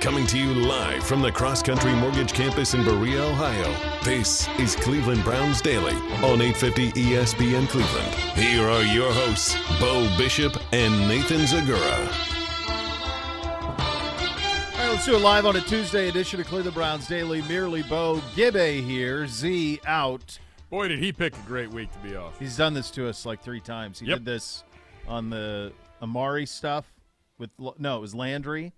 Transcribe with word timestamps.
Coming 0.00 0.26
to 0.28 0.38
you 0.38 0.54
live 0.54 1.04
from 1.04 1.20
the 1.20 1.30
Cross 1.30 1.62
Country 1.62 1.92
Mortgage 1.94 2.32
Campus 2.32 2.72
in 2.72 2.82
Berea, 2.82 3.22
Ohio. 3.22 4.00
This 4.02 4.48
is 4.58 4.74
Cleveland 4.74 5.22
Browns 5.24 5.60
Daily 5.60 5.92
on 6.24 6.40
850 6.40 6.92
ESPN 6.92 7.68
Cleveland. 7.68 8.14
Here 8.34 8.66
are 8.66 8.82
your 8.82 9.12
hosts, 9.12 9.54
Beau 9.78 10.08
Bishop 10.16 10.56
and 10.72 11.06
Nathan 11.06 11.40
Zegura. 11.40 11.98
All 14.72 14.86
right, 14.86 14.90
let's 14.90 15.04
do 15.04 15.16
it 15.16 15.20
live 15.20 15.44
on 15.44 15.56
a 15.56 15.60
Tuesday 15.60 16.08
edition 16.08 16.40
of 16.40 16.46
Cleveland 16.46 16.74
Browns 16.74 17.06
Daily. 17.06 17.42
Merely 17.42 17.82
Beau 17.82 18.22
Gibby 18.34 18.80
here, 18.80 19.26
Z 19.26 19.80
out. 19.86 20.38
Boy, 20.70 20.88
did 20.88 20.98
he 20.98 21.12
pick 21.12 21.36
a 21.36 21.42
great 21.46 21.70
week 21.70 21.92
to 21.92 21.98
be 21.98 22.16
off. 22.16 22.38
He's 22.38 22.56
done 22.56 22.72
this 22.72 22.90
to 22.92 23.06
us 23.06 23.26
like 23.26 23.42
three 23.42 23.60
times. 23.60 24.00
He 24.00 24.06
Yep. 24.06 24.18
did 24.20 24.24
this 24.24 24.64
on 25.06 25.28
the 25.28 25.72
Amari 26.00 26.46
stuff 26.46 26.86
with 27.36 27.50
no, 27.78 27.98
it 27.98 28.00
was 28.00 28.14
Landry, 28.14 28.72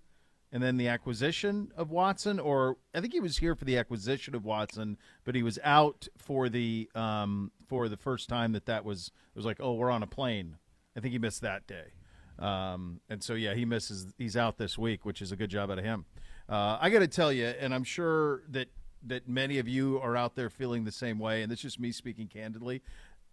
and 0.53 0.61
then 0.61 0.77
the 0.77 0.87
acquisition 0.87 1.71
of 1.75 1.89
Watson. 1.89 2.39
Or 2.39 2.77
I 2.93 3.01
think 3.01 3.11
he 3.11 3.19
was 3.19 3.39
here 3.39 3.55
for 3.55 3.65
the 3.65 3.77
acquisition 3.77 4.35
of 4.35 4.45
Watson, 4.45 4.97
but 5.25 5.35
he 5.35 5.41
was 5.41 5.59
out 5.63 6.07
for 6.15 6.47
the 6.47 6.89
um, 6.95 7.51
for 7.67 7.89
the 7.89 7.97
first 7.97 8.29
time 8.29 8.53
that 8.53 8.67
that 8.67 8.85
was. 8.85 9.11
It 9.35 9.37
was 9.37 9.45
like, 9.45 9.57
oh, 9.59 9.73
we're 9.73 9.89
on 9.89 10.03
a 10.03 10.07
plane. 10.07 10.57
I 10.95 10.99
think 10.99 11.11
he 11.11 11.19
missed 11.19 11.41
that 11.41 11.65
day, 11.65 11.93
um, 12.37 13.01
and 13.09 13.21
so 13.21 13.33
yeah, 13.33 13.55
he 13.55 13.65
misses. 13.65 14.13
He's 14.17 14.37
out 14.37 14.57
this 14.57 14.77
week, 14.77 15.05
which 15.05 15.21
is 15.21 15.31
a 15.31 15.35
good 15.35 15.49
job 15.49 15.71
out 15.71 15.79
of 15.79 15.83
him. 15.83 16.05
Uh, 16.47 16.77
I 16.79 16.91
got 16.91 16.99
to 16.99 17.07
tell 17.07 17.33
you, 17.33 17.47
and 17.47 17.73
I'm 17.73 17.83
sure 17.83 18.43
that 18.49 18.67
that 19.05 19.27
many 19.27 19.57
of 19.57 19.67
you 19.67 19.99
are 19.99 20.15
out 20.15 20.35
there 20.35 20.51
feeling 20.51 20.85
the 20.85 20.91
same 20.91 21.17
way, 21.17 21.41
and 21.41 21.51
it's 21.51 21.63
just 21.63 21.79
me 21.79 21.91
speaking 21.91 22.27
candidly. 22.27 22.83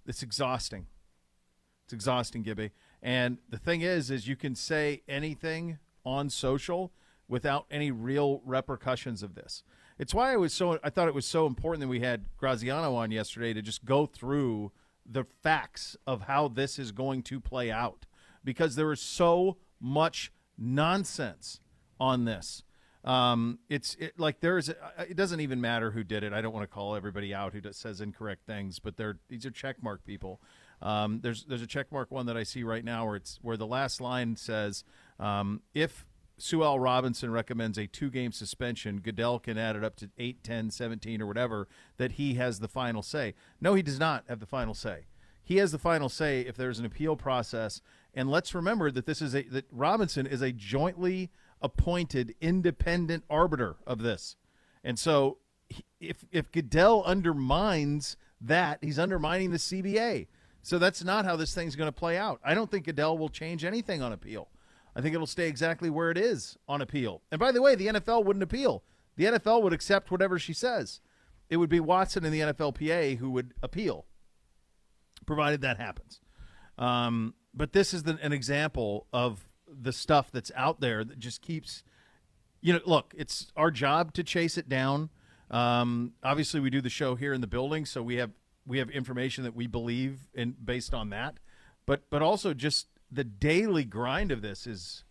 It's 0.07 0.23
exhausting. 0.23 0.87
It's 1.85 1.93
exhausting, 1.93 2.43
Gibby. 2.43 2.71
And 3.03 3.39
the 3.49 3.59
thing 3.59 3.83
is, 3.83 4.11
is 4.11 4.27
you 4.27 4.37
can 4.37 4.55
say 4.55 5.03
anything 5.07 5.79
on 6.05 6.31
social 6.31 6.93
without 7.31 7.65
any 7.71 7.91
real 7.91 8.43
repercussions 8.45 9.23
of 9.23 9.37
this. 9.37 9.63
It's 9.99 10.13
why 10.13 10.33
I 10.33 10.37
was 10.37 10.53
so 10.53 10.79
I 10.83 10.91
thought 10.91 11.09
it 11.09 11.15
was 11.15 11.27
so 11.27 11.47
important 11.47 11.81
that 11.81 11.89
we 11.89 12.01
had 12.01 12.27
Graziano 12.37 12.95
on 12.95 13.11
yesterday 13.11 13.55
to 13.55 13.63
just 13.63 13.85
go 13.85 14.05
through 14.05 14.73
the 15.07 15.25
facts 15.43 15.97
of 16.07 16.23
how 16.23 16.49
this 16.49 16.79
is 16.79 16.93
going 16.93 17.23
to 17.25 17.41
play 17.41 17.71
out 17.71 18.07
because 18.45 18.77
there 18.77 18.93
is 18.93 19.01
so 19.01 19.57
much 19.81 20.33
nonsense 20.59 21.61
on 21.99 22.25
this. 22.25 22.65
Um, 23.05 23.61
it's 23.69 23.95
it, 23.99 24.19
like 24.19 24.41
there 24.41 24.59
is. 24.59 24.69
It 24.69 25.17
doesn't 25.17 25.41
even 25.41 25.61
matter 25.61 25.93
who 25.93 26.03
did 26.05 26.23
it. 26.23 26.33
I 26.33 26.43
don't 26.43 26.53
want 26.53 26.65
to 26.65 26.75
call 26.75 26.97
everybody 26.97 27.33
out 27.33 27.53
who 27.53 27.61
does, 27.61 27.77
says 27.77 28.01
incorrect 28.01 28.45
things, 28.47 28.79
but 28.79 28.97
they're 28.97 29.19
these 29.29 29.47
are 29.47 29.51
checkmark 29.51 29.99
people. 30.05 30.41
Um, 30.83 31.21
there's 31.23 31.45
there's 31.45 31.63
a 31.63 31.67
checkmark 31.67 32.07
one 32.09 32.27
that 32.27 32.37
I 32.37 32.43
see 32.43 32.63
right 32.63 32.85
now 32.85 33.07
where 33.07 33.17
it's 33.17 33.39
where 33.41 33.57
the 33.57 33.67
last 33.67 34.01
line 34.01 34.37
says 34.37 34.85
um, 35.19 35.63
if 35.75 36.05
Sue 36.41 36.63
L. 36.65 36.79
Robinson 36.79 37.31
recommends 37.31 37.79
a 37.79 37.87
two 37.87 38.11
game 38.11 38.33
suspension, 38.33 39.01
Goodell 39.01 39.39
can 39.39 39.59
add 39.59 39.77
it 39.77 39.85
up 39.85 39.97
to 39.97 40.11
8, 40.19 40.43
10, 40.43 40.71
17, 40.71 41.21
or 41.21 41.27
whatever, 41.27 41.69
that 41.97 42.13
he 42.13 42.35
has 42.35 42.61
the 42.61 42.69
final 42.69 43.03
say. 43.03 43.35
No, 43.61 43.75
he 43.75 43.83
does 43.83 43.99
not 43.99 44.25
have 44.29 44.41
the 44.41 44.47
final 44.47 44.75
say. 44.75 45.07
He 45.43 45.57
has 45.57 45.73
the 45.73 45.79
final 45.79 46.09
say 46.09 46.43
if 46.43 46.57
there's 46.57 46.79
an 46.79 46.85
appeal 46.85 47.17
process. 47.17 47.81
And 48.15 48.31
let's 48.31 48.55
remember 48.55 48.91
that 48.91 49.07
this 49.07 49.21
is 49.21 49.35
a 49.35 49.43
that 49.45 49.67
Robinson 49.71 50.27
is 50.27 50.43
a 50.43 50.53
jointly 50.53 51.31
appointed 51.61 52.35
independent 52.41 53.25
arbiter 53.29 53.77
of 53.87 54.01
this. 54.01 54.37
And 54.83 54.99
so 54.99 55.39
if 56.01 56.25
if 56.31 56.51
Goodell 56.53 57.03
undermines 57.05 58.17
that, 58.41 58.79
he's 58.81 58.99
undermining 58.99 59.51
the 59.51 59.59
CBA. 59.59 60.27
So 60.63 60.79
that's 60.79 61.03
not 61.03 61.25
how 61.25 61.37
this 61.37 61.55
thing's 61.55 61.77
going 61.77 61.89
to 61.89 61.93
play 61.93 62.19
out. 62.19 62.41
I 62.45 62.55
don't 62.55 62.71
think 62.71 62.85
Goodell 62.85 63.17
will 63.19 63.29
change 63.29 63.65
anything 63.65 64.03
on 64.03 64.13
appeal. 64.13 64.49
I 65.01 65.03
think 65.03 65.15
it'll 65.15 65.27
stay 65.27 65.49
exactly 65.49 65.89
where 65.89 66.11
it 66.11 66.19
is 66.19 66.59
on 66.69 66.83
appeal. 66.83 67.23
And 67.33 67.39
by 67.39 67.53
the 67.53 67.63
way, 67.63 67.75
the 67.75 67.87
NFL 67.87 68.25
wouldn't 68.25 68.43
appeal. 68.43 68.83
The 69.17 69.25
NFL 69.25 69.63
would 69.63 69.73
accept 69.73 70.11
whatever 70.11 70.39
she 70.39 70.53
says. 70.53 71.01
It 71.49 71.57
would 71.57 71.71
be 71.71 71.81
Watson 71.81 72.25
and 72.25 72.35
the 72.35 72.41
NFLPA 72.41 73.17
who 73.19 73.31
would 73.31 73.55
appeal, 73.63 74.05
provided 75.27 75.63
that 75.63 75.79
happens. 75.79 76.21
Um, 76.79 77.35
but 77.55 77.73
this 77.73 77.95
is 77.95 78.03
the, 78.03 78.19
an 78.23 78.33
example 78.33 79.07
of 79.13 79.49
the 79.67 79.93
stuff 79.93 80.31
that's 80.31 80.53
out 80.55 80.81
there 80.81 81.03
that 81.03 81.19
just 81.19 81.41
keeps 81.41 81.83
you 82.61 82.75
know, 82.75 82.81
look, 82.85 83.15
it's 83.17 83.51
our 83.57 83.71
job 83.71 84.13
to 84.15 84.23
chase 84.23 84.59
it 84.59 84.69
down. 84.69 85.09
Um, 85.51 86.13
obviously, 86.23 86.61
we 86.61 86.71
do 86.71 86.81
the 86.81 86.91
show 86.91 87.15
here 87.15 87.33
in 87.33 87.41
the 87.41 87.47
building, 87.47 87.87
so 87.87 88.03
we 88.03 88.17
have 88.17 88.31
we 88.67 88.79
have 88.79 88.91
information 88.91 89.45
that 89.45 89.57
we 89.57 89.67
believe 89.67 90.29
in 90.35 90.55
based 90.63 90.95
on 90.95 91.11
that. 91.11 91.39
But 91.87 92.03
but 92.11 92.23
also 92.23 92.55
just 92.55 92.89
the 93.11 93.25
daily 93.25 93.85
grind 93.85 94.31
of 94.33 94.43
this 94.43 94.67
is 94.67 95.05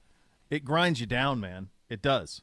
it 0.49 0.65
grinds 0.65 0.99
you 0.99 1.05
down, 1.05 1.39
man. 1.39 1.69
It 1.89 2.01
does. 2.01 2.41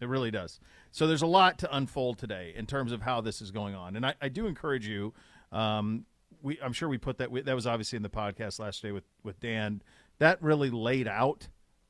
It 0.00 0.08
really 0.08 0.30
does. 0.30 0.60
So 0.90 1.06
there's 1.06 1.22
a 1.22 1.26
lot 1.26 1.58
to 1.58 1.76
unfold 1.76 2.18
today 2.18 2.52
in 2.56 2.66
terms 2.66 2.92
of 2.92 3.02
how 3.02 3.20
this 3.20 3.42
is 3.42 3.50
going 3.50 3.74
on, 3.74 3.96
and 3.96 4.06
I, 4.06 4.14
I 4.20 4.28
do 4.28 4.46
encourage 4.46 4.86
you. 4.86 5.12
Um, 5.50 6.06
we 6.42 6.58
I'm 6.62 6.72
sure 6.72 6.88
we 6.88 6.98
put 6.98 7.18
that 7.18 7.30
that 7.44 7.54
was 7.54 7.66
obviously 7.66 7.96
in 7.96 8.02
the 8.02 8.08
podcast 8.08 8.58
last 8.58 8.82
day 8.82 8.92
with 8.92 9.04
with 9.22 9.40
Dan. 9.40 9.82
That 10.18 10.42
really 10.42 10.70
laid 10.70 11.08
out 11.08 11.48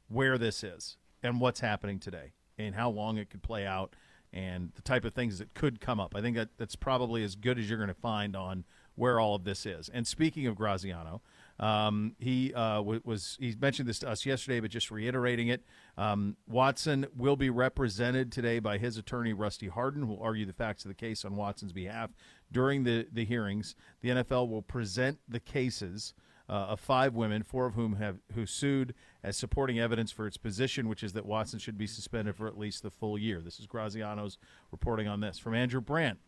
where 0.09 0.39
this 0.39 0.65
is 0.65 0.97
and 1.23 1.41
what's 1.41 1.61
happening 1.61 1.99
today 1.99 2.33
and 2.59 2.75
how 2.75 2.91
long 2.91 3.19
it 3.19 3.31
could 3.31 3.43
play 3.43 3.67
out 3.67 3.95
and 4.33 4.73
the 4.75 4.83
type 4.83 5.05
of 5.05 5.15
things 5.15 5.39
that 5.39 5.55
could 5.55 5.81
come 5.81 6.01
up. 6.01 6.15
I 6.15 6.21
think 6.21 6.37
that 6.37 6.51
that's 6.59 6.77
probably 6.77 7.25
as 7.25 7.35
good 7.35 7.59
as 7.59 7.69
you're 7.69 7.79
going 7.79 7.89
to 7.89 7.95
find 7.95 8.37
on 8.37 8.65
where 8.95 9.21
all 9.21 9.35
of 9.35 9.45
this 9.45 9.65
is. 9.65 9.89
And 9.89 10.07
speaking 10.07 10.47
of 10.47 10.57
Graziano, 10.57 11.23
um, 11.61 12.15
he 12.19 12.55
uh, 12.55 12.81
was 12.83 13.37
he 13.41 13.55
mentioned 13.61 13.89
this 13.89 13.99
to 14.01 14.09
us 14.09 14.25
yesterday, 14.25 14.61
but 14.61 14.71
just 14.71 14.91
reiterating 14.91 15.49
it. 15.49 15.65
Um, 15.97 16.37
Watson 16.47 17.07
will 17.17 17.37
be 17.37 17.51
represented 17.51 18.31
today 18.31 18.61
by 18.61 18.79
his 18.79 18.97
attorney 18.97 19.33
Rusty 19.33 19.69
Hardin, 19.69 20.03
who 20.03 20.09
will 20.09 20.23
argue 20.23 20.47
the 20.47 20.53
facts 20.53 20.85
of 20.85 20.89
the 20.89 20.95
case 20.95 21.25
on 21.25 21.37
Watson's 21.37 21.73
behalf 21.73 22.11
during 22.53 22.85
the 22.85 23.07
the 23.13 23.25
hearings. 23.25 23.75
The 24.03 24.11
NFL 24.11 24.49
will 24.49 24.63
present 24.63 25.19
the 25.29 25.41
cases 25.41 26.15
uh, 26.49 26.53
of 26.53 26.81
five 26.81 27.15
women, 27.15 27.43
four 27.43 27.67
of 27.67 27.75
whom 27.75 27.97
have 27.97 28.19
who 28.35 28.47
sued 28.47 28.95
as 29.23 29.37
supporting 29.37 29.79
evidence 29.79 30.13
for 30.13 30.27
its 30.27 30.37
position, 30.37 30.89
which 30.89 31.03
is 31.03 31.13
that 31.13 31.27
Watson 31.27 31.59
should 31.59 31.77
be 31.77 31.87
suspended 31.87 32.37
for 32.37 32.47
at 32.47 32.57
least 32.57 32.83
the 32.83 32.91
full 32.91 33.19
year. 33.19 33.41
This 33.41 33.59
is 33.59 33.67
Graziano's 33.67 34.39
reporting 34.71 35.09
on 35.09 35.21
this 35.21 35.39
from 35.39 35.55
Andrew 35.55 35.81
Brandt. 35.81 36.19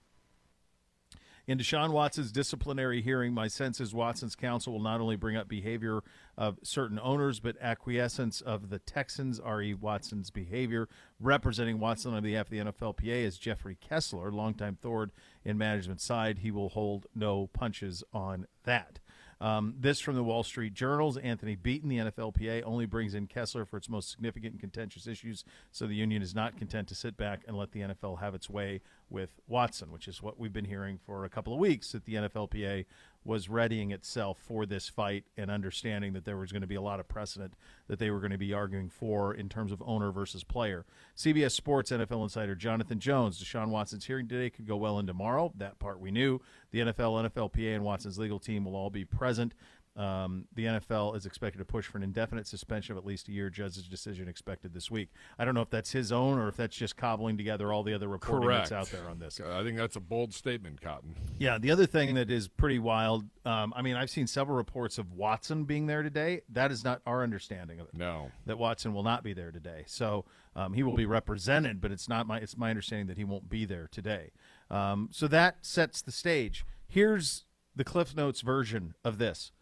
In 1.50 1.58
Deshaun 1.58 1.90
Watson's 1.90 2.30
disciplinary 2.30 3.02
hearing, 3.02 3.34
my 3.34 3.48
sense 3.48 3.80
is 3.80 3.92
Watson's 3.92 4.36
counsel 4.36 4.72
will 4.72 4.80
not 4.80 5.00
only 5.00 5.16
bring 5.16 5.36
up 5.36 5.48
behavior 5.48 6.04
of 6.38 6.60
certain 6.62 6.96
owners, 7.02 7.40
but 7.40 7.56
acquiescence 7.60 8.40
of 8.40 8.70
the 8.70 8.78
Texans, 8.78 9.40
R.E. 9.40 9.74
Watson's 9.74 10.30
behavior. 10.30 10.88
Representing 11.18 11.80
Watson 11.80 12.14
on 12.14 12.22
behalf 12.22 12.46
of 12.46 12.50
the 12.50 12.58
NFLPA 12.58 13.24
is 13.24 13.36
Jeffrey 13.36 13.76
Kessler, 13.80 14.30
longtime 14.30 14.78
Thord 14.80 15.10
in 15.44 15.58
management 15.58 16.00
side. 16.00 16.38
He 16.38 16.52
will 16.52 16.68
hold 16.68 17.08
no 17.16 17.48
punches 17.48 18.04
on 18.12 18.46
that. 18.62 19.00
Um, 19.40 19.74
this 19.78 20.00
from 20.00 20.16
the 20.16 20.22
Wall 20.22 20.42
Street 20.42 20.74
Journal's 20.74 21.16
Anthony 21.16 21.56
Beaton, 21.56 21.88
the 21.88 21.96
NFLPA, 21.96 22.62
only 22.64 22.84
brings 22.84 23.14
in 23.14 23.26
Kessler 23.26 23.64
for 23.64 23.78
its 23.78 23.88
most 23.88 24.10
significant 24.10 24.52
and 24.52 24.60
contentious 24.60 25.06
issues, 25.06 25.44
so 25.72 25.86
the 25.86 25.94
union 25.94 26.20
is 26.20 26.34
not 26.34 26.58
content 26.58 26.88
to 26.88 26.94
sit 26.94 27.16
back 27.16 27.40
and 27.48 27.56
let 27.56 27.72
the 27.72 27.80
NFL 27.80 28.20
have 28.20 28.34
its 28.34 28.50
way 28.50 28.82
with 29.10 29.40
Watson, 29.46 29.90
which 29.92 30.08
is 30.08 30.22
what 30.22 30.38
we've 30.38 30.52
been 30.52 30.64
hearing 30.64 30.98
for 30.98 31.24
a 31.24 31.28
couple 31.28 31.52
of 31.52 31.58
weeks 31.58 31.92
that 31.92 32.04
the 32.04 32.14
NFLPA 32.14 32.86
was 33.22 33.50
readying 33.50 33.90
itself 33.90 34.38
for 34.38 34.64
this 34.64 34.88
fight 34.88 35.24
and 35.36 35.50
understanding 35.50 36.14
that 36.14 36.24
there 36.24 36.38
was 36.38 36.52
going 36.52 36.62
to 36.62 36.66
be 36.66 36.74
a 36.74 36.80
lot 36.80 36.98
of 37.00 37.06
precedent 37.06 37.52
that 37.86 37.98
they 37.98 38.10
were 38.10 38.20
going 38.20 38.30
to 38.30 38.38
be 38.38 38.54
arguing 38.54 38.88
for 38.88 39.34
in 39.34 39.48
terms 39.48 39.72
of 39.72 39.82
owner 39.84 40.10
versus 40.10 40.42
player. 40.42 40.86
CBS 41.14 41.50
Sports 41.50 41.90
NFL 41.90 42.22
insider 42.22 42.54
Jonathan 42.54 42.98
Jones, 42.98 43.42
Deshaun 43.42 43.68
Watson's 43.68 44.06
hearing 44.06 44.26
today 44.26 44.48
could 44.48 44.66
go 44.66 44.76
well 44.76 44.98
into 44.98 45.10
tomorrow. 45.10 45.52
That 45.56 45.78
part 45.78 46.00
we 46.00 46.10
knew. 46.10 46.40
The 46.70 46.80
NFL, 46.80 47.30
NFLPA, 47.30 47.74
and 47.74 47.84
Watson's 47.84 48.18
legal 48.18 48.38
team 48.38 48.64
will 48.64 48.76
all 48.76 48.90
be 48.90 49.04
present. 49.04 49.52
Um, 50.00 50.46
the 50.54 50.64
NFL 50.64 51.14
is 51.14 51.26
expected 51.26 51.58
to 51.58 51.64
push 51.66 51.84
for 51.84 51.98
an 51.98 52.02
indefinite 52.02 52.46
suspension 52.46 52.92
of 52.92 52.98
at 52.98 53.04
least 53.04 53.28
a 53.28 53.32
year. 53.32 53.50
Judge's 53.50 53.86
decision 53.86 54.28
expected 54.28 54.72
this 54.72 54.90
week. 54.90 55.10
I 55.38 55.44
don't 55.44 55.54
know 55.54 55.60
if 55.60 55.68
that's 55.68 55.92
his 55.92 56.10
own 56.10 56.38
or 56.38 56.48
if 56.48 56.56
that's 56.56 56.74
just 56.74 56.96
cobbling 56.96 57.36
together 57.36 57.70
all 57.70 57.82
the 57.82 57.92
other 57.92 58.08
reporting 58.08 58.48
Correct. 58.48 58.70
that's 58.70 58.92
out 58.92 58.98
there 58.98 59.10
on 59.10 59.18
this. 59.18 59.38
I 59.46 59.62
think 59.62 59.76
that's 59.76 59.96
a 59.96 60.00
bold 60.00 60.32
statement, 60.32 60.80
Cotton. 60.80 61.16
Yeah, 61.38 61.58
the 61.58 61.70
other 61.70 61.84
thing 61.84 62.14
that 62.14 62.30
is 62.30 62.48
pretty 62.48 62.78
wild. 62.78 63.26
Um, 63.44 63.74
I 63.76 63.82
mean, 63.82 63.94
I've 63.94 64.08
seen 64.08 64.26
several 64.26 64.56
reports 64.56 64.96
of 64.96 65.12
Watson 65.12 65.64
being 65.64 65.86
there 65.86 66.02
today. 66.02 66.40
That 66.48 66.72
is 66.72 66.82
not 66.82 67.02
our 67.04 67.22
understanding 67.22 67.78
of 67.78 67.88
it. 67.88 67.94
No, 67.94 68.30
that 68.46 68.56
Watson 68.56 68.94
will 68.94 69.02
not 69.02 69.22
be 69.22 69.34
there 69.34 69.50
today. 69.50 69.84
So 69.86 70.24
um, 70.56 70.72
he 70.72 70.82
will 70.82 70.96
be 70.96 71.04
represented, 71.04 71.78
but 71.78 71.92
it's 71.92 72.08
not 72.08 72.26
my. 72.26 72.38
It's 72.38 72.56
my 72.56 72.70
understanding 72.70 73.08
that 73.08 73.18
he 73.18 73.24
won't 73.24 73.50
be 73.50 73.66
there 73.66 73.86
today. 73.92 74.30
Um, 74.70 75.10
so 75.12 75.28
that 75.28 75.58
sets 75.60 76.00
the 76.00 76.12
stage. 76.12 76.64
Here's 76.88 77.44
the 77.76 77.84
Cliff 77.84 78.16
Notes 78.16 78.40
version 78.40 78.94
of 79.04 79.18
this. 79.18 79.52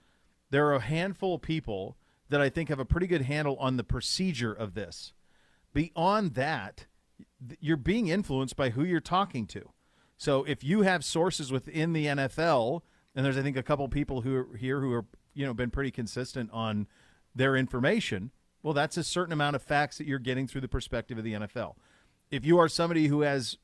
There 0.51 0.67
are 0.67 0.75
a 0.75 0.81
handful 0.81 1.35
of 1.35 1.43
people 1.43 1.97
that 2.29 2.41
I 2.41 2.49
think 2.49 2.69
have 2.69 2.79
a 2.79 2.85
pretty 2.85 3.07
good 3.07 3.23
handle 3.23 3.57
on 3.57 3.77
the 3.77 3.85
procedure 3.85 4.53
of 4.53 4.75
this. 4.75 5.13
Beyond 5.73 6.35
that, 6.35 6.87
you're 7.61 7.77
being 7.77 8.09
influenced 8.09 8.57
by 8.57 8.71
who 8.71 8.85
you're 8.85 9.01
talking 9.01 9.47
to. 9.47 9.71
So 10.17 10.45
if 10.45 10.65
you 10.65 10.83
have 10.83 11.05
sources 11.05 11.53
within 11.53 11.93
the 11.93 12.07
NFL, 12.07 12.83
and 13.15 13.25
there's 13.25 13.39
I 13.39 13.43
think 13.43 13.57
a 13.57 13.63
couple 13.63 13.89
people 13.89 14.23
who 14.23 14.35
are 14.37 14.57
here 14.57 14.81
who 14.81 14.93
are 14.93 15.05
you 15.35 15.47
know 15.47 15.55
been 15.55 15.71
pretty 15.71 15.91
consistent 15.91 16.51
on 16.53 16.87
their 17.35 17.57
information, 17.57 18.33
well, 18.63 18.75
that's 18.75 18.97
a 18.97 19.05
certain 19.05 19.33
amount 19.33 19.57
of 19.57 19.63
facts 19.63 19.99
that 19.99 20.07
you're 20.07 20.19
getting 20.19 20.47
through 20.47 20.61
the 20.63 20.69
perspective 20.69 21.19
of 21.19 21.25
the 21.25 21.35
NFL. 21.35 21.75
If 22.31 22.45
you 22.45 22.59
are 22.59 22.69
somebody 22.69 23.07
who 23.07 23.23
has 23.23 23.57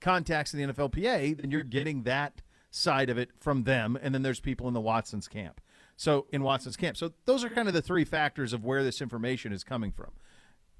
contacts 0.00 0.52
in 0.52 0.60
the 0.60 0.72
NFLPA, 0.72 1.40
then 1.40 1.50
you're 1.50 1.62
getting 1.62 2.02
that 2.02 2.42
side 2.70 3.08
of 3.08 3.18
it 3.18 3.30
from 3.38 3.64
them, 3.64 3.96
and 4.00 4.14
then 4.14 4.22
there's 4.22 4.40
people 4.40 4.66
in 4.66 4.74
the 4.74 4.80
Watson's 4.80 5.28
camp. 5.28 5.60
So 6.02 6.26
in 6.32 6.42
Watson's 6.42 6.76
camp, 6.76 6.96
so 6.96 7.12
those 7.26 7.44
are 7.44 7.48
kind 7.48 7.68
of 7.68 7.74
the 7.74 7.80
three 7.80 8.04
factors 8.04 8.52
of 8.52 8.64
where 8.64 8.82
this 8.82 9.00
information 9.00 9.52
is 9.52 9.62
coming 9.62 9.92
from. 9.92 10.10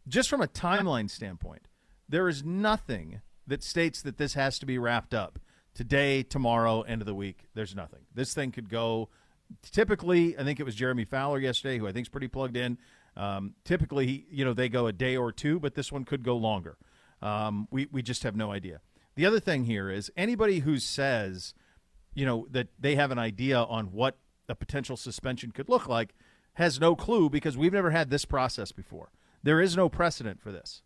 Just 0.08 0.28
from 0.28 0.40
a 0.40 0.48
timeline 0.48 1.08
standpoint, 1.08 1.68
there 2.08 2.28
is 2.28 2.42
nothing 2.42 3.20
that 3.46 3.62
states 3.62 4.02
that 4.02 4.18
this 4.18 4.34
has 4.34 4.58
to 4.58 4.66
be 4.66 4.78
wrapped 4.78 5.14
up 5.14 5.38
today, 5.74 6.24
tomorrow, 6.24 6.82
end 6.82 7.02
of 7.02 7.06
the 7.06 7.14
week. 7.14 7.44
There's 7.54 7.72
nothing. 7.72 8.00
This 8.12 8.34
thing 8.34 8.50
could 8.50 8.68
go. 8.68 9.10
Typically, 9.70 10.36
I 10.36 10.42
think 10.42 10.58
it 10.58 10.64
was 10.64 10.74
Jeremy 10.74 11.04
Fowler 11.04 11.38
yesterday, 11.38 11.78
who 11.78 11.86
I 11.86 11.92
think 11.92 12.06
is 12.06 12.10
pretty 12.10 12.26
plugged 12.26 12.56
in. 12.56 12.76
Um, 13.16 13.54
typically, 13.64 14.26
you 14.28 14.44
know, 14.44 14.54
they 14.54 14.68
go 14.68 14.88
a 14.88 14.92
day 14.92 15.16
or 15.16 15.30
two, 15.30 15.60
but 15.60 15.76
this 15.76 15.92
one 15.92 16.04
could 16.04 16.24
go 16.24 16.36
longer. 16.36 16.78
Um, 17.20 17.68
we 17.70 17.86
we 17.92 18.02
just 18.02 18.24
have 18.24 18.34
no 18.34 18.50
idea. 18.50 18.80
The 19.14 19.26
other 19.26 19.38
thing 19.38 19.66
here 19.66 19.88
is 19.88 20.10
anybody 20.16 20.58
who 20.58 20.80
says, 20.80 21.54
you 22.12 22.26
know, 22.26 22.48
that 22.50 22.70
they 22.76 22.96
have 22.96 23.12
an 23.12 23.20
idea 23.20 23.62
on 23.62 23.92
what 23.92 24.16
a 24.48 24.54
potential 24.54 24.96
suspension 24.96 25.50
could 25.50 25.68
look 25.68 25.88
like 25.88 26.14
has 26.54 26.80
no 26.80 26.94
clue 26.94 27.30
because 27.30 27.56
we've 27.56 27.72
never 27.72 27.90
had 27.90 28.10
this 28.10 28.24
process 28.24 28.72
before. 28.72 29.10
There 29.42 29.60
is 29.60 29.76
no 29.76 29.88
precedent 29.88 30.40
for 30.40 30.52
this. 30.52 30.82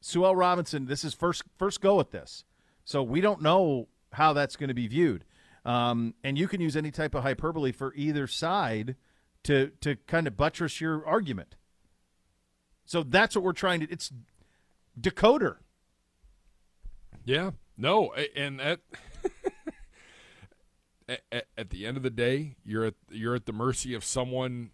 Sue 0.00 0.24
L. 0.24 0.34
Robinson, 0.34 0.86
this 0.86 1.04
is 1.04 1.14
first 1.14 1.44
first 1.56 1.80
go 1.80 2.00
at 2.00 2.10
this, 2.10 2.44
so 2.84 3.02
we 3.02 3.20
don't 3.20 3.40
know 3.40 3.88
how 4.12 4.32
that's 4.32 4.56
going 4.56 4.68
to 4.68 4.74
be 4.74 4.88
viewed. 4.88 5.24
Um, 5.64 6.14
and 6.24 6.36
you 6.36 6.48
can 6.48 6.60
use 6.60 6.76
any 6.76 6.90
type 6.90 7.14
of 7.14 7.22
hyperbole 7.22 7.70
for 7.72 7.94
either 7.94 8.26
side 8.26 8.96
to 9.44 9.70
to 9.80 9.96
kind 10.06 10.26
of 10.26 10.36
buttress 10.36 10.80
your 10.80 11.06
argument. 11.06 11.54
So 12.84 13.04
that's 13.04 13.36
what 13.36 13.44
we're 13.44 13.52
trying 13.52 13.80
to. 13.80 13.90
It's 13.90 14.12
decoder. 15.00 15.58
Yeah, 17.24 17.52
no, 17.76 18.12
and 18.34 18.60
at, 18.60 18.80
at 21.30 21.46
at 21.56 21.70
the 21.70 21.86
end 21.86 21.96
of 21.96 22.02
the 22.02 22.10
day, 22.10 22.56
you're 22.64 22.84
at 22.84 22.94
you're 23.10 23.34
at 23.34 23.46
the 23.46 23.52
mercy 23.52 23.94
of 23.94 24.04
someone 24.04 24.70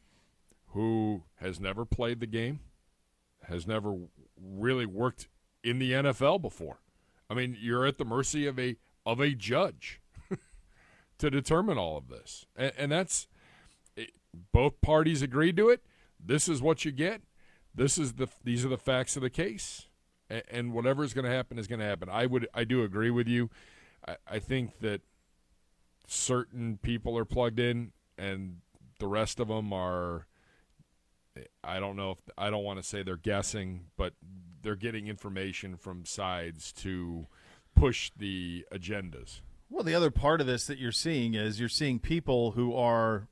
who 0.69 1.23
has 1.37 1.59
never 1.61 1.85
played 1.85 2.21
the 2.21 2.27
game, 2.27 2.61
has 3.45 3.67
never 3.67 3.97
really 4.41 4.87
worked 4.87 5.29
in 5.63 5.79
the 5.79 5.93
NFL 5.93 6.41
before. 6.41 6.81
I 7.31 7.35
mean, 7.35 7.57
you're 7.61 7.87
at 7.87 7.99
the 7.99 8.05
mercy 8.05 8.47
of 8.47 8.59
a 8.59 8.77
of 9.05 9.21
a 9.21 9.35
judge 9.35 10.01
to 11.19 11.31
determine 11.31 11.79
all 11.79 11.97
of 11.97 12.09
this, 12.09 12.47
and, 12.57 12.73
and 12.77 12.93
that's 12.93 13.29
it- 13.97 14.13
both 14.53 14.81
parties 14.81 15.23
agreed 15.23 15.57
to 15.57 15.69
it. 15.69 15.83
This 16.25 16.49
is 16.49 16.61
what 16.61 16.85
you 16.85 16.93
get. 16.93 17.23
This 17.75 17.99
is 17.99 18.15
the 18.15 18.29
these 18.45 18.65
are 18.65 18.69
the 18.69 18.79
facts 18.79 19.17
of 19.17 19.23
the 19.23 19.31
case, 19.31 19.87
and, 20.29 20.43
and 20.51 20.73
whatever 20.73 21.05
is 21.05 21.15
going 21.15 21.25
to 21.25 21.31
happen 21.31 21.59
is 21.59 21.67
going 21.67 21.81
to 21.81 21.87
happen. 21.87 22.09
I 22.11 22.27
would 22.27 22.49
I 22.55 22.65
do 22.65 22.83
agree 22.83 23.11
with 23.11 23.29
you. 23.29 23.51
I, 24.07 24.17
I 24.27 24.39
think 24.39 24.81
that 24.81 25.03
certain 26.09 26.79
people 26.83 27.17
are 27.17 27.25
plugged 27.25 27.61
in, 27.61 27.93
and 28.17 28.57
the 28.99 29.07
rest 29.07 29.39
of 29.39 29.49
them 29.49 29.73
are. 29.73 30.27
I 31.63 31.79
don't 31.79 31.95
know 31.95 32.13
if 32.13 32.19
I 32.37 32.51
don't 32.51 32.65
want 32.65 32.81
to 32.81 32.83
say 32.83 33.05
they're 33.05 33.17
guessing, 33.17 33.87
but 33.97 34.15
they're 34.63 34.75
getting 34.75 35.07
information 35.07 35.77
from 35.77 36.05
sides 36.05 36.73
to 36.73 37.29
push 37.77 38.11
the 38.17 38.67
agendas. 38.73 39.41
Well, 39.71 39.85
the 39.85 39.95
other 39.95 40.11
part 40.11 40.41
of 40.41 40.49
this 40.49 40.67
that 40.67 40.79
you're 40.79 40.91
seeing 40.91 41.35
is 41.35 41.61
you're 41.61 41.69
seeing 41.69 42.01
people 42.01 42.53
who 42.53 42.75
are 42.75 43.29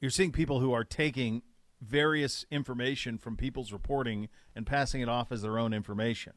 you're 0.00 0.10
seeing 0.10 0.32
people 0.32 0.60
who 0.60 0.72
are 0.72 0.84
taking 0.84 1.42
various 1.80 2.44
information 2.50 3.18
from 3.18 3.36
people's 3.36 3.72
reporting 3.72 4.28
and 4.54 4.66
passing 4.66 5.00
it 5.00 5.08
off 5.08 5.30
as 5.30 5.42
their 5.42 5.58
own 5.58 5.72
information. 5.72 6.32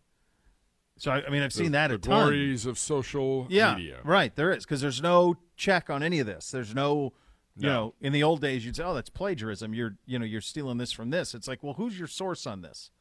So 1.00 1.12
I, 1.12 1.25
I 1.25 1.29
mean, 1.29 1.41
I've 1.41 1.53
seen 1.53 1.72
that 1.72 1.88
the 1.88 1.96
a 1.96 1.98
ton. 1.98 2.12
glories 2.27 2.65
of 2.65 2.77
social 2.77 3.48
yeah, 3.50 3.74
media. 3.75 4.01
right. 4.03 4.36
There 4.36 4.51
is 4.51 4.65
because 4.65 4.82
there's 4.82 5.01
no 5.01 5.36
check 5.56 5.89
on 5.89 6.03
any 6.03 6.20
of 6.20 6.27
this. 6.27 6.51
There's 6.51 6.75
no, 6.75 7.13
you 7.56 7.68
No. 7.68 7.70
know, 7.74 7.94
in 8.01 8.12
the 8.13 8.22
old 8.22 8.41
days 8.41 8.65
you'd 8.65 8.75
say, 8.75 8.84
"Oh, 8.84 8.94
that's 8.94 9.10
plagiarism." 9.10 9.74
You're, 9.74 9.96
you 10.06 10.20
know, 10.20 10.25
you're 10.25 10.41
stealing 10.41 10.77
this 10.77 10.91
from 10.91 11.10
this. 11.10 11.34
It's 11.34 11.48
like, 11.48 11.63
well, 11.63 11.74
who's 11.74 11.98
your 11.98 12.08
source 12.08 12.46
on 12.46 12.62
this? 12.62 12.91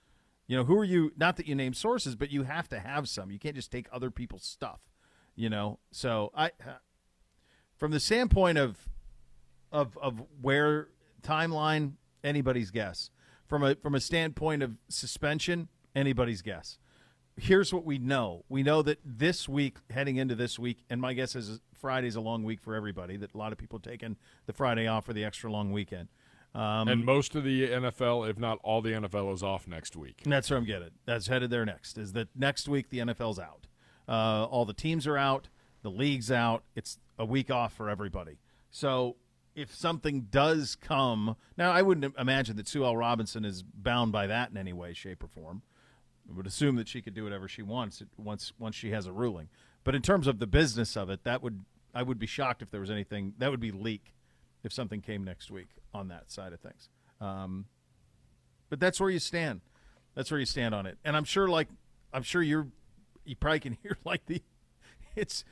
You 0.46 0.56
know, 0.56 0.64
who 0.64 0.78
are 0.78 0.84
you? 0.84 1.12
Not 1.16 1.36
that 1.36 1.46
you 1.46 1.54
name 1.54 1.74
sources, 1.74 2.14
but 2.16 2.30
you 2.30 2.44
have 2.44 2.68
to 2.70 2.78
have 2.78 3.08
some. 3.08 3.30
You 3.30 3.38
can't 3.38 3.56
just 3.56 3.70
take 3.72 3.86
other 3.92 4.10
people's 4.10 4.44
stuff. 4.44 4.80
You 5.34 5.50
know, 5.50 5.78
so 5.90 6.30
I, 6.36 6.46
uh, 6.66 6.78
from 7.76 7.90
the 7.90 8.00
standpoint 8.00 8.58
of, 8.58 8.88
of 9.72 9.98
of 10.00 10.22
where 10.40 10.88
timeline, 11.22 11.92
anybody's 12.24 12.70
guess. 12.70 13.10
From 13.46 13.62
a 13.62 13.74
from 13.76 13.94
a 13.94 14.00
standpoint 14.00 14.62
of 14.62 14.76
suspension, 14.88 15.68
anybody's 15.96 16.42
guess 16.42 16.78
here's 17.38 17.72
what 17.72 17.84
we 17.84 17.98
know. 17.98 18.44
We 18.48 18.62
know 18.62 18.82
that 18.82 18.98
this 19.04 19.48
week, 19.48 19.76
heading 19.90 20.16
into 20.16 20.34
this 20.34 20.58
week, 20.58 20.84
and 20.90 21.00
my 21.00 21.12
guess 21.14 21.34
is 21.34 21.60
Friday's 21.72 22.16
a 22.16 22.20
long 22.20 22.44
week 22.44 22.60
for 22.60 22.74
everybody. 22.74 23.16
That 23.16 23.34
a 23.34 23.38
lot 23.38 23.52
of 23.52 23.58
people 23.58 23.78
taking 23.78 24.16
the 24.46 24.52
Friday 24.52 24.86
off 24.86 25.06
for 25.06 25.12
the 25.12 25.24
extra 25.24 25.50
long 25.50 25.72
weekend. 25.72 26.08
Um, 26.54 26.88
and 26.88 27.04
most 27.04 27.34
of 27.34 27.44
the 27.44 27.68
NFL, 27.68 28.28
if 28.28 28.38
not 28.38 28.58
all 28.62 28.80
the 28.80 28.92
NFL, 28.92 29.32
is 29.34 29.42
off 29.42 29.68
next 29.68 29.96
week. 29.96 30.22
and 30.24 30.32
that's 30.32 30.50
where 30.50 30.58
I'm 30.58 30.64
getting. 30.64 30.90
That's 31.04 31.26
headed 31.28 31.50
there 31.50 31.64
next. 31.64 31.98
Is 31.98 32.12
that 32.14 32.28
next 32.34 32.68
week 32.68 32.88
the 32.90 32.98
NFL's 32.98 33.38
out. 33.38 33.66
Uh, 34.08 34.44
all 34.46 34.64
the 34.64 34.72
teams 34.72 35.06
are 35.06 35.18
out. 35.18 35.48
The 35.82 35.90
league's 35.90 36.30
out. 36.30 36.64
It's 36.74 36.98
a 37.18 37.24
week 37.24 37.50
off 37.50 37.74
for 37.74 37.88
everybody. 37.88 38.38
So 38.70 39.16
if 39.54 39.74
something 39.74 40.28
does 40.30 40.76
come 40.76 41.36
now, 41.56 41.70
I 41.70 41.82
wouldn't 41.82 42.14
imagine 42.18 42.56
that 42.56 42.68
Sue 42.68 42.84
L. 42.84 42.96
Robinson 42.96 43.44
is 43.44 43.62
bound 43.62 44.12
by 44.12 44.26
that 44.26 44.50
in 44.50 44.56
any 44.56 44.72
way, 44.72 44.92
shape, 44.94 45.22
or 45.22 45.28
form. 45.28 45.62
I 46.28 46.36
would 46.36 46.46
assume 46.46 46.76
that 46.76 46.88
she 46.88 47.00
could 47.00 47.14
do 47.14 47.24
whatever 47.24 47.48
she 47.48 47.62
wants 47.62 48.02
once 48.16 48.52
once 48.58 48.74
she 48.74 48.90
has 48.90 49.06
a 49.06 49.12
ruling. 49.12 49.48
But 49.84 49.94
in 49.94 50.02
terms 50.02 50.26
of 50.26 50.38
the 50.38 50.46
business 50.46 50.96
of 50.96 51.10
it, 51.10 51.24
that 51.24 51.42
would 51.42 51.64
I 51.94 52.02
would 52.02 52.18
be 52.18 52.26
shocked 52.26 52.62
if 52.62 52.70
there 52.70 52.80
was 52.80 52.90
anything 52.90 53.34
that 53.38 53.50
would 53.50 53.60
be 53.60 53.70
leak 53.70 54.12
if 54.62 54.72
something 54.72 55.00
came 55.00 55.24
next 55.24 55.50
week 55.50 55.68
on 55.94 56.08
that 56.08 56.30
side 56.30 56.52
of 56.52 56.60
things. 56.60 56.88
Um, 57.20 57.66
but 58.68 58.80
that's 58.80 59.00
where 59.00 59.10
you 59.10 59.18
stand. 59.18 59.60
That's 60.14 60.30
where 60.30 60.40
you 60.40 60.46
stand 60.46 60.74
on 60.74 60.86
it. 60.86 60.98
And 61.04 61.16
I'm 61.16 61.24
sure, 61.24 61.48
like 61.48 61.68
I'm 62.12 62.22
sure 62.22 62.42
you're, 62.42 62.68
you 63.24 63.36
probably 63.36 63.60
can 63.60 63.72
hear 63.82 63.96
like 64.04 64.26
the, 64.26 64.42
it's 65.16 65.44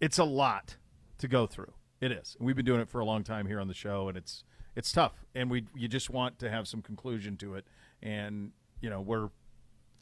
it's 0.00 0.18
a 0.18 0.24
lot 0.24 0.76
to 1.18 1.28
go 1.28 1.46
through. 1.46 1.72
It 2.00 2.10
is. 2.10 2.36
We've 2.40 2.56
been 2.56 2.64
doing 2.64 2.80
it 2.80 2.88
for 2.88 3.00
a 3.00 3.04
long 3.04 3.22
time 3.22 3.46
here 3.46 3.60
on 3.60 3.68
the 3.68 3.74
show, 3.74 4.08
and 4.08 4.16
it's 4.16 4.42
it's 4.74 4.90
tough. 4.90 5.24
And 5.34 5.50
we 5.50 5.66
you 5.74 5.88
just 5.88 6.10
want 6.10 6.38
to 6.40 6.50
have 6.50 6.66
some 6.66 6.82
conclusion 6.82 7.36
to 7.38 7.54
it. 7.54 7.66
And 8.02 8.50
you 8.80 8.90
know 8.90 9.00
we're 9.00 9.30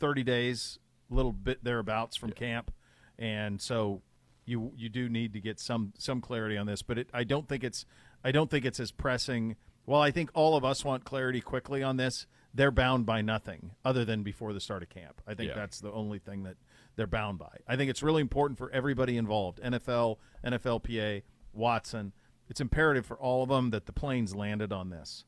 30 0.01 0.23
days, 0.25 0.79
a 1.11 1.15
little 1.15 1.33
bit 1.33 1.63
thereabouts 1.63 2.17
from 2.17 2.31
camp, 2.33 2.73
and 3.19 3.61
so 3.61 4.03
you 4.47 4.73
you 4.77 4.89
do 4.89 5.09
need 5.09 5.33
to 5.35 5.41
get 5.41 5.61
some 5.61 5.93
some 5.99 6.21
clarity 6.21 6.57
on 6.57 6.67
this. 6.67 6.83
But 6.83 6.99
it, 6.99 7.09
I 7.15 7.23
don't 7.25 7.49
think 7.49 7.63
it's 7.63 7.85
I 8.25 8.33
don't 8.33 8.51
think 8.51 8.65
it's 8.65 8.81
as 8.81 8.91
pressing. 8.91 9.57
Well, 9.87 10.01
I 10.01 10.11
think 10.11 10.31
all 10.35 10.57
of 10.57 10.65
us 10.65 10.85
want 10.85 11.05
clarity 11.05 11.41
quickly 11.41 11.83
on 11.83 11.97
this. 11.97 12.27
They're 12.53 12.71
bound 12.73 13.07
by 13.07 13.23
nothing 13.23 13.73
other 13.85 14.05
than 14.05 14.23
before 14.23 14.53
the 14.53 14.61
start 14.61 14.83
of 14.83 14.89
camp. 14.89 15.21
I 15.27 15.35
think 15.35 15.51
Yeah. 15.51 15.55
that's 15.57 15.81
the 15.81 15.93
only 15.93 16.19
thing 16.19 16.43
that 16.45 16.57
they're 16.97 17.07
bound 17.07 17.39
by. 17.39 17.59
I 17.69 17.77
think 17.77 17.91
it's 17.91 18.03
really 18.03 18.21
important 18.21 18.59
for 18.59 18.71
everybody 18.73 19.17
involved 19.17 19.61
NFL, 19.63 20.19
NFLPA, 20.45 21.23
Watson. 21.53 22.13
It's 22.49 22.61
imperative 22.61 23.07
for 23.07 23.17
all 23.19 23.43
of 23.45 23.49
them 23.49 23.71
that 23.71 23.87
the 23.87 23.93
planes 23.93 24.35
landed 24.35 24.73
on 24.73 24.91
this 24.91 25.25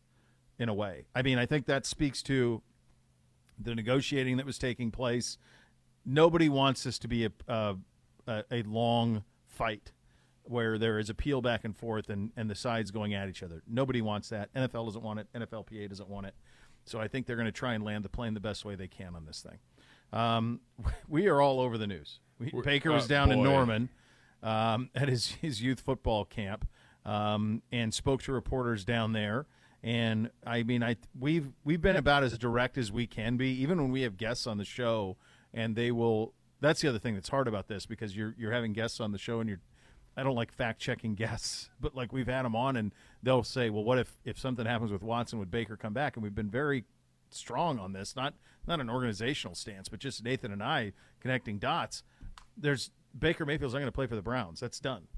in 0.58 0.68
a 0.68 0.74
way. 0.74 1.06
I 1.14 1.22
mean, 1.22 1.38
I 1.38 1.46
think 1.46 1.66
that 1.66 1.86
speaks 1.86 2.22
to 2.24 2.62
the 3.62 3.74
negotiating 3.74 4.36
that 4.36 4.46
was 4.46 4.58
taking 4.58 4.90
place. 4.90 5.38
Nobody 6.04 6.48
wants 6.48 6.82
this 6.82 6.98
to 7.00 7.08
be 7.08 7.26
a, 7.26 7.32
a, 7.48 7.76
a, 8.50 8.62
long 8.62 9.24
fight 9.46 9.92
where 10.44 10.78
there 10.78 10.98
is 10.98 11.08
appeal 11.08 11.40
back 11.40 11.64
and 11.64 11.76
forth 11.76 12.10
and, 12.10 12.32
and 12.36 12.50
the 12.50 12.54
sides 12.54 12.90
going 12.90 13.14
at 13.14 13.28
each 13.28 13.42
other. 13.42 13.62
Nobody 13.68 14.02
wants 14.02 14.28
that. 14.30 14.52
NFL 14.54 14.86
doesn't 14.86 15.02
want 15.02 15.20
it. 15.20 15.28
NFLPA 15.34 15.88
doesn't 15.88 16.08
want 16.08 16.26
it. 16.26 16.34
So 16.84 17.00
I 17.00 17.06
think 17.06 17.26
they're 17.26 17.36
going 17.36 17.46
to 17.46 17.52
try 17.52 17.74
and 17.74 17.84
land 17.84 18.04
the 18.04 18.08
plane 18.08 18.34
the 18.34 18.40
best 18.40 18.64
way 18.64 18.74
they 18.74 18.88
can 18.88 19.14
on 19.14 19.24
this 19.24 19.40
thing. 19.40 19.58
Um, 20.12 20.60
we 21.08 21.28
are 21.28 21.40
all 21.40 21.60
over 21.60 21.78
the 21.78 21.86
news. 21.86 22.18
We, 22.38 22.50
We- 22.52 22.62
Baker 22.62 22.90
was 22.90 23.04
uh, 23.04 23.08
down 23.08 23.30
in. 23.32 23.42
Norman 23.42 23.88
um, 24.42 24.90
at 24.94 25.08
his, 25.08 25.28
his 25.40 25.62
youth 25.62 25.80
football 25.80 26.24
camp 26.24 26.66
um, 27.04 27.62
and 27.70 27.92
spoke 27.94 28.22
to 28.22 28.32
reporters 28.32 28.84
down 28.84 29.12
there. 29.12 29.46
And 29.82 30.30
I 30.46 30.62
mean, 30.62 30.82
I 30.82 30.96
we've 31.18 31.48
we've 31.64 31.80
been 31.80 31.96
about 31.96 32.22
as 32.22 32.36
direct 32.38 32.78
as 32.78 32.92
we 32.92 33.06
can 33.06 33.36
be, 33.36 33.48
even 33.62 33.80
when 33.82 33.90
we 33.90 34.02
have 34.02 34.16
guests 34.16 34.46
on 34.46 34.58
the 34.58 34.64
show, 34.64 35.16
and 35.52 35.74
they 35.74 35.90
will. 35.90 36.34
That's 36.60 36.80
the 36.80 36.88
other 36.88 37.00
thing 37.00 37.14
that's 37.14 37.28
hard 37.28 37.48
about 37.48 37.66
this 37.66 37.86
because 37.86 38.16
you're 38.16 38.34
you're 38.38 38.52
having 38.52 38.72
guests 38.72 39.00
on 39.00 39.12
the 39.12 39.18
show 39.18 39.40
and 39.40 39.48
you're. 39.48 39.60
I 40.16 40.22
don't 40.22 40.36
like 40.36 40.52
fact 40.52 40.80
checking 40.80 41.14
guests, 41.16 41.70
but 41.80 41.96
like 41.96 42.12
we've 42.12 42.28
had 42.28 42.44
them 42.44 42.54
on 42.54 42.76
and 42.76 42.92
they'll 43.22 43.42
say, 43.42 43.70
well, 43.70 43.82
what 43.82 43.98
if 43.98 44.16
if 44.24 44.38
something 44.38 44.66
happens 44.66 44.92
with 44.92 45.02
Watson, 45.02 45.40
would 45.40 45.50
Baker 45.50 45.76
come 45.76 45.94
back? 45.94 46.16
And 46.16 46.22
we've 46.22 46.34
been 46.34 46.50
very 46.50 46.84
strong 47.30 47.80
on 47.80 47.92
this, 47.92 48.14
not 48.14 48.34
not 48.66 48.80
an 48.80 48.88
organizational 48.88 49.56
stance, 49.56 49.88
but 49.88 49.98
just 49.98 50.22
Nathan 50.22 50.52
and 50.52 50.62
I 50.62 50.92
connecting 51.18 51.58
dots. 51.58 52.04
There's 52.56 52.90
Baker 53.18 53.44
Mayfield's 53.44 53.74
not 53.74 53.80
going 53.80 53.88
to 53.88 53.92
play 53.92 54.06
for 54.06 54.14
the 54.14 54.22
Browns. 54.22 54.60
That's 54.60 54.78
done, 54.78 55.08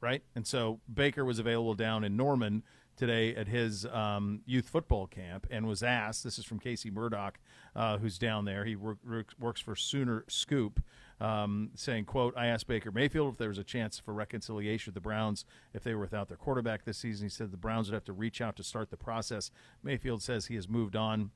right? 0.00 0.22
And 0.34 0.46
so 0.46 0.80
Baker 0.92 1.24
was 1.24 1.38
available 1.38 1.74
down 1.74 2.02
in 2.02 2.16
Norman 2.16 2.64
today 2.98 3.34
at 3.34 3.48
his 3.48 3.86
um, 3.86 4.42
youth 4.44 4.68
football 4.68 5.06
camp 5.06 5.46
and 5.50 5.66
was 5.66 5.82
asked. 5.82 6.24
This 6.24 6.38
is 6.38 6.44
from 6.44 6.58
Casey 6.58 6.90
Murdock, 6.90 7.38
uh, 7.74 7.96
who's 7.98 8.18
down 8.18 8.44
there. 8.44 8.64
He 8.64 8.76
work, 8.76 8.98
work- 9.08 9.32
works 9.38 9.60
for 9.60 9.74
Sooner 9.74 10.24
Scoop. 10.28 10.80
Um, 11.20 11.70
saying, 11.74 12.04
"quote 12.04 12.34
I 12.36 12.46
asked 12.46 12.68
Baker 12.68 12.92
Mayfield 12.92 13.32
if 13.32 13.38
there 13.38 13.48
was 13.48 13.58
a 13.58 13.64
chance 13.64 13.98
for 13.98 14.14
reconciliation 14.14 14.90
with 14.90 14.94
the 14.94 15.00
Browns 15.00 15.44
if 15.74 15.82
they 15.82 15.92
were 15.92 16.02
without 16.02 16.28
their 16.28 16.36
quarterback 16.36 16.84
this 16.84 16.98
season. 16.98 17.24
He 17.24 17.28
said 17.28 17.50
the 17.50 17.56
Browns 17.56 17.88
would 17.88 17.94
have 17.94 18.04
to 18.04 18.12
reach 18.12 18.40
out 18.40 18.54
to 18.54 18.62
start 18.62 18.90
the 18.90 18.96
process. 18.96 19.50
Mayfield 19.82 20.22
says 20.22 20.46
he 20.46 20.54
has 20.54 20.68
moved 20.68 20.94
on. 20.94 21.32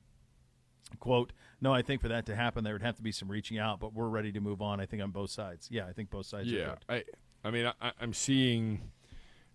Quote, 0.99 1.33
no, 1.59 1.73
I 1.73 1.81
think 1.81 2.01
for 2.01 2.07
that 2.07 2.25
to 2.27 2.35
happen, 2.35 2.63
there 2.63 2.73
would 2.73 2.81
have 2.81 2.95
to 2.97 3.01
be 3.01 3.11
some 3.11 3.29
reaching 3.29 3.57
out, 3.57 3.79
but 3.81 3.93
we're 3.93 4.07
ready 4.07 4.31
to 4.31 4.39
move 4.39 4.61
on. 4.61 4.79
I 4.79 4.85
think 4.85 5.01
on 5.03 5.11
both 5.11 5.31
sides. 5.31 5.67
Yeah, 5.69 5.85
I 5.85 5.91
think 5.91 6.09
both 6.09 6.27
sides 6.27 6.49
are 6.51 6.55
Yeah. 6.55 6.75
I, 6.87 7.03
I 7.43 7.51
mean, 7.51 7.69
I, 7.81 7.91
I'm 7.99 8.13
seeing, 8.13 8.89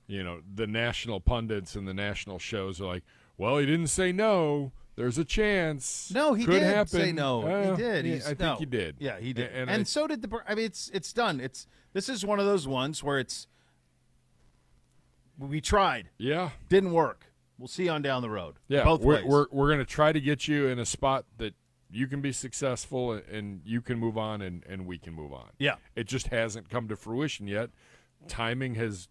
you 0.08 0.24
know, 0.24 0.40
the 0.52 0.66
national 0.66 1.20
pundits 1.20 1.76
and 1.76 1.86
the 1.86 1.94
national 1.94 2.40
shows 2.40 2.80
are 2.80 2.86
like, 2.86 3.04
well, 3.36 3.58
he 3.58 3.66
didn't 3.66 3.86
say 3.88 4.10
no. 4.10 4.72
There's 4.96 5.16
a 5.18 5.24
chance. 5.24 6.10
No, 6.12 6.34
he 6.34 6.44
Could 6.44 6.54
did 6.54 6.62
happen. 6.64 6.88
say 6.88 7.12
no. 7.12 7.42
Uh, 7.42 7.70
he 7.76 7.76
did. 7.80 8.04
He's, 8.04 8.24
I 8.24 8.28
think 8.30 8.40
no. 8.40 8.56
he 8.56 8.64
did. 8.66 8.96
Yeah, 8.98 9.20
he 9.20 9.32
did. 9.32 9.46
A- 9.52 9.54
And, 9.56 9.70
I- 9.70 9.82
so 9.84 10.08
did 10.08 10.22
the. 10.22 10.40
I 10.48 10.56
mean, 10.56 10.64
it's 10.64 10.90
it's 10.92 11.12
done. 11.12 11.38
It's 11.38 11.68
this 11.92 12.08
is 12.08 12.24
one 12.26 12.40
of 12.40 12.46
those 12.46 12.66
ones 12.66 13.04
where 13.04 13.20
it's 13.20 13.46
we 15.38 15.60
tried, 15.60 16.08
yeah, 16.18 16.50
didn't 16.68 16.92
work. 16.92 17.26
We'll 17.58 17.68
see 17.68 17.88
on 17.88 18.02
down 18.02 18.22
the 18.22 18.30
road. 18.30 18.56
yeah. 18.68 18.82
both 18.84 19.02
we're, 19.02 19.14
ways. 19.16 19.24
we're 19.24 19.46
we're 19.52 19.66
going 19.68 19.78
to 19.78 19.84
try 19.84 20.12
to 20.12 20.20
get 20.20 20.48
you 20.48 20.66
in 20.66 20.78
a 20.80 20.86
spot 20.86 21.26
that 21.38 21.54
you 21.90 22.06
can 22.06 22.20
be 22.20 22.32
successful 22.32 23.12
and 23.12 23.60
you 23.64 23.80
can 23.80 23.98
move 23.98 24.18
on 24.18 24.42
and, 24.42 24.64
and 24.68 24.86
we 24.86 24.98
can 24.98 25.14
move 25.14 25.32
on. 25.32 25.48
Yeah. 25.58 25.76
It 25.96 26.06
just 26.06 26.28
hasn't 26.28 26.68
come 26.68 26.86
to 26.88 26.96
fruition 26.96 27.46
yet. 27.48 27.70
Timing 28.26 28.74
has 28.74 29.08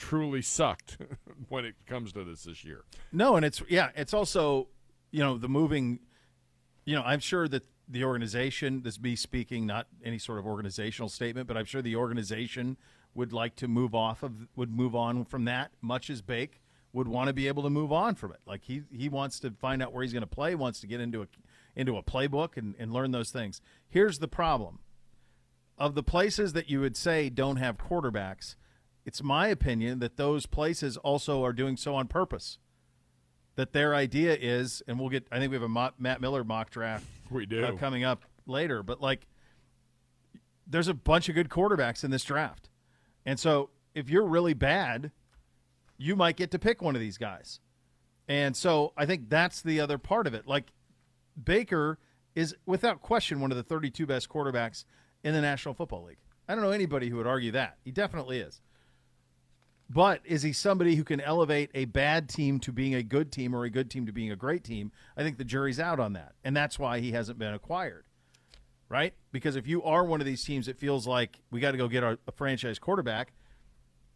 truly 0.00 0.40
sucked 0.40 0.96
when 1.48 1.64
it 1.64 1.74
comes 1.86 2.12
to 2.14 2.24
this 2.24 2.44
this 2.44 2.64
year. 2.64 2.84
No, 3.12 3.36
and 3.36 3.44
it's 3.44 3.62
yeah, 3.68 3.90
it's 3.94 4.14
also 4.14 4.68
you 5.10 5.20
know 5.20 5.36
the 5.36 5.48
moving. 5.48 6.00
You 6.86 6.96
know, 6.96 7.02
I'm 7.02 7.20
sure 7.20 7.46
that 7.48 7.64
the 7.86 8.04
organization. 8.04 8.82
This 8.82 8.94
is 8.94 9.00
me 9.00 9.14
speaking, 9.14 9.66
not 9.66 9.86
any 10.04 10.18
sort 10.18 10.38
of 10.38 10.46
organizational 10.46 11.08
statement, 11.08 11.46
but 11.46 11.56
I'm 11.56 11.66
sure 11.66 11.82
the 11.82 11.96
organization 11.96 12.78
would 13.14 13.32
like 13.32 13.56
to 13.56 13.68
move 13.68 13.94
off 13.94 14.22
of 14.22 14.48
would 14.56 14.70
move 14.70 14.96
on 14.96 15.24
from 15.24 15.44
that. 15.44 15.72
Much 15.82 16.08
as 16.08 16.22
Bake 16.22 16.62
would 16.92 17.06
want 17.06 17.28
to 17.28 17.32
be 17.32 17.46
able 17.46 17.62
to 17.62 17.70
move 17.70 17.92
on 17.92 18.14
from 18.14 18.32
it. 18.32 18.40
Like 18.46 18.64
he 18.64 18.82
he 18.90 19.08
wants 19.08 19.38
to 19.40 19.50
find 19.50 19.82
out 19.82 19.92
where 19.92 20.02
he's 20.02 20.12
going 20.12 20.22
to 20.22 20.26
play, 20.26 20.54
wants 20.54 20.80
to 20.80 20.86
get 20.86 21.00
into 21.00 21.22
a 21.22 21.26
into 21.76 21.96
a 21.96 22.02
playbook 22.02 22.56
and, 22.56 22.74
and 22.78 22.92
learn 22.92 23.10
those 23.10 23.30
things. 23.30 23.60
Here's 23.88 24.18
the 24.18 24.28
problem. 24.28 24.80
Of 25.76 25.94
the 25.94 26.02
places 26.02 26.52
that 26.52 26.68
you 26.68 26.80
would 26.80 26.96
say 26.96 27.30
don't 27.30 27.56
have 27.56 27.78
quarterbacks, 27.78 28.54
it's 29.10 29.24
my 29.24 29.48
opinion 29.48 29.98
that 29.98 30.16
those 30.16 30.46
places 30.46 30.96
also 30.98 31.44
are 31.44 31.52
doing 31.52 31.76
so 31.76 31.96
on 31.96 32.06
purpose 32.06 32.58
that 33.56 33.72
their 33.72 33.92
idea 33.92 34.38
is, 34.40 34.84
and 34.86 35.00
we'll 35.00 35.08
get. 35.08 35.26
I 35.32 35.40
think 35.40 35.50
we 35.50 35.56
have 35.56 35.68
a 35.68 35.92
Matt 35.98 36.20
Miller 36.20 36.44
mock 36.44 36.70
draft. 36.70 37.04
We 37.28 37.44
do. 37.44 37.64
uh, 37.64 37.72
coming 37.72 38.04
up 38.04 38.24
later, 38.46 38.84
but 38.84 39.00
like, 39.00 39.26
there's 40.64 40.86
a 40.86 40.94
bunch 40.94 41.28
of 41.28 41.34
good 41.34 41.48
quarterbacks 41.48 42.04
in 42.04 42.12
this 42.12 42.22
draft, 42.22 42.68
and 43.26 43.38
so 43.38 43.70
if 43.96 44.08
you're 44.08 44.26
really 44.26 44.54
bad, 44.54 45.10
you 45.98 46.14
might 46.14 46.36
get 46.36 46.52
to 46.52 46.58
pick 46.60 46.80
one 46.80 46.94
of 46.94 47.00
these 47.00 47.18
guys, 47.18 47.58
and 48.28 48.56
so 48.56 48.92
I 48.96 49.06
think 49.06 49.28
that's 49.28 49.60
the 49.60 49.80
other 49.80 49.98
part 49.98 50.28
of 50.28 50.34
it. 50.34 50.46
Like, 50.46 50.72
Baker 51.42 51.98
is 52.36 52.54
without 52.64 53.00
question 53.02 53.40
one 53.40 53.50
of 53.50 53.56
the 53.56 53.64
32 53.64 54.06
best 54.06 54.28
quarterbacks 54.28 54.84
in 55.24 55.34
the 55.34 55.40
National 55.40 55.74
Football 55.74 56.04
League. 56.04 56.18
I 56.48 56.54
don't 56.54 56.62
know 56.62 56.70
anybody 56.70 57.08
who 57.08 57.16
would 57.16 57.26
argue 57.26 57.50
that. 57.52 57.78
He 57.84 57.90
definitely 57.90 58.38
is. 58.38 58.60
But 59.92 60.20
is 60.24 60.42
he 60.42 60.52
somebody 60.52 60.94
who 60.94 61.02
can 61.02 61.20
elevate 61.20 61.70
a 61.74 61.84
bad 61.84 62.28
team 62.28 62.60
to 62.60 62.70
being 62.70 62.94
a 62.94 63.02
good 63.02 63.32
team 63.32 63.52
or 63.56 63.64
a 63.64 63.70
good 63.70 63.90
team 63.90 64.06
to 64.06 64.12
being 64.12 64.30
a 64.30 64.36
great 64.36 64.62
team? 64.62 64.92
I 65.16 65.24
think 65.24 65.36
the 65.36 65.44
jury's 65.44 65.80
out 65.80 65.98
on 65.98 66.12
that. 66.12 66.34
And 66.44 66.56
that's 66.56 66.78
why 66.78 67.00
he 67.00 67.10
hasn't 67.10 67.40
been 67.40 67.52
acquired. 67.52 68.04
Right? 68.88 69.14
Because 69.32 69.56
if 69.56 69.66
you 69.66 69.82
are 69.82 70.04
one 70.04 70.20
of 70.20 70.26
these 70.26 70.44
teams 70.44 70.66
that 70.66 70.78
feels 70.78 71.08
like 71.08 71.40
we 71.50 71.58
got 71.58 71.72
to 71.72 71.76
go 71.76 71.88
get 71.88 72.04
our, 72.04 72.18
a 72.28 72.32
franchise 72.32 72.78
quarterback, 72.78 73.32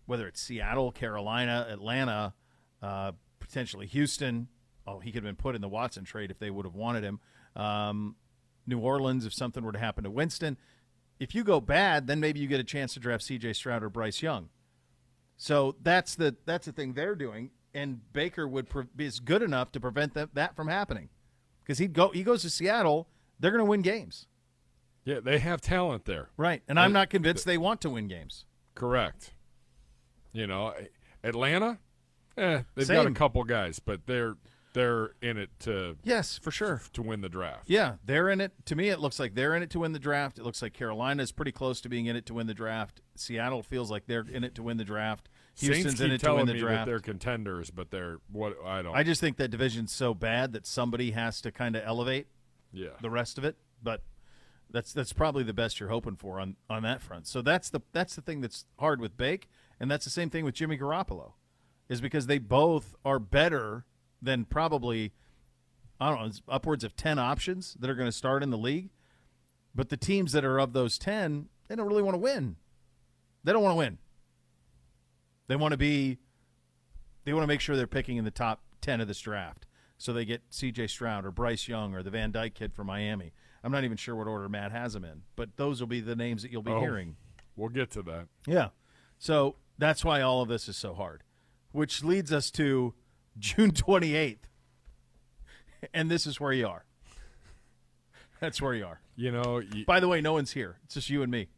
whether 0.06 0.28
it's 0.28 0.40
Seattle, 0.40 0.92
Carolina, 0.92 1.66
Atlanta, 1.68 2.34
uh, 2.80 3.12
potentially 3.40 3.86
Houston, 3.86 4.46
oh, 4.86 5.00
he 5.00 5.10
could 5.10 5.24
have 5.24 5.36
been 5.36 5.42
put 5.42 5.56
in 5.56 5.60
the 5.60 5.68
Watson 5.68 6.04
trade 6.04 6.30
if 6.30 6.38
they 6.38 6.50
would 6.50 6.66
have 6.66 6.74
wanted 6.76 7.02
him. 7.02 7.18
Um, 7.56 8.14
New 8.64 8.78
Orleans, 8.78 9.26
if 9.26 9.34
something 9.34 9.64
were 9.64 9.72
to 9.72 9.78
happen 9.78 10.04
to 10.04 10.10
Winston. 10.10 10.56
If 11.18 11.34
you 11.34 11.42
go 11.42 11.60
bad, 11.60 12.06
then 12.06 12.20
maybe 12.20 12.38
you 12.38 12.46
get 12.46 12.60
a 12.60 12.64
chance 12.64 12.94
to 12.94 13.00
draft 13.00 13.24
C.J. 13.24 13.54
Stroud 13.54 13.82
or 13.82 13.88
Bryce 13.88 14.22
Young. 14.22 14.50
So 15.36 15.76
that's 15.82 16.14
the 16.14 16.36
that's 16.46 16.66
the 16.66 16.72
thing 16.72 16.94
they're 16.94 17.14
doing, 17.16 17.50
and 17.74 18.00
Baker 18.12 18.46
would 18.46 18.68
pre- 18.68 18.86
be 18.94 19.04
is 19.06 19.20
good 19.20 19.42
enough 19.42 19.72
to 19.72 19.80
prevent 19.80 20.14
that, 20.14 20.34
that 20.34 20.54
from 20.56 20.68
happening, 20.68 21.08
because 21.62 21.78
he'd 21.78 21.92
go 21.92 22.08
he 22.10 22.22
goes 22.22 22.42
to 22.42 22.50
Seattle, 22.50 23.08
they're 23.40 23.50
going 23.50 23.64
to 23.64 23.68
win 23.68 23.82
games, 23.82 24.26
Yeah, 25.04 25.20
they 25.20 25.38
have 25.40 25.60
talent 25.60 26.04
there. 26.04 26.28
right? 26.36 26.62
And 26.68 26.78
I'm 26.78 26.92
not 26.92 27.10
convinced 27.10 27.44
they 27.46 27.58
want 27.58 27.80
to 27.82 27.90
win 27.90 28.06
games. 28.08 28.44
Correct. 28.74 29.32
You 30.32 30.46
know, 30.46 30.72
Atlanta, 31.22 31.78
eh, 32.36 32.62
they've 32.74 32.88
got 32.88 33.06
a 33.06 33.10
couple 33.12 33.42
guys, 33.44 33.78
but 33.80 34.06
they're 34.06 34.36
they're 34.74 35.14
in 35.22 35.38
it 35.38 35.50
to 35.60 35.96
Yes, 36.04 36.36
for 36.36 36.50
sure. 36.50 36.82
to 36.92 37.02
win 37.02 37.22
the 37.22 37.28
draft. 37.28 37.64
Yeah, 37.66 37.94
they're 38.04 38.28
in 38.28 38.40
it. 38.40 38.52
To 38.66 38.76
me, 38.76 38.90
it 38.90 39.00
looks 39.00 39.18
like 39.18 39.34
they're 39.34 39.56
in 39.56 39.62
it 39.62 39.70
to 39.70 39.78
win 39.78 39.92
the 39.92 39.98
draft. 39.98 40.38
It 40.38 40.44
looks 40.44 40.60
like 40.60 40.74
Carolina 40.74 41.22
is 41.22 41.32
pretty 41.32 41.52
close 41.52 41.80
to 41.82 41.88
being 41.88 42.06
in 42.06 42.16
it 42.16 42.26
to 42.26 42.34
win 42.34 42.46
the 42.46 42.54
draft. 42.54 43.00
Seattle 43.16 43.62
feels 43.62 43.90
like 43.90 44.06
they're 44.06 44.26
in 44.30 44.44
it 44.44 44.54
to 44.56 44.62
win 44.62 44.76
the 44.76 44.84
draft. 44.84 45.28
Houston's 45.56 45.84
Saints 45.84 46.00
in 46.00 46.10
it 46.10 46.20
to 46.22 46.34
win 46.34 46.46
the 46.46 46.54
draft. 46.54 46.86
they're 46.86 46.98
contenders, 46.98 47.70
but 47.70 47.90
they're 47.90 48.18
what 48.30 48.56
I 48.64 48.82
don't. 48.82 48.94
I 48.94 49.04
just 49.04 49.20
think 49.20 49.36
that 49.36 49.48
division's 49.48 49.92
so 49.92 50.12
bad 50.12 50.52
that 50.52 50.66
somebody 50.66 51.12
has 51.12 51.40
to 51.42 51.52
kind 51.52 51.76
of 51.76 51.82
elevate 51.86 52.26
yeah. 52.72 52.88
the 53.00 53.10
rest 53.10 53.38
of 53.38 53.44
it. 53.44 53.56
But 53.80 54.02
that's 54.70 54.92
that's 54.92 55.12
probably 55.12 55.44
the 55.44 55.54
best 55.54 55.78
you're 55.78 55.88
hoping 55.88 56.16
for 56.16 56.40
on 56.40 56.56
on 56.68 56.82
that 56.82 57.00
front. 57.00 57.28
So 57.28 57.40
that's 57.40 57.70
the 57.70 57.80
that's 57.92 58.16
the 58.16 58.22
thing 58.22 58.40
that's 58.40 58.64
hard 58.80 59.00
with 59.00 59.16
Bake, 59.16 59.48
and 59.78 59.88
that's 59.88 60.04
the 60.04 60.10
same 60.10 60.30
thing 60.30 60.44
with 60.44 60.54
Jimmy 60.54 60.76
Garoppolo, 60.76 61.34
is 61.88 62.00
because 62.00 62.26
they 62.26 62.38
both 62.38 62.96
are 63.04 63.20
better 63.20 63.84
than 64.24 64.44
probably 64.44 65.12
I 66.00 66.08
don't 66.10 66.20
know 66.20 66.26
it's 66.26 66.42
upwards 66.48 66.84
of 66.84 66.96
ten 66.96 67.18
options 67.18 67.76
that 67.80 67.88
are 67.88 67.94
going 67.94 68.08
to 68.08 68.12
start 68.12 68.42
in 68.42 68.50
the 68.50 68.58
league, 68.58 68.90
but 69.74 69.88
the 69.88 69.96
teams 69.96 70.32
that 70.32 70.44
are 70.44 70.58
of 70.58 70.72
those 70.72 70.98
ten 70.98 71.48
they 71.68 71.76
don't 71.76 71.86
really 71.86 72.02
want 72.02 72.14
to 72.14 72.18
win. 72.18 72.56
They 73.42 73.52
don't 73.52 73.62
want 73.62 73.72
to 73.72 73.78
win. 73.78 73.98
They 75.48 75.56
want 75.56 75.72
to 75.72 75.78
be. 75.78 76.18
They 77.24 77.32
want 77.32 77.42
to 77.44 77.48
make 77.48 77.60
sure 77.60 77.76
they're 77.76 77.86
picking 77.86 78.16
in 78.16 78.24
the 78.24 78.30
top 78.30 78.60
ten 78.80 79.00
of 79.00 79.08
this 79.08 79.20
draft, 79.20 79.66
so 79.98 80.12
they 80.12 80.24
get 80.24 80.42
C.J. 80.50 80.88
Stroud 80.88 81.24
or 81.24 81.30
Bryce 81.30 81.68
Young 81.68 81.94
or 81.94 82.02
the 82.02 82.10
Van 82.10 82.30
Dyke 82.32 82.54
kid 82.54 82.74
from 82.74 82.86
Miami. 82.86 83.32
I'm 83.62 83.72
not 83.72 83.84
even 83.84 83.96
sure 83.96 84.14
what 84.14 84.26
order 84.26 84.48
Matt 84.48 84.72
has 84.72 84.92
them 84.92 85.04
in, 85.04 85.22
but 85.36 85.56
those 85.56 85.80
will 85.80 85.86
be 85.86 86.00
the 86.00 86.16
names 86.16 86.42
that 86.42 86.50
you'll 86.50 86.62
be 86.62 86.70
Oh, 86.72 86.80
hearing. 86.80 87.16
We'll 87.56 87.70
get 87.70 87.90
to 87.92 88.02
that. 88.02 88.26
Yeah. 88.46 88.68
So 89.18 89.56
that's 89.78 90.04
why 90.04 90.20
all 90.20 90.42
of 90.42 90.48
this 90.48 90.68
is 90.68 90.76
so 90.76 90.92
hard, 90.92 91.22
which 91.72 92.04
leads 92.04 92.30
us 92.30 92.50
to 92.52 92.92
June 93.38 93.72
28th. 93.72 94.38
And 95.92 96.10
this 96.10 96.26
is 96.26 96.40
where 96.40 96.52
you 96.52 96.66
are. 96.66 96.84
That's 98.40 98.60
where 98.60 98.74
you 98.74 98.86
are. 98.86 99.00
You 99.16 99.30
know, 99.32 99.62
y- 99.72 99.84
By 99.86 100.00
the 100.00 100.08
way, 100.08 100.20
no 100.20 100.32
one's 100.32 100.52
here. 100.52 100.78
It's 100.84 100.94
just 100.94 101.10
you 101.10 101.22
and 101.22 101.30
me. 101.30 101.48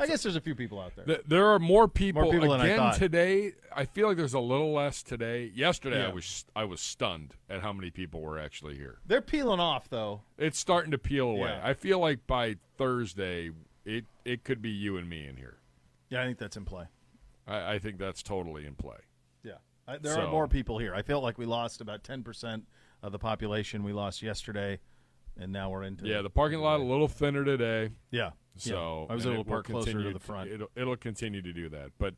I 0.00 0.06
guess 0.06 0.22
there's 0.22 0.36
a 0.36 0.40
few 0.40 0.54
people 0.54 0.78
out 0.80 0.94
there. 0.94 1.04
th- 1.04 1.22
there 1.26 1.46
are 1.46 1.58
more 1.58 1.88
people, 1.88 2.22
More 2.22 2.32
people 2.32 2.50
than 2.50 2.60
I 2.60 2.66
again 2.66 2.78
thought. 2.78 2.94
today. 2.98 3.52
I 3.74 3.84
feel 3.84 4.06
like 4.06 4.16
there's 4.16 4.34
a 4.34 4.38
little 4.38 4.72
less 4.72 5.02
today. 5.02 5.50
Yesterday, 5.52 6.04
I 6.04 6.12
was 6.12 6.44
I 6.54 6.64
was 6.64 6.80
stunned 6.80 7.34
at 7.50 7.62
how 7.62 7.72
many 7.72 7.90
people 7.90 8.20
were 8.20 8.38
actually 8.38 8.76
here. 8.76 8.98
They're 9.06 9.20
peeling 9.20 9.58
off, 9.58 9.90
though. 9.90 10.20
It's 10.38 10.56
starting 10.56 10.92
to 10.92 10.98
peel 10.98 11.28
away. 11.30 11.48
Yeah. 11.50 11.60
I 11.64 11.74
feel 11.74 11.98
like 11.98 12.28
by 12.28 12.58
Thursday, 12.76 13.50
it 13.84 14.04
it 14.24 14.44
could 14.44 14.62
be 14.62 14.70
you 14.70 14.96
and 14.98 15.08
me 15.08 15.26
in 15.26 15.36
here. 15.36 15.56
Yeah, 16.10 16.22
I 16.22 16.26
think 16.26 16.38
that's 16.38 16.56
in 16.56 16.64
play. 16.64 16.84
I, 17.48 17.74
I 17.74 17.78
think 17.80 17.98
that's 17.98 18.22
totally 18.22 18.66
in 18.66 18.76
play. 18.76 18.98
I, 19.88 19.96
there 19.98 20.14
So- 20.14 20.26
are 20.26 20.30
more 20.30 20.46
people 20.46 20.78
here. 20.78 20.94
I 20.94 21.02
felt 21.02 21.22
like 21.24 21.38
we 21.38 21.46
lost 21.46 21.80
about 21.80 22.02
10% 22.04 22.62
of 23.02 23.10
the 23.12 23.18
population 23.18 23.82
we 23.82 23.92
lost 23.92 24.22
yesterday, 24.22 24.78
and 25.40 25.50
now 25.52 25.70
we're 25.70 25.82
into 25.84 26.06
Yeah, 26.06 26.20
the 26.22 26.30
parking 26.30 26.58
lot 26.60 26.78
a 26.80 26.82
little 26.84 27.08
thinner 27.08 27.44
today. 27.44 27.90
Yeah. 28.10 28.30
So 28.56 29.06
yeah. 29.08 29.12
I 29.12 29.14
was 29.14 29.24
able 29.26 29.44
to 29.44 29.48
park 29.50 29.66
closer 29.66 30.02
to 30.02 30.12
the 30.12 30.18
front. 30.20 30.50
It'll, 30.50 30.70
it'll 30.76 30.96
continue 30.96 31.40
to 31.42 31.52
do 31.52 31.68
that. 31.70 31.90
But 31.98 32.14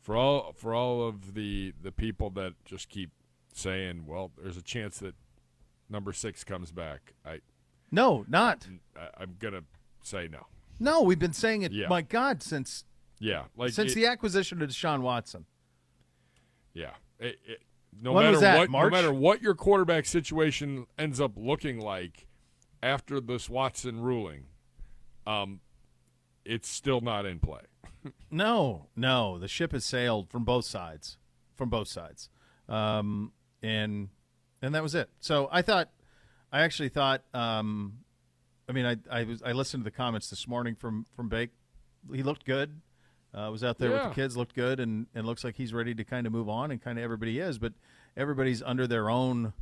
for 0.00 0.16
all 0.16 0.52
for 0.56 0.74
all 0.74 1.06
of 1.06 1.34
the 1.34 1.72
the 1.82 1.92
people 1.92 2.30
that 2.30 2.54
just 2.64 2.88
keep 2.88 3.10
saying, 3.52 4.06
well, 4.06 4.32
there's 4.42 4.56
a 4.56 4.62
chance 4.62 4.98
that 5.00 5.14
number 5.90 6.12
six 6.14 6.42
comes 6.42 6.72
back. 6.72 7.12
I, 7.24 7.40
no, 7.92 8.24
not. 8.28 8.66
I 8.96 9.08
I'm 9.22 9.36
gonna 9.38 9.64
say 10.02 10.26
no. 10.26 10.46
No, 10.80 11.02
we've 11.02 11.18
been 11.18 11.34
saying 11.34 11.62
it, 11.62 11.70
Yeah. 11.72 11.88
my 11.88 12.00
God, 12.02 12.42
since 12.42 12.84
Yeah, 13.20 13.44
like 13.56 13.72
since 13.72 13.92
it- 13.92 13.94
the 13.96 14.06
acquisition 14.06 14.60
of 14.62 14.68
Deshaun 14.70 15.00
Watson. 15.02 15.44
yeah. 16.72 16.92
It, 17.18 17.38
it, 17.44 17.62
no 18.00 18.12
When 18.12 18.24
matter 18.24 18.40
that, 18.40 18.58
what, 18.58 18.70
March? 18.70 18.92
no 18.92 18.96
matter 18.96 19.12
what 19.12 19.42
your 19.42 19.54
quarterback 19.54 20.06
situation 20.06 20.86
ends 20.98 21.20
up 21.20 21.32
looking 21.36 21.78
like 21.80 22.26
after 22.82 23.20
this 23.20 23.48
Watson 23.48 24.00
ruling, 24.00 24.46
um, 25.26 25.60
it's 26.44 26.68
still 26.68 27.00
not 27.00 27.26
in 27.26 27.38
play. 27.40 27.60
No, 28.30 28.88
no, 28.94 29.38
the 29.38 29.48
ship 29.48 29.72
has 29.72 29.82
sailed 29.82 30.28
from 30.28 30.44
both 30.44 30.66
sides, 30.66 31.16
from 31.56 31.70
both 31.70 31.88
sides, 31.88 32.28
um, 32.68 33.32
and 33.62 34.10
and 34.60 34.74
that 34.74 34.82
was 34.82 34.94
it. 34.94 35.08
So 35.20 35.48
I 35.50 35.62
thought, 35.62 35.88
I 36.52 36.60
actually 36.60 36.90
thought, 36.90 37.22
um, 37.32 38.00
I 38.68 38.72
mean, 38.72 38.84
I 38.84 38.96
I 39.10 39.24
was 39.24 39.42
I 39.42 39.52
listened 39.52 39.84
to 39.84 39.90
the 39.90 39.96
comments 39.96 40.28
this 40.28 40.46
morning 40.46 40.74
from 40.74 41.06
from 41.16 41.30
Bake. 41.30 41.50
He 42.12 42.22
looked 42.22 42.44
good. 42.44 42.82
Uh, 43.34 43.50
was 43.50 43.64
out 43.64 43.78
there 43.78 43.90
with 43.90 44.02
the 44.04 44.10
kids, 44.10 44.36
looked 44.36 44.54
good, 44.54 44.78
and 44.78 45.06
and 45.14 45.26
looks 45.26 45.42
like 45.42 45.56
he's 45.56 45.74
ready 45.74 45.94
to 45.94 46.04
kind 46.04 46.26
of 46.26 46.32
move 46.32 46.48
on, 46.48 46.70
and 46.70 46.80
kind 46.82 46.98
of 46.98 47.04
everybody 47.04 47.40
is, 47.40 47.58
but 47.58 47.72
everybody's 48.16 48.62
under 48.62 48.86
their 48.86 49.10
own. 49.10 49.52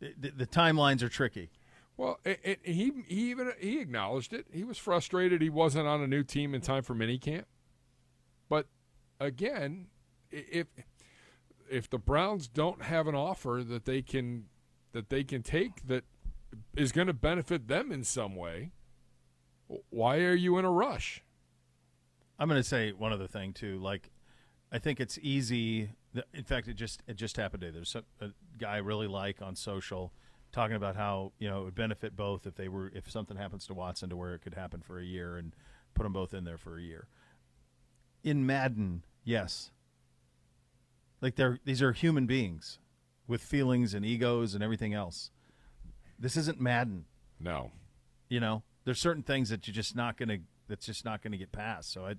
The, 0.00 0.30
the 0.30 0.46
timelines 0.46 1.02
are 1.02 1.08
tricky. 1.08 1.50
Well, 1.96 2.20
it, 2.24 2.40
it, 2.44 2.60
he 2.62 2.92
he 3.08 3.30
even 3.30 3.52
he 3.58 3.80
acknowledged 3.80 4.32
it. 4.32 4.46
He 4.52 4.64
was 4.64 4.76
frustrated 4.78 5.40
he 5.40 5.50
wasn't 5.50 5.86
on 5.86 6.02
a 6.02 6.06
new 6.06 6.22
team 6.22 6.54
in 6.54 6.60
time 6.60 6.82
for 6.82 6.94
minicamp. 6.94 7.44
But 8.48 8.66
again, 9.18 9.86
if 10.30 10.66
if 11.70 11.88
the 11.90 11.98
Browns 11.98 12.48
don't 12.48 12.82
have 12.82 13.06
an 13.08 13.14
offer 13.14 13.62
that 13.66 13.84
they 13.84 14.02
can 14.02 14.44
that 14.92 15.08
they 15.08 15.24
can 15.24 15.42
take 15.42 15.86
that 15.86 16.04
is 16.76 16.92
going 16.92 17.06
to 17.06 17.12
benefit 17.12 17.66
them 17.66 17.90
in 17.90 18.04
some 18.04 18.36
way, 18.36 18.72
why 19.90 20.18
are 20.18 20.34
you 20.34 20.58
in 20.58 20.64
a 20.64 20.70
rush? 20.70 21.24
I'm 22.38 22.48
going 22.48 22.60
to 22.60 22.68
say 22.68 22.92
one 22.92 23.12
other 23.12 23.26
thing 23.26 23.52
too. 23.52 23.78
Like, 23.78 24.10
I 24.70 24.78
think 24.78 25.00
it's 25.00 25.18
easy. 25.22 25.90
In 26.32 26.44
fact, 26.44 26.68
it 26.68 26.74
just 26.74 27.02
it 27.06 27.16
just 27.16 27.36
happened 27.36 27.62
today. 27.62 27.72
There's 27.72 27.94
a, 27.94 28.24
a 28.24 28.30
guy 28.58 28.74
I 28.74 28.78
really 28.78 29.06
like 29.06 29.42
on 29.42 29.56
social 29.56 30.12
talking 30.52 30.76
about 30.76 30.96
how 30.96 31.32
you 31.38 31.48
know 31.48 31.62
it 31.62 31.64
would 31.64 31.74
benefit 31.74 32.16
both 32.16 32.46
if 32.46 32.54
they 32.54 32.68
were 32.68 32.90
if 32.94 33.10
something 33.10 33.36
happens 33.36 33.66
to 33.66 33.74
Watson 33.74 34.08
to 34.10 34.16
where 34.16 34.34
it 34.34 34.40
could 34.40 34.54
happen 34.54 34.80
for 34.80 34.98
a 34.98 35.04
year 35.04 35.36
and 35.36 35.54
put 35.94 36.04
them 36.04 36.12
both 36.12 36.34
in 36.34 36.44
there 36.44 36.58
for 36.58 36.78
a 36.78 36.82
year. 36.82 37.08
In 38.22 38.46
Madden, 38.46 39.04
yes. 39.24 39.70
Like 41.20 41.36
they're 41.36 41.58
these 41.64 41.82
are 41.82 41.92
human 41.92 42.26
beings 42.26 42.78
with 43.26 43.42
feelings 43.42 43.94
and 43.94 44.04
egos 44.04 44.54
and 44.54 44.62
everything 44.62 44.94
else. 44.94 45.30
This 46.18 46.36
isn't 46.36 46.60
Madden. 46.60 47.04
No. 47.40 47.70
You 48.28 48.40
know, 48.40 48.62
there's 48.84 49.00
certain 49.00 49.22
things 49.22 49.50
that 49.50 49.66
you're 49.66 49.74
just 49.74 49.96
not 49.96 50.16
going 50.16 50.28
to 50.28 50.38
that's 50.68 50.86
just 50.86 51.04
not 51.04 51.22
going 51.22 51.32
to 51.32 51.38
get 51.38 51.52
passed. 51.52 51.92
So 51.92 52.06
I 52.06 52.14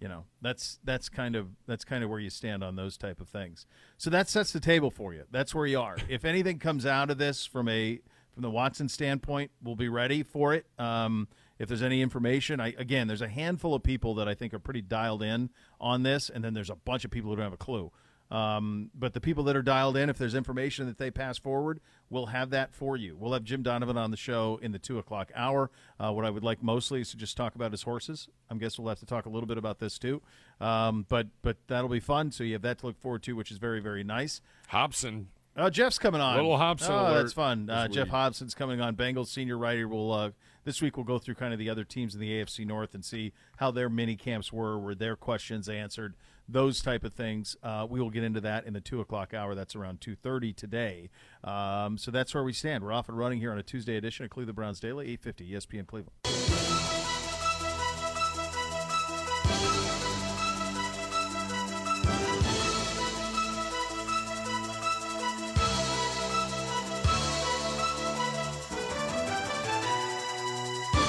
you 0.00 0.08
know, 0.08 0.24
that's 0.42 0.78
that's 0.84 1.08
kind 1.08 1.36
of 1.36 1.48
that's 1.66 1.84
kind 1.84 2.02
of 2.04 2.10
where 2.10 2.18
you 2.18 2.30
stand 2.30 2.64
on 2.64 2.76
those 2.76 2.96
type 2.96 3.20
of 3.20 3.28
things. 3.28 3.66
So 3.96 4.10
that 4.10 4.28
sets 4.28 4.52
the 4.52 4.60
table 4.60 4.90
for 4.90 5.14
you. 5.14 5.24
That's 5.30 5.54
where 5.54 5.66
you 5.66 5.80
are. 5.80 5.96
if 6.08 6.24
anything 6.24 6.58
comes 6.58 6.84
out 6.84 7.10
of 7.10 7.18
this 7.18 7.46
from 7.46 7.68
a 7.68 8.00
from 8.32 8.42
the 8.42 8.50
Watson 8.50 8.88
standpoint, 8.88 9.52
we'll 9.62 9.76
be 9.76 9.88
ready 9.88 10.22
for 10.22 10.52
it. 10.52 10.66
Um, 10.78 11.28
if 11.58 11.68
there's 11.68 11.82
any 11.82 12.02
information, 12.02 12.60
I 12.60 12.74
again, 12.76 13.06
there's 13.06 13.22
a 13.22 13.28
handful 13.28 13.74
of 13.74 13.82
people 13.82 14.14
that 14.16 14.28
I 14.28 14.34
think 14.34 14.52
are 14.52 14.58
pretty 14.58 14.82
dialed 14.82 15.22
in 15.22 15.50
on 15.80 16.02
this, 16.02 16.28
and 16.28 16.44
then 16.44 16.54
there's 16.54 16.70
a 16.70 16.76
bunch 16.76 17.04
of 17.04 17.10
people 17.10 17.30
who 17.30 17.36
don't 17.36 17.44
have 17.44 17.52
a 17.52 17.56
clue. 17.56 17.92
Um, 18.30 18.90
but 18.94 19.12
the 19.12 19.20
people 19.20 19.44
that 19.44 19.56
are 19.56 19.62
dialed 19.62 19.96
in, 19.96 20.08
if 20.08 20.18
there's 20.18 20.34
information 20.34 20.86
that 20.86 20.98
they 20.98 21.10
pass 21.10 21.38
forward, 21.38 21.80
we'll 22.10 22.26
have 22.26 22.50
that 22.50 22.74
for 22.74 22.96
you. 22.96 23.16
We'll 23.16 23.32
have 23.32 23.44
Jim 23.44 23.62
Donovan 23.62 23.96
on 23.96 24.10
the 24.10 24.16
show 24.16 24.58
in 24.62 24.72
the 24.72 24.78
two 24.78 24.98
o'clock 24.98 25.30
hour. 25.34 25.70
Uh, 26.00 26.12
what 26.12 26.24
I 26.24 26.30
would 26.30 26.42
like 26.42 26.62
mostly 26.62 27.00
is 27.02 27.10
to 27.10 27.16
just 27.16 27.36
talk 27.36 27.54
about 27.54 27.70
his 27.70 27.82
horses. 27.82 28.28
I 28.50 28.54
guess 28.56 28.78
we'll 28.78 28.88
have 28.88 29.00
to 29.00 29.06
talk 29.06 29.26
a 29.26 29.28
little 29.28 29.46
bit 29.46 29.58
about 29.58 29.78
this 29.78 29.98
too. 29.98 30.22
Um, 30.60 31.06
but 31.08 31.28
but 31.42 31.58
that'll 31.68 31.90
be 31.90 32.00
fun. 32.00 32.32
So 32.32 32.44
you 32.44 32.54
have 32.54 32.62
that 32.62 32.78
to 32.78 32.86
look 32.86 32.98
forward 32.98 33.22
to, 33.24 33.36
which 33.36 33.50
is 33.50 33.58
very 33.58 33.80
very 33.80 34.04
nice. 34.04 34.40
Hobson. 34.68 35.28
Uh, 35.56 35.70
Geoff's 35.70 36.00
coming 36.00 36.20
on. 36.20 36.34
Little 36.34 36.56
Hobson 36.56 36.92
Oh, 36.92 37.14
that's 37.14 37.32
fun. 37.32 37.70
Uh, 37.70 37.86
Geoff. 37.86 38.08
Hobson's 38.08 38.56
coming 38.56 38.80
on. 38.80 38.96
Bengals 38.96 39.28
senior 39.28 39.56
writer 39.56 39.86
will 39.86 40.12
uh, 40.12 40.30
this 40.64 40.82
week 40.82 40.96
we'll 40.96 41.04
go 41.04 41.18
through 41.18 41.36
kind 41.36 41.52
of 41.52 41.58
the 41.58 41.70
other 41.70 41.84
teams 41.84 42.14
in 42.14 42.20
the 42.20 42.30
AFC 42.30 42.66
North 42.66 42.94
and 42.94 43.04
see 43.04 43.32
how 43.58 43.70
their 43.70 43.88
mini 43.88 44.16
camps 44.16 44.52
were, 44.52 44.78
were 44.78 44.94
their 44.94 45.14
questions 45.14 45.68
answered, 45.68 46.14
those 46.48 46.82
type 46.82 47.04
of 47.04 47.14
things. 47.14 47.56
Uh, 47.62 47.86
we 47.88 48.00
will 48.00 48.10
get 48.10 48.24
into 48.24 48.40
that 48.40 48.66
in 48.66 48.72
the 48.72 48.80
two 48.80 49.00
o'clock 49.00 49.34
hour. 49.34 49.54
That's 49.54 49.74
around 49.76 50.00
two 50.00 50.14
thirty 50.14 50.52
today. 50.52 51.10
Um, 51.42 51.98
so 51.98 52.10
that's 52.10 52.34
where 52.34 52.44
we 52.44 52.52
stand. 52.52 52.84
We're 52.84 52.92
off 52.92 53.08
and 53.08 53.18
running 53.18 53.40
here 53.40 53.52
on 53.52 53.58
a 53.58 53.62
Tuesday 53.62 53.96
edition 53.96 54.24
of 54.24 54.30
Cleveland 54.30 54.56
Browns 54.56 54.80
Daily, 54.80 55.10
eight 55.10 55.20
fifty 55.20 55.50
ESPN 55.50 55.86
Cleveland. 55.86 56.12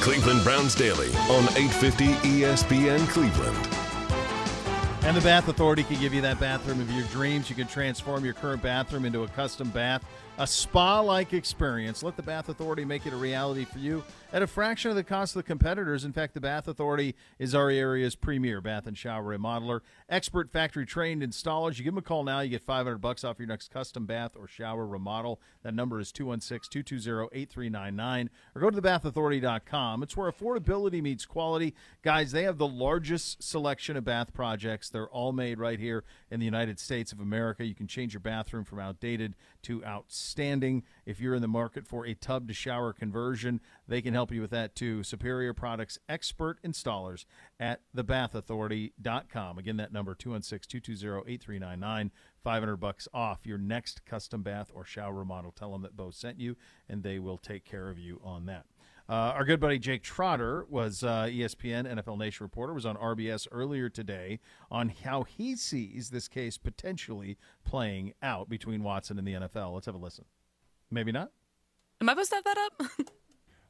Cleveland 0.06 0.44
Browns 0.44 0.76
Daily 0.76 1.08
on 1.08 1.44
850 1.58 2.06
ESPN 2.06 3.10
Cleveland. 3.10 3.85
And 5.06 5.16
the 5.16 5.22
Bath 5.22 5.48
Authority 5.48 5.84
can 5.84 6.00
give 6.00 6.16
you 6.16 6.22
that 6.22 6.40
bathroom 6.40 6.82
of 6.82 6.90
your 6.90 7.06
dreams. 7.10 7.48
You 7.48 7.56
can 7.56 7.68
transform 7.68 8.26
your 8.26 8.34
current 8.34 8.64
bathroom 8.64 9.06
into 9.06 9.22
a 9.22 9.28
custom 9.28 9.70
bath, 9.70 10.04
a 10.38 10.46
spa 10.46 11.00
like 11.00 11.32
experience. 11.32 12.04
Let 12.04 12.18
the 12.18 12.24
Bath 12.24 12.50
Authority 12.50 12.84
make 12.84 13.06
it 13.06 13.14
a 13.14 13.16
reality 13.16 13.64
for 13.64 13.80
you 13.80 14.04
at 14.34 14.42
a 14.42 14.48
fraction 14.48 14.90
of 14.90 14.98
the 14.98 15.04
cost 15.04 15.34
of 15.34 15.40
the 15.40 15.48
competitors. 15.48 16.04
In 16.04 16.12
fact, 16.12 16.34
the 16.34 16.42
Bath 16.42 16.68
Authority 16.68 17.16
is 17.40 17.56
our 17.56 17.70
area's 17.70 18.16
premier 18.16 18.60
bath 18.60 18.86
and 18.86 18.98
shower 18.98 19.24
remodeler. 19.24 19.80
Expert 20.10 20.52
factory 20.52 20.86
trained 20.86 21.22
installers. 21.22 21.78
You 21.78 21.86
give 21.86 21.94
them 21.94 22.00
a 22.00 22.02
call 22.02 22.26
now, 22.26 22.42
you 22.42 22.50
get 22.50 22.62
500 22.62 22.98
bucks 22.98 23.24
off 23.24 23.40
your 23.40 23.48
next 23.48 23.72
custom 23.72 24.06
bath 24.06 24.36
or 24.36 24.46
shower 24.46 24.86
remodel. 24.86 25.40
That 25.64 25.74
number 25.74 26.02
is 26.02 26.12
216 26.12 26.84
220 26.84 27.30
8399 27.32 28.30
or 28.56 28.62
go 28.62 28.70
to 28.70 28.82
thebathauthority.com. 28.82 30.04
It's 30.04 30.18
where 30.18 30.30
affordability 30.30 31.02
meets 31.02 31.26
quality. 31.26 31.74
Guys, 32.02 32.34
they 32.34 32.44
have 32.44 32.58
the 32.58 32.68
largest 32.68 33.42
selection 33.42 33.96
of 33.96 34.04
bath 34.04 34.34
projects. 34.34 34.90
They're 34.90 35.08
all 35.08 35.32
made 35.32 35.60
right 35.60 35.80
here 35.80 36.04
in 36.30 36.42
the 36.42 36.46
United 36.46 36.78
States 36.78 37.14
of 37.14 37.22
America. 37.22 37.64
You 37.64 37.74
can 37.74 37.88
change 37.88 38.14
your 38.14 38.20
bathroom 38.20 38.66
from 38.66 38.80
outdated 38.80 39.34
to 39.64 39.84
outstanding. 39.86 40.25
If 41.06 41.20
you're 41.20 41.36
in 41.36 41.42
the 41.42 41.48
market 41.48 41.88
for 41.88 42.06
a 42.06 42.14
tub 42.14 42.48
to 42.48 42.54
shower 42.54 42.94
conversion, 42.94 43.62
they 43.88 44.02
can 44.02 44.14
help 44.14 44.32
you 44.32 44.42
with 44.42 44.52
that 44.52 44.76
too. 44.76 45.04
Superior 45.04 45.54
Products 45.54 46.00
expert 46.10 46.62
installers 46.64 47.26
at 47.60 47.82
thebathauthority.com. 47.96 49.58
Again, 49.58 49.78
that 49.78 49.94
number 49.94 50.16
216-220-8399. 50.16 52.12
500 52.44 52.78
bucks 52.78 53.08
off 53.14 53.46
your 53.46 53.58
next 53.58 54.06
custom 54.06 54.44
bath 54.44 54.72
or 54.74 54.86
shower 54.86 55.14
remodel. 55.14 55.52
Tell 55.52 55.72
them 55.72 55.82
that 55.84 55.98
Beau 55.98 56.12
sent 56.12 56.40
you 56.40 56.56
and 56.88 57.04
they 57.04 57.20
will 57.20 57.38
take 57.38 57.66
care 57.66 57.90
of 57.90 57.98
you 57.98 58.20
on 58.24 58.46
that. 58.46 58.66
Uh, 59.08 59.14
our 59.14 59.46
good 59.46 59.60
buddy 59.60 59.78
Jake 59.78 60.02
Trotter 60.02 60.66
was 60.68 61.04
uh, 61.04 61.26
ESPN 61.26 61.86
NFL 61.86 62.18
Nation 62.18 62.44
reporter, 62.44 62.74
was 62.74 62.86
on 62.88 62.96
RBS 62.96 63.48
earlier 63.52 63.88
today 63.88 64.40
on 64.72 64.90
how 65.04 65.24
he 65.24 65.56
sees 65.56 66.10
this 66.10 66.28
case 66.28 66.58
potentially 66.58 67.38
playing 67.64 68.14
out 68.24 68.50
between 68.50 68.82
Watson 68.82 69.20
and 69.20 69.28
the 69.28 69.34
NFL. 69.34 69.74
Let's 69.74 69.86
have 69.86 69.94
a 69.96 70.00
listen. 70.00 70.26
Maybe 70.90 71.12
not. 71.12 71.32
Am 72.02 72.10
I 72.10 72.14
supposed 72.14 72.30
to 72.32 72.36
have 72.38 72.44
that 72.46 72.58
up? 72.58 72.84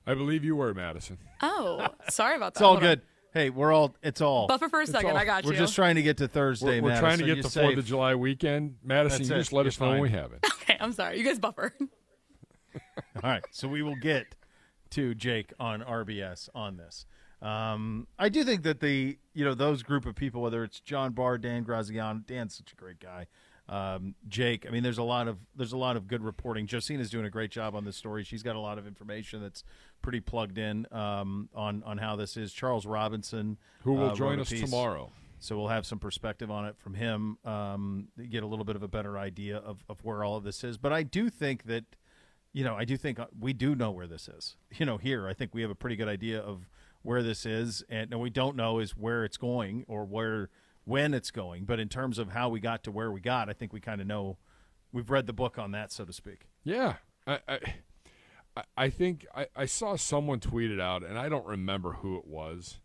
I 0.08 0.14
believe 0.14 0.44
you 0.46 0.56
were 0.56 0.74
Madison. 0.74 1.18
oh, 1.42 1.86
sorry 2.10 2.36
about 2.38 2.54
that. 2.54 2.60
It's 2.60 2.62
all 2.62 2.72
Hold 2.74 2.84
on. 2.84 2.90
good. 2.90 3.02
Hey, 3.34 3.50
we're 3.50 3.74
all. 3.74 3.94
It's 4.02 4.22
all. 4.22 4.48
Buffer 4.48 4.70
for 4.70 4.80
a 4.82 4.88
second. 4.88 5.12
all- 5.12 5.18
I 5.18 5.26
got 5.26 5.44
you. 5.44 5.50
We're 5.50 5.58
just 5.58 5.76
trying 5.76 5.96
to 5.96 6.02
get 6.02 6.16
to 6.18 6.28
Thursday. 6.30 6.80
We're, 6.80 6.84
we're 6.84 6.90
Madison. 6.90 7.04
trying 7.04 7.18
to 7.20 7.26
get 7.26 7.36
You're 7.36 7.44
Fourth 7.44 7.54
safe. 7.54 7.78
of 7.78 7.86
July 7.86 8.16
weekend. 8.16 8.76
Madison, 8.82 9.18
That's 9.20 9.30
you 9.30 9.36
it. 9.36 9.40
just 9.40 9.52
let 9.54 9.64
You're 9.64 9.68
us 9.70 9.80
know 9.82 9.90
when 9.90 10.00
we 10.00 10.10
have 10.12 10.32
it. 10.32 10.46
okay, 10.62 10.78
I'm 10.80 10.94
sorry. 10.94 11.18
You 11.20 11.26
guys 11.26 11.40
buffer. 11.40 11.74
All 11.82 12.80
right, 13.24 13.44
so 13.52 13.68
we 13.68 13.82
will 13.82 13.96
get 13.98 14.28
to 14.96 15.16
Jake 15.16 15.54
on 15.60 15.82
RBS 15.82 16.50
on 16.56 16.78
this. 16.78 17.06
Um, 17.42 18.08
I 18.18 18.30
do 18.30 18.44
think 18.44 18.64
that 18.64 18.80
the 18.80 19.18
you 19.34 19.46
know 19.46 19.54
those 19.54 19.84
group 19.84 20.06
of 20.06 20.16
people, 20.16 20.42
whether 20.42 20.64
it's 20.64 20.80
John 20.80 21.12
Barr, 21.12 21.38
Dan 21.38 21.64
Graziano, 21.64 22.22
Dan's 22.26 22.56
such 22.56 22.72
a 22.72 22.76
great 22.76 23.00
guy. 23.00 23.28
Um, 23.68 24.14
Jake, 24.28 24.66
I 24.68 24.72
mean, 24.72 24.84
there's 24.84 24.98
a 24.98 25.04
lot 25.04 25.28
of 25.28 25.38
there's 25.56 25.74
a 25.74 25.78
lot 25.78 25.98
of 25.98 26.08
good 26.08 26.24
reporting. 26.24 26.66
Josina's 26.66 27.10
doing 27.10 27.26
a 27.26 27.30
great 27.30 27.52
job 27.52 27.76
on 27.76 27.84
this 27.84 27.98
story. 27.98 28.24
She's 28.24 28.44
got 28.44 28.56
a 28.56 28.60
lot 28.60 28.78
of 28.78 28.88
information 28.88 29.42
that's 29.42 29.64
pretty 30.02 30.22
plugged 30.22 30.58
in 30.58 30.88
um, 30.92 31.50
on 31.54 31.84
on 31.86 31.98
how 31.98 32.16
this 32.16 32.38
is. 32.38 32.54
Charles 32.54 32.86
Robinson, 32.86 33.58
Who 33.84 33.94
will 33.94 34.12
uh, 34.12 34.16
join 34.16 34.40
us 34.40 34.50
piece. 34.50 34.62
tomorrow? 34.62 35.12
So 35.40 35.58
we'll 35.58 35.68
have 35.68 35.86
some 35.86 36.00
perspective 36.00 36.50
on 36.50 36.66
it 36.66 36.76
from 36.78 36.94
him, 36.96 37.38
um, 37.46 38.08
get 38.32 38.42
a 38.42 38.48
little 38.48 38.66
bit 38.66 38.76
of 38.76 38.82
a 38.82 38.88
better 38.88 39.18
idea 39.18 39.58
of, 39.58 39.84
of 39.90 40.04
where 40.04 40.24
all 40.24 40.38
of 40.38 40.44
this 40.44 40.64
is. 40.64 40.78
But 40.78 40.92
I 40.94 41.04
do 41.04 41.30
think 41.30 41.66
that, 41.66 41.84
you 42.56 42.64
know, 42.64 42.74
I 42.74 42.86
do 42.86 42.96
think 42.96 43.20
uh, 43.20 43.26
we 43.38 43.52
do 43.52 43.76
know 43.76 43.92
where 43.92 44.08
this 44.08 44.30
is. 44.30 44.56
You 44.78 44.86
know, 44.86 44.98
here 44.98 45.28
I 45.28 45.34
think 45.34 45.54
we 45.54 45.62
have 45.62 45.70
a 45.72 45.76
pretty 45.76 45.98
good 45.98 46.08
idea 46.08 46.40
of 46.40 46.70
where 47.02 47.22
this 47.22 47.46
is, 47.46 47.84
and 47.90 48.10
what 48.12 48.22
we 48.22 48.30
don't 48.30 48.56
know 48.56 48.80
is 48.80 48.92
where 48.92 49.26
it's 49.26 49.36
going 49.38 49.84
or 49.90 50.06
where 50.06 50.50
when 50.86 51.14
it's 51.14 51.32
going. 51.32 51.66
But 51.66 51.80
in 51.82 51.90
terms 51.90 52.18
of 52.18 52.30
how 52.30 52.48
we 52.48 52.62
got 52.62 52.84
to 52.86 52.92
where 52.92 53.12
we 53.12 53.20
got, 53.20 53.50
I 53.50 53.54
think 53.54 53.74
we 53.74 53.82
kind 53.82 54.00
of 54.00 54.08
know. 54.08 54.38
We've 54.94 55.10
read 55.10 55.28
the 55.28 55.34
book 55.34 55.60
on 55.60 55.72
that, 55.72 55.92
so 55.92 56.06
to 56.06 56.14
speak. 56.14 56.48
Yeah, 56.64 56.96
I, 57.28 57.40
I, 57.48 57.60
I- 58.78 58.90
think 58.90 59.26
I, 59.36 59.48
I 59.54 59.66
saw 59.66 59.98
someone 59.98 60.40
tweet 60.40 60.72
it 60.72 60.80
out, 60.80 61.04
and 61.04 61.20
I 61.20 61.28
don't 61.28 61.46
remember 61.46 61.94
who 61.94 62.18
it 62.18 62.26
was, 62.26 62.80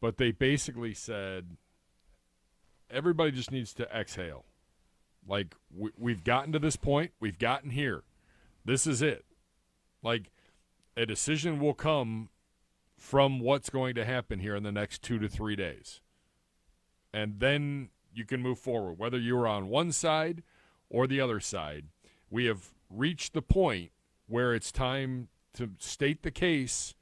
but 0.00 0.16
they 0.16 0.30
basically 0.30 0.94
said 0.94 1.56
everybody 2.90 3.32
just 3.32 3.52
needs 3.52 3.74
to 3.74 3.84
exhale. 3.94 4.46
Like 5.26 5.54
we, 5.74 5.90
we've 5.98 6.24
gotten 6.24 6.52
to 6.52 6.58
this 6.58 6.76
point, 6.76 7.12
we've 7.20 7.38
gotten 7.38 7.68
here. 7.70 8.04
This 8.64 8.86
is 8.86 9.02
it. 9.02 9.24
Like 10.02 10.30
a 10.96 11.06
decision 11.06 11.58
will 11.58 11.74
come 11.74 12.30
from 12.96 13.40
what's 13.40 13.70
going 13.70 13.94
to 13.96 14.04
happen 14.04 14.38
here 14.38 14.56
in 14.56 14.62
the 14.62 14.72
next 14.72 15.02
two 15.02 15.18
to 15.18 15.28
three 15.28 15.56
days, 15.56 16.00
and 17.12 17.40
then 17.40 17.90
you 18.14 18.24
can 18.24 18.40
move 18.40 18.58
forward. 18.58 18.98
Whether 18.98 19.18
you're 19.18 19.46
on 19.46 19.68
one 19.68 19.92
side 19.92 20.42
or 20.88 21.06
the 21.06 21.20
other 21.20 21.40
side, 21.40 21.86
we 22.30 22.46
have 22.46 22.72
reached 22.88 23.34
the 23.34 23.42
point 23.42 23.90
where 24.26 24.54
it's 24.54 24.72
time 24.72 25.28
to 25.54 25.70
state 25.78 26.22
the 26.22 26.30
case. 26.30 26.94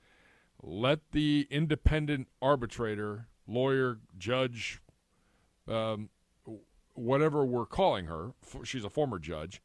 Let 0.63 1.01
the 1.13 1.47
independent 1.51 2.29
arbitrator, 2.41 3.27
lawyer, 3.47 3.99
judge, 4.17 4.81
um, 5.69 6.09
whatever 6.95 7.45
we're 7.45 7.67
calling 7.67 8.07
her, 8.07 8.33
she's 8.65 8.85
a 8.85 8.91
former 8.91 9.19
judge, 9.19 9.61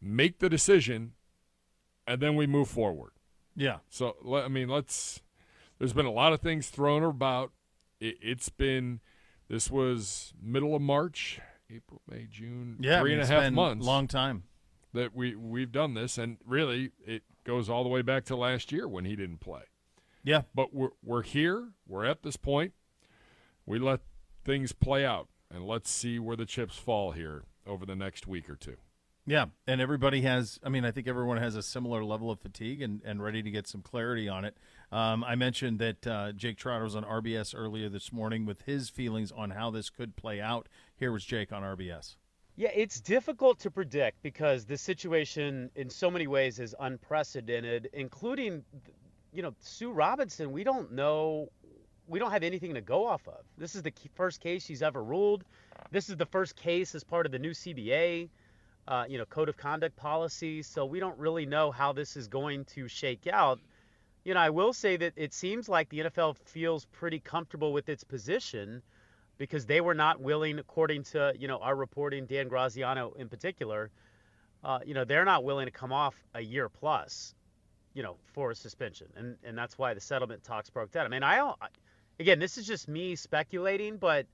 make 0.00 0.38
the 0.38 0.48
decision, 0.48 1.12
and 2.06 2.20
then 2.20 2.36
we 2.36 2.46
move 2.46 2.68
forward. 2.68 3.12
Yeah. 3.54 3.78
So 3.88 4.16
I 4.44 4.48
mean, 4.48 4.68
let's. 4.68 5.20
There's 5.78 5.92
been 5.92 6.06
a 6.06 6.12
lot 6.12 6.32
of 6.32 6.40
things 6.40 6.68
thrown 6.70 7.02
about. 7.02 7.52
It, 8.00 8.16
it's 8.20 8.48
been. 8.48 9.00
This 9.48 9.70
was 9.70 10.32
middle 10.42 10.74
of 10.74 10.82
March, 10.82 11.40
April, 11.70 12.00
May, 12.10 12.26
June. 12.30 12.78
Yeah, 12.80 13.00
I 13.00 13.04
mean, 13.04 13.12
and 13.12 13.20
a 13.20 13.22
it's 13.22 13.30
half 13.30 13.42
been 13.42 13.54
months. 13.54 13.86
long 13.86 14.08
time. 14.08 14.44
that 14.92 15.14
we 15.14 15.34
we've 15.36 15.70
done 15.72 15.94
this, 15.94 16.18
and 16.18 16.38
really 16.44 16.90
it 17.06 17.22
goes 17.44 17.68
all 17.70 17.82
the 17.82 17.88
way 17.88 18.02
back 18.02 18.24
to 18.26 18.36
last 18.36 18.72
year 18.72 18.88
when 18.88 19.04
he 19.04 19.14
didn't 19.16 19.38
play. 19.40 19.62
Yeah. 20.24 20.42
But 20.54 20.74
we're 20.74 20.90
we're 21.04 21.22
here. 21.22 21.68
We're 21.86 22.04
at 22.04 22.22
this 22.22 22.36
point. 22.36 22.72
We 23.64 23.78
let 23.78 24.00
things 24.44 24.72
play 24.72 25.04
out, 25.04 25.28
and 25.52 25.64
let's 25.66 25.90
see 25.90 26.18
where 26.18 26.36
the 26.36 26.46
chips 26.46 26.76
fall 26.76 27.12
here 27.12 27.44
over 27.66 27.84
the 27.86 27.96
next 27.96 28.26
week 28.26 28.48
or 28.50 28.56
two. 28.56 28.76
Yeah, 29.28 29.46
and 29.66 29.80
everybody 29.80 30.22
has. 30.22 30.60
I 30.62 30.68
mean, 30.68 30.84
I 30.84 30.92
think 30.92 31.08
everyone 31.08 31.38
has 31.38 31.56
a 31.56 31.62
similar 31.62 32.04
level 32.04 32.30
of 32.30 32.38
fatigue 32.38 32.80
and, 32.80 33.02
and 33.04 33.20
ready 33.20 33.42
to 33.42 33.50
get 33.50 33.66
some 33.66 33.82
clarity 33.82 34.28
on 34.28 34.44
it. 34.44 34.56
Um, 34.92 35.24
I 35.24 35.34
mentioned 35.34 35.80
that 35.80 36.06
uh, 36.06 36.32
Jake 36.32 36.56
Trotter 36.56 36.84
was 36.84 36.94
on 36.94 37.02
RBS 37.02 37.52
earlier 37.56 37.88
this 37.88 38.12
morning 38.12 38.46
with 38.46 38.62
his 38.62 38.88
feelings 38.88 39.32
on 39.32 39.50
how 39.50 39.70
this 39.72 39.90
could 39.90 40.14
play 40.14 40.40
out. 40.40 40.68
Here 40.96 41.10
was 41.10 41.24
Jake 41.24 41.52
on 41.52 41.62
RBS. 41.62 42.14
Yeah, 42.54 42.70
it's 42.72 43.00
difficult 43.00 43.58
to 43.60 43.70
predict 43.70 44.22
because 44.22 44.64
the 44.64 44.78
situation 44.78 45.70
in 45.74 45.90
so 45.90 46.08
many 46.08 46.28
ways 46.28 46.60
is 46.60 46.74
unprecedented, 46.78 47.90
including, 47.92 48.64
you 49.32 49.42
know, 49.42 49.54
Sue 49.58 49.90
Robinson. 49.90 50.52
We 50.52 50.62
don't 50.62 50.92
know, 50.92 51.50
we 52.06 52.20
don't 52.20 52.30
have 52.30 52.44
anything 52.44 52.74
to 52.74 52.80
go 52.80 53.06
off 53.06 53.26
of. 53.26 53.44
This 53.58 53.74
is 53.74 53.82
the 53.82 53.92
first 54.14 54.40
case 54.40 54.64
she's 54.64 54.82
ever 54.82 55.02
ruled. 55.02 55.44
This 55.90 56.08
is 56.08 56.16
the 56.16 56.26
first 56.26 56.56
case 56.56 56.94
as 56.94 57.04
part 57.04 57.26
of 57.26 57.32
the 57.32 57.38
new 57.38 57.50
CBA, 57.50 58.30
uh, 58.88 59.04
you 59.08 59.18
know, 59.18 59.24
code 59.24 59.48
of 59.48 59.56
conduct 59.56 59.96
policies. 59.96 60.66
So 60.66 60.84
we 60.84 61.00
don't 61.00 61.18
really 61.18 61.46
know 61.46 61.70
how 61.70 61.92
this 61.92 62.16
is 62.16 62.28
going 62.28 62.64
to 62.66 62.88
shake 62.88 63.26
out. 63.26 63.60
You 64.24 64.34
know, 64.34 64.40
I 64.40 64.50
will 64.50 64.72
say 64.72 64.96
that 64.96 65.12
it 65.16 65.32
seems 65.32 65.68
like 65.68 65.88
the 65.88 66.00
NFL 66.00 66.36
feels 66.46 66.84
pretty 66.86 67.20
comfortable 67.20 67.72
with 67.72 67.88
its 67.88 68.04
position 68.04 68.82
because 69.38 69.66
they 69.66 69.80
were 69.80 69.94
not 69.94 70.20
willing, 70.20 70.58
according 70.58 71.04
to 71.04 71.34
you 71.38 71.48
know 71.48 71.58
our 71.58 71.74
reporting, 71.74 72.26
Dan 72.26 72.48
Graziano 72.48 73.12
in 73.18 73.28
particular, 73.28 73.90
uh, 74.64 74.80
you 74.84 74.94
know 74.94 75.04
they're 75.04 75.24
not 75.24 75.44
willing 75.44 75.66
to 75.66 75.72
come 75.72 75.92
off 75.92 76.14
a 76.34 76.40
year 76.40 76.68
plus, 76.68 77.34
you 77.94 78.02
know, 78.02 78.16
for 78.32 78.50
a 78.50 78.54
suspension, 78.54 79.08
and 79.16 79.36
and 79.44 79.56
that's 79.56 79.78
why 79.78 79.94
the 79.94 80.00
settlement 80.00 80.42
talks 80.42 80.70
broke 80.70 80.90
down. 80.90 81.06
I 81.06 81.08
mean, 81.08 81.22
I 81.22 81.36
don't, 81.36 81.56
again, 82.18 82.38
this 82.38 82.58
is 82.58 82.66
just 82.66 82.88
me 82.88 83.14
speculating, 83.14 83.96
but 83.96 84.26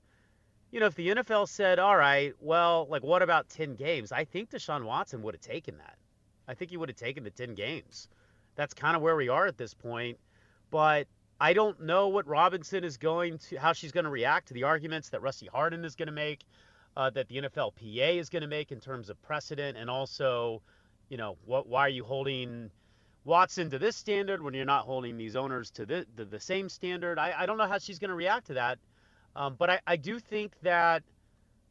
you 0.73 0.79
know, 0.79 0.87
if 0.87 0.95
the 0.95 1.09
NFL 1.09 1.47
said, 1.47 1.77
all 1.77 1.95
right, 1.95 2.33
well, 2.41 2.87
like 2.89 3.03
what 3.03 3.21
about 3.21 3.47
ten 3.47 3.75
games? 3.75 4.11
I 4.11 4.25
think 4.25 4.49
Deshaun 4.49 4.85
Watson 4.85 5.21
would 5.21 5.35
have 5.35 5.41
taken 5.41 5.77
that. 5.77 5.97
I 6.47 6.55
think 6.55 6.71
he 6.71 6.77
would 6.77 6.89
have 6.89 6.95
taken 6.95 7.23
the 7.23 7.29
ten 7.29 7.53
games. 7.53 8.09
That's 8.55 8.73
kind 8.73 8.95
of 8.95 9.03
where 9.03 9.15
we 9.15 9.29
are 9.29 9.45
at 9.45 9.55
this 9.55 9.75
point, 9.75 10.17
but 10.71 11.05
I 11.39 11.53
don't 11.53 11.79
know 11.81 12.07
what 12.07 12.27
Robinson 12.27 12.83
is 12.83 12.97
going 12.97 13.37
to, 13.49 13.57
how 13.57 13.73
she's 13.73 13.91
going 13.91 14.05
to 14.05 14.09
react 14.09 14.47
to 14.47 14.55
the 14.55 14.63
arguments 14.63 15.09
that 15.09 15.21
Rusty 15.21 15.45
Hardin 15.45 15.85
is 15.85 15.95
going 15.95 16.07
to 16.07 16.13
make, 16.13 16.43
uh, 16.97 17.11
that 17.11 17.27
the 17.27 17.35
NFLPA 17.35 18.17
is 18.17 18.29
going 18.29 18.41
to 18.41 18.47
make 18.47 18.71
in 18.71 18.79
terms 18.79 19.11
of 19.11 19.21
precedent, 19.21 19.77
and 19.77 19.91
also, 19.91 20.63
you 21.07 21.17
know, 21.17 21.37
what, 21.45 21.67
why 21.67 21.81
are 21.81 21.89
you 21.89 22.03
holding 22.03 22.71
Watson 23.25 23.69
to 23.69 23.77
this 23.77 23.95
standard 23.95 24.41
when 24.41 24.55
you're 24.55 24.65
not 24.65 24.85
holding 24.85 25.17
these 25.17 25.35
owners 25.35 25.69
to 25.71 25.85
the, 25.85 26.07
the, 26.15 26.25
the 26.25 26.39
same 26.39 26.67
standard? 26.67 27.19
I, 27.19 27.35
I 27.37 27.45
don't 27.45 27.59
know 27.59 27.67
how 27.67 27.77
she's 27.77 27.99
going 27.99 28.09
to 28.09 28.15
react 28.15 28.47
to 28.47 28.55
that, 28.55 28.79
um, 29.35 29.55
but 29.57 29.69
I, 29.69 29.79
I 29.87 29.95
do 29.95 30.19
think 30.19 30.53
that, 30.61 31.03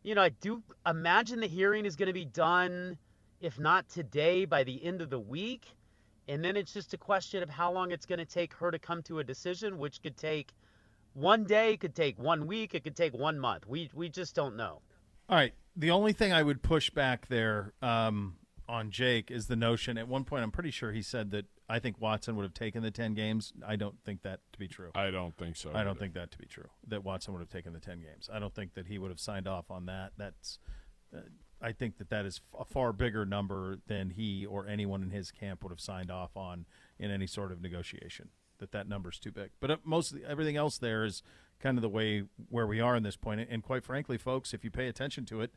you 0.02 0.14
know, 0.14 0.22
I 0.22 0.30
do 0.30 0.62
imagine 0.86 1.40
the 1.40 1.46
hearing 1.46 1.86
is 1.86 1.96
going 1.96 2.08
to 2.08 2.12
be 2.12 2.24
done, 2.24 2.98
if 3.40 3.58
not 3.58 3.88
today, 3.88 4.44
by 4.44 4.64
the 4.64 4.84
end 4.84 5.00
of 5.00 5.10
the 5.10 5.20
week. 5.20 5.66
And 6.28 6.44
then 6.44 6.56
it's 6.56 6.72
just 6.72 6.94
a 6.94 6.96
question 6.96 7.42
of 7.42 7.50
how 7.50 7.72
long 7.72 7.90
it's 7.90 8.06
going 8.06 8.18
to 8.18 8.24
take 8.24 8.54
her 8.54 8.70
to 8.70 8.78
come 8.78 9.02
to 9.04 9.18
a 9.18 9.24
decision, 9.24 9.78
which 9.78 10.02
could 10.02 10.16
take 10.16 10.52
one 11.14 11.44
day, 11.44 11.76
could 11.76 11.94
take 11.94 12.18
one 12.18 12.46
week, 12.46 12.74
it 12.74 12.84
could 12.84 12.96
take 12.96 13.12
one 13.12 13.38
month. 13.38 13.66
We 13.66 13.90
we 13.94 14.08
just 14.08 14.34
don't 14.34 14.56
know. 14.56 14.80
All 15.28 15.36
right. 15.36 15.52
The 15.76 15.90
only 15.90 16.12
thing 16.12 16.32
I 16.32 16.42
would 16.42 16.62
push 16.62 16.90
back 16.90 17.28
there 17.28 17.72
um, 17.82 18.36
on 18.68 18.90
Jake 18.90 19.30
is 19.30 19.46
the 19.46 19.56
notion. 19.56 19.98
At 19.98 20.08
one 20.08 20.24
point, 20.24 20.42
I'm 20.42 20.50
pretty 20.50 20.70
sure 20.70 20.92
he 20.92 21.02
said 21.02 21.30
that 21.32 21.46
I 21.72 21.78
think 21.78 21.98
Watson 21.98 22.36
would 22.36 22.42
have 22.42 22.52
taken 22.52 22.82
the 22.82 22.90
10 22.90 23.14
games. 23.14 23.54
I 23.66 23.76
don't 23.76 23.96
think 24.04 24.20
that 24.22 24.40
to 24.52 24.58
be 24.58 24.68
true. 24.68 24.90
I 24.94 25.10
don't 25.10 25.34
think 25.38 25.56
so. 25.56 25.70
I 25.74 25.84
don't 25.84 25.98
think 25.98 26.12
that 26.12 26.30
to 26.32 26.38
be 26.38 26.44
true. 26.44 26.68
That 26.86 27.02
Watson 27.02 27.32
would 27.32 27.40
have 27.40 27.48
taken 27.48 27.72
the 27.72 27.80
10 27.80 28.00
games. 28.00 28.28
I 28.30 28.38
don't 28.38 28.54
think 28.54 28.74
that 28.74 28.88
he 28.88 28.98
would 28.98 29.10
have 29.10 29.18
signed 29.18 29.48
off 29.48 29.70
on 29.70 29.86
that. 29.86 30.12
That's. 30.18 30.58
Uh, 31.16 31.20
I 31.62 31.72
think 31.72 31.96
that 31.96 32.10
that 32.10 32.26
is 32.26 32.42
a 32.58 32.66
far 32.66 32.92
bigger 32.92 33.24
number 33.24 33.78
than 33.86 34.10
he 34.10 34.44
or 34.44 34.66
anyone 34.66 35.02
in 35.02 35.10
his 35.10 35.30
camp 35.30 35.62
would 35.62 35.70
have 35.70 35.80
signed 35.80 36.10
off 36.10 36.36
on 36.36 36.66
in 36.98 37.10
any 37.10 37.26
sort 37.26 37.52
of 37.52 37.62
negotiation. 37.62 38.28
That 38.58 38.72
that 38.72 38.86
number's 38.86 39.18
too 39.18 39.32
big. 39.32 39.52
But 39.58 39.70
uh, 39.70 39.76
mostly 39.82 40.20
everything 40.28 40.56
else 40.56 40.76
there 40.76 41.04
is 41.04 41.22
kind 41.58 41.78
of 41.78 41.82
the 41.82 41.88
way 41.88 42.24
where 42.50 42.66
we 42.66 42.80
are 42.80 42.96
in 42.96 43.02
this 43.02 43.16
point. 43.16 43.46
And 43.48 43.62
quite 43.62 43.84
frankly, 43.84 44.18
folks, 44.18 44.52
if 44.52 44.62
you 44.62 44.70
pay 44.70 44.88
attention 44.88 45.24
to 45.26 45.40
it, 45.40 45.52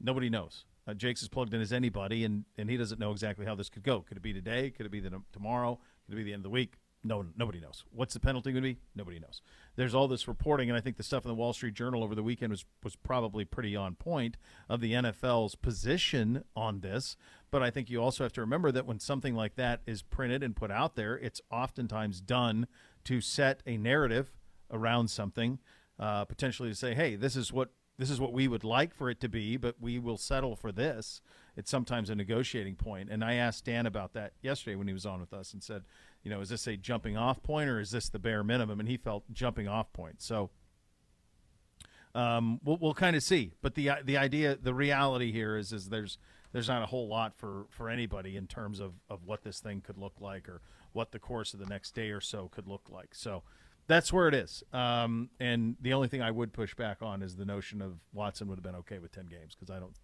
nobody 0.00 0.30
knows. 0.30 0.64
Uh, 0.88 0.94
Jake's 0.94 1.22
as 1.22 1.28
plugged 1.28 1.52
in 1.52 1.60
as 1.60 1.72
anybody, 1.72 2.24
and, 2.24 2.44
and 2.56 2.70
he 2.70 2.78
doesn't 2.78 2.98
know 2.98 3.12
exactly 3.12 3.44
how 3.44 3.54
this 3.54 3.68
could 3.68 3.82
go. 3.82 4.00
Could 4.00 4.16
it 4.16 4.22
be 4.22 4.32
today? 4.32 4.70
Could 4.70 4.86
it 4.86 4.92
be 4.92 5.00
the, 5.00 5.20
tomorrow? 5.32 5.78
Could 6.06 6.14
it 6.14 6.16
be 6.16 6.22
the 6.24 6.32
end 6.32 6.40
of 6.40 6.44
the 6.44 6.50
week? 6.50 6.78
No, 7.04 7.24
nobody 7.36 7.60
knows. 7.60 7.84
What's 7.92 8.14
the 8.14 8.20
penalty 8.20 8.50
going 8.50 8.62
to 8.62 8.74
be? 8.74 8.78
Nobody 8.96 9.20
knows. 9.20 9.40
There's 9.76 9.94
all 9.94 10.08
this 10.08 10.26
reporting, 10.26 10.68
and 10.68 10.76
I 10.76 10.80
think 10.80 10.96
the 10.96 11.02
stuff 11.02 11.24
in 11.24 11.28
the 11.28 11.34
Wall 11.34 11.52
Street 11.52 11.74
Journal 11.74 12.02
over 12.02 12.14
the 12.14 12.22
weekend 12.22 12.50
was 12.50 12.64
was 12.82 12.96
probably 12.96 13.44
pretty 13.44 13.76
on 13.76 13.94
point 13.94 14.36
of 14.68 14.80
the 14.80 14.92
NFL's 14.92 15.54
position 15.54 16.42
on 16.56 16.80
this. 16.80 17.16
But 17.50 17.62
I 17.62 17.70
think 17.70 17.88
you 17.88 18.02
also 18.02 18.24
have 18.24 18.32
to 18.32 18.40
remember 18.40 18.72
that 18.72 18.86
when 18.86 18.98
something 18.98 19.34
like 19.34 19.54
that 19.56 19.82
is 19.86 20.02
printed 20.02 20.42
and 20.42 20.56
put 20.56 20.70
out 20.70 20.96
there, 20.96 21.16
it's 21.16 21.40
oftentimes 21.52 22.20
done 22.20 22.66
to 23.04 23.20
set 23.20 23.62
a 23.64 23.76
narrative 23.76 24.32
around 24.70 25.08
something, 25.08 25.60
uh, 26.00 26.24
potentially 26.24 26.68
to 26.68 26.74
say, 26.74 26.94
"Hey, 26.94 27.14
this 27.14 27.36
is 27.36 27.52
what 27.52 27.70
this 27.98 28.10
is 28.10 28.20
what 28.20 28.32
we 28.32 28.48
would 28.48 28.64
like 28.64 28.94
for 28.94 29.10
it 29.10 29.20
to 29.20 29.28
be, 29.28 29.56
but 29.56 29.76
we 29.80 29.98
will 29.98 30.16
settle 30.16 30.56
for 30.56 30.72
this." 30.72 31.20
It's 31.56 31.70
sometimes 31.70 32.08
a 32.08 32.14
negotiating 32.14 32.76
point. 32.76 33.10
And 33.10 33.24
I 33.24 33.34
asked 33.34 33.64
Dan 33.64 33.86
about 33.86 34.12
that 34.12 34.32
yesterday 34.42 34.76
when 34.76 34.86
he 34.86 34.92
was 34.94 35.04
on 35.04 35.20
with 35.20 35.32
us, 35.32 35.52
and 35.52 35.62
said, 35.62 35.84
"You 36.22 36.30
know, 36.30 36.40
is 36.40 36.48
this 36.48 36.66
a 36.66 36.76
jumping 36.76 37.16
off 37.16 37.42
point 37.42 37.68
or 37.68 37.80
is 37.80 37.90
this 37.90 38.08
the 38.08 38.18
bare 38.18 38.44
minimum?" 38.44 38.80
And 38.80 38.88
he 38.88 38.96
felt 38.96 39.24
jumping 39.32 39.68
off 39.68 39.92
point. 39.92 40.22
So. 40.22 40.50
Um, 42.14 42.58
we'll, 42.64 42.78
we'll 42.78 42.94
kind 42.94 43.14
of 43.16 43.22
see, 43.22 43.52
but 43.60 43.74
the 43.74 43.90
the 44.02 44.16
idea, 44.16 44.56
the 44.56 44.72
reality 44.72 45.30
here 45.30 45.58
is, 45.58 45.72
is 45.72 45.90
there's 45.90 46.18
there's 46.52 46.68
not 46.68 46.82
a 46.82 46.86
whole 46.86 47.08
lot 47.08 47.36
for, 47.36 47.66
for 47.68 47.88
anybody 47.88 48.36
in 48.36 48.46
terms 48.46 48.80
of, 48.80 48.94
of 49.08 49.24
what 49.24 49.42
this 49.42 49.60
thing 49.60 49.80
could 49.80 49.98
look 49.98 50.14
like 50.20 50.48
or 50.48 50.60
what 50.92 51.12
the 51.12 51.18
course 51.18 51.52
of 51.52 51.60
the 51.60 51.66
next 51.66 51.94
day 51.94 52.10
or 52.10 52.20
so 52.20 52.48
could 52.48 52.66
look 52.66 52.88
like. 52.90 53.14
So 53.14 53.42
that's 53.88 54.12
where 54.12 54.28
it 54.28 54.34
is. 54.34 54.62
Um, 54.72 55.30
and 55.40 55.76
the 55.80 55.94
only 55.94 56.06
thing 56.06 56.22
I 56.22 56.30
would 56.30 56.52
push 56.52 56.74
back 56.74 56.98
on 57.02 57.22
is 57.22 57.34
the 57.34 57.44
notion 57.44 57.82
of 57.82 57.98
Watson 58.12 58.46
would 58.48 58.58
have 58.58 58.62
been 58.62 58.76
okay 58.76 59.00
with 59.00 59.10
ten 59.10 59.26
games 59.26 59.56
because 59.58 59.74
I 59.74 59.80
don't 59.80 59.94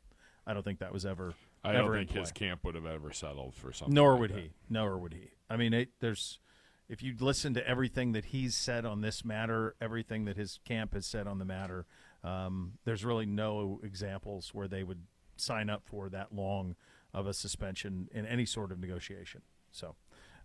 I 0.47 0.55
don't 0.55 0.63
think 0.63 0.81
that 0.81 0.93
was 0.93 1.07
ever. 1.07 1.35
I 1.63 1.73
don't 1.73 1.95
in 1.95 2.07
think 2.07 2.19
his 2.19 2.33
camp 2.33 2.65
would 2.65 2.75
have 2.75 2.87
ever 2.87 3.13
settled 3.13 3.55
for 3.55 3.73
something. 3.73 3.95
Nor 3.95 4.13
like 4.13 4.21
would 4.21 4.31
that. 4.33 4.41
he. 4.41 4.51
Nor 4.69 4.99
would 4.99 5.15
he. 5.15 5.31
I 5.49 5.57
mean, 5.57 5.73
it, 5.73 5.91
there's 6.01 6.41
if 6.89 7.03
you 7.03 7.15
listen 7.19 7.55
to 7.55 7.67
everything 7.67 8.13
that 8.13 8.27
he's 8.27 8.55
said 8.55 8.85
on 8.85 9.01
this 9.01 9.25
matter, 9.25 9.75
everything 9.81 10.27
that 10.27 10.37
his 10.37 10.59
camp 10.65 10.93
has 10.95 11.07
said 11.07 11.27
on 11.27 11.39
the 11.39 11.45
matter, 11.45 11.87
um, 12.23 12.73
there's 12.85 13.05
really 13.05 13.27
no 13.27 13.81
examples 13.83 14.53
where 14.53 14.69
they 14.69 14.83
would 14.83 15.03
sign 15.37 15.71
up 15.71 15.83
for 15.87 16.09
that 16.11 16.35
long 16.35 16.77
of 17.13 17.27
a 17.27 17.33
suspension 17.33 18.09
in 18.13 18.27
any 18.27 18.45
sort 18.45 18.73
of 18.73 18.79
negotiation. 18.79 19.43
So. 19.71 19.95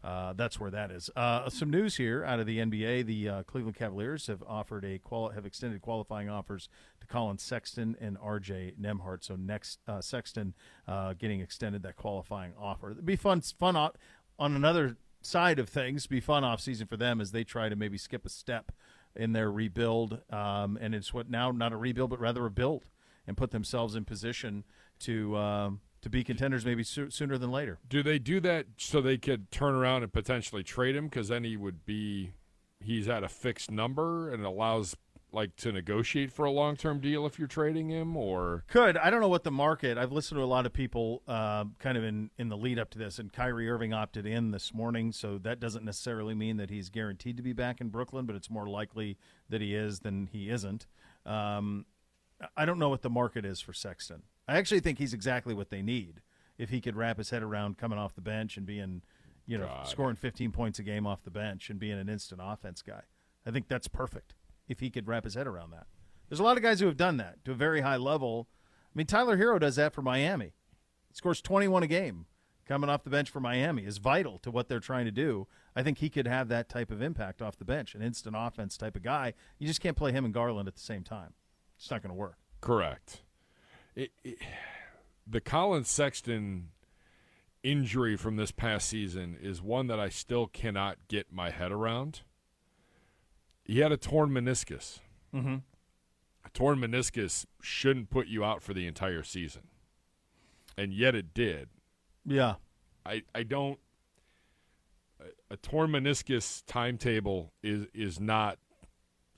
Uh, 0.04 0.34
that's 0.34 0.60
where 0.60 0.72
that 0.72 0.92
is. 0.92 1.10
Uh, 1.16 1.50
some 1.50 1.70
news 1.70 1.98
here 1.98 2.24
out 2.24 2.40
of 2.40 2.46
the 2.46 2.60
NBA: 2.60 3.06
the 3.06 3.30
uh, 3.30 3.44
Cleveland 3.44 3.76
Cavaliers 3.76 4.28
have 4.28 4.42
offered 4.48 4.86
a 4.86 4.98
quali- 5.00 5.36
have 5.36 5.46
extended 5.46 5.82
qualifying 5.82 6.30
offers 6.30 6.70
to 7.02 7.08
Collin 7.08 7.38
Sexton 7.38 7.98
and 8.00 8.18
R.J. 8.22 8.76
Nembhard. 8.80 9.24
So 9.24 9.36
next, 9.36 9.80
uh, 9.88 10.00
Sexton 10.02 10.54
uh, 10.88 11.14
getting 11.14 11.42
extended 11.42 11.84
that 11.84 11.98
qualifying 11.98 12.54
offer. 12.58 12.92
It'd 12.92 13.06
be 13.06 13.18
fun, 13.18 13.42
fun 13.42 13.76
o- 13.76 13.92
on 14.38 14.56
another 14.56 14.96
side 15.22 15.60
of 15.60 15.68
things. 15.68 16.08
Be 16.08 16.22
fun 16.22 16.46
off 16.46 16.62
season 16.62 16.88
for 16.88 16.96
them 16.96 17.20
as 17.20 17.32
they 17.32 17.44
try 17.44 17.68
to 17.68 17.76
maybe 17.76 17.98
skip 17.98 18.26
a 18.26 18.30
step 18.30 18.72
in 19.18 19.34
their 19.34 19.52
rebuild. 19.52 20.22
Um, 20.30 20.78
and 20.80 20.96
it's 20.96 21.14
what 21.14 21.30
now 21.30 21.52
not 21.52 21.74
a 21.74 21.78
rebuild, 21.78 22.10
but 22.12 22.22
rather 22.22 22.46
a 22.46 22.52
build, 22.52 22.86
and 23.28 23.36
put 23.36 23.52
themselves 23.52 23.96
in 23.96 24.06
position 24.06 24.64
to. 25.00 25.36
Um, 25.36 25.82
to 26.02 26.10
be 26.10 26.24
contenders 26.24 26.66
maybe 26.66 26.84
so- 26.84 27.10
sooner 27.10 27.38
than 27.38 27.52
later. 27.52 27.80
Do 27.88 28.04
they 28.04 28.20
do 28.20 28.40
that 28.42 28.68
so 28.78 29.02
they 29.02 29.18
could 29.18 29.52
turn 29.52 29.76
around 29.76 30.04
and 30.04 30.12
potentially 30.12 30.64
trade 30.64 30.96
him? 30.96 31.06
Because 31.06 31.28
then 31.28 31.44
he 31.44 31.58
would 31.58 31.86
be, 31.86 32.32
he's 32.80 33.08
at 33.08 33.24
a 33.24 33.30
fixed 33.30 33.72
number 33.72 34.32
and 34.32 34.46
allows 34.46 34.96
like 35.32 35.56
to 35.58 35.72
negotiate 35.72 36.32
for 36.32 36.46
a 36.46 36.52
long 36.52 36.76
term 36.76 37.00
deal 37.00 37.26
if 37.26 37.38
you're 37.38 37.48
trading 37.48 37.90
him, 37.90 38.18
or 38.18 38.64
Could 38.68 38.98
I 38.98 39.10
don't 39.10 39.22
know 39.22 39.28
what 39.28 39.44
the 39.44 39.52
market. 39.52 39.98
I've 39.98 40.12
listened 40.12 40.40
to 40.40 40.44
a 40.44 40.46
lot 40.46 40.66
of 40.66 40.74
people, 40.74 41.22
uh, 41.28 41.66
kind 41.78 41.98
of 41.98 42.04
in 42.04 42.32
in 42.38 42.50
the 42.50 42.58
lead 42.58 42.80
up 42.80 42.90
to 42.92 42.98
this, 42.98 43.20
and 43.20 43.32
Kyrie 43.32 43.70
Irving 43.70 43.94
opted 43.94 44.26
in 44.26 44.52
this 44.52 44.74
morning, 44.74 45.12
so 45.12 45.38
that 45.40 45.60
doesn't 45.60 45.86
necessarily 45.86 46.34
mean 46.34 46.58
that 46.58 46.70
he's 46.70 46.90
guaranteed 46.90 47.38
to 47.38 47.44
be 47.44 47.54
back 47.54 47.82
in 47.82 47.90
Brooklyn, 47.90 48.26
but 48.26 48.36
it's 48.36 48.50
more 48.50 48.68
likely 48.68 49.18
that 49.50 49.62
he 49.62 49.76
is 49.76 50.00
than 50.00 50.28
he 50.32 50.50
isn't. 50.50 50.88
Um, 51.26 51.86
I 52.56 52.66
don't 52.66 52.80
know 52.80 52.90
what 52.90 53.02
the 53.02 53.10
market 53.10 53.46
is 53.46 53.60
for 53.60 53.74
Sexton. 53.74 54.24
I 54.50 54.58
actually 54.58 54.80
think 54.80 54.98
he's 54.98 55.14
exactly 55.14 55.54
what 55.54 55.70
they 55.70 55.82
need 55.82 56.22
if 56.58 56.70
he 56.70 56.82
could 56.82 56.96
wrap 56.96 57.18
his 57.18 57.30
head 57.30 57.44
around 57.44 57.78
coming 57.78 58.00
off 58.00 58.16
the 58.16 58.22
bench 58.22 58.58
and 58.58 58.66
being, 58.66 59.04
you 59.46 59.58
know, 59.58 59.68
God. 59.68 59.88
scoring 59.88 60.16
15 60.16 60.52
points 60.52 60.80
a 60.80 60.84
game 60.84 61.06
off 61.06 61.24
the 61.24 61.32
bench 61.32 61.70
and 61.70 61.80
being 61.80 62.00
an 62.00 62.10
instant 62.10 62.42
offense 62.44 62.82
guy. 62.82 63.04
I 63.46 63.52
think 63.52 63.68
that's 63.68 63.88
perfect 63.88 64.34
if 64.68 64.80
he 64.80 64.90
could 64.90 65.08
wrap 65.08 65.24
his 65.24 65.36
head 65.36 65.48
around 65.48 65.72
that. 65.72 65.86
There's 66.28 66.40
a 66.40 66.44
lot 66.44 66.58
of 66.58 66.64
guys 66.64 66.80
who 66.80 66.88
have 66.88 66.98
done 66.98 67.18
that 67.18 67.44
to 67.46 67.52
a 67.52 67.56
very 67.56 67.82
high 67.82 67.98
level. 67.98 68.48
I 68.86 68.98
mean, 68.98 69.08
Tyler 69.08 69.38
Herro 69.38 69.60
does 69.60 69.76
that 69.76 69.94
for 69.94 70.02
Miami. 70.02 70.54
He 71.08 71.16
scores 71.16 71.42
21 71.42 71.84
a 71.84 71.88
game 71.88 72.26
coming 72.68 72.90
off 72.90 73.04
the 73.04 73.10
bench 73.10 73.30
for 73.30 73.40
Miami 73.40 73.84
is 73.84 73.98
vital 73.98 74.38
to 74.40 74.52
what 74.52 74.68
they're 74.68 74.80
trying 74.80 75.06
to 75.06 75.12
do. 75.12 75.48
I 75.76 75.82
think 75.84 75.98
he 75.98 76.10
could 76.10 76.28
have 76.28 76.48
that 76.50 76.70
type 76.70 76.92
of 76.92 77.02
impact 77.02 77.42
off 77.42 77.58
the 77.58 77.66
bench, 77.66 77.96
an 77.96 78.02
instant 78.02 78.36
offense 78.38 78.78
type 78.78 78.96
of 78.96 79.02
guy. 79.04 79.34
You 79.58 79.68
just 79.68 79.82
can't 79.82 79.98
play 79.98 80.12
him 80.12 80.24
and 80.24 80.34
Garland 80.34 80.68
at 80.68 80.76
the 80.76 80.82
same 80.82 81.04
time. 81.04 81.34
It's 81.78 81.90
not 81.90 82.04
going 82.04 82.12
to 82.12 82.20
work. 82.20 82.38
correct? 82.62 83.22
It, 84.00 84.12
it, 84.24 84.38
the 85.28 85.42
Collin 85.42 85.84
Sexton 85.84 86.70
injury 87.64 88.16
from 88.16 88.38
this 88.38 88.50
past 88.50 88.88
season 88.88 89.38
is 89.42 89.62
one 89.62 89.88
that 89.88 90.00
I 90.00 90.08
still 90.08 90.48
cannot 90.48 91.00
get 91.10 91.34
my 91.34 91.50
head 91.50 91.74
around. 91.74 92.22
He 93.66 93.80
had 93.80 93.92
a 93.92 93.98
torn 93.98 94.30
meniscus. 94.30 95.00
Mm-hmm. 95.36 95.58
A 96.46 96.50
torn 96.54 96.80
meniscus 96.80 97.46
shouldn't 97.62 98.10
put 98.10 98.28
you 98.28 98.42
out 98.42 98.64
for 98.64 98.74
the 98.74 98.88
entire 98.88 99.22
season, 99.22 99.64
and 100.78 100.94
yet 100.94 101.14
it 101.14 101.34
did. 101.34 101.68
Yeah. 102.26 102.56
I 103.06 103.24
I 103.36 103.44
don't. 103.44 103.80
A, 105.20 105.56
a 105.56 105.58
torn 105.58 105.92
meniscus 105.92 106.64
timetable 106.66 107.52
is 107.62 107.86
is 107.94 108.18
not 108.18 108.60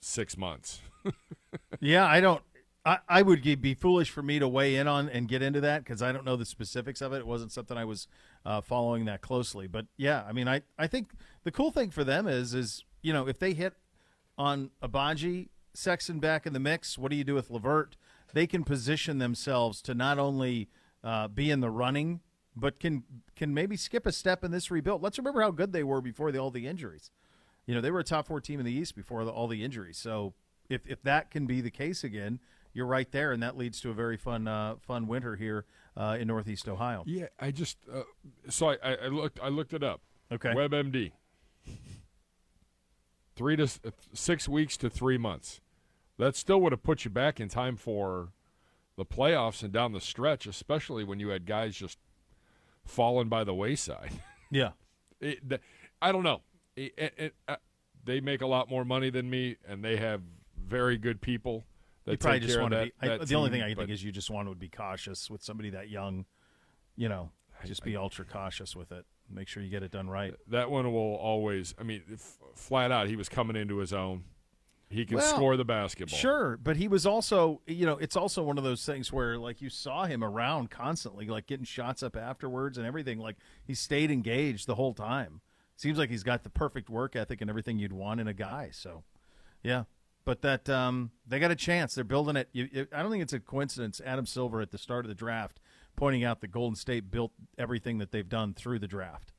six 0.01 0.37
months. 0.37 0.81
yeah, 1.79 2.05
I 2.05 2.21
don't. 2.21 2.43
I, 2.85 2.97
I 3.07 3.21
would 3.21 3.43
be 3.61 3.73
foolish 3.73 4.09
for 4.09 4.23
me 4.23 4.39
to 4.39 4.47
weigh 4.47 4.75
in 4.75 4.87
on 4.87 5.07
and 5.09 5.27
get 5.27 5.41
into 5.41 5.61
that 5.61 5.83
because 5.83 6.01
I 6.01 6.11
don't 6.11 6.25
know 6.25 6.35
the 6.35 6.45
specifics 6.45 7.01
of 7.01 7.13
it. 7.13 7.17
It 7.17 7.27
wasn't 7.27 7.51
something 7.51 7.77
I 7.77 7.85
was 7.85 8.07
uh, 8.45 8.61
following 8.61 9.05
that 9.05 9.21
closely. 9.21 9.67
But 9.67 9.85
yeah, 9.97 10.23
I 10.27 10.31
mean, 10.31 10.47
I, 10.47 10.61
I 10.79 10.87
think 10.87 11.11
the 11.43 11.51
cool 11.51 11.71
thing 11.71 11.91
for 11.91 12.03
them 12.03 12.27
is 12.27 12.53
is 12.53 12.83
you 13.01 13.13
know 13.13 13.27
if 13.27 13.37
they 13.37 13.53
hit 13.53 13.73
on 14.37 14.71
Agbaji, 14.81 15.49
Sexton 15.73 16.19
back 16.19 16.47
in 16.47 16.53
the 16.53 16.59
mix, 16.59 16.97
what 16.97 17.11
do 17.11 17.17
you 17.17 17.23
do 17.23 17.35
with 17.35 17.51
Levert? 17.51 17.97
They 18.33 18.47
can 18.47 18.63
position 18.63 19.19
themselves 19.19 19.81
to 19.83 19.93
not 19.93 20.17
only 20.17 20.69
uh, 21.03 21.27
be 21.27 21.51
in 21.51 21.59
the 21.59 21.69
running, 21.69 22.21
but 22.55 22.79
can 22.79 23.03
can 23.35 23.53
maybe 23.53 23.77
skip 23.77 24.07
a 24.07 24.11
step 24.11 24.43
in 24.43 24.51
this 24.51 24.71
rebuild. 24.71 25.03
Let's 25.03 25.19
remember 25.19 25.41
how 25.41 25.51
good 25.51 25.71
they 25.71 25.83
were 25.83 26.01
before 26.01 26.31
the, 26.31 26.39
all 26.39 26.51
the 26.51 26.67
injuries. 26.67 27.11
You 27.67 27.75
know, 27.75 27.81
they 27.81 27.91
were 27.91 27.99
a 27.99 28.03
top 28.03 28.27
four 28.27 28.41
team 28.41 28.59
in 28.59 28.65
the 28.65 28.71
East 28.71 28.95
before 28.95 29.23
the, 29.23 29.31
all 29.31 29.47
the 29.47 29.63
injuries. 29.63 29.99
So 29.99 30.33
if 30.67 30.87
if 30.87 31.01
that 31.03 31.29
can 31.29 31.45
be 31.45 31.61
the 31.61 31.71
case 31.71 32.03
again, 32.03 32.39
you're 32.73 32.85
right 32.85 33.11
there, 33.11 33.31
and 33.31 33.43
that 33.43 33.57
leads 33.57 33.81
to 33.81 33.89
a 33.89 33.93
very 33.93 34.17
fun 34.17 34.47
uh, 34.47 34.75
fun 34.79 35.07
winter 35.07 35.35
here 35.35 35.65
uh, 35.97 36.17
in 36.19 36.27
Northeast 36.27 36.67
Ohio. 36.67 37.03
Yeah, 37.05 37.27
I 37.39 37.51
just 37.51 37.77
uh, 37.93 38.03
so 38.49 38.69
I, 38.69 38.77
I 38.83 38.93
I 38.95 39.07
looked 39.07 39.39
I 39.41 39.49
looked 39.49 39.73
it 39.73 39.83
up. 39.83 40.01
Okay. 40.31 40.49
WebMD. 40.49 41.11
Three 43.35 43.55
to 43.55 43.63
uh, 43.63 43.91
six 44.13 44.47
weeks 44.47 44.77
to 44.77 44.89
three 44.89 45.17
months. 45.17 45.61
That 46.17 46.35
still 46.35 46.61
would 46.61 46.71
have 46.71 46.83
put 46.83 47.05
you 47.05 47.11
back 47.11 47.39
in 47.39 47.49
time 47.49 47.75
for 47.75 48.29
the 48.97 49.05
playoffs 49.05 49.63
and 49.63 49.71
down 49.73 49.93
the 49.93 50.01
stretch, 50.01 50.45
especially 50.45 51.03
when 51.03 51.19
you 51.19 51.29
had 51.29 51.45
guys 51.45 51.75
just 51.75 51.97
falling 52.85 53.29
by 53.29 53.43
the 53.43 53.53
wayside. 53.53 54.11
Yeah. 54.53 54.71
It, 55.21 55.47
th- 55.47 55.61
I 56.01 56.11
don't 56.11 56.23
know. 56.23 56.41
It, 56.75 56.91
it, 56.97 57.35
uh, 57.47 57.55
they 58.03 58.19
make 58.19 58.41
a 58.41 58.45
lot 58.45 58.69
more 58.69 58.83
money 58.83 59.09
than 59.09 59.29
me, 59.29 59.55
and 59.65 59.81
they 59.81 59.95
have 59.95 60.19
very 60.61 60.97
good 60.97 61.21
people 61.21 61.63
You 62.11 62.17
probably 62.17 62.39
just 62.41 62.59
want 62.59 62.73
to 62.73 62.85
be. 62.85 63.09
I, 63.09 63.17
the 63.17 63.35
only 63.35 63.49
thing 63.49 63.61
I 63.61 63.73
think 63.73 63.89
is 63.89 64.03
you 64.03 64.11
just 64.11 64.29
want 64.29 64.49
to 64.49 64.55
be 64.55 64.69
cautious 64.69 65.29
with 65.29 65.43
somebody 65.43 65.71
that 65.71 65.89
young. 65.89 66.25
You 66.95 67.09
know, 67.09 67.31
just 67.65 67.83
be 67.83 67.95
ultra 67.95 68.25
cautious 68.25 68.75
with 68.75 68.91
it. 68.91 69.05
Make 69.29 69.47
sure 69.47 69.63
you 69.63 69.69
get 69.69 69.81
it 69.83 69.91
done 69.91 70.09
right. 70.09 70.33
that 70.49 70.69
one 70.69 70.91
will 70.91 71.15
always. 71.15 71.73
I 71.79 71.83
mean, 71.83 72.03
f- 72.11 72.37
flat 72.55 72.91
out, 72.91 73.07
he 73.07 73.15
was 73.15 73.29
coming 73.29 73.55
into 73.55 73.77
his 73.77 73.93
own. 73.93 74.25
He 74.89 75.05
can 75.05 75.17
Well, 75.17 75.35
score 75.35 75.55
the 75.55 75.63
basketball. 75.63 76.19
Sure, 76.19 76.57
but 76.57 76.75
he 76.75 76.89
was 76.89 77.05
also, 77.05 77.61
you 77.65 77.85
know, 77.85 77.97
it's 77.97 78.17
also 78.17 78.43
one 78.43 78.57
of 78.57 78.65
those 78.65 78.85
things 78.85 79.11
where 79.11 79.37
like 79.37 79.61
you 79.61 79.69
saw 79.69 80.03
him 80.03 80.21
around 80.21 80.69
constantly, 80.69 81.27
like 81.27 81.47
getting 81.47 81.65
shots 81.65 82.03
up 82.03 82.17
afterwards 82.17 82.77
and 82.77 82.85
everything. 82.85 83.17
Like 83.17 83.37
he 83.63 83.73
stayed 83.73 84.11
engaged 84.11 84.67
the 84.67 84.75
whole 84.75 84.93
time. 84.93 85.39
Seems 85.77 85.97
like 85.97 86.09
he's 86.09 86.23
got 86.23 86.43
the 86.43 86.49
perfect 86.49 86.89
work 86.89 87.15
ethic 87.15 87.39
and 87.39 87.49
everything 87.49 87.79
you'd 87.79 87.93
want 87.93 88.19
in 88.19 88.27
a 88.27 88.33
guy. 88.33 88.69
So, 88.73 89.03
yeah. 89.63 89.85
But 90.23 90.41
that 90.43 90.69
um, 90.69 91.11
they 91.27 91.39
got 91.39 91.51
a 91.51 91.55
chance. 91.55 91.95
They're 91.95 92.03
building 92.03 92.35
it. 92.35 92.49
You. 92.51 92.87
I 92.93 93.01
don't 93.01 93.11
think 93.11 93.23
it's 93.23 93.33
a 93.33 93.39
coincidence. 93.39 94.01
Adam 94.05 94.25
Silver 94.25 94.61
at 94.61 94.71
the 94.71 94.77
start 94.77 95.05
of 95.05 95.09
the 95.09 95.15
draft 95.15 95.59
pointing 95.95 96.23
out 96.23 96.41
that 96.41 96.51
Golden 96.51 96.75
State 96.75 97.11
built 97.11 97.31
everything 97.57 97.97
that 97.97 98.11
they've 98.11 98.27
done 98.27 98.53
through 98.53 98.79
the 98.79 98.87
draft. 98.87 99.33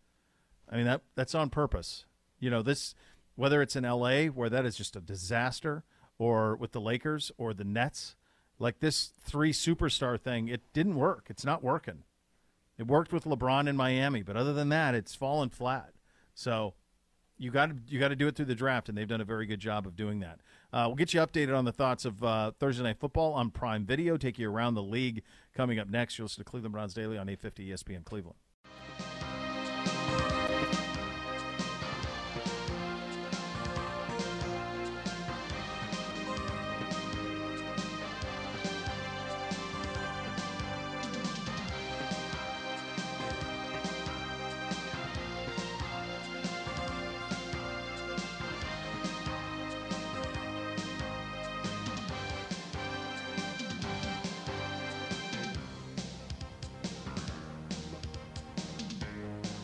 I 0.68 0.76
mean 0.76 0.86
that 0.86 1.02
that's 1.14 1.34
on 1.34 1.50
purpose. 1.50 2.04
You 2.38 2.50
know 2.50 2.62
this 2.62 2.94
whether 3.34 3.62
it's 3.62 3.76
in 3.76 3.84
LA 3.84 4.26
where 4.26 4.50
that 4.50 4.66
is 4.66 4.76
just 4.76 4.96
a 4.96 5.00
disaster 5.00 5.84
or 6.18 6.54
with 6.56 6.72
the 6.72 6.80
Lakers 6.80 7.32
or 7.38 7.54
the 7.54 7.64
Nets, 7.64 8.14
like 8.58 8.80
this 8.80 9.12
three 9.20 9.52
superstar 9.52 10.20
thing, 10.20 10.48
it 10.48 10.60
didn't 10.72 10.96
work. 10.96 11.26
It's 11.28 11.44
not 11.44 11.64
working. 11.64 12.04
It 12.78 12.86
worked 12.86 13.12
with 13.12 13.24
LeBron 13.24 13.68
in 13.68 13.76
Miami, 13.76 14.22
but 14.22 14.36
other 14.36 14.52
than 14.52 14.68
that, 14.70 14.94
it's 14.94 15.14
fallen 15.14 15.50
flat. 15.50 15.92
So, 16.34 16.74
you 17.42 17.50
got 17.50 17.70
to 17.70 17.76
you 17.88 17.98
got 17.98 18.08
to 18.08 18.16
do 18.16 18.28
it 18.28 18.36
through 18.36 18.46
the 18.46 18.54
draft, 18.54 18.88
and 18.88 18.96
they've 18.96 19.08
done 19.08 19.20
a 19.20 19.24
very 19.24 19.46
good 19.46 19.58
job 19.58 19.86
of 19.86 19.96
doing 19.96 20.20
that. 20.20 20.40
Uh, 20.72 20.84
we'll 20.86 20.96
get 20.96 21.12
you 21.12 21.20
updated 21.20 21.56
on 21.56 21.64
the 21.64 21.72
thoughts 21.72 22.04
of 22.04 22.22
uh, 22.22 22.52
Thursday 22.58 22.84
Night 22.84 22.98
Football 22.98 23.32
on 23.32 23.50
Prime 23.50 23.84
Video. 23.84 24.16
Take 24.16 24.38
you 24.38 24.48
around 24.48 24.74
the 24.74 24.82
league. 24.82 25.22
Coming 25.54 25.78
up 25.78 25.88
next, 25.88 26.18
you'll 26.18 26.26
listen 26.26 26.44
to 26.44 26.48
Cleveland 26.48 26.72
Browns 26.72 26.94
Daily 26.94 27.18
on 27.18 27.28
850 27.28 27.70
ESPN 27.70 28.04
Cleveland. 28.04 28.36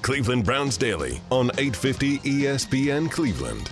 Cleveland 0.08 0.44
Browns 0.46 0.78
Daily 0.78 1.20
on 1.30 1.50
850 1.58 2.20
ESPN 2.20 3.10
Cleveland. 3.10 3.70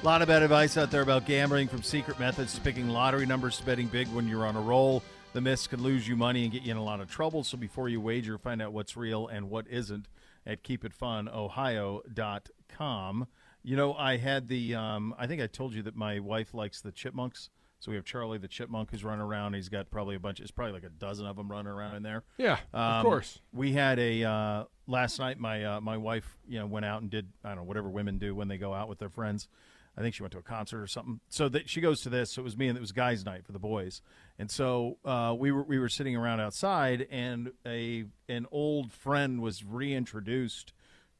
A 0.00 0.04
lot 0.06 0.22
of 0.22 0.28
bad 0.28 0.42
advice 0.42 0.78
out 0.78 0.90
there 0.90 1.02
about 1.02 1.26
gambling 1.26 1.68
from 1.68 1.82
secret 1.82 2.18
methods 2.18 2.54
to 2.54 2.62
picking 2.62 2.88
lottery 2.88 3.26
numbers 3.26 3.58
to 3.58 3.66
betting 3.66 3.88
big 3.88 4.08
when 4.08 4.26
you're 4.26 4.46
on 4.46 4.56
a 4.56 4.60
roll. 4.62 5.02
The 5.34 5.42
myths 5.42 5.66
can 5.66 5.82
lose 5.82 6.08
you 6.08 6.16
money 6.16 6.44
and 6.44 6.52
get 6.52 6.62
you 6.62 6.70
in 6.70 6.78
a 6.78 6.82
lot 6.82 7.02
of 7.02 7.10
trouble. 7.10 7.44
So 7.44 7.58
before 7.58 7.90
you 7.90 8.00
wager, 8.00 8.38
find 8.38 8.62
out 8.62 8.72
what's 8.72 8.96
real 8.96 9.28
and 9.28 9.50
what 9.50 9.66
isn't 9.68 10.08
at 10.46 10.64
keepitfunohio.com. 10.64 13.26
You 13.62 13.76
know, 13.76 13.92
I 13.92 14.16
had 14.16 14.48
the, 14.48 14.76
um, 14.76 15.14
I 15.18 15.26
think 15.26 15.42
I 15.42 15.46
told 15.46 15.74
you 15.74 15.82
that 15.82 15.94
my 15.94 16.20
wife 16.20 16.54
likes 16.54 16.80
the 16.80 16.90
chipmunks. 16.90 17.50
So 17.80 17.90
we 17.90 17.96
have 17.96 18.04
Charlie 18.04 18.38
the 18.38 18.46
chipmunk 18.48 18.90
who's 18.90 19.02
running 19.02 19.22
around. 19.22 19.54
He's 19.54 19.68
got 19.70 19.90
probably 19.90 20.14
a 20.14 20.20
bunch. 20.20 20.38
It's 20.38 20.50
probably 20.50 20.74
like 20.74 20.84
a 20.84 20.90
dozen 20.90 21.26
of 21.26 21.36
them 21.36 21.50
running 21.50 21.72
around 21.72 21.96
in 21.96 22.02
there. 22.02 22.22
Yeah, 22.38 22.58
of 22.72 22.96
Um, 22.98 23.02
course. 23.04 23.40
We 23.52 23.72
had 23.72 23.98
a 23.98 24.22
uh, 24.24 24.64
last 24.86 25.18
night. 25.18 25.38
My 25.38 25.64
uh, 25.64 25.80
my 25.80 25.96
wife, 25.96 26.36
you 26.46 26.58
know, 26.58 26.66
went 26.66 26.84
out 26.86 27.00
and 27.02 27.10
did 27.10 27.28
I 27.42 27.48
don't 27.48 27.56
know 27.58 27.62
whatever 27.64 27.88
women 27.88 28.18
do 28.18 28.34
when 28.34 28.48
they 28.48 28.58
go 28.58 28.72
out 28.74 28.88
with 28.88 28.98
their 28.98 29.08
friends. 29.10 29.48
I 29.96 30.02
think 30.02 30.14
she 30.14 30.22
went 30.22 30.32
to 30.32 30.38
a 30.38 30.42
concert 30.42 30.80
or 30.80 30.86
something. 30.86 31.20
So 31.30 31.48
that 31.48 31.68
she 31.68 31.80
goes 31.80 32.00
to 32.02 32.10
this. 32.10 32.30
So 32.32 32.42
it 32.42 32.44
was 32.44 32.56
me 32.56 32.68
and 32.68 32.76
it 32.78 32.80
was 32.80 32.92
guys' 32.92 33.24
night 33.24 33.44
for 33.44 33.52
the 33.52 33.58
boys. 33.58 34.02
And 34.38 34.48
so 34.50 34.98
uh, 35.04 35.34
we 35.36 35.50
were 35.50 35.64
we 35.64 35.78
were 35.78 35.88
sitting 35.88 36.14
around 36.16 36.40
outside, 36.40 37.06
and 37.10 37.52
a 37.66 38.04
an 38.28 38.46
old 38.52 38.92
friend 38.92 39.40
was 39.40 39.64
reintroduced 39.64 40.72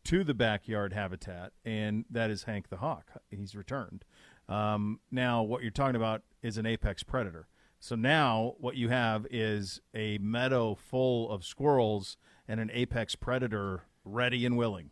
to 0.04 0.24
the 0.24 0.34
backyard 0.34 0.92
habitat, 0.92 1.52
and 1.64 2.04
that 2.10 2.30
is 2.30 2.44
Hank 2.44 2.68
the 2.68 2.78
Hawk. 2.78 3.10
He's 3.30 3.54
returned. 3.54 4.04
Um, 4.50 5.00
now, 5.10 5.42
what 5.42 5.62
you're 5.62 5.70
talking 5.70 5.96
about 5.96 6.22
is 6.42 6.58
an 6.58 6.66
apex 6.66 7.02
predator. 7.02 7.46
So 7.78 7.94
now, 7.94 8.56
what 8.58 8.76
you 8.76 8.88
have 8.88 9.26
is 9.30 9.80
a 9.94 10.18
meadow 10.18 10.74
full 10.74 11.30
of 11.30 11.44
squirrels 11.44 12.18
and 12.46 12.60
an 12.60 12.70
apex 12.74 13.14
predator 13.14 13.84
ready 14.04 14.44
and 14.44 14.56
willing. 14.56 14.90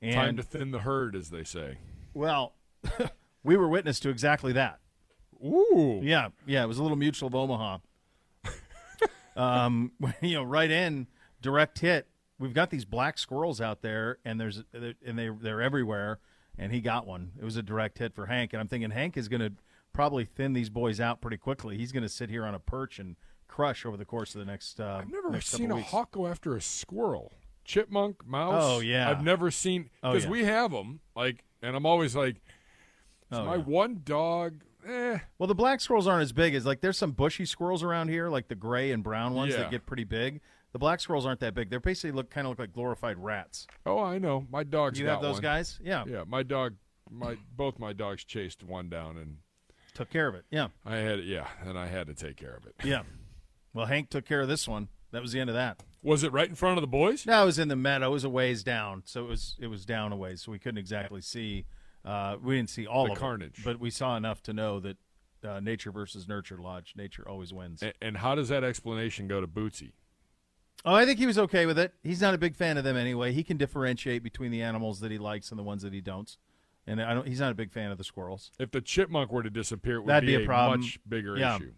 And 0.00 0.14
Time 0.14 0.36
to 0.36 0.42
thin 0.42 0.70
the 0.70 0.80
herd, 0.80 1.16
as 1.16 1.30
they 1.30 1.42
say. 1.44 1.78
well, 2.14 2.54
we 3.44 3.56
were 3.56 3.68
witness 3.68 3.98
to 4.00 4.10
exactly 4.10 4.52
that. 4.52 4.80
Ooh. 5.44 6.00
Yeah, 6.02 6.28
yeah, 6.46 6.62
it 6.62 6.66
was 6.66 6.78
a 6.78 6.82
little 6.82 6.96
mutual 6.96 7.28
of 7.28 7.34
Omaha. 7.34 7.78
um, 9.36 9.92
you 10.20 10.34
know, 10.34 10.42
right 10.42 10.70
in 10.70 11.06
direct 11.40 11.78
hit. 11.80 12.06
We've 12.38 12.54
got 12.54 12.70
these 12.70 12.84
black 12.84 13.18
squirrels 13.18 13.60
out 13.60 13.82
there, 13.82 14.18
and 14.24 14.40
there's 14.40 14.62
and 14.72 15.18
they 15.18 15.28
they're 15.28 15.62
everywhere. 15.62 16.18
And 16.58 16.72
he 16.72 16.80
got 16.80 17.06
one. 17.06 17.32
It 17.40 17.44
was 17.44 17.56
a 17.56 17.62
direct 17.62 17.98
hit 17.98 18.14
for 18.14 18.26
Hank, 18.26 18.52
and 18.52 18.60
I'm 18.60 18.68
thinking 18.68 18.90
Hank 18.90 19.16
is 19.16 19.28
going 19.28 19.40
to 19.40 19.52
probably 19.92 20.24
thin 20.24 20.52
these 20.52 20.68
boys 20.70 21.00
out 21.00 21.20
pretty 21.20 21.36
quickly. 21.38 21.76
He's 21.78 21.92
going 21.92 22.02
to 22.02 22.08
sit 22.08 22.28
here 22.30 22.44
on 22.44 22.54
a 22.54 22.58
perch 22.58 22.98
and 22.98 23.16
crush 23.48 23.84
over 23.86 23.96
the 23.96 24.04
course 24.04 24.34
of 24.34 24.38
the 24.40 24.44
next. 24.44 24.78
Uh, 24.80 25.00
I've 25.02 25.10
never 25.10 25.30
next 25.30 25.48
seen 25.48 25.70
a 25.70 25.76
weeks. 25.76 25.88
hawk 25.90 26.12
go 26.12 26.26
after 26.26 26.54
a 26.56 26.60
squirrel. 26.60 27.32
Chipmunk, 27.64 28.26
mouse. 28.26 28.62
Oh, 28.64 28.80
yeah. 28.80 29.08
I've 29.08 29.22
never 29.22 29.50
seen 29.50 29.88
Oh, 30.02 30.10
because 30.12 30.24
yeah. 30.24 30.30
we 30.30 30.44
have 30.44 30.72
them. 30.72 31.00
Like, 31.14 31.44
and 31.62 31.74
I'm 31.76 31.86
always 31.86 32.14
like, 32.16 32.36
Oh, 33.30 33.44
my 33.46 33.54
yeah. 33.56 33.62
one 33.62 34.00
dog. 34.04 34.62
Eh. 34.86 35.18
Well, 35.38 35.46
the 35.46 35.54
black 35.54 35.80
squirrels 35.80 36.06
aren't 36.06 36.22
as 36.22 36.32
big 36.32 36.54
as 36.54 36.66
like 36.66 36.80
there's 36.80 36.98
some 36.98 37.12
bushy 37.12 37.44
squirrels 37.46 37.82
around 37.82 38.08
here, 38.08 38.28
like 38.28 38.48
the 38.48 38.54
gray 38.56 38.90
and 38.90 39.02
brown 39.02 39.32
ones 39.34 39.52
Yeah. 39.54 39.60
that 39.60 39.70
get 39.70 39.86
pretty 39.86 40.04
big. 40.04 40.40
The 40.72 40.78
black 40.78 41.00
squirrels 41.00 41.26
aren't 41.26 41.40
that 41.40 41.54
big. 41.54 41.68
They're 41.70 41.80
basically 41.80 42.12
look 42.12 42.30
kind 42.30 42.46
of 42.46 42.50
look 42.52 42.58
like 42.58 42.72
glorified 42.72 43.18
rats. 43.18 43.66
Oh, 43.84 43.98
I 43.98 44.18
know. 44.18 44.46
My 44.50 44.64
dog's 44.64 44.98
You 44.98 45.06
have 45.08 45.20
those 45.20 45.34
one. 45.34 45.42
guys? 45.42 45.78
Yeah. 45.82 46.04
Yeah, 46.06 46.24
my 46.26 46.42
dog. 46.42 46.74
My 47.10 47.36
both 47.56 47.78
my 47.78 47.92
dogs 47.92 48.24
chased 48.24 48.62
one 48.62 48.88
down, 48.88 49.18
and 49.18 49.36
Took 49.94 50.08
care 50.08 50.26
of 50.28 50.34
it. 50.34 50.46
Yeah. 50.50 50.68
I 50.86 50.96
had 50.96 51.18
it. 51.18 51.26
yeah, 51.26 51.46
and 51.66 51.78
I 51.78 51.86
had 51.86 52.06
to 52.06 52.14
take 52.14 52.36
care 52.36 52.54
of 52.54 52.64
it. 52.66 52.74
Yeah. 52.82 53.02
Well, 53.74 53.84
Hank 53.86 54.08
took 54.08 54.24
care 54.24 54.40
of 54.40 54.48
this 54.48 54.66
one. 54.66 54.88
That 55.10 55.20
was 55.20 55.32
the 55.32 55.40
end 55.40 55.50
of 55.50 55.54
that. 55.54 55.82
Was 56.02 56.24
it 56.24 56.32
right 56.32 56.48
in 56.48 56.54
front 56.54 56.78
of 56.78 56.80
the 56.82 56.86
boys? 56.88 57.26
No, 57.26 57.42
it 57.42 57.44
was 57.44 57.58
in 57.58 57.68
the 57.68 57.76
meadow. 57.76 58.06
It 58.08 58.12
was 58.12 58.24
a 58.24 58.30
ways 58.30 58.62
down, 58.64 59.02
so 59.04 59.22
it 59.24 59.28
was 59.28 59.56
it 59.60 59.66
was 59.66 59.84
down 59.84 60.10
a 60.12 60.16
ways, 60.16 60.40
so 60.42 60.50
we 60.52 60.58
couldn't 60.58 60.78
exactly 60.78 61.20
see. 61.20 61.66
Uh, 62.02 62.36
we 62.42 62.56
didn't 62.56 62.70
see 62.70 62.86
all 62.86 63.04
The 63.06 63.12
of 63.12 63.18
carnage. 63.18 63.58
it, 63.58 63.64
but 63.64 63.78
we 63.78 63.90
saw 63.90 64.16
enough 64.16 64.42
to 64.44 64.54
know 64.54 64.80
that 64.80 64.96
uh, 65.46 65.60
nature 65.60 65.92
versus 65.92 66.26
nurture 66.26 66.56
lodge. 66.56 66.94
Nature 66.96 67.28
always 67.28 67.52
wins. 67.52 67.82
And, 67.82 67.92
and 68.00 68.16
how 68.16 68.34
does 68.34 68.48
that 68.48 68.64
explanation 68.64 69.28
go 69.28 69.40
to 69.42 69.46
Bootsy? 69.46 69.92
Oh, 70.84 70.94
I 70.94 71.04
think 71.06 71.18
he 71.18 71.26
was 71.26 71.38
okay 71.38 71.64
with 71.66 71.78
it. 71.78 71.94
He's 72.02 72.20
not 72.20 72.34
a 72.34 72.38
big 72.38 72.56
fan 72.56 72.76
of 72.76 72.84
them 72.84 72.96
anyway. 72.96 73.32
He 73.32 73.44
can 73.44 73.56
differentiate 73.56 74.22
between 74.22 74.50
the 74.50 74.62
animals 74.62 75.00
that 75.00 75.10
he 75.12 75.18
likes 75.18 75.50
and 75.50 75.58
the 75.58 75.62
ones 75.62 75.82
that 75.82 75.92
he 75.92 76.00
don't. 76.00 76.36
And 76.86 77.00
I 77.00 77.14
don't. 77.14 77.26
He's 77.28 77.38
not 77.38 77.52
a 77.52 77.54
big 77.54 77.70
fan 77.70 77.92
of 77.92 77.98
the 77.98 78.04
squirrels. 78.04 78.50
If 78.58 78.72
the 78.72 78.80
chipmunk 78.80 79.30
were 79.30 79.44
to 79.44 79.50
disappear, 79.50 79.96
it 79.96 80.00
would 80.00 80.08
That'd 80.08 80.26
be, 80.26 80.36
be 80.36 80.42
a 80.42 80.46
problem. 80.46 80.80
much 80.80 80.98
bigger 81.08 81.36
Yeah. 81.38 81.56
issue. 81.56 81.74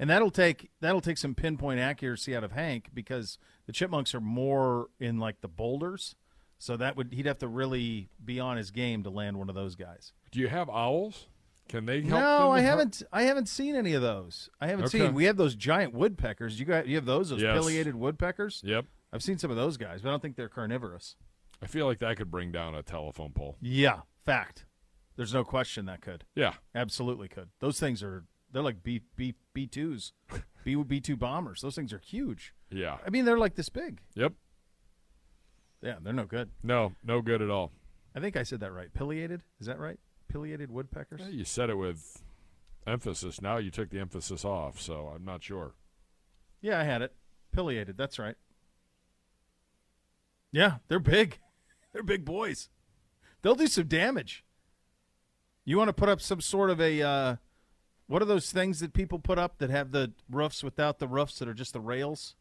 And 0.00 0.10
that'll 0.10 0.32
take 0.32 0.70
that'll 0.80 1.00
take 1.00 1.18
some 1.18 1.36
pinpoint 1.36 1.78
accuracy 1.78 2.34
out 2.34 2.42
of 2.42 2.50
Hank 2.50 2.88
because 2.92 3.38
the 3.66 3.72
chipmunks 3.72 4.12
are 4.12 4.20
more 4.20 4.88
in 4.98 5.18
like 5.20 5.40
the 5.40 5.46
boulders. 5.48 6.16
So 6.58 6.76
that 6.76 6.96
would 6.96 7.12
he'd 7.12 7.26
have 7.26 7.38
to 7.38 7.48
really 7.48 8.08
be 8.24 8.40
on 8.40 8.56
his 8.56 8.72
game 8.72 9.04
to 9.04 9.10
land 9.10 9.36
one 9.38 9.48
of 9.48 9.54
those 9.54 9.76
guys. 9.76 10.12
Do 10.32 10.40
you 10.40 10.48
have 10.48 10.68
owls? 10.68 11.28
Can 11.68 11.86
they 11.86 12.02
help? 12.02 12.20
No, 12.20 12.50
I 12.50 12.60
haven't. 12.60 13.02
I 13.12 13.22
haven't 13.22 13.48
seen 13.48 13.74
any 13.74 13.94
of 13.94 14.02
those. 14.02 14.50
I 14.60 14.66
haven't 14.68 14.86
Okay. 14.86 14.98
seen. 14.98 15.14
We 15.14 15.24
have 15.24 15.36
those 15.36 15.54
giant 15.54 15.94
woodpeckers. 15.94 16.60
You 16.60 16.66
got 16.66 16.86
you 16.86 16.96
have 16.96 17.06
those 17.06 17.30
those 17.30 17.40
Yes. 17.42 17.58
pileated 17.58 17.94
woodpeckers. 17.94 18.62
Yep. 18.64 18.84
I've 19.12 19.22
seen 19.22 19.38
some 19.38 19.50
of 19.50 19.56
those 19.56 19.76
guys, 19.76 20.02
but 20.02 20.08
I 20.08 20.12
don't 20.12 20.20
think 20.20 20.36
they're 20.36 20.48
carnivorous. 20.48 21.16
I 21.62 21.66
feel 21.66 21.86
like 21.86 22.00
that 22.00 22.16
could 22.16 22.30
bring 22.30 22.52
down 22.52 22.74
a 22.74 22.82
telephone 22.82 23.32
pole. 23.32 23.56
Yeah, 23.60 24.00
fact. 24.24 24.66
There's 25.16 25.32
no 25.32 25.44
question 25.44 25.86
that 25.86 26.00
could. 26.02 26.24
Yeah. 26.34 26.54
Absolutely 26.74 27.28
could. 27.28 27.48
Those 27.60 27.78
things 27.80 28.02
are 28.02 28.24
they're 28.52 28.62
like 28.62 28.82
B 28.82 29.00
B 29.16 29.34
B 29.54 29.66
twos, 29.66 30.12
B 30.64 30.74
B 30.74 31.00
two 31.00 31.16
bombers. 31.16 31.60
Those 31.62 31.74
things 31.76 31.92
are 31.92 31.98
huge. 31.98 32.52
Yeah. 32.70 32.98
I 33.06 33.10
mean 33.10 33.24
they're 33.24 33.38
like 33.38 33.54
this 33.54 33.68
big. 33.70 34.00
Yep. 34.14 34.34
Yeah, 35.80 35.96
they're 36.02 36.12
no 36.12 36.24
good. 36.24 36.50
No, 36.62 36.94
no 37.02 37.20
good 37.22 37.40
at 37.42 37.50
all. 37.50 37.72
I 38.14 38.20
think 38.20 38.36
I 38.36 38.42
said 38.42 38.60
that 38.60 38.72
right. 38.72 38.92
Pileated, 38.94 39.42
is 39.60 39.66
that 39.66 39.78
right? 39.78 39.98
Pileated 40.34 40.72
woodpeckers. 40.72 41.20
You 41.30 41.44
said 41.44 41.70
it 41.70 41.78
with 41.78 42.24
emphasis. 42.88 43.40
Now 43.40 43.58
you 43.58 43.70
took 43.70 43.90
the 43.90 44.00
emphasis 44.00 44.44
off, 44.44 44.80
so 44.80 45.12
I'm 45.14 45.24
not 45.24 45.44
sure. 45.44 45.74
Yeah, 46.60 46.80
I 46.80 46.82
had 46.82 47.02
it. 47.02 47.14
Pileated. 47.52 47.96
That's 47.96 48.18
right. 48.18 48.34
Yeah, 50.50 50.78
they're 50.88 50.98
big. 50.98 51.38
They're 51.92 52.02
big 52.02 52.24
boys. 52.24 52.68
They'll 53.42 53.54
do 53.54 53.68
some 53.68 53.86
damage. 53.86 54.44
You 55.64 55.78
want 55.78 55.86
to 55.86 55.92
put 55.92 56.08
up 56.08 56.20
some 56.20 56.40
sort 56.40 56.70
of 56.70 56.80
a 56.80 57.00
uh, 57.00 57.36
what 58.08 58.20
are 58.20 58.24
those 58.24 58.50
things 58.50 58.80
that 58.80 58.92
people 58.92 59.20
put 59.20 59.38
up 59.38 59.58
that 59.58 59.70
have 59.70 59.92
the 59.92 60.12
roofs 60.28 60.64
without 60.64 60.98
the 60.98 61.06
roofs 61.06 61.38
that 61.38 61.46
are 61.46 61.54
just 61.54 61.72
the 61.72 61.80
rails? 61.80 62.34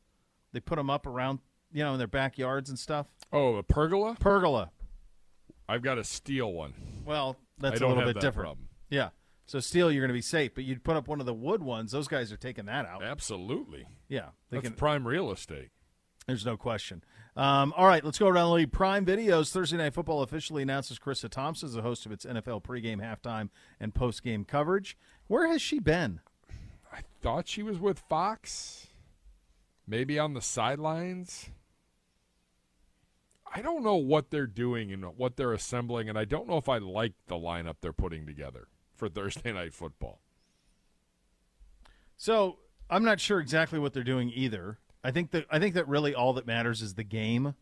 They 0.51 0.59
put 0.59 0.77
them 0.77 0.89
up 0.89 1.05
around, 1.05 1.39
you 1.71 1.83
know, 1.83 1.93
in 1.93 1.99
their 1.99 2.07
backyards 2.07 2.69
and 2.69 2.79
stuff. 2.79 3.05
Oh, 3.31 3.57
a 3.57 3.61
pergola? 3.63 4.17
Pergola. 4.19 4.71
I've 5.69 5.83
got 5.83 5.99
a 5.99 6.03
steel 6.03 6.51
one. 6.51 6.73
Well, 7.05 7.37
that's 7.57 7.81
a 7.81 7.87
little 7.87 8.03
bit 8.03 8.15
different. 8.15 8.47
problem. 8.47 8.69
Yeah. 8.89 9.09
So 9.45 9.59
steel, 9.59 9.91
you're 9.91 10.01
going 10.01 10.09
to 10.09 10.13
be 10.13 10.21
safe, 10.21 10.53
but 10.55 10.63
you'd 10.63 10.83
put 10.83 10.95
up 10.95 11.07
one 11.07 11.19
of 11.19 11.25
the 11.25 11.33
wood 11.33 11.61
ones. 11.61 11.91
Those 11.91 12.07
guys 12.07 12.31
are 12.31 12.37
taking 12.37 12.65
that 12.65 12.85
out. 12.85 13.03
Absolutely. 13.03 13.85
Yeah, 14.07 14.29
they 14.49 14.57
That's 14.57 14.69
can- 14.69 14.77
prime 14.77 15.07
real 15.07 15.31
estate. 15.31 15.69
There's 16.27 16.45
no 16.45 16.55
question. 16.55 17.03
Um, 17.35 17.73
all 17.75 17.87
right, 17.87 18.03
let's 18.05 18.17
go 18.19 18.27
around 18.27 18.49
the 18.49 18.53
league. 18.55 18.71
Prime 18.71 19.05
Videos 19.05 19.51
Thursday 19.51 19.75
Night 19.75 19.93
Football 19.93 20.21
officially 20.21 20.61
announces 20.61 20.99
Charissa 20.99 21.29
Thompson 21.29 21.67
as 21.67 21.73
the 21.73 21.81
host 21.81 22.05
of 22.05 22.11
its 22.11 22.25
NFL 22.25 22.63
pregame, 22.63 23.01
halftime, 23.01 23.49
and 23.79 23.93
postgame 23.93 24.47
coverage. 24.47 24.95
Where 25.27 25.47
has 25.47 25.61
she 25.61 25.79
been? 25.79 26.21
I 26.93 26.99
thought 27.21 27.47
she 27.47 27.63
was 27.63 27.79
with 27.79 27.99
Fox. 27.99 28.87
Maybe 29.87 30.17
on 30.17 30.33
the 30.33 30.41
sidelines. 30.41 31.49
I 33.55 33.61
don't 33.61 33.83
know 33.83 33.95
what 33.95 34.31
they're 34.31 34.47
doing 34.47 34.91
and 34.91 35.05
what 35.17 35.37
they're 35.37 35.53
assembling, 35.53 36.09
and 36.09 36.17
I 36.17 36.25
don't 36.25 36.47
know 36.47 36.57
if 36.57 36.67
I 36.67 36.79
like 36.79 37.13
the 37.27 37.35
lineup 37.35 37.75
they're 37.81 37.93
putting 37.93 38.25
together 38.25 38.67
for 38.95 39.07
Thursday 39.09 39.53
night 39.53 39.73
football. 39.73 40.21
So 42.17 42.59
I'm 42.89 43.03
not 43.03 43.19
sure 43.19 43.39
exactly 43.39 43.79
what 43.79 43.93
they're 43.93 44.03
doing 44.03 44.31
either. 44.33 44.79
I 45.03 45.11
think 45.11 45.31
that 45.31 45.45
I 45.51 45.59
think 45.59 45.75
that 45.75 45.87
really 45.87 46.15
all 46.15 46.33
that 46.33 46.47
matters 46.47 46.81
is 46.81 46.95
the 46.95 47.03
game. 47.03 47.55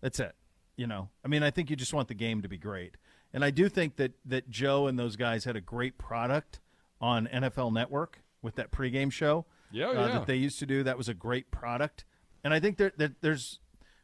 That's 0.00 0.20
it. 0.20 0.34
You 0.76 0.86
know, 0.86 1.08
I 1.24 1.28
mean, 1.28 1.42
I 1.42 1.50
think 1.50 1.70
you 1.70 1.76
just 1.76 1.94
want 1.94 2.08
the 2.08 2.14
game 2.14 2.42
to 2.42 2.48
be 2.48 2.58
great, 2.58 2.96
and 3.32 3.44
I 3.44 3.50
do 3.50 3.68
think 3.68 3.96
that 3.96 4.12
that 4.26 4.50
Joe 4.50 4.86
and 4.86 4.98
those 4.98 5.16
guys 5.16 5.44
had 5.44 5.56
a 5.56 5.60
great 5.60 5.98
product 5.98 6.60
on 7.00 7.26
NFL 7.32 7.72
Network 7.72 8.22
with 8.42 8.56
that 8.56 8.70
pregame 8.70 9.10
show. 9.10 9.46
Yeah, 9.70 9.88
uh, 9.88 9.92
yeah. 9.92 10.06
that 10.12 10.26
they 10.26 10.36
used 10.36 10.58
to 10.60 10.66
do. 10.66 10.82
That 10.82 10.96
was 10.98 11.08
a 11.08 11.14
great 11.14 11.50
product, 11.50 12.04
and 12.44 12.52
I 12.52 12.60
think 12.60 12.76
that 12.78 12.98
that 12.98 13.20
there's 13.22 13.60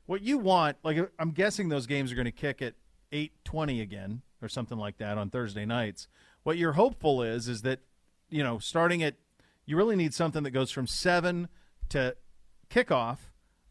what 0.06 0.22
you 0.22 0.38
want. 0.38 0.76
Like 0.82 1.10
I'm 1.18 1.30
guessing 1.30 1.68
those 1.68 1.86
games 1.86 2.12
are 2.12 2.14
going 2.14 2.24
to 2.26 2.32
kick 2.32 2.62
at 2.62 2.74
eight 3.12 3.32
twenty 3.44 3.80
again 3.80 4.22
or 4.42 4.48
something 4.48 4.78
like 4.78 4.98
that 4.98 5.18
on 5.18 5.30
Thursday 5.30 5.64
nights. 5.64 6.08
What 6.42 6.58
you're 6.58 6.72
hopeful 6.72 7.22
is 7.22 7.48
is 7.48 7.62
that 7.62 7.80
you 8.28 8.42
know 8.42 8.58
starting 8.58 9.02
at 9.02 9.14
you 9.66 9.76
really 9.76 9.96
need 9.96 10.12
something 10.12 10.42
that 10.42 10.50
goes 10.50 10.70
from 10.70 10.86
seven 10.86 11.48
to 11.88 12.16
kickoff 12.70 13.18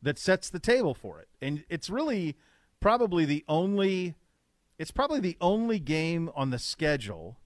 that 0.02 0.18
sets 0.18 0.50
the 0.50 0.60
table 0.60 0.94
for 0.94 1.20
it, 1.20 1.28
and 1.42 1.64
it's 1.70 1.90
really 1.90 2.36
probably 2.80 3.26
the 3.26 3.44
only 3.48 4.16
it's 4.78 4.92
probably 4.92 5.20
the 5.20 5.38
only 5.40 5.80
game 5.80 6.30
on 6.36 6.50
the 6.50 6.60
schedule. 6.60 7.38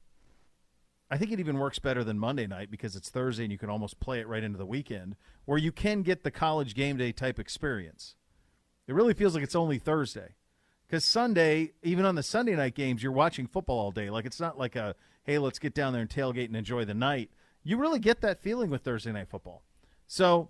I 1.10 1.18
think 1.18 1.32
it 1.32 1.40
even 1.40 1.58
works 1.58 1.80
better 1.80 2.04
than 2.04 2.20
Monday 2.20 2.48
night 2.48 2.70
because 2.70 2.96
it's 2.96 3.10
Thursday 3.10 3.44
and 3.44 3.52
you 3.52 3.58
can 3.58 3.70
almost 3.70 4.00
play 4.02 4.20
it 4.20 4.28
right 4.28 4.44
into 4.44 4.58
the 4.58 4.66
weekend, 4.66 5.16
where 5.46 5.58
you 5.58 5.72
can 5.72 6.02
get 6.02 6.24
the 6.24 6.32
college 6.32 6.76
game 6.76 6.98
day 6.98 7.14
type 7.14 7.40
experience. 7.40 8.16
It 8.88 8.94
really 8.94 9.14
feels 9.14 9.36
like 9.36 9.44
it's 9.44 9.56
only 9.56 9.78
Thursday. 9.78 10.36
Because 10.88 11.04
Sunday, 11.04 11.74
even 11.84 12.06
on 12.06 12.16
the 12.16 12.24
Sunday 12.24 12.56
night 12.56 12.74
games, 12.74 13.04
you're 13.04 13.12
watching 13.12 13.46
football 13.46 13.78
all 13.78 13.92
day. 13.92 14.10
Like 14.10 14.26
it's 14.26 14.40
not 14.40 14.58
like 14.58 14.76
a, 14.76 14.96
hey, 15.24 15.38
let's 15.38 15.60
get 15.60 15.74
down 15.74 15.92
there 15.92 16.02
and 16.02 16.10
tailgate 16.10 16.46
and 16.46 16.56
enjoy 16.56 16.86
the 16.86 16.94
night. 16.94 17.30
You 17.64 17.78
really 17.78 18.00
get 18.00 18.22
that 18.22 18.42
feeling 18.42 18.70
with 18.70 18.84
Thursday 18.84 19.12
night 19.12 19.28
football. 19.30 19.64
So 20.08 20.50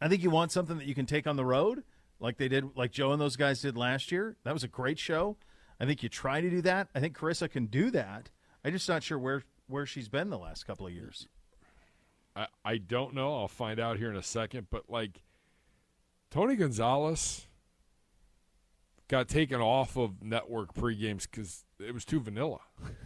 I 0.00 0.08
think 0.08 0.22
you 0.24 0.30
want 0.30 0.50
something 0.50 0.78
that 0.78 0.86
you 0.86 0.94
can 0.94 1.06
take 1.06 1.28
on 1.28 1.36
the 1.36 1.44
road, 1.44 1.84
like 2.18 2.38
they 2.38 2.48
did, 2.48 2.76
like 2.76 2.90
Joe 2.90 3.12
and 3.12 3.20
those 3.20 3.36
guys 3.36 3.60
did 3.60 3.76
last 3.76 4.10
year. 4.10 4.36
That 4.42 4.52
was 4.52 4.64
a 4.64 4.68
great 4.68 4.98
show. 4.98 5.36
I 5.78 5.86
think 5.86 6.02
you 6.02 6.08
try 6.08 6.40
to 6.40 6.50
do 6.50 6.60
that. 6.62 6.88
I 6.94 7.00
think 7.00 7.16
Charissa 7.16 7.48
can 7.48 7.66
do 7.66 7.90
that. 7.92 8.30
I'm 8.64 8.72
just 8.72 8.88
not 8.88 9.02
sure 9.02 9.18
where 9.18 9.44
where 9.68 9.86
she's 9.86 10.08
been 10.08 10.30
the 10.30 10.38
last 10.38 10.66
couple 10.66 10.86
of 10.86 10.92
years. 10.92 11.28
I, 12.34 12.48
I 12.64 12.78
don't 12.78 13.14
know. 13.14 13.36
I'll 13.36 13.48
find 13.48 13.78
out 13.78 13.98
here 13.98 14.10
in 14.10 14.16
a 14.16 14.22
second. 14.22 14.66
But 14.70 14.90
like 14.90 15.22
Tony 16.30 16.56
Gonzalez 16.56 17.46
got 19.08 19.28
taken 19.28 19.60
off 19.60 19.96
of 19.96 20.22
network 20.22 20.72
pregames 20.74 21.28
because 21.30 21.64
it 21.80 21.92
was 21.92 22.04
too 22.04 22.20
vanilla. 22.20 22.60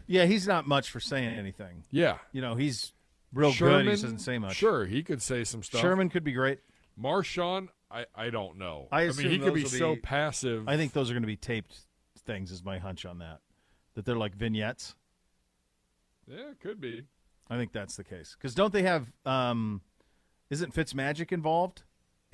Yeah, 0.06 0.26
he's 0.26 0.46
not 0.46 0.66
much 0.66 0.90
for 0.90 1.00
saying 1.00 1.34
anything. 1.34 1.84
Yeah, 1.90 2.18
you 2.32 2.42
know 2.42 2.54
he's 2.54 2.92
real 3.32 3.52
Sherman, 3.52 3.86
good. 3.86 3.96
He 3.96 4.02
doesn't 4.02 4.18
say 4.18 4.38
much. 4.38 4.56
Sure, 4.56 4.84
he 4.84 5.02
could 5.02 5.22
say 5.22 5.44
some 5.44 5.62
stuff. 5.62 5.80
Sherman 5.80 6.10
could 6.10 6.24
be 6.24 6.32
great. 6.32 6.60
Marshawn, 7.00 7.68
I, 7.90 8.06
I 8.14 8.30
don't 8.30 8.58
know. 8.58 8.88
I, 8.92 9.08
I 9.08 9.12
mean, 9.12 9.30
he 9.30 9.38
could 9.38 9.54
be 9.54 9.64
so 9.64 9.96
passive. 9.96 10.68
I 10.68 10.76
think 10.76 10.92
those 10.92 11.10
are 11.10 11.14
going 11.14 11.22
to 11.22 11.26
be 11.26 11.36
taped 11.36 11.78
things. 12.26 12.52
Is 12.52 12.62
my 12.62 12.78
hunch 12.78 13.06
on 13.06 13.18
that? 13.18 13.40
That 13.94 14.04
they're 14.04 14.16
like 14.16 14.34
vignettes. 14.34 14.94
Yeah, 16.26 16.50
it 16.50 16.60
could 16.60 16.80
be. 16.80 17.04
I 17.48 17.56
think 17.56 17.72
that's 17.72 17.96
the 17.96 18.04
case. 18.04 18.36
Because 18.38 18.54
don't 18.54 18.72
they 18.72 18.82
have? 18.82 19.12
um 19.24 19.80
Isn't 20.50 20.74
Fitzmagic 20.74 21.32
involved 21.32 21.82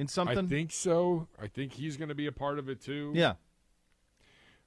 in 0.01 0.09
something? 0.09 0.38
I 0.38 0.48
think 0.48 0.72
so. 0.72 1.28
I 1.40 1.46
think 1.46 1.74
he's 1.74 1.96
going 1.96 2.09
to 2.09 2.14
be 2.14 2.26
a 2.26 2.32
part 2.32 2.59
of 2.59 2.68
it 2.68 2.80
too. 2.80 3.12
Yeah. 3.14 3.34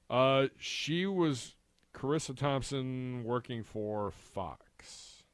Uh, 0.08 0.46
she 0.58 1.06
was 1.06 1.56
Charissa 1.92 2.36
Thompson 2.36 3.24
working 3.24 3.64
for 3.64 4.10
Fox. 4.12 5.24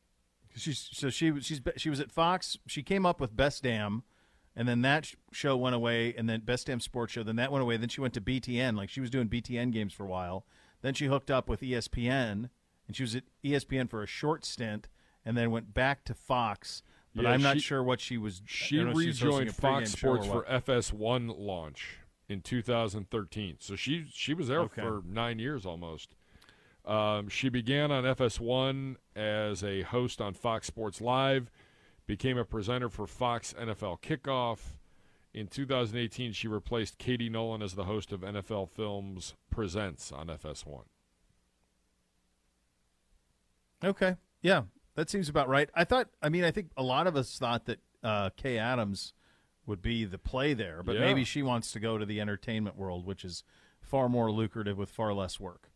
She's 0.56 0.88
so 0.92 1.10
she 1.10 1.30
was 1.30 1.44
she's 1.44 1.60
she 1.76 1.90
was 1.90 2.00
at 2.00 2.10
Fox. 2.10 2.56
She 2.66 2.82
came 2.82 3.04
up 3.04 3.20
with 3.20 3.36
Best 3.36 3.62
Damn, 3.62 4.02
and 4.56 4.66
then 4.66 4.82
that 4.82 5.12
show 5.32 5.56
went 5.56 5.76
away, 5.76 6.14
and 6.16 6.28
then 6.28 6.40
Best 6.40 6.66
Damn 6.66 6.80
Sports 6.80 7.12
Show. 7.12 7.22
Then 7.22 7.36
that 7.36 7.52
went 7.52 7.62
away. 7.62 7.76
Then 7.76 7.88
she 7.88 8.00
went 8.00 8.14
to 8.14 8.20
BTN. 8.20 8.76
Like 8.76 8.88
she 8.88 9.00
was 9.00 9.10
doing 9.10 9.28
BTN 9.28 9.70
games 9.70 9.92
for 9.92 10.04
a 10.04 10.08
while. 10.08 10.44
Then 10.82 10.94
she 10.94 11.06
hooked 11.06 11.30
up 11.30 11.48
with 11.48 11.60
ESPN, 11.60 12.48
and 12.86 12.96
she 12.96 13.02
was 13.02 13.14
at 13.14 13.24
ESPN 13.44 13.88
for 13.88 14.02
a 14.02 14.06
short 14.06 14.44
stint, 14.44 14.88
and 15.24 15.36
then 15.36 15.50
went 15.50 15.74
back 15.74 16.04
to 16.04 16.14
Fox. 16.14 16.82
But 17.14 17.24
Yeah, 17.24 17.30
I'm 17.32 17.42
not 17.42 17.56
she- 17.56 17.60
sure 17.62 17.82
what 17.82 18.00
she 18.00 18.16
was. 18.18 18.42
She 18.46 18.76
don't 18.76 18.86
know 18.86 18.90
if 18.92 18.96
was 19.06 19.06
hosting 19.20 19.38
rejoined 19.38 19.56
Fox 19.56 19.94
pregame 19.94 19.98
show 19.98 20.08
or 20.10 20.22
Sports 20.22 20.46
for. 20.48 20.72
FS1 20.72 21.34
launch 21.38 21.98
in 22.28 22.40
2013. 22.40 23.56
So 23.58 23.74
she 23.76 24.06
she 24.12 24.32
was 24.34 24.46
there 24.48 24.60
Okay. 24.60 24.80
for 24.82 25.02
nine 25.04 25.38
years 25.40 25.66
almost. 25.66 26.14
Um, 26.84 27.28
she 27.28 27.48
began 27.48 27.90
on 27.90 28.04
FS1 28.04 28.96
as 29.16 29.62
a 29.64 29.82
host 29.82 30.20
on 30.20 30.34
Fox 30.34 30.66
Sports 30.68 31.00
Live, 31.00 31.50
became 32.06 32.38
a 32.38 32.44
presenter 32.44 32.88
for 32.88 33.06
Fox 33.06 33.52
NFL 33.52 34.00
Kickoff. 34.00 34.76
In 35.34 35.46
2018, 35.46 36.32
she 36.32 36.48
replaced 36.48 36.98
Katie 36.98 37.28
Nolan 37.28 37.62
as 37.62 37.74
the 37.74 37.84
host 37.84 38.12
of 38.12 38.20
NFL 38.22 38.68
Films 38.70 39.34
Presents 39.50 40.10
on 40.10 40.28
FS1. 40.28 40.84
Okay. 43.82 44.16
Yeah, 44.42 44.62
that 44.96 45.08
seems 45.10 45.28
about 45.28 45.48
right. 45.48 45.70
I 45.74 45.84
thought. 45.84 46.08
I 46.22 46.28
mean, 46.28 46.44
I 46.44 46.50
think 46.50 46.70
a 46.76 46.82
lot 46.82 47.06
of 47.06 47.16
us 47.16 47.38
thought 47.38 47.66
that 47.66 47.78
uh, 48.02 48.30
Kay 48.36 48.58
Adams 48.58 49.12
would 49.66 49.82
be 49.82 50.04
the 50.04 50.18
play 50.18 50.52
there, 50.54 50.82
but 50.82 50.94
Yeah. 50.96 51.00
maybe 51.02 51.22
she 51.24 51.42
wants 51.42 51.70
to 51.72 51.80
go 51.80 51.96
to 51.98 52.04
the 52.06 52.20
entertainment 52.20 52.76
world, 52.76 53.06
which 53.06 53.24
is 53.24 53.44
far 53.80 54.08
more 54.08 54.30
lucrative 54.32 54.76
with 54.78 54.90
far 54.90 55.12
less 55.14 55.38
work. 55.38 55.70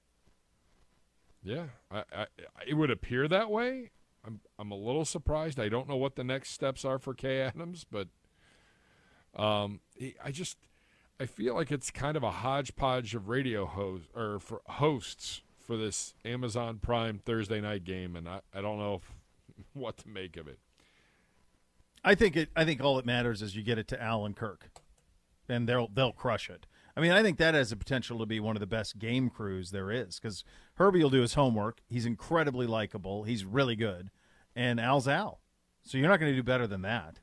Yeah, 1.43 1.67
I, 1.91 2.03
I, 2.13 2.27
it 2.67 2.75
would 2.75 2.91
appear 2.91 3.29
that 3.29 3.51
way. 3.51 3.91
I'm 4.27 4.41
I'm 4.59 4.71
a 4.71 4.77
little 4.77 5.05
surprised. 5.05 5.61
I 5.61 5.69
don't 5.69 5.89
know 5.89 5.97
what 5.97 6.17
the 6.17 6.25
next 6.25 6.51
steps 6.51 6.85
are 6.85 6.99
for 6.99 7.13
Kay 7.15 7.41
Adams, 7.43 7.85
but 7.91 8.09
um, 9.37 9.81
he- 9.95 10.17
I 10.25 10.31
just 10.31 10.57
I 11.21 11.27
feel 11.27 11.55
like 11.55 11.71
it's 11.71 11.91
kind 11.91 12.17
of 12.17 12.23
a 12.23 12.31
hodgepodge 12.31 13.15
of 13.15 13.29
radio 13.29 13.67
host 13.67 14.07
or 14.15 14.41
for 14.41 14.63
hosts 14.67 15.43
for 15.65 15.77
this 15.77 16.15
Amazon 16.25 16.79
Prime 16.79 17.21
Thursday 17.25 17.61
night 17.61 17.85
game, 17.85 18.17
and 18.17 18.29
I, 18.29 18.41
I 18.55 18.61
don't 18.61 18.79
know 18.79 18.97
if, 18.97 19.65
what 19.73 19.97
to 19.99 20.09
make 20.09 20.37
of 20.37 20.47
it. 20.47 20.59
I 22.05 22.15
think 22.15 22.37
it. 22.37 22.51
I 22.55 22.65
think 22.65 22.83
all 22.83 22.97
that 22.97 23.07
matters 23.07 23.41
is 23.41 23.57
you 23.57 23.63
get 23.63 23.79
it 23.79 23.89
to 23.89 24.03
Al 24.03 24.27
and 24.27 24.37
Kirk, 24.37 24.69
and 25.49 25.69
they'll 25.69 25.89
they'll 25.93 26.13
crush 26.13 26.51
it. 26.51 26.67
I 26.97 27.01
mean, 27.01 27.11
I 27.11 27.23
think 27.23 27.39
that 27.39 27.55
has 27.55 27.71
the 27.71 27.77
potential 27.77 28.19
to 28.21 28.27
be 28.27 28.39
one 28.39 28.55
of 28.55 28.61
the 28.61 28.67
best 28.67 28.99
game 28.99 29.29
crews 29.29 29.71
there 29.71 29.91
is 29.91 30.21
because 30.21 30.45
Herbie 30.75 31.03
will 31.03 31.11
do 31.11 31.23
his 31.23 31.35
homework. 31.35 31.81
He's 31.89 32.07
incredibly 32.07 32.67
likable. 32.67 33.25
He's 33.25 33.45
really 33.45 33.75
good, 33.75 34.11
and 34.55 34.79
Al's 34.79 35.09
Al. 35.09 35.41
So 35.83 35.99
you're 35.99 36.09
not 36.09 36.21
going 36.21 36.33
to 36.33 36.37
do 36.37 36.43
better 36.43 36.67
than 36.67 36.83
that. 36.83 37.21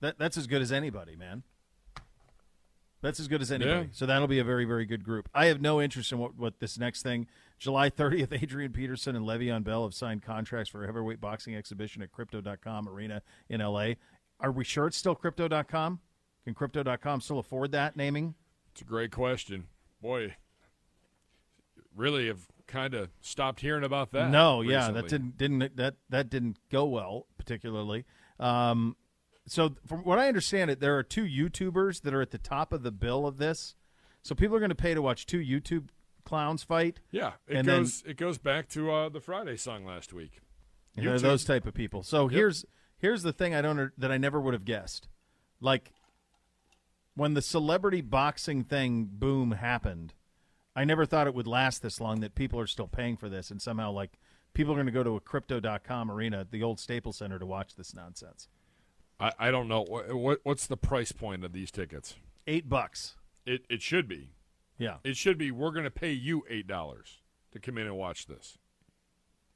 That 0.00 0.18
that's 0.18 0.36
as 0.36 0.46
good 0.46 0.62
as 0.62 0.70
anybody, 0.70 1.16
man. 1.16 1.42
That's 3.02 3.20
as 3.20 3.28
good 3.28 3.42
as 3.42 3.52
anybody. 3.52 3.86
Yeah. 3.86 3.92
So 3.92 4.06
that'll 4.06 4.28
be 4.28 4.38
a 4.38 4.44
very, 4.44 4.64
very 4.64 4.86
good 4.86 5.04
group. 5.04 5.28
I 5.34 5.46
have 5.46 5.60
no 5.60 5.80
interest 5.80 6.12
in 6.12 6.18
what, 6.18 6.36
what 6.36 6.60
this 6.60 6.78
next 6.78 7.02
thing. 7.02 7.26
July 7.58 7.90
30th, 7.90 8.32
Adrian 8.42 8.72
Peterson 8.72 9.16
and 9.16 9.24
Le'Veon 9.26 9.64
Bell 9.64 9.84
have 9.84 9.94
signed 9.94 10.22
contracts 10.22 10.70
for 10.70 10.82
a 10.82 10.86
heavyweight 10.86 11.20
boxing 11.20 11.54
exhibition 11.54 12.02
at 12.02 12.12
Crypto.com 12.12 12.88
Arena 12.88 13.22
in 13.48 13.60
LA. 13.60 13.92
Are 14.40 14.52
we 14.52 14.64
sure 14.64 14.86
it's 14.86 14.96
still 14.96 15.14
Crypto.com? 15.14 16.00
Can 16.44 16.54
Crypto.com 16.54 17.20
still 17.20 17.38
afford 17.38 17.72
that 17.72 17.96
naming? 17.96 18.34
It's 18.72 18.82
a 18.82 18.84
great 18.84 19.10
question, 19.10 19.66
boy. 20.00 20.34
Really 21.94 22.26
have 22.26 22.46
kind 22.66 22.94
of 22.94 23.08
stopped 23.20 23.60
hearing 23.60 23.84
about 23.84 24.12
that. 24.12 24.30
no, 24.30 24.60
yeah, 24.60 24.90
that 24.90 25.08
didn't 25.08 25.38
didn't 25.38 25.76
that 25.76 25.94
that 26.10 26.28
didn't 26.28 26.58
go 26.70 26.84
well 26.84 27.26
particularly. 27.38 28.04
Um, 28.38 28.96
so 29.46 29.74
from 29.86 30.00
what 30.04 30.18
I 30.18 30.28
understand, 30.28 30.70
it 30.70 30.80
there 30.80 30.96
are 30.96 31.02
two 31.02 31.24
YouTubers 31.24 32.02
that 32.02 32.12
are 32.14 32.22
at 32.22 32.30
the 32.30 32.38
top 32.38 32.72
of 32.72 32.82
the 32.82 32.90
bill 32.92 33.26
of 33.26 33.38
this. 33.38 33.74
So 34.22 34.34
people 34.34 34.56
are 34.56 34.60
going 34.60 34.70
to 34.70 34.74
pay 34.74 34.92
to 34.94 35.02
watch 35.02 35.24
two 35.26 35.38
YouTube 35.38 35.88
clowns 36.24 36.62
fight. 36.64 36.98
Yeah, 37.12 37.32
it 37.46 37.56
and 37.58 37.68
then- 37.68 37.82
goes 37.82 38.02
it 38.06 38.16
goes 38.16 38.38
back 38.38 38.68
to 38.70 38.90
uh, 38.92 39.08
the 39.08 39.20
Friday 39.20 39.56
song 39.56 39.84
last 39.84 40.12
week. 40.12 40.40
And 40.96 41.06
they're 41.06 41.18
those 41.18 41.44
type 41.44 41.66
of 41.66 41.74
people. 41.74 42.02
So 42.02 42.22
Yep. 42.24 42.32
here's 42.32 42.64
here's 42.98 43.22
the 43.22 43.32
thing 43.32 43.54
I 43.54 43.62
don't 43.62 43.92
that 43.98 44.10
I 44.10 44.16
never 44.18 44.40
would 44.40 44.54
have 44.54 44.64
guessed. 44.64 45.08
Like 45.60 45.92
when 47.14 47.34
the 47.34 47.42
celebrity 47.42 48.00
boxing 48.00 48.64
thing 48.64 49.08
boom 49.12 49.52
happened, 49.52 50.14
I 50.74 50.84
never 50.84 51.06
thought 51.06 51.26
it 51.26 51.34
would 51.34 51.46
last 51.46 51.82
this 51.82 52.00
long 52.00 52.20
that 52.20 52.34
people 52.34 52.58
are 52.60 52.66
still 52.66 52.88
paying 52.88 53.16
for 53.16 53.28
this 53.28 53.50
and 53.50 53.60
somehow 53.62 53.90
like 53.92 54.18
people 54.54 54.72
are 54.72 54.76
going 54.76 54.86
to 54.86 54.92
go 54.92 55.02
to 55.04 55.16
a 55.16 55.20
crypto.com 55.20 56.10
arena 56.10 56.40
at 56.40 56.50
the 56.50 56.62
old 56.62 56.80
Staples 56.80 57.18
Center 57.18 57.38
to 57.38 57.46
watch 57.46 57.76
this 57.76 57.94
nonsense. 57.94 58.48
I, 59.18 59.32
I 59.38 59.50
don't 59.50 59.68
know 59.68 59.82
what, 59.82 60.12
what 60.14 60.40
what's 60.42 60.66
the 60.66 60.76
price 60.76 61.12
point 61.12 61.44
of 61.44 61.52
these 61.52 61.70
tickets. 61.70 62.16
8 62.46 62.68
bucks. 62.68 63.16
It 63.44 63.64
it 63.70 63.82
should 63.82 64.08
be. 64.08 64.32
Yeah. 64.78 64.96
It 65.04 65.16
should 65.16 65.38
be. 65.38 65.50
We're 65.50 65.70
going 65.70 65.84
to 65.84 65.90
pay 65.90 66.12
you 66.12 66.44
eight 66.48 66.66
dollars 66.66 67.22
to 67.52 67.60
come 67.60 67.78
in 67.78 67.86
and 67.86 67.96
watch 67.96 68.26
this. 68.26 68.58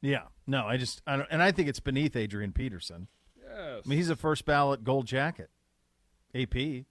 Yeah. 0.00 0.24
No, 0.46 0.64
I 0.66 0.76
just 0.76 1.02
I 1.06 1.16
don't, 1.16 1.28
and 1.30 1.42
I 1.42 1.52
think 1.52 1.68
it's 1.68 1.80
beneath 1.80 2.16
Adrian 2.16 2.52
Peterson. 2.52 3.08
Yes. 3.36 3.82
I 3.84 3.88
mean, 3.88 3.98
he's 3.98 4.10
a 4.10 4.16
first 4.16 4.44
ballot 4.44 4.84
gold 4.84 5.06
jacket. 5.06 5.50
AP. 6.34 6.84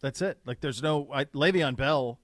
That's 0.00 0.20
it. 0.20 0.38
Like, 0.44 0.60
there's 0.60 0.82
no 0.82 1.08
I, 1.12 1.24
Le'Veon 1.26 1.76
Bell. 1.76 2.18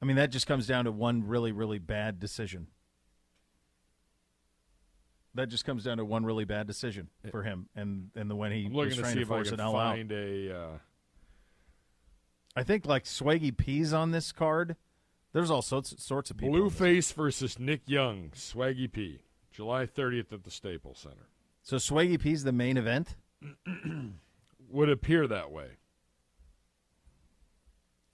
I 0.00 0.06
mean, 0.06 0.16
that 0.16 0.30
just 0.30 0.46
comes 0.46 0.66
down 0.66 0.84
to 0.86 0.92
one 0.92 1.26
really, 1.26 1.52
really 1.52 1.78
bad 1.78 2.18
decision. 2.18 2.68
That 5.34 5.48
just 5.48 5.64
comes 5.64 5.84
down 5.84 5.98
to 5.98 6.04
one 6.04 6.24
really 6.24 6.44
bad 6.44 6.66
decision 6.66 7.08
for 7.30 7.42
him, 7.44 7.68
and 7.76 8.10
and 8.16 8.28
the 8.30 8.34
when 8.34 8.50
he 8.52 8.66
I'm 8.66 8.72
was 8.72 8.86
looking 8.88 8.96
to 8.96 9.00
trying 9.02 9.12
see 9.12 9.18
to 9.20 9.22
if 9.22 9.30
I 9.30 9.34
force 9.36 9.50
can 9.50 9.60
all 9.60 9.76
out. 9.76 9.94
find 9.94 10.10
a 10.12 10.56
uh, 10.56 10.78
I 12.56 12.62
think 12.64 12.84
like 12.86 13.04
Swaggy 13.04 13.56
P's 13.56 13.92
on 13.92 14.10
this 14.10 14.32
card. 14.32 14.76
There's 15.32 15.50
all 15.50 15.62
sorts 15.62 15.94
sorts 16.02 16.30
of 16.30 16.36
people. 16.36 16.54
Blueface 16.58 17.12
versus 17.12 17.58
Nick 17.58 17.82
Young, 17.86 18.30
Swaggy 18.34 18.90
P, 18.90 19.20
July 19.52 19.86
30th 19.86 20.32
at 20.32 20.42
the 20.42 20.50
Staples 20.50 20.98
Center. 20.98 21.28
So 21.62 21.76
Swaggy 21.76 22.20
P's 22.20 22.42
the 22.42 22.52
main 22.52 22.76
event. 22.76 23.14
Would 24.70 24.88
appear 24.90 25.26
that 25.28 25.50
way. 25.52 25.68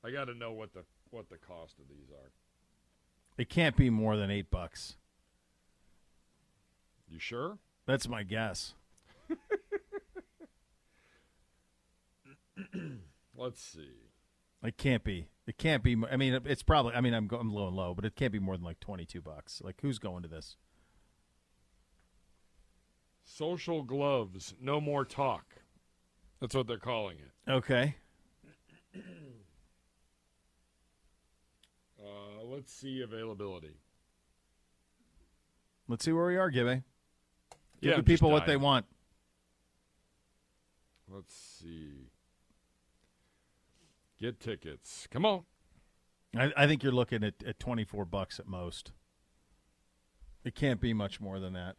I 0.05 0.11
got 0.11 0.27
to 0.27 0.35
know 0.35 0.53
what 0.53 0.75
the 0.75 0.85
what 1.11 1.31
the 1.31 1.39
cost 1.39 1.79
of 1.79 1.89
these 1.89 2.11
are. 2.11 2.31
It 3.39 3.49
can't 3.49 3.77
be 3.77 3.91
more 3.91 4.17
than 4.17 4.31
eight 4.31 4.51
bucks. 4.51 4.97
You 7.09 7.18
sure? 7.18 7.59
That's 7.86 8.09
my 8.09 8.22
guess. 8.22 8.74
Let's 13.36 13.62
see. 13.62 13.90
It 14.62 14.76
can't 14.76 15.04
be. 15.04 15.28
It 15.46 15.59
can't 15.59 15.82
be. 15.82 15.96
I 16.11 16.16
mean, 16.16 16.40
it's 16.44 16.62
probably. 16.62 16.94
I 16.94 17.00
mean, 17.00 17.14
I'm 17.14 17.26
going 17.28 17.48
low 17.48 17.68
and 17.68 17.76
low, 17.76 17.94
but 17.94 18.04
it 18.04 18.16
can't 18.16 18.32
be 18.32 18.38
more 18.40 18.57
than 18.57 18.64
like 18.64 18.80
twenty 18.80 19.04
two 19.04 19.20
bucks. 19.20 19.61
Like, 19.62 19.80
who's 19.82 19.98
going 19.98 20.22
to 20.22 20.28
this? 20.28 20.57
Social 23.24 23.82
gloves, 23.82 24.54
no 24.61 24.80
more 24.80 25.04
talk. 25.04 25.44
That's 26.40 26.54
what 26.54 26.66
they're 26.66 26.78
calling 26.78 27.18
it. 27.18 27.50
Okay. 27.50 27.96
Uh, 31.98 32.44
let's 32.44 32.72
see 32.72 33.00
availability. 33.00 33.76
Let's 35.88 36.04
see 36.04 36.12
where 36.12 36.26
we 36.26 36.36
are, 36.36 36.50
Gibby. 36.50 36.82
Give 37.81 37.91
Yeah, 37.91 37.97
the 37.97 38.03
people 38.03 38.31
what 38.31 38.47
they 38.47 38.57
want. 38.57 38.87
Let's 41.09 41.35
see. 41.35 42.11
Get 44.20 44.41
tickets. 44.41 45.07
Come 45.11 45.24
on. 45.24 45.45
I, 46.37 46.53
I 46.57 46.66
think 46.66 46.83
you're 46.83 46.93
looking 46.93 47.22
at, 47.22 47.35
at 47.47 47.61
24 47.61 48.05
bucks 48.07 48.41
at 48.41 48.47
most. 48.47 48.93
It 50.45 50.55
can't 50.55 50.81
be 50.81 50.93
much 50.93 51.20
more 51.20 51.39
than 51.39 51.53
that. 51.55 51.77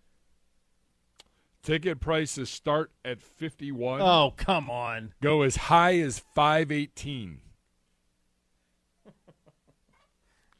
Ticket 1.63 1.99
prices 1.99 2.49
start 2.49 2.91
at 3.03 3.21
51. 3.21 4.01
Oh, 4.01 4.33
come 4.37 4.69
on. 4.69 5.13
Go 5.21 5.41
as 5.41 5.55
high 5.55 5.99
as 5.99 6.19
518. 6.35 7.41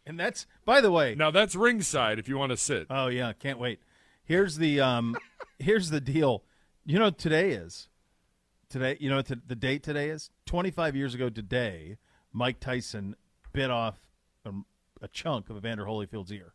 And 0.06 0.18
that's, 0.18 0.48
by 0.64 0.80
the 0.80 0.90
way. 0.90 1.16
Now 1.16 1.32
that's 1.32 1.54
ringside 1.54 2.18
if 2.18 2.30
you 2.30 2.38
want 2.38 2.52
to 2.52 2.58
sit. 2.58 2.88
Oh 2.90 3.08
yeah, 3.08 3.34
can't 3.34 3.60
wait. 3.60 3.82
Here's 4.28 4.58
the 4.58 4.82
um, 4.82 5.18
here's 5.58 5.90
the 5.90 6.02
deal. 6.02 6.44
You 6.86 7.00
know 7.00 7.10
today 7.10 7.52
is 7.52 7.88
today. 8.70 8.98
You 9.00 9.10
know 9.10 9.22
the, 9.22 9.56
date 9.56 9.84
today 9.84 10.10
is? 10.10 10.30
Twenty 10.46 10.70
five 10.70 10.98
years 10.98 11.16
ago 11.16 11.30
today, 11.30 11.98
Mike 12.34 12.60
Tyson 12.60 13.16
bit 13.54 13.72
off 13.72 13.98
a, 14.44 14.52
a 15.02 15.08
chunk 15.08 15.50
of 15.50 15.56
Evander 15.56 15.86
Holyfield's 15.86 16.32
ear. 16.34 16.54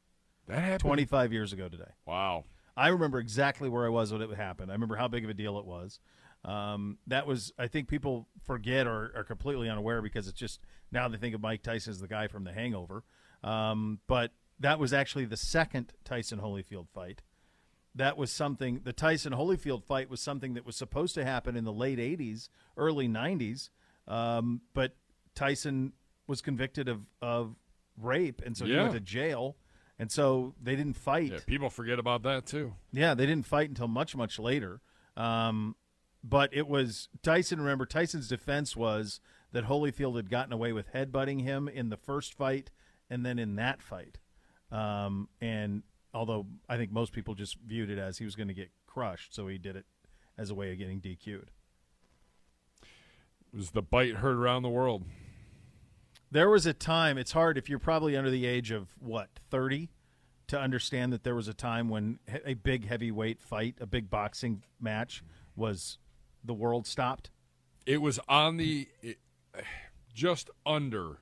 That 0.49 0.59
happened. 0.59 0.81
Twenty 0.81 1.07
five 1.07 1.33
years 1.33 1.55
ago 1.55 1.71
today. 1.71 1.91
Wow. 2.07 2.45
I 2.77 2.89
remember 2.89 3.19
exactly 3.19 3.71
where 3.71 3.87
I 3.87 3.89
was 3.89 4.13
when 4.13 4.21
it 4.21 4.35
happened. 4.35 4.71
I 4.71 4.75
remember 4.75 4.97
how 4.97 5.09
big 5.09 5.25
of 5.25 5.31
a 5.31 5.35
deal 5.35 5.59
it 5.59 5.65
was. 5.65 5.99
Um, 6.45 6.99
that 7.07 7.27
was, 7.27 7.53
I 7.59 7.69
think 7.69 7.89
people 7.89 8.29
forget 8.43 8.87
or 8.87 9.13
are 9.15 9.25
completely 9.25 9.69
unaware 9.69 10.03
because 10.03 10.27
it's 10.27 10.39
just 10.39 10.61
now 10.91 11.07
they 11.09 11.19
think 11.19 11.35
of 11.35 11.43
Mike 11.43 11.63
Tyson 11.63 11.91
as 11.91 12.01
the 12.01 12.09
guy 12.09 12.29
from 12.29 12.45
The 12.45 12.53
Hangover. 12.53 13.05
Um, 13.45 14.01
but 14.07 14.33
that 14.59 14.79
was 14.79 14.93
actually 14.93 15.27
the 15.27 15.37
second 15.37 15.93
Tyson 16.05 16.41
Holyfield 16.41 16.89
fight. 16.95 17.21
That 17.95 18.17
was 18.17 18.33
something, 18.33 18.81
the 18.85 18.93
Tyson 18.93 19.33
Holyfield 19.33 19.85
fight 19.85 20.09
was 20.09 20.21
something 20.21 20.55
that 20.55 20.65
was 20.65 20.77
supposed 20.77 21.15
to 21.15 21.25
happen 21.25 21.57
in 21.57 21.65
the 21.65 21.73
late 21.73 21.99
80s, 21.99 22.49
early 22.77 23.07
90s. 23.07 23.69
Um, 24.09 24.63
but 24.73 24.97
Tyson 25.35 25.93
was 26.27 26.41
convicted 26.41 26.89
of, 26.89 27.03
of 27.21 27.55
rape, 27.99 28.41
and 28.45 28.57
so 28.57 28.65
he 28.65 28.77
went 28.77 28.93
to 28.95 29.01
jail. 29.01 29.57
And 29.99 30.11
so 30.11 30.55
they 30.61 30.75
didn't 30.75 30.97
fight. 30.97 31.33
Yeah, 31.33 31.39
people 31.47 31.71
forget 31.71 31.99
about 31.99 32.23
that 32.25 32.47
too. 32.47 32.75
Yeah, 32.93 33.15
they 33.15 33.27
didn't 33.27 33.47
fight 33.47 33.69
until 33.69 33.89
much, 33.89 34.17
much 34.17 34.39
later. 34.39 34.81
Um, 35.17 35.77
but 36.25 36.51
it 36.53 36.67
was 36.67 37.09
Tyson. 37.23 37.61
Remember, 37.61 37.87
Tyson's 37.87 38.29
defense 38.29 38.75
was 38.75 39.21
that 39.53 39.67
Holyfield 39.67 40.17
had 40.17 40.31
gotten 40.31 40.53
away 40.53 40.73
with 40.73 40.93
headbutting 40.93 41.43
him 41.43 41.69
in 41.69 41.91
the 41.91 41.97
first 41.97 42.35
fight 42.35 42.71
and 43.11 43.25
then 43.25 43.39
in 43.39 43.57
that 43.57 43.83
fight. 43.83 44.19
Um, 44.71 45.29
and 45.41 45.83
although 46.15 46.47
I 46.69 46.77
think 46.77 46.93
most 46.93 47.13
people 47.13 47.35
just 47.35 47.59
viewed 47.67 47.91
it 47.91 47.99
as 47.99 48.19
he 48.19 48.25
was 48.25 48.37
going 48.37 48.49
to 48.49 48.55
get 48.55 48.71
crushed, 48.87 49.35
so 49.35 49.49
he 49.49 49.59
did 49.59 49.77
it 49.77 49.87
as 50.39 50.51
a 50.51 50.55
way 50.55 50.73
of 50.73 50.79
getting 50.79 51.01
DQ'd. 51.01 51.51
It 53.53 53.57
was 53.57 53.71
the 53.71 53.83
bite 53.83 54.17
heard 54.17 54.37
around 54.37 54.63
the 54.63 54.71
world. 54.71 55.05
There 56.31 56.49
was 56.49 56.65
a 56.65 56.73
time, 56.73 57.19
it's 57.19 57.33
hard 57.33 57.59
if 57.59 57.69
you're 57.69 57.79
probably 57.79 58.17
under 58.17 58.31
the 58.31 58.47
age 58.47 58.71
of 58.71 58.95
what, 58.99 59.29
30 59.51 59.91
to 60.49 60.59
understand 60.59 61.13
that 61.13 61.25
there 61.25 61.35
was 61.35 61.49
a 61.49 61.55
time 61.55 61.89
when 61.89 62.19
a 62.45 62.55
big 62.55 62.87
heavyweight 62.87 63.41
fight, 63.41 63.77
a 63.81 63.87
big 63.87 64.11
boxing 64.11 64.63
match 64.81 65.23
was 65.57 65.99
the 66.45 66.55
world 66.55 66.87
stopped. 66.87 67.31
It 67.87 68.03
was 68.03 68.19
on 68.29 68.57
the 68.57 68.89
it, 69.01 69.19
just 70.13 70.51
under 70.67 71.21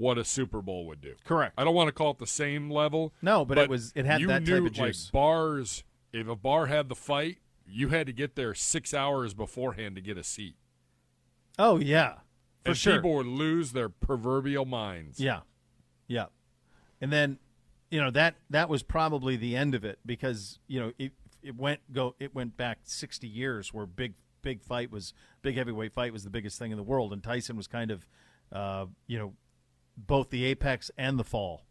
what 0.00 0.16
a 0.16 0.24
Super 0.24 0.62
Bowl 0.62 0.86
would 0.86 1.00
do. 1.02 1.14
Correct. 1.24 1.52
I 1.58 1.64
don't 1.64 1.74
want 1.74 1.88
to 1.88 1.92
call 1.92 2.12
it 2.12 2.18
the 2.18 2.26
same 2.26 2.70
level. 2.70 3.12
No, 3.20 3.44
but 3.44 3.58
it 3.58 3.68
was- 3.68 3.92
it 3.94 4.06
had 4.06 4.20
you 4.20 4.28
that 4.28 4.46
type 4.46 4.48
knew, 4.48 4.66
of 4.66 4.72
juice. 4.72 5.06
Like 5.06 5.12
bars, 5.12 5.84
if 6.12 6.26
a 6.26 6.34
bar 6.34 6.66
had 6.66 6.88
the 6.88 6.94
fight, 6.94 7.38
you 7.66 7.88
had 7.90 8.06
to 8.06 8.12
get 8.12 8.34
there 8.34 8.54
six 8.54 8.94
hours 8.94 9.34
beforehand 9.34 9.94
to 9.96 10.00
get 10.00 10.16
a 10.16 10.24
seat. 10.24 10.56
Oh 11.58 11.78
yeah, 11.78 12.14
for 12.64 12.70
and 12.70 12.76
sure. 12.76 12.96
people 12.96 13.14
would 13.14 13.26
lose 13.26 13.72
their 13.72 13.88
proverbial 13.90 14.64
minds. 14.64 15.20
Yeah, 15.20 15.40
yeah, 16.08 16.26
and 17.00 17.12
then 17.12 17.38
you 17.90 18.00
know 18.00 18.10
that 18.10 18.36
that 18.48 18.68
was 18.68 18.82
probably 18.82 19.36
the 19.36 19.54
end 19.54 19.74
of 19.74 19.84
it 19.84 19.98
because 20.06 20.58
you 20.66 20.80
know 20.80 20.92
it 20.98 21.12
it 21.42 21.56
went 21.56 21.80
go 21.92 22.14
it 22.18 22.34
went 22.34 22.56
back 22.56 22.78
sixty 22.84 23.28
years 23.28 23.74
where 23.74 23.84
big 23.84 24.14
big 24.42 24.62
fight 24.62 24.90
was 24.90 25.12
big 25.42 25.56
heavyweight 25.56 25.92
fight 25.92 26.12
was 26.12 26.24
the 26.24 26.30
biggest 26.30 26.58
thing 26.58 26.70
in 26.70 26.78
the 26.78 26.82
world 26.82 27.12
and 27.12 27.22
Tyson 27.22 27.56
was 27.56 27.66
kind 27.66 27.90
of 27.90 28.06
uh, 28.52 28.86
you 29.06 29.18
know 29.18 29.34
both 30.06 30.30
the 30.30 30.44
apex 30.44 30.90
and 30.96 31.18
the 31.18 31.24
fall 31.24 31.66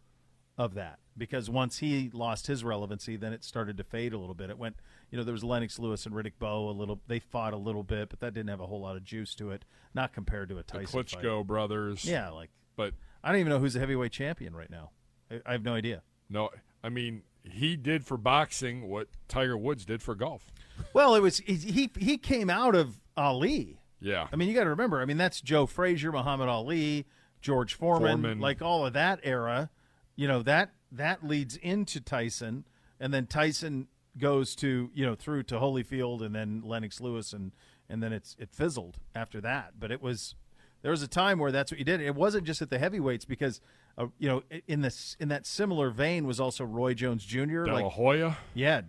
of 0.58 0.74
that 0.74 1.00
because 1.18 1.50
once 1.50 1.80
he 1.80 2.10
lost 2.14 2.48
his 2.48 2.64
relevancy 2.64 3.16
then 3.16 3.32
it 3.34 3.44
started 3.44 3.78
to 3.78 3.84
fade 3.84 4.14
a 4.14 4.18
little 4.18 4.36
bit 4.36 4.50
it 4.50 4.58
went 4.58 4.76
you 5.10 5.18
know 5.18 5.24
there 5.24 5.34
was 5.34 5.44
Lennox 5.44 5.80
Lewis 5.80 6.06
and 6.06 6.14
Riddick 6.14 6.34
Bowe 6.38 6.70
a 6.70 6.72
little 6.72 7.00
they 7.08 7.20
fought 7.20 7.54
a 7.54 7.58
little 7.58 7.84
bit 7.84 8.10
but 8.10 8.20
that 8.20 8.34
didn't 8.34 8.50
have 8.50 8.60
a 8.60 8.68
whole 8.68 8.82
lot 8.82 8.96
of 8.98 9.04
juice 9.04 9.34
to 9.36 9.52
it 9.52 9.64
not 9.94 10.12
compared 10.14 10.50
to 10.50 10.56
a 10.56 10.58
The 10.58 10.64
Tyson 10.64 10.86
fight. 10.88 11.06
Klitschko 11.08 11.46
brothers. 11.48 12.04
Yeah, 12.06 12.30
like 12.30 12.50
but 12.76 12.94
I 13.24 13.32
don't 13.32 13.40
even 13.40 13.50
know 13.52 13.60
who's 13.60 13.74
the 13.74 13.80
heavyweight 13.80 14.12
champion 14.12 14.56
right 14.56 14.70
now. 14.70 14.92
I, 15.32 15.42
I 15.46 15.52
have 15.54 15.64
no 15.64 15.74
idea. 15.74 16.02
no, 16.30 16.50
I 16.84 16.90
mean 16.90 17.24
he 17.44 17.78
did 17.78 18.06
for 18.06 18.18
boxing 18.18 18.90
what 18.90 19.08
Tiger 19.30 19.58
Woods 19.58 19.86
did 19.86 20.02
for 20.04 20.14
golf. 20.14 20.52
Well, 20.94 21.16
it 21.16 21.22
was 21.22 21.38
he 21.38 21.56
he, 21.56 21.90
he 21.98 22.18
came 22.18 22.50
out 22.50 22.76
of 22.76 23.00
Ali. 23.16 23.80
Yeah. 24.02 24.28
I 24.32 24.36
mean, 24.36 24.48
you 24.50 24.54
got 24.54 24.64
to 24.64 24.70
remember. 24.70 25.02
I 25.02 25.06
mean, 25.06 25.18
that's 25.18 25.42
Joe 25.42 25.66
Frazier, 25.66 26.12
Muhammad 26.12 26.48
Ali, 26.48 27.06
George 27.42 27.74
Foreman, 27.74 28.22
Foreman. 28.22 28.40
like 28.40 28.62
all 28.62 28.86
of 28.86 28.94
that 28.94 29.20
era. 29.24 29.70
You 30.16 30.28
know 30.28 30.42
that 30.44 30.72
that 30.92 31.26
leads 31.26 31.56
into 31.56 32.00
Tyson, 32.02 32.66
and 33.00 33.14
then 33.14 33.26
Tyson 33.28 33.88
goes 34.18 34.56
to 34.58 34.90
you 34.94 35.06
know 35.06 35.16
through 35.16 35.44
to 35.44 35.56
Holyfield, 35.56 36.22
and 36.22 36.36
then 36.36 36.62
Lennox 36.64 37.00
Lewis, 37.00 37.32
and 37.34 37.52
and 37.90 38.04
then 38.04 38.12
it's 38.14 38.36
it 38.40 38.50
fizzled 38.52 38.98
after 39.16 39.40
that. 39.42 39.74
But 39.80 39.92
it 39.92 40.02
was 40.02 40.36
there 40.82 40.92
was 40.92 41.02
a 41.02 41.08
time 41.08 41.40
where 41.40 41.52
that's 41.52 41.72
what 41.72 41.80
you 41.80 41.86
did. 41.86 42.02
It 42.02 42.16
wasn't 42.16 42.46
just 42.46 42.62
at 42.62 42.70
the 42.70 42.80
heavyweights 42.80 43.24
because 43.26 43.62
uh, 43.98 44.08
you 44.18 44.28
know 44.28 44.44
in 44.68 44.82
this 44.82 45.16
in 45.20 45.30
that 45.30 45.46
similar 45.46 45.90
vein 45.90 46.26
was 46.28 46.40
also 46.40 46.66
Roy 46.66 46.94
Jones 46.94 47.24
Jr. 47.24 47.64
De 47.64 47.74
La 47.74 47.80
like 47.80 47.92
Hoya. 47.94 48.38
yeah, 48.54 48.82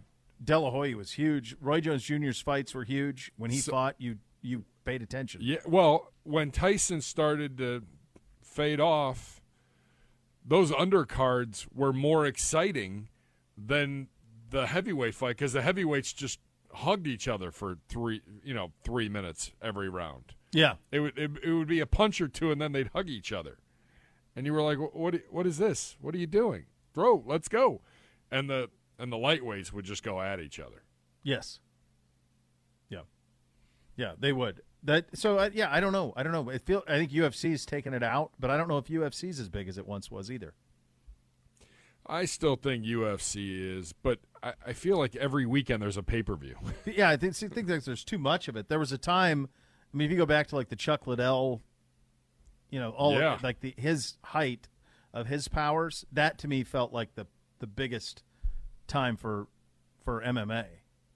De 0.43 0.59
La 0.59 0.71
Hoya 0.71 0.97
was 0.97 1.13
huge. 1.13 1.55
Roy 1.61 1.81
Jones 1.81 2.03
Jr.'s 2.03 2.41
fights 2.41 2.75
were 2.75 2.85
huge. 2.85 3.31
When 3.37 3.51
he 3.53 3.59
So- 3.59 3.71
fought, 3.73 3.95
you 3.99 4.17
you 4.43 4.65
paid 4.85 5.03
attention. 5.03 5.43
Yeah, 5.45 5.59
well, 5.67 6.13
when 6.25 6.51
Tyson 6.51 7.03
started 7.03 7.59
to 7.59 7.83
fade 8.61 8.81
off, 8.81 9.41
those 10.45 10.71
undercards 10.71 11.67
were 11.75 11.95
more 11.95 12.27
exciting 12.27 13.09
than 13.57 14.09
the 14.51 14.67
heavyweight 14.67 15.15
fight 15.15 15.39
because 15.39 15.55
the 15.55 15.63
heavyweights 15.63 16.13
just 16.13 16.39
hugged 16.75 17.07
each 17.07 17.27
other 17.27 17.51
for 17.51 17.79
three, 17.89 18.21
you 18.45 18.53
know, 18.53 18.71
three 18.85 19.09
minutes 19.09 19.53
every 19.63 19.89
round. 19.89 20.35
Yeah. 20.53 20.75
It 20.93 21.01
would 21.01 21.17
it, 21.17 21.31
it 21.43 21.53
would 21.53 21.69
be 21.69 21.81
a 21.81 21.87
punch 21.87 22.21
or 22.21 22.29
two, 22.29 22.53
and 22.53 22.61
then 22.61 22.73
they'd 22.73 22.89
hug 22.89 23.09
each 23.09 23.33
other, 23.33 23.59
and 24.37 24.45
you 24.45 24.53
were 24.53 24.63
like, 24.63 24.79
"What? 24.95 25.15
What 25.31 25.47
is 25.47 25.57
this? 25.57 25.97
What 26.01 26.15
are 26.15 26.19
you 26.19 26.27
doing? 26.27 26.67
Throw, 26.93 27.23
let's 27.27 27.49
go!" 27.49 27.81
And 28.31 28.51
the 28.51 28.69
and 28.99 29.11
the 29.11 29.17
lightweights 29.17 29.73
would 29.73 29.87
just 29.87 30.03
go 30.03 30.21
at 30.21 30.39
each 30.39 30.61
other. 30.61 30.83
Yes. 31.23 31.61
Yeah. 32.91 33.03
Yeah, 33.97 34.13
they 34.19 34.33
would. 34.33 34.61
That 34.83 35.07
so 35.17 35.39
uh, 35.39 35.51
yeah, 35.53 35.69
I 35.71 35.81
don't 35.81 35.93
know. 35.93 36.13
I 36.17 36.23
don't 36.23 36.33
know. 36.33 36.51
I 36.51 36.59
feel 36.59 36.83
I 36.89 36.97
think 36.99 37.11
UFC's 37.13 37.67
taken 37.67 37.93
it 37.93 38.03
out, 38.03 38.33
but 38.41 38.51
I 38.51 38.57
don't 38.57 38.69
know 38.69 38.79
if 38.79 38.87
UFC's 38.87 39.39
as 39.39 39.49
big 39.49 39.69
as 39.69 39.77
it 39.79 39.87
once 39.87 40.11
was 40.11 40.31
either. 40.31 40.55
I 42.07 42.25
still 42.25 42.57
think 42.57 42.85
UFC 42.85 43.79
is, 43.79 43.93
but 43.93 44.19
I, 44.43 44.55
I 44.69 44.73
feel 44.73 44.97
like 44.99 45.15
every 45.17 45.47
weekend 45.47 45.83
there's 45.83 45.97
a 45.99 46.03
pay 46.03 46.23
per 46.23 46.35
view. 46.35 46.57
yeah, 46.87 47.09
I 47.11 47.17
think 47.17 47.35
I 47.43 47.49
think 47.49 47.69
that 47.69 47.85
there's 47.85 48.05
too 48.05 48.19
much 48.19 48.49
of 48.49 48.57
it. 48.57 48.69
There 48.69 48.79
was 48.79 48.91
a 48.93 48.99
time. 48.99 49.49
I 49.93 49.97
mean, 49.97 50.07
if 50.07 50.11
you 50.13 50.17
go 50.17 50.27
back 50.27 50.47
to 50.49 50.57
like 50.57 50.69
the 50.69 50.77
Chuck 50.77 51.07
Liddell 51.07 51.63
You 52.71 52.79
know, 52.81 52.91
all 52.91 53.19
Yeah. 53.19 53.35
of, 53.35 53.43
like 53.43 53.61
the 53.61 53.75
his 53.77 54.17
height 54.25 54.69
of 55.13 55.27
his 55.27 55.47
powers. 55.49 56.05
That 56.11 56.39
to 56.39 56.49
me 56.49 56.65
felt 56.65 56.93
like 56.93 57.15
the 57.17 57.27
the 57.59 57.67
biggest 57.67 58.23
time 58.87 59.17
for 59.17 59.47
for 60.05 60.23
MMA 60.23 60.65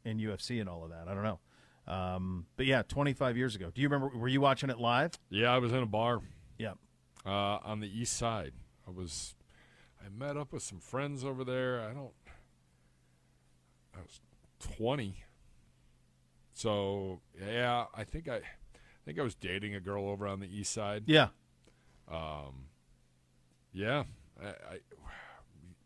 and 0.04 0.20
UFC 0.20 0.60
and 0.60 0.68
all 0.68 0.84
of 0.84 0.90
that. 0.90 1.08
I 1.08 1.14
don't 1.14 1.22
know. 1.24 1.40
Um, 1.86 2.46
but 2.56 2.66
yeah, 2.66 2.82
25 2.82 3.36
years 3.36 3.54
ago. 3.54 3.70
Do 3.74 3.82
you 3.82 3.88
remember? 3.88 4.16
Were 4.16 4.28
you 4.28 4.40
watching 4.40 4.70
it 4.70 4.78
live? 4.78 5.12
Yeah, 5.30 5.52
I 5.52 5.58
was 5.58 5.72
in 5.72 5.82
a 5.82 5.86
bar. 5.86 6.20
Yeah. 6.58 6.72
Uh, 7.26 7.58
on 7.62 7.80
the 7.80 7.88
east 7.88 8.16
side. 8.16 8.52
I 8.86 8.90
was. 8.90 9.34
I 10.04 10.08
met 10.08 10.36
up 10.36 10.52
with 10.52 10.62
some 10.62 10.80
friends 10.80 11.24
over 11.24 11.44
there. 11.44 11.80
I 11.80 11.92
don't. 11.92 12.12
I 13.94 14.00
was 14.00 14.20
twenty. 14.60 15.24
So 16.52 17.20
yeah, 17.40 17.86
I 17.94 18.04
think 18.04 18.28
I, 18.28 18.36
I 18.36 18.42
think 19.04 19.18
I 19.18 19.22
was 19.22 19.34
dating 19.34 19.74
a 19.74 19.80
girl 19.80 20.08
over 20.08 20.26
on 20.26 20.40
the 20.40 20.46
east 20.46 20.72
side. 20.72 21.04
Yeah. 21.06 21.28
Um. 22.10 22.66
Yeah, 23.72 24.04
I, 24.40 24.46
I 24.46 24.78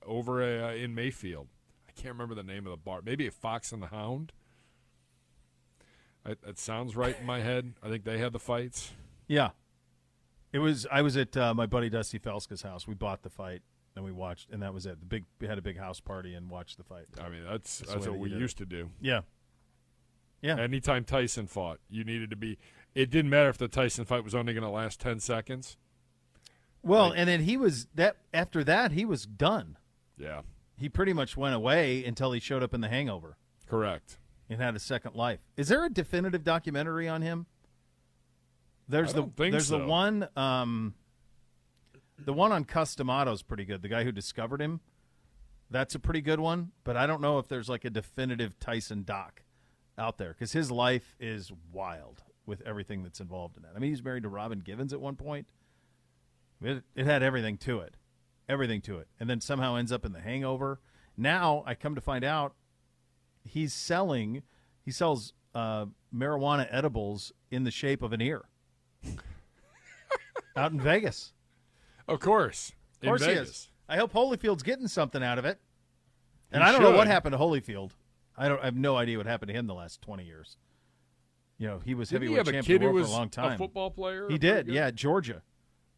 over 0.05 0.43
uh, 0.43 0.75
in 0.75 0.95
Mayfield. 0.95 1.49
I 1.89 1.93
can't 1.93 2.15
remember 2.15 2.35
the 2.35 2.43
name 2.43 2.67
of 2.67 2.71
the 2.71 2.77
bar. 2.77 3.01
Maybe 3.05 3.27
a 3.27 3.31
Fox 3.31 3.73
and 3.73 3.83
the 3.83 3.89
Hound. 3.89 4.33
I, 6.29 6.35
that 6.47 6.59
sounds 6.59 6.97
right 6.97 7.17
in 7.19 7.27
my 7.27 7.41
head. 7.41 7.75
I 7.83 7.89
think 7.89 8.05
they 8.05 8.19
had 8.19 8.33
the 8.33 8.39
fights. 8.39 8.93
Yeah. 9.27 9.51
It 10.53 10.59
was. 10.59 10.87
I 10.91 11.03
was 11.03 11.17
at 11.17 11.37
uh, 11.37 11.55
my 11.55 11.67
buddy 11.67 11.91
Dusty 11.91 12.19
Felska's 12.19 12.63
house. 12.63 12.87
We 12.87 12.95
bought 12.95 13.23
the 13.23 13.31
fight 13.31 13.63
and 13.97 14.05
we 14.05 14.13
watched, 14.13 14.51
and 14.51 14.63
that 14.63 14.73
was 14.73 14.87
it. 14.87 15.01
The 15.01 15.07
big 15.07 15.25
we 15.41 15.47
had 15.47 15.59
a 15.59 15.63
big 15.63 15.79
house 15.79 16.01
party 16.01 16.35
and 16.35 16.49
watched 16.49 16.79
the 16.79 16.85
fight. 16.85 17.07
I 17.21 17.29
mean, 17.29 17.43
that's 17.49 17.81
the 17.81 17.87
that's 17.87 17.97
what 17.97 18.05
that 18.05 18.13
we 18.15 18.31
used 18.31 18.61
it. 18.61 18.71
to 18.71 18.77
do. 18.77 18.91
Yeah. 19.01 19.21
Yeah. 20.41 20.59
Anytime 20.59 21.05
Tyson 21.05 21.47
fought, 21.47 21.81
you 21.91 22.05
needed 22.05 22.31
to 22.31 22.37
be. 22.37 22.59
It 22.95 23.11
didn't 23.11 23.31
matter 23.31 23.49
if 23.49 23.59
the 23.59 23.69
Tyson 23.69 24.05
fight 24.05 24.25
was 24.25 24.35
only 24.35 24.55
going 24.55 24.65
to 24.65 24.71
last 24.71 25.01
ten 25.01 25.21
seconds. 25.21 25.77
Well, 26.83 27.11
and 27.11 27.29
then 27.29 27.41
he 27.41 27.57
was 27.57 27.89
that 27.95 28.17
after 28.33 28.63
that 28.65 28.93
he 28.93 29.05
was 29.05 29.27
done. 29.27 29.77
Yeah. 30.17 30.43
He 30.79 30.89
pretty 30.89 31.13
much 31.13 31.37
went 31.37 31.57
away 31.57 32.05
until 32.05 32.31
he 32.33 32.41
showed 32.41 32.63
up 32.63 32.73
in 32.73 32.81
The 32.81 32.89
Hangover. 32.89 33.37
Correct. 33.69 34.19
And 34.51 34.61
had 34.61 34.75
a 34.75 34.79
second 34.79 35.15
life. 35.15 35.41
Is 35.57 35.69
there 35.69 35.85
a 35.85 35.91
definitive 35.91 36.43
documentary 36.43 37.07
on 37.07 37.21
him? 37.23 37.47
There's 38.89 39.13
the 39.13 39.31
there's 39.37 39.69
the 39.69 39.79
one 39.79 40.29
um 40.37 40.95
the 42.19 42.33
one 42.33 42.53
on 42.53 42.65
Cus 42.65 42.95
D'Amato's 42.95 43.43
pretty 43.43 43.65
good. 43.65 43.83
The 43.83 43.89
guy 43.89 44.05
who 44.05 44.13
discovered 44.13 44.61
him. 44.61 44.81
That's 45.71 45.95
a 45.95 45.99
pretty 45.99 46.23
good 46.23 46.41
one, 46.41 46.73
but 46.83 46.97
I 46.97 47.07
don't 47.07 47.21
know 47.21 47.39
if 47.39 47.47
there's 47.49 47.69
like 47.69 47.85
a 47.85 47.91
definitive 47.91 48.59
Tyson 48.59 49.05
doc 49.05 49.43
out 49.99 50.17
there 50.17 50.33
cuz 50.33 50.53
his 50.53 50.71
life 50.71 51.15
is 51.21 51.53
wild 51.71 52.23
with 52.47 52.63
everything 52.63 53.03
that's 53.03 53.21
involved 53.21 53.59
in 53.59 53.65
that. 53.65 53.73
I 53.77 53.79
mean, 53.79 53.91
he's 53.91 54.03
married 54.03 54.23
to 54.23 54.31
Robin 54.31 54.61
Givens 54.61 54.95
at 54.95 55.01
one 55.01 55.17
point. 55.17 55.47
It, 56.63 56.83
it 56.95 57.05
had 57.05 57.23
everything 57.23 57.59
to 57.59 57.81
it, 57.81 57.97
everything 58.49 58.81
to 58.83 58.99
it, 58.99 59.09
and 59.21 59.29
then 59.29 59.43
somehow 59.43 59.77
ends 59.77 59.93
up 59.93 60.07
in 60.07 60.13
the 60.13 60.21
Hangover. 60.21 60.81
Now 61.17 61.63
I 61.67 61.75
come 61.75 61.95
to 61.95 62.01
find 62.01 62.25
out 62.25 62.55
he's 63.49 63.73
selling, 63.75 64.43
he 64.85 64.91
sells 64.91 65.33
uh, 65.55 65.87
marijuana 66.15 66.67
edibles 66.71 67.33
in 67.51 67.65
the 67.65 67.71
shape 67.71 68.03
of 68.03 68.13
an 68.13 68.21
ear 68.21 68.45
out 70.57 70.73
in 70.73 70.81
Vegas. 70.81 71.33
Of 72.07 72.21
course, 72.21 72.73
Of 73.03 73.09
course 73.09 73.23
in 73.23 73.29
he 73.29 73.35
Vegas. 73.35 73.49
is. 73.51 73.69
I 73.89 73.97
hope 73.97 74.13
Holyfield's 74.13 74.63
getting 74.63 74.89
something 74.89 75.23
out 75.23 75.39
of 75.39 75.45
it. 75.45 75.59
And 76.51 76.63
He 76.63 76.69
I 76.69 76.73
don't 76.73 76.83
know 76.83 76.93
what 76.97 77.07
happened 77.07 77.33
to 77.33 77.39
Holyfield. 77.39 77.91
I 78.37 78.49
don't. 78.49 78.61
I 78.61 78.67
have 78.67 78.77
no 78.77 78.97
idea 78.97 79.17
what 79.19 79.27
happened 79.27 79.49
to 79.49 79.55
him 79.55 79.67
the 79.67 79.75
last 79.75 80.01
twenty 80.01 80.25
years. 80.25 80.57
You 81.59 81.67
know, 81.67 81.81
he 81.85 81.95
was 81.95 82.09
Didn't 82.11 82.29
he 82.29 82.35
heavyweight 82.35 82.49
a 82.49 82.63
champion 82.63 82.77
of 82.77 82.89
the 82.89 82.95
world 82.95 83.07
for 83.07 83.13
a 83.13 83.17
long 83.17 83.27
a 83.27 83.31
time. 83.31 83.59
football 83.59 83.91
player 83.91 84.29
He 84.29 84.39
did. 84.39 84.69
Yeah, 84.69 84.91
Georgia. 84.93 85.43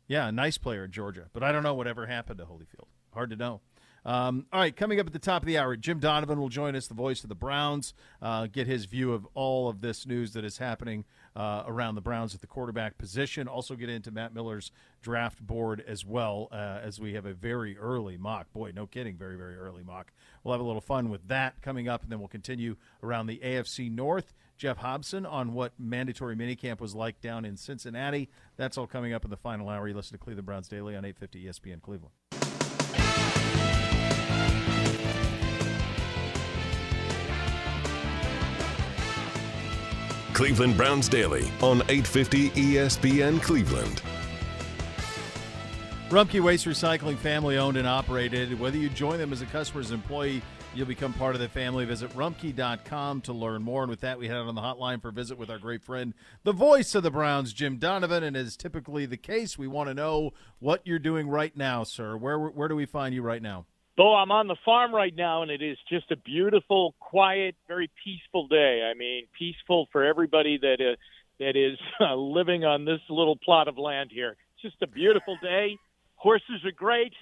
Yeah, 0.08 0.26
a 0.26 0.32
nice 0.32 0.56
player 0.58 0.84
at 0.84 0.90
Georgia. 0.90 1.26
But 1.32 1.42
I 1.42 1.52
don't 1.52 1.62
know 1.62 1.74
whatever 1.74 2.06
happened 2.06 2.38
to 2.38 2.46
Holyfield. 2.46 2.86
Hard 3.12 3.30
to 3.30 3.36
know. 3.36 3.60
Um, 4.04 4.46
all 4.52 4.60
right, 4.60 4.74
coming 4.74 4.98
up 4.98 5.06
at 5.06 5.12
the 5.12 5.18
top 5.18 5.42
of 5.42 5.46
the 5.46 5.58
hour, 5.58 5.76
Jim 5.76 5.98
Donovan 5.98 6.40
will 6.40 6.48
join 6.48 6.74
us, 6.74 6.86
the 6.86 6.94
voice 6.94 7.22
of 7.22 7.28
the 7.28 7.34
Browns, 7.34 7.94
uh, 8.22 8.46
get 8.46 8.66
his 8.66 8.86
view 8.86 9.12
of 9.12 9.26
all 9.34 9.68
of 9.68 9.80
this 9.80 10.06
news 10.06 10.32
that 10.32 10.44
is 10.44 10.58
happening 10.58 11.04
uh, 11.36 11.64
around 11.66 11.94
the 11.94 12.00
Browns 12.00 12.34
at 12.34 12.40
the 12.40 12.46
quarterback 12.46 12.98
position. 12.98 13.46
Also, 13.46 13.76
get 13.76 13.88
into 13.88 14.10
Matt 14.10 14.34
Miller's 14.34 14.72
draft 15.02 15.44
board 15.46 15.84
as 15.86 16.04
well, 16.04 16.48
uh, 16.50 16.80
as 16.82 16.98
we 16.98 17.14
have 17.14 17.26
a 17.26 17.34
very 17.34 17.76
early 17.78 18.16
mock. 18.16 18.52
Boy, 18.52 18.72
no 18.74 18.86
kidding, 18.86 19.16
very, 19.16 19.36
very 19.36 19.56
early 19.56 19.82
mock. 19.82 20.12
We'll 20.42 20.52
have 20.52 20.60
a 20.60 20.66
little 20.66 20.80
fun 20.80 21.10
with 21.10 21.28
that 21.28 21.60
coming 21.62 21.88
up, 21.88 22.02
and 22.02 22.10
then 22.10 22.18
we'll 22.18 22.28
continue 22.28 22.76
around 23.02 23.26
the 23.26 23.38
AFC 23.38 23.90
North. 23.90 24.32
Geoff 24.56 24.78
Hobson 24.78 25.24
on 25.24 25.54
what 25.54 25.72
mandatory 25.78 26.36
minicamp 26.36 26.80
was 26.80 26.94
like 26.94 27.22
down 27.22 27.46
in 27.46 27.56
Cincinnati. 27.56 28.28
That's 28.56 28.76
all 28.76 28.86
coming 28.86 29.14
up 29.14 29.24
in 29.24 29.30
the 29.30 29.36
final 29.38 29.70
hour. 29.70 29.88
You 29.88 29.94
listen 29.94 30.18
to 30.18 30.22
Cleveland 30.22 30.44
Browns 30.44 30.68
Daily 30.68 30.94
on 30.96 31.04
850 31.04 31.46
ESPN 31.46 31.80
Cleveland. 31.80 32.12
Cleveland 40.40 40.74
Browns 40.74 41.06
Daily 41.06 41.52
on 41.60 41.82
850 41.90 42.48
ESPN 42.52 43.42
Cleveland. 43.42 44.00
Rumpke 46.08 46.40
Waste 46.40 46.64
Recycling, 46.64 47.18
family 47.18 47.58
owned 47.58 47.76
and 47.76 47.86
operated. 47.86 48.58
Whether 48.58 48.78
you 48.78 48.88
join 48.88 49.18
them 49.18 49.34
as 49.34 49.42
a 49.42 49.46
customer's 49.46 49.90
employee, 49.90 50.40
you'll 50.74 50.86
become 50.86 51.12
part 51.12 51.34
of 51.34 51.42
the 51.42 51.48
family. 51.50 51.84
Visit 51.84 52.08
rumpke.com 52.16 53.20
to 53.20 53.34
learn 53.34 53.62
more. 53.62 53.82
And 53.82 53.90
with 53.90 54.00
that, 54.00 54.18
we 54.18 54.28
head 54.28 54.38
out 54.38 54.46
on 54.46 54.54
the 54.54 54.62
hotline 54.62 55.02
for 55.02 55.08
a 55.10 55.12
visit 55.12 55.36
with 55.36 55.50
our 55.50 55.58
great 55.58 55.82
friend, 55.82 56.14
the 56.42 56.54
voice 56.54 56.94
of 56.94 57.02
the 57.02 57.10
Browns, 57.10 57.52
Jim 57.52 57.76
Donovan. 57.76 58.24
And 58.24 58.34
as 58.34 58.56
typically 58.56 59.04
the 59.04 59.18
case, 59.18 59.58
we 59.58 59.66
want 59.66 59.90
to 59.90 59.94
know 59.94 60.30
what 60.58 60.80
you're 60.86 60.98
doing 60.98 61.28
right 61.28 61.54
now, 61.54 61.84
sir. 61.84 62.16
Where 62.16 62.38
where 62.38 62.68
do 62.68 62.76
we 62.76 62.86
find 62.86 63.14
you 63.14 63.20
right 63.20 63.42
now? 63.42 63.66
Though 64.00 64.14
I'm 64.14 64.30
on 64.30 64.46
the 64.46 64.56
farm 64.64 64.94
right 64.94 65.14
now, 65.14 65.42
and 65.42 65.50
it 65.50 65.60
is 65.60 65.76
just 65.86 66.10
a 66.10 66.16
beautiful, 66.16 66.94
quiet, 67.00 67.54
very 67.68 67.90
peaceful 68.02 68.48
day. 68.48 68.90
I 68.90 68.96
mean, 68.96 69.26
peaceful 69.38 69.88
for 69.92 70.02
everybody 70.02 70.56
that 70.56 70.78
uh, 70.80 70.96
that 71.38 71.54
is 71.54 71.78
uh, 72.00 72.14
living 72.14 72.64
on 72.64 72.86
this 72.86 73.00
little 73.10 73.36
plot 73.36 73.68
of 73.68 73.76
land 73.76 74.08
here. 74.10 74.38
It's 74.54 74.62
just 74.62 74.80
a 74.80 74.86
beautiful 74.86 75.36
day. 75.42 75.76
Horses 76.14 76.64
are 76.64 76.72
great. 76.72 77.12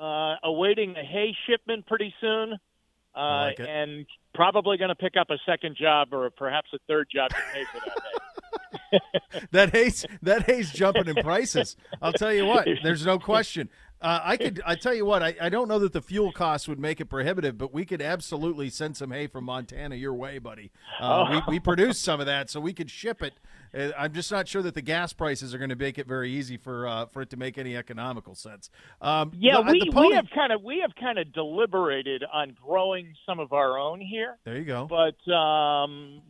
Uh, 0.00 0.36
awaiting 0.44 0.96
a 0.96 1.04
hay 1.04 1.36
shipment 1.46 1.86
pretty 1.86 2.14
soon, 2.22 2.54
uh, 3.14 3.18
like 3.18 3.60
and 3.60 4.06
probably 4.32 4.78
going 4.78 4.88
to 4.88 4.94
pick 4.94 5.12
up 5.20 5.28
a 5.28 5.36
second 5.44 5.76
job 5.76 6.14
or 6.14 6.30
perhaps 6.30 6.70
a 6.72 6.78
third 6.88 7.08
job 7.14 7.28
to 7.28 7.36
pay 7.52 7.64
for 7.70 7.80
that 7.80 7.98
hay. 8.00 9.40
that 9.52 9.70
hay's 9.72 10.06
that 10.22 10.42
hay's 10.44 10.70
jumping 10.70 11.06
in 11.06 11.16
prices. 11.16 11.76
I'll 12.00 12.14
tell 12.14 12.32
you 12.32 12.46
what. 12.46 12.66
There's 12.82 13.04
no 13.04 13.18
question. 13.18 13.68
Uh, 14.00 14.20
I 14.22 14.36
could. 14.36 14.62
I 14.64 14.76
tell 14.76 14.94
you 14.94 15.04
what. 15.04 15.24
I, 15.24 15.34
I 15.40 15.48
don't 15.48 15.66
know 15.66 15.80
that 15.80 15.92
the 15.92 16.00
fuel 16.00 16.30
costs 16.30 16.68
would 16.68 16.78
make 16.78 17.00
it 17.00 17.06
prohibitive, 17.06 17.58
but 17.58 17.74
we 17.74 17.84
could 17.84 18.00
absolutely 18.00 18.70
send 18.70 18.96
some 18.96 19.10
hay 19.10 19.26
from 19.26 19.42
Montana 19.44 19.96
your 19.96 20.14
way, 20.14 20.38
buddy. 20.38 20.70
Uh, 21.00 21.24
Oh. 21.28 21.30
we 21.48 21.54
we 21.54 21.60
produce 21.60 21.98
some 21.98 22.20
of 22.20 22.26
that, 22.26 22.48
so 22.48 22.60
we 22.60 22.72
could 22.72 22.90
ship 22.90 23.22
it. 23.22 23.34
Uh, 23.76 23.90
I'm 23.98 24.12
just 24.14 24.30
not 24.30 24.46
sure 24.46 24.62
that 24.62 24.74
the 24.74 24.82
gas 24.82 25.12
prices 25.12 25.52
are 25.52 25.58
going 25.58 25.70
to 25.70 25.76
make 25.76 25.98
it 25.98 26.06
very 26.06 26.30
easy 26.30 26.56
for 26.56 26.86
uh, 26.86 27.06
for 27.06 27.22
it 27.22 27.30
to 27.30 27.36
make 27.36 27.58
any 27.58 27.76
economical 27.76 28.36
sense. 28.36 28.70
Um, 29.02 29.32
Yeah, 29.34 29.56
the- 29.62 29.72
we, 29.72 29.80
the 29.80 29.90
pony- 29.90 30.08
we 30.10 30.14
have 30.14 30.28
kind 30.32 30.52
of 30.52 30.62
we 30.62 30.78
have 30.78 30.92
kind 30.94 31.18
of 31.18 31.32
deliberated 31.32 32.22
on 32.32 32.54
growing 32.64 33.14
some 33.26 33.40
of 33.40 33.52
our 33.52 33.78
own 33.78 34.00
here. 34.00 34.36
There 34.44 34.56
you 34.58 34.64
go. 34.64 34.86
But 34.86 35.16
um, 35.32 36.22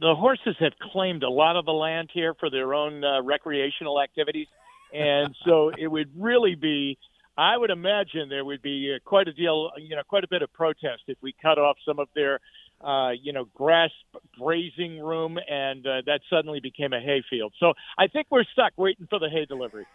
the 0.00 0.14
horses 0.14 0.54
have 0.60 0.74
claimed 0.92 1.24
a 1.24 1.30
lot 1.30 1.56
of 1.56 1.64
the 1.64 1.72
land 1.72 2.08
here 2.14 2.34
for 2.38 2.50
their 2.50 2.72
own 2.72 3.02
uh, 3.02 3.20
recreational 3.22 4.00
activities, 4.00 4.46
and 4.94 5.34
so 5.44 5.72
it 5.76 5.88
would 5.88 6.10
really 6.16 6.54
be. 6.54 6.96
I 7.36 7.56
would 7.56 7.70
imagine 7.70 8.28
there 8.28 8.44
would 8.44 8.62
be 8.62 8.94
uh, 8.94 8.98
quite 9.04 9.28
a 9.28 9.32
deal, 9.32 9.70
you 9.78 9.94
know, 9.96 10.02
quite 10.08 10.24
a 10.24 10.28
bit 10.28 10.42
of 10.42 10.52
protest 10.52 11.02
if 11.06 11.18
we 11.20 11.34
cut 11.40 11.58
off 11.58 11.76
some 11.86 11.98
of 11.98 12.08
their, 12.14 12.40
uh, 12.80 13.10
you 13.10 13.32
know, 13.32 13.46
grass 13.54 13.90
grazing 14.38 14.98
room, 14.98 15.38
and 15.48 15.86
uh, 15.86 16.02
that 16.06 16.20
suddenly 16.30 16.60
became 16.60 16.92
a 16.92 17.00
hayfield. 17.00 17.52
So 17.60 17.74
I 17.98 18.06
think 18.06 18.28
we're 18.30 18.44
stuck 18.52 18.72
waiting 18.76 19.06
for 19.08 19.18
the 19.18 19.28
hay 19.28 19.44
delivery. 19.44 19.86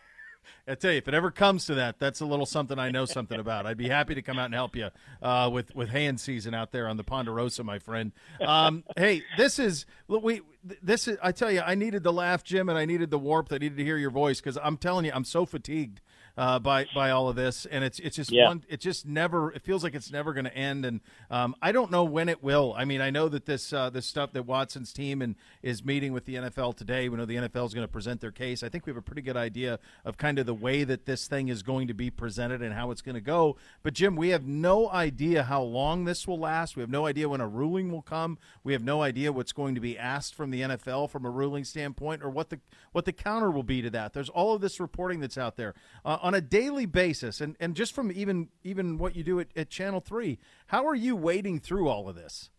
I 0.67 0.75
tell 0.75 0.91
you, 0.91 0.97
if 0.97 1.07
it 1.07 1.13
ever 1.13 1.31
comes 1.31 1.65
to 1.65 1.75
that, 1.75 1.99
that's 1.99 2.19
a 2.19 2.25
little 2.25 2.45
something 2.45 2.77
I 2.79 2.89
know 2.91 3.05
something 3.05 3.39
about. 3.39 3.65
I'd 3.65 3.77
be 3.77 3.89
happy 3.89 4.15
to 4.15 4.21
come 4.21 4.39
out 4.39 4.45
and 4.45 4.53
help 4.53 4.75
you 4.75 4.89
uh, 5.21 5.49
with 5.51 5.73
with 5.75 5.89
hand 5.89 6.19
season 6.19 6.53
out 6.53 6.71
there 6.71 6.87
on 6.87 6.97
the 6.97 7.03
Ponderosa, 7.03 7.63
my 7.63 7.79
friend. 7.79 8.11
Um, 8.39 8.83
hey, 8.97 9.23
this 9.37 9.59
is 9.59 9.85
we 10.07 10.41
this 10.81 11.07
is. 11.07 11.17
I 11.21 11.31
tell 11.31 11.51
you, 11.51 11.61
I 11.61 11.75
needed 11.75 12.03
the 12.03 12.13
laugh, 12.13 12.43
Jim, 12.43 12.69
and 12.69 12.77
I 12.77 12.85
needed 12.85 13.11
the 13.11 13.19
warmth. 13.19 13.51
I 13.51 13.57
needed 13.57 13.77
to 13.77 13.83
hear 13.83 13.97
your 13.97 14.11
voice 14.11 14.39
because 14.39 14.57
I'm 14.61 14.77
telling 14.77 15.05
you, 15.05 15.11
I'm 15.13 15.25
so 15.25 15.45
fatigued 15.45 16.01
uh, 16.37 16.59
by 16.59 16.85
by 16.95 17.11
all 17.11 17.29
of 17.29 17.35
this, 17.35 17.65
and 17.65 17.83
it's 17.83 17.99
it's 17.99 18.15
just 18.15 18.31
Yeah. 18.31 18.47
one. 18.47 18.63
It 18.69 18.79
just 18.79 19.05
never. 19.05 19.51
It 19.51 19.61
feels 19.61 19.83
like 19.83 19.95
it's 19.95 20.11
never 20.11 20.33
going 20.33 20.45
to 20.45 20.55
end, 20.55 20.85
and 20.85 21.01
um, 21.29 21.55
I 21.61 21.71
don't 21.71 21.91
know 21.91 22.03
when 22.03 22.29
it 22.29 22.43
will. 22.43 22.73
I 22.77 22.85
mean, 22.85 23.01
I 23.01 23.09
know 23.09 23.29
that 23.29 23.45
this 23.45 23.73
uh, 23.73 23.89
this 23.89 24.05
stuff 24.05 24.31
that 24.33 24.43
Watson's 24.43 24.93
team 24.93 25.21
and 25.21 25.35
is 25.61 25.83
meeting 25.83 26.13
with 26.13 26.25
the 26.25 26.35
NFL 26.35 26.75
today. 26.75 27.09
We 27.09 27.17
know 27.17 27.25
the 27.25 27.35
NFL 27.35 27.65
is 27.67 27.73
going 27.73 27.85
to 27.87 27.91
present 27.91 28.21
their 28.21 28.31
case. 28.31 28.63
I 28.63 28.69
think 28.69 28.85
we 28.85 28.89
have 28.91 28.97
a 28.97 29.01
pretty 29.01 29.21
good 29.21 29.37
idea 29.37 29.79
of 30.05 30.17
kind 30.17 30.39
of 30.39 30.45
the 30.45 30.53
way 30.53 30.83
that 30.83 31.05
this 31.05 31.27
thing 31.27 31.49
is 31.49 31.63
going 31.63 31.87
to 31.87 31.93
be 31.93 32.09
presented 32.09 32.61
and 32.61 32.73
how 32.73 32.91
it's 32.91 33.01
going 33.01 33.15
to 33.15 33.21
go. 33.21 33.57
But 33.83 33.93
Jim, 33.93 34.15
we 34.15 34.29
have 34.29 34.45
no 34.45 34.89
idea 34.89 35.43
how 35.43 35.61
long 35.61 36.05
this 36.05 36.27
will 36.27 36.39
last. 36.39 36.75
We 36.75 36.81
have 36.81 36.89
no 36.89 37.05
idea 37.05 37.27
when 37.29 37.41
a 37.41 37.47
ruling 37.47 37.91
will 37.91 38.01
come. 38.01 38.37
We 38.63 38.73
have 38.73 38.83
no 38.83 39.01
idea 39.01 39.31
what's 39.31 39.51
going 39.51 39.75
to 39.75 39.81
be 39.81 39.97
asked 39.97 40.33
from 40.35 40.51
the 40.51 40.61
NFL 40.61 41.09
from 41.09 41.25
a 41.25 41.29
ruling 41.29 41.63
standpoint, 41.63 42.23
or 42.23 42.29
what 42.29 42.49
the 42.49 42.59
what 42.91 43.05
the 43.05 43.13
counter 43.13 43.51
will 43.51 43.63
be 43.63 43.81
to 43.81 43.89
that. 43.91 44.13
There's 44.13 44.29
all 44.29 44.53
of 44.53 44.61
this 44.61 44.79
reporting 44.79 45.19
that's 45.19 45.37
out 45.37 45.55
there 45.57 45.73
uh, 46.05 46.17
on 46.21 46.33
a 46.33 46.41
daily 46.41 46.85
basis, 46.85 47.41
and, 47.41 47.55
and 47.59 47.75
just 47.75 47.93
from 47.93 48.11
even 48.11 48.49
even 48.63 48.97
what 48.97 49.15
you 49.15 49.23
do 49.23 49.39
at, 49.39 49.47
at 49.55 49.69
Channel 49.69 49.99
Three. 49.99 50.39
How 50.67 50.87
are 50.87 50.95
you 50.95 51.15
wading 51.15 51.59
through 51.59 51.89
all 51.89 52.07
of 52.07 52.15
this? 52.15 52.49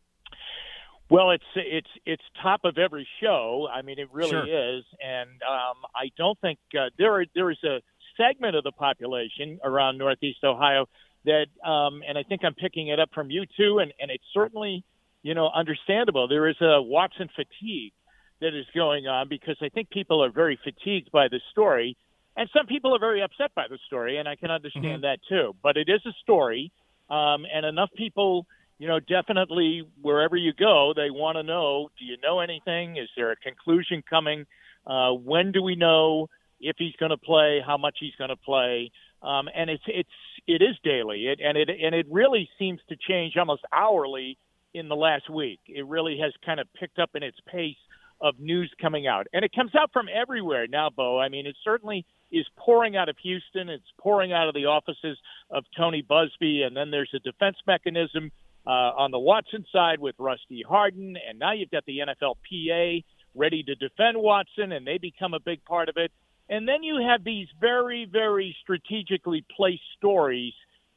Well, 1.09 1.31
it's 1.31 1.45
it's 1.57 1.91
it's 2.07 2.23
top 2.43 2.65
of 2.65 2.79
every 2.79 3.07
show. 3.21 3.69
I 3.73 3.83
mean, 3.83 3.99
it 3.99 4.09
really 4.13 4.31
Sure. 4.31 4.77
is, 4.79 4.85
and 5.05 5.29
um, 5.43 5.77
I 5.95 6.11
don't 6.17 6.41
think 6.41 6.59
uh, 6.79 6.87
there 6.99 7.13
are, 7.21 7.25
there 7.35 7.51
is 7.51 7.63
a 7.65 7.81
segment 8.17 8.57
of 8.57 8.65
the 8.65 8.73
population 8.73 9.61
around 9.63 9.99
Northeast 9.99 10.43
Ohio 10.45 10.87
that, 11.25 11.47
um, 11.65 12.03
and 12.07 12.17
I 12.19 12.23
think 12.23 12.45
I'm 12.45 12.55
picking 12.55 12.89
it 12.89 12.99
up 12.99 13.11
from 13.15 13.31
you 13.31 13.45
too, 13.57 13.79
and 13.79 13.93
and 14.01 14.11
it's 14.11 14.25
certainly 14.33 14.85
you 15.23 15.35
know 15.35 15.51
understandable. 15.55 16.29
There 16.29 16.49
is 16.49 16.57
a 16.61 16.81
Watson 16.81 17.29
fatigue 17.37 17.93
that 18.41 18.59
is 18.59 18.67
going 18.75 19.07
on 19.07 19.29
because 19.29 19.57
I 19.61 19.69
think 19.69 19.91
people 19.91 20.25
are 20.25 20.31
very 20.31 20.59
fatigued 20.65 21.13
by 21.13 21.29
the 21.29 21.41
story, 21.51 21.97
and 22.37 22.49
some 22.57 22.67
people 22.67 22.95
are 22.95 22.99
very 22.99 23.23
upset 23.23 23.55
by 23.55 23.67
the 23.69 23.79
story, 23.87 24.19
and 24.19 24.29
I 24.29 24.37
can 24.37 24.51
understand 24.51 25.05
that 25.05 25.19
too. 25.29 25.55
But 25.63 25.77
it 25.77 25.89
is 25.89 26.01
a 26.07 26.13
story, 26.23 26.73
um, 27.11 27.45
and 27.53 27.67
enough 27.67 27.91
people 27.97 28.47
you 28.83 28.89
know, 28.89 28.99
definitely 28.99 29.85
wherever 30.01 30.37
you 30.37 30.53
go, 30.53 30.93
they 30.97 31.09
want 31.09 31.37
to 31.37 31.45
know: 31.45 31.89
Do 32.01 32.05
you 32.05 32.17
know 32.21 32.41
anything? 32.41 32.97
Is 32.97 33.09
there 33.17 33.31
a 33.31 33.37
conclusion 33.37 34.03
coming? 34.11 34.45
Uh, 34.85 35.13
when 35.13 35.53
do 35.53 35.63
we 35.63 35.77
know 35.77 36.29
if 36.59 36.75
he's 36.79 36.97
going 36.99 37.11
to 37.11 37.17
play? 37.17 37.63
How 37.65 37.77
much 37.77 37.99
he's 38.01 38.17
going 38.19 38.31
to 38.31 38.37
play? 38.37 38.91
Um, 39.23 39.49
and 39.55 39.71
it's 39.71 39.85
it's 39.87 40.11
it 40.49 40.63
is 40.63 40.75
daily, 40.83 41.29
it, 41.29 41.39
and 41.41 41.57
it 41.57 41.69
and 41.69 41.95
it 41.95 42.07
really 42.11 42.49
seems 42.59 42.81
to 42.89 42.97
change 42.97 43.37
almost 43.37 43.63
hourly 43.73 44.37
in 44.75 44.89
the 44.89 44.97
last 44.97 45.31
week. 45.31 45.61
It 45.69 45.87
really 45.87 46.19
has 46.19 46.33
kind 46.45 46.59
of 46.59 46.67
picked 46.75 46.99
up 46.99 47.11
in 47.15 47.23
its 47.23 47.39
pace 47.47 47.77
of 48.23 48.39
news 48.39 48.73
coming 48.81 49.07
out, 49.07 49.27
and 49.33 49.45
it 49.45 49.53
comes 49.53 49.75
out 49.75 49.91
from 49.93 50.07
everywhere 50.09 50.67
now, 50.69 50.89
Beau. 50.89 51.19
I 51.19 51.29
mean, 51.29 51.47
it 51.47 51.57
certainly 51.65 52.07
is 52.31 52.47
pouring 52.57 52.97
out 52.97 53.09
of 53.09 53.17
Houston. 53.23 53.69
It's 53.69 53.85
pouring 53.99 54.33
out 54.33 54.49
of 54.49 54.55
the 54.55 54.67
offices 54.67 55.19
of 55.51 55.65
Tony 55.77 56.03
Buzbee, 56.03 56.63
and 56.65 56.77
then 56.77 56.91
there's 56.91 57.13
a 57.15 57.19
defense 57.19 57.57
mechanism 57.67 58.31
uh, 58.67 58.71
on 58.71 59.11
the 59.11 59.19
Watson 59.19 59.67
side 59.73 59.99
with 59.99 60.15
Rusty 60.19 60.65
Hardin, 60.67 61.17
and 61.29 61.39
now 61.39 61.53
you've 61.53 61.71
got 61.71 61.85
the 61.85 61.99
NFLPA 61.99 63.05
ready 63.35 63.63
to 63.65 63.75
defend 63.75 64.17
Watson, 64.17 64.73
and 64.73 64.87
they 64.87 64.99
become 64.99 65.35
a 65.35 65.41
big 65.41 65.65
part 65.65 65.89
of 65.89 65.97
it. 65.97 66.13
And 66.49 66.69
then 66.69 66.83
you 66.83 67.05
have 67.09 67.25
these 67.25 67.49
very, 67.61 68.07
very 68.11 68.55
strategically 68.63 69.45
placed 69.57 69.83
stories 69.97 70.53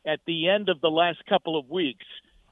at 0.06 0.20
the 0.28 0.50
end 0.50 0.70
of 0.70 0.82
the 0.82 0.90
last 0.90 1.20
couple 1.28 1.58
of 1.58 1.70
weeks 1.70 2.06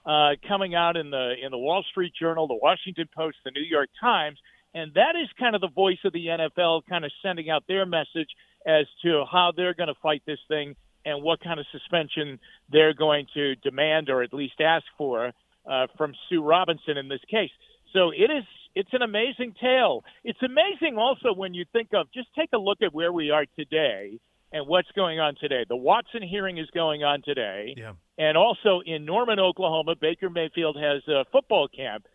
uh, 0.05 0.31
coming 0.47 0.75
out 0.75 0.97
in 0.97 1.11
the 1.11 1.33
in 1.43 1.51
the 1.51 1.57
Wall 1.57 1.83
Street 1.89 2.13
Journal, 2.19 2.47
the 2.47 2.59
Washington 2.61 3.07
Post, 3.15 3.37
the 3.45 3.51
New 3.51 3.63
York 3.63 3.89
Times, 3.99 4.37
and 4.73 4.93
that 4.95 5.15
is 5.21 5.29
kind 5.39 5.55
of 5.55 5.61
the 5.61 5.69
voice 5.69 5.99
of 6.03 6.13
the 6.13 6.27
NFL, 6.27 6.81
kind 6.89 7.05
of 7.05 7.11
sending 7.21 7.49
out 7.49 7.63
their 7.67 7.85
message 7.85 8.29
as 8.65 8.85
to 9.03 9.25
how 9.29 9.51
they're 9.55 9.73
going 9.73 9.87
to 9.87 9.99
fight 10.01 10.23
this 10.25 10.39
thing 10.47 10.75
and 11.05 11.21
what 11.21 11.43
kind 11.43 11.59
of 11.59 11.65
suspension 11.71 12.39
they're 12.71 12.93
going 12.93 13.27
to 13.33 13.55
demand 13.55 14.09
or 14.09 14.23
at 14.23 14.33
least 14.33 14.61
ask 14.61 14.85
for 14.97 15.31
uh, 15.69 15.87
from 15.97 16.13
Sue 16.29 16.41
Robinson 16.41 16.97
in 16.97 17.09
this 17.09 17.21
case. 17.29 17.51
So 17.93 18.09
it 18.09 18.31
is 18.31 18.43
it's 18.75 18.89
an 18.93 19.03
amazing 19.03 19.53
tale. 19.61 20.03
It's 20.23 20.41
amazing 20.41 20.97
also 20.97 21.33
when 21.33 21.53
you 21.53 21.65
think 21.71 21.89
of 21.93 22.11
just 22.11 22.27
take 22.35 22.49
a 22.53 22.57
look 22.57 22.79
at 22.81 22.93
where 22.93 23.11
we 23.13 23.29
are 23.29 23.45
today 23.55 24.19
and 24.51 24.67
what's 24.67 24.89
going 24.95 25.19
on 25.19 25.35
today. 25.39 25.65
The 25.67 25.75
Watson 25.75 26.23
hearing 26.23 26.57
is 26.57 26.67
going 26.73 27.03
on 27.03 27.21
today. 27.23 27.75
Yeah. 27.77 27.93
And 28.17 28.37
also 28.37 28.81
in 28.85 29.05
Norman, 29.05 29.39
Oklahoma, 29.39 29.95
Baker 29.99 30.29
Mayfield 30.29 30.77
has 30.77 31.01
a 31.07 31.25
football 31.31 31.67
camp. 31.67 32.05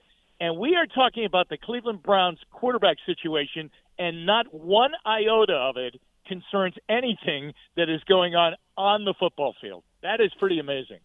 And 0.41 0.59
we 0.59 0.77
are 0.77 0.87
talking 0.87 1.25
about 1.25 1.49
the 1.49 1.59
Cleveland 1.59 2.03
Browns 2.03 2.39
quarterback 2.53 2.99
situation, 3.05 3.71
and 3.99 4.25
not 4.25 4.47
one 4.53 4.93
iota 5.05 5.55
of 5.55 5.77
it 5.77 6.01
concerns 6.27 6.75
anything 6.89 7.53
that 7.77 7.89
is 7.89 8.03
going 8.09 8.35
on 8.35 8.55
on 8.77 9.05
the 9.05 9.15
football 9.19 9.55
field. 9.61 9.83
That 10.03 10.21
is 10.21 10.31
pretty 10.39 10.61
amazing. 10.61 11.01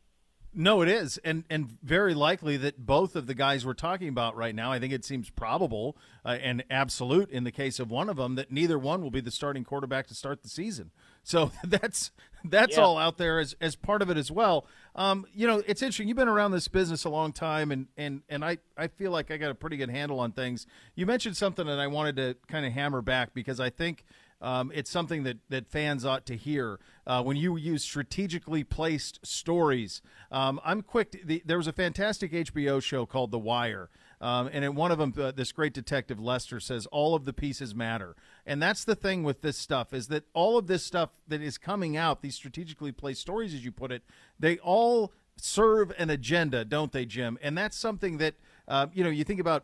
No, 0.56 0.82
it 0.82 0.90
is, 0.90 1.18
and 1.24 1.44
and 1.50 1.78
very 1.82 2.14
likely 2.14 2.58
that 2.58 2.86
both 2.86 3.16
of 3.16 3.26
the 3.26 3.34
guys 3.34 3.66
we're 3.66 3.74
talking 3.74 4.08
about 4.08 4.36
right 4.36 4.54
now. 4.54 4.72
I 4.72 4.80
think 4.80 4.94
it 4.94 5.04
seems 5.04 5.30
probable 5.32 5.98
uh, 6.24 6.38
and 6.42 6.64
absolute 6.70 7.30
in 7.32 7.44
the 7.44 7.52
case 7.52 7.80
of 7.80 7.90
one 7.90 8.08
of 8.08 8.18
them 8.18 8.36
that 8.36 8.52
neither 8.52 8.78
one 8.78 9.02
will 9.02 9.10
be 9.12 9.22
the 9.22 9.32
starting 9.32 9.64
quarterback 9.64 10.06
to 10.08 10.14
start 10.14 10.44
the 10.44 10.50
season. 10.50 10.92
So 11.24 11.52
that's 11.64 12.12
that's 12.46 12.78
Yeah. 12.78 12.84
all 12.84 12.98
out 13.00 13.18
there 13.18 13.40
as 13.40 13.56
as 13.62 13.76
part 13.76 14.02
of 14.04 14.12
it 14.12 14.18
as 14.18 14.30
well. 14.32 14.68
Um, 14.96 15.26
you 15.34 15.48
know, 15.48 15.64
it's 15.66 15.82
interesting. 15.82 16.08
You've 16.08 16.18
been 16.18 16.28
around 16.28 16.52
this 16.52 16.68
business 16.68 17.04
a 17.04 17.10
long 17.10 17.34
time, 17.34 17.72
and 17.72 17.88
and 17.98 18.22
and 18.30 18.46
I 18.46 18.60
I 18.78 18.90
feel 18.90 19.10
like 19.10 19.32
I 19.32 19.38
got 19.38 19.50
a 19.50 19.56
pretty 19.56 19.78
good 19.78 19.90
handle 19.90 20.20
on 20.20 20.34
things. 20.34 20.68
You 20.94 21.08
mentioned 21.08 21.36
something 21.36 21.66
that 21.66 21.80
I 21.80 21.88
wanted 21.88 22.16
to 22.18 22.36
kind 22.48 22.64
of 22.66 22.74
hammer 22.74 23.02
back 23.02 23.34
because 23.34 23.60
I 23.60 23.70
think. 23.72 24.06
Um, 24.44 24.74
it's 24.76 24.92
something 24.92 25.24
that, 25.24 25.38
that 25.48 25.68
fans 25.68 26.04
ought 26.04 26.26
to 26.26 26.36
hear. 26.36 26.78
Uh, 27.08 27.24
when 27.24 27.38
you 27.38 27.56
use 27.56 27.82
strategically 27.82 28.64
placed 28.64 29.26
stories, 29.26 30.02
um, 30.32 30.60
I'm 30.66 30.82
quick. 30.82 31.12
To, 31.12 31.20
the, 31.24 31.42
there 31.46 31.58
was 31.58 31.68
a 31.68 31.74
fantastic 31.74 32.34
HBO 32.34 32.84
show 32.84 33.06
called 33.06 33.32
The 33.32 33.40
Wire, 33.40 33.90
um, 34.20 34.50
and 34.52 34.66
in 34.66 34.76
one 34.76 34.92
of 34.92 34.98
them, 34.98 35.14
uh, 35.18 35.32
this 35.32 35.54
great 35.54 35.74
detective 35.74 36.20
Lester 36.20 36.60
says 36.60 36.86
all 36.88 37.16
of 37.16 37.24
the 37.24 37.32
pieces 37.32 37.74
matter, 37.74 38.18
and 38.46 38.62
that's 38.62 38.84
the 38.84 38.96
thing 38.96 39.24
with 39.24 39.42
this 39.42 39.58
stuff 39.58 39.94
is 39.94 40.10
that 40.10 40.26
all 40.34 40.58
of 40.58 40.68
this 40.68 40.84
stuff 40.86 41.12
that 41.28 41.42
is 41.42 41.58
coming 41.58 41.96
out, 41.96 42.22
these 42.22 42.36
strategically 42.36 42.92
placed 42.92 43.22
stories, 43.22 43.54
as 43.54 43.64
you 43.64 43.72
put 43.72 43.94
it, 43.94 44.04
they 44.38 44.58
all 44.58 45.14
serve 45.38 45.94
an 45.98 46.10
agenda, 46.10 46.66
don't 46.66 46.92
they, 46.92 47.06
Jim? 47.06 47.38
And 47.42 47.58
that's 47.58 47.78
something 47.78 48.18
that 48.18 48.36
uh, 48.68 48.88
you 48.94 49.06
know 49.06 49.10
you 49.10 49.24
think 49.24 49.40
about 49.40 49.64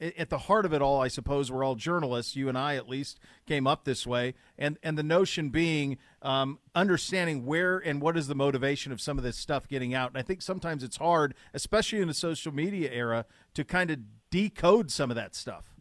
at 0.00 0.30
the 0.30 0.38
heart 0.38 0.64
of 0.64 0.72
it 0.72 0.80
all, 0.80 1.00
I 1.00 1.08
suppose 1.08 1.50
we're 1.50 1.64
all 1.64 1.74
journalists. 1.74 2.36
You 2.36 2.48
and 2.48 2.56
I, 2.56 2.76
at 2.76 2.88
least, 2.88 3.18
came 3.46 3.66
up 3.66 3.84
this 3.84 4.06
way, 4.06 4.34
and 4.56 4.78
and 4.82 4.96
the 4.96 5.02
notion 5.02 5.50
being 5.50 5.98
um, 6.22 6.58
understanding 6.74 7.44
where 7.44 7.78
and 7.78 8.00
what 8.00 8.16
is 8.16 8.28
the 8.28 8.34
motivation 8.34 8.92
of 8.92 9.00
some 9.00 9.18
of 9.18 9.24
this 9.24 9.36
stuff 9.36 9.66
getting 9.68 9.94
out. 9.94 10.10
And 10.10 10.18
I 10.18 10.22
think 10.22 10.42
sometimes 10.42 10.82
it's 10.82 10.96
hard, 10.96 11.34
especially 11.52 12.00
in 12.00 12.08
the 12.08 12.14
social 12.14 12.52
media 12.52 12.90
era, 12.92 13.24
to 13.54 13.64
kind 13.64 13.90
of 13.90 13.98
decode 14.30 14.90
some 14.90 15.10
of 15.10 15.16
that 15.16 15.34
stuff. 15.34 15.74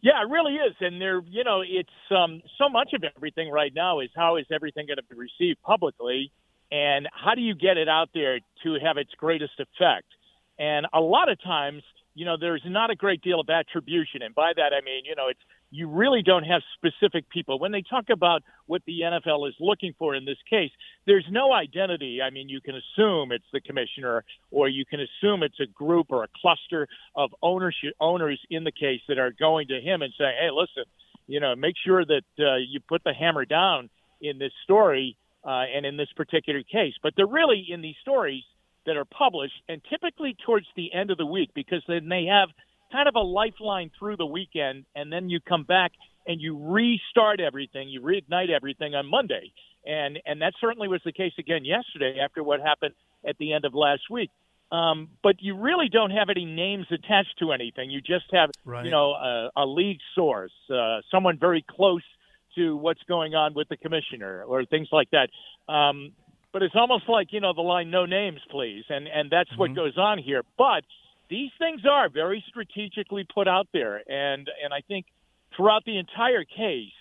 Yeah, 0.00 0.20
it 0.22 0.30
really 0.30 0.54
is, 0.54 0.74
and 0.80 1.00
there, 1.00 1.20
you 1.28 1.44
know, 1.44 1.62
it's 1.64 1.88
um, 2.10 2.42
so 2.58 2.68
much 2.68 2.92
of 2.92 3.04
everything 3.16 3.50
right 3.50 3.72
now 3.72 4.00
is 4.00 4.08
how 4.16 4.36
is 4.36 4.46
everything 4.52 4.86
going 4.86 4.96
to 4.96 5.04
be 5.04 5.14
received 5.14 5.62
publicly, 5.62 6.32
and 6.72 7.08
how 7.12 7.36
do 7.36 7.40
you 7.40 7.54
get 7.54 7.76
it 7.76 7.88
out 7.88 8.08
there 8.12 8.40
to 8.64 8.78
have 8.84 8.96
its 8.96 9.10
greatest 9.16 9.52
effect? 9.60 10.08
And 10.58 10.86
a 10.92 11.00
lot 11.00 11.30
of 11.30 11.40
times, 11.40 11.82
you 12.14 12.26
know, 12.26 12.36
there's 12.38 12.62
not 12.66 12.90
a 12.90 12.94
great 12.94 13.22
deal 13.22 13.40
of 13.40 13.48
attribution, 13.48 14.22
and 14.22 14.34
by 14.34 14.52
that 14.54 14.72
I 14.72 14.84
mean, 14.84 15.04
you 15.04 15.14
know, 15.14 15.28
it's 15.28 15.40
you 15.70 15.88
really 15.88 16.22
don't 16.22 16.44
have 16.44 16.60
specific 16.76 17.28
people 17.30 17.58
when 17.58 17.72
they 17.72 17.82
talk 17.82 18.10
about 18.10 18.42
what 18.66 18.82
the 18.86 19.00
NFL 19.00 19.48
is 19.48 19.54
looking 19.58 19.94
for 19.98 20.14
in 20.14 20.26
this 20.26 20.36
case. 20.48 20.70
There's 21.06 21.24
no 21.30 21.54
identity. 21.54 22.20
I 22.22 22.28
mean, 22.28 22.50
you 22.50 22.60
can 22.60 22.74
assume 22.74 23.32
it's 23.32 23.46
the 23.54 23.60
commissioner, 23.60 24.24
or 24.50 24.68
you 24.68 24.84
can 24.84 25.00
assume 25.00 25.42
it's 25.42 25.60
a 25.60 25.66
group 25.66 26.08
or 26.10 26.24
a 26.24 26.28
cluster 26.40 26.88
of 27.16 27.30
ownership 27.40 27.94
owners 28.00 28.38
in 28.50 28.64
the 28.64 28.72
case 28.72 29.00
that 29.08 29.18
are 29.18 29.32
going 29.32 29.68
to 29.68 29.80
him 29.80 30.02
and 30.02 30.12
saying, 30.18 30.34
"Hey, 30.38 30.50
listen, 30.50 30.84
you 31.26 31.40
know, 31.40 31.56
make 31.56 31.76
sure 31.82 32.04
that 32.04 32.24
uh, 32.38 32.56
you 32.56 32.80
put 32.86 33.02
the 33.04 33.14
hammer 33.14 33.46
down 33.46 33.88
in 34.20 34.38
this 34.38 34.52
story 34.64 35.16
uh, 35.44 35.64
and 35.74 35.86
in 35.86 35.96
this 35.96 36.12
particular 36.14 36.62
case." 36.62 36.94
But 37.02 37.14
they're 37.16 37.26
really 37.26 37.64
in 37.70 37.80
these 37.80 37.96
stories 38.02 38.44
that 38.86 38.96
are 38.96 39.04
published, 39.04 39.54
and 39.68 39.80
typically 39.88 40.36
towards 40.44 40.66
the 40.76 40.92
end 40.92 41.10
of 41.10 41.18
the 41.18 41.26
week, 41.26 41.50
because 41.54 41.82
then 41.86 42.08
they 42.08 42.24
have 42.24 42.48
kind 42.90 43.08
of 43.08 43.14
a 43.14 43.20
lifeline 43.20 43.90
through 43.98 44.16
the 44.16 44.26
weekend, 44.26 44.84
and 44.94 45.12
then 45.12 45.28
you 45.30 45.40
come 45.40 45.64
back 45.64 45.92
and 46.26 46.40
you 46.40 46.56
restart 46.56 47.40
everything, 47.40 47.88
you 47.88 48.00
reignite 48.00 48.50
everything 48.50 48.94
on 48.94 49.06
Monday, 49.06 49.52
and 49.86 50.18
and 50.26 50.42
that 50.42 50.52
certainly 50.60 50.88
was 50.88 51.00
the 51.04 51.12
case 51.12 51.32
again 51.38 51.64
yesterday 51.64 52.18
after 52.22 52.42
what 52.42 52.60
happened 52.60 52.94
at 53.26 53.36
the 53.38 53.52
end 53.52 53.64
of 53.64 53.74
last 53.74 54.02
week. 54.10 54.30
Um, 54.70 55.08
but 55.22 55.36
you 55.40 55.54
really 55.56 55.90
don't 55.90 56.12
have 56.12 56.28
any 56.30 56.46
names 56.46 56.86
attached 56.90 57.38
to 57.40 57.52
anything. 57.52 57.90
You 57.90 58.00
just 58.00 58.24
have, 58.32 58.50
Right. 58.64 58.86
you 58.86 58.90
know, 58.90 59.12
a, 59.12 59.50
a 59.54 59.66
league 59.66 59.98
source, 60.14 60.52
uh, 60.72 61.00
someone 61.10 61.38
very 61.38 61.62
close 61.68 62.02
to 62.54 62.74
what's 62.76 63.02
going 63.02 63.34
on 63.34 63.52
with 63.52 63.68
the 63.68 63.76
commissioner 63.76 64.44
or 64.44 64.64
things 64.64 64.88
like 64.90 65.08
that. 65.10 65.28
Um, 65.72 66.12
but 66.52 66.62
it's 66.62 66.74
almost 66.76 67.08
like 67.08 67.32
you 67.32 67.40
know 67.40 67.52
the 67.52 67.62
line 67.62 67.90
"No 67.90 68.06
names, 68.06 68.40
please," 68.50 68.84
and 68.88 69.08
and 69.08 69.30
that's 69.30 69.50
what 69.56 69.74
goes 69.74 69.96
on 69.96 70.18
here. 70.18 70.42
But 70.58 70.84
these 71.28 71.50
things 71.58 71.82
are 71.90 72.08
very 72.08 72.44
strategically 72.48 73.26
put 73.32 73.48
out 73.48 73.68
there, 73.72 74.02
and 74.08 74.48
and 74.62 74.72
I 74.72 74.82
think 74.86 75.06
throughout 75.56 75.84
the 75.84 75.98
entire 75.98 76.44
case, 76.44 76.92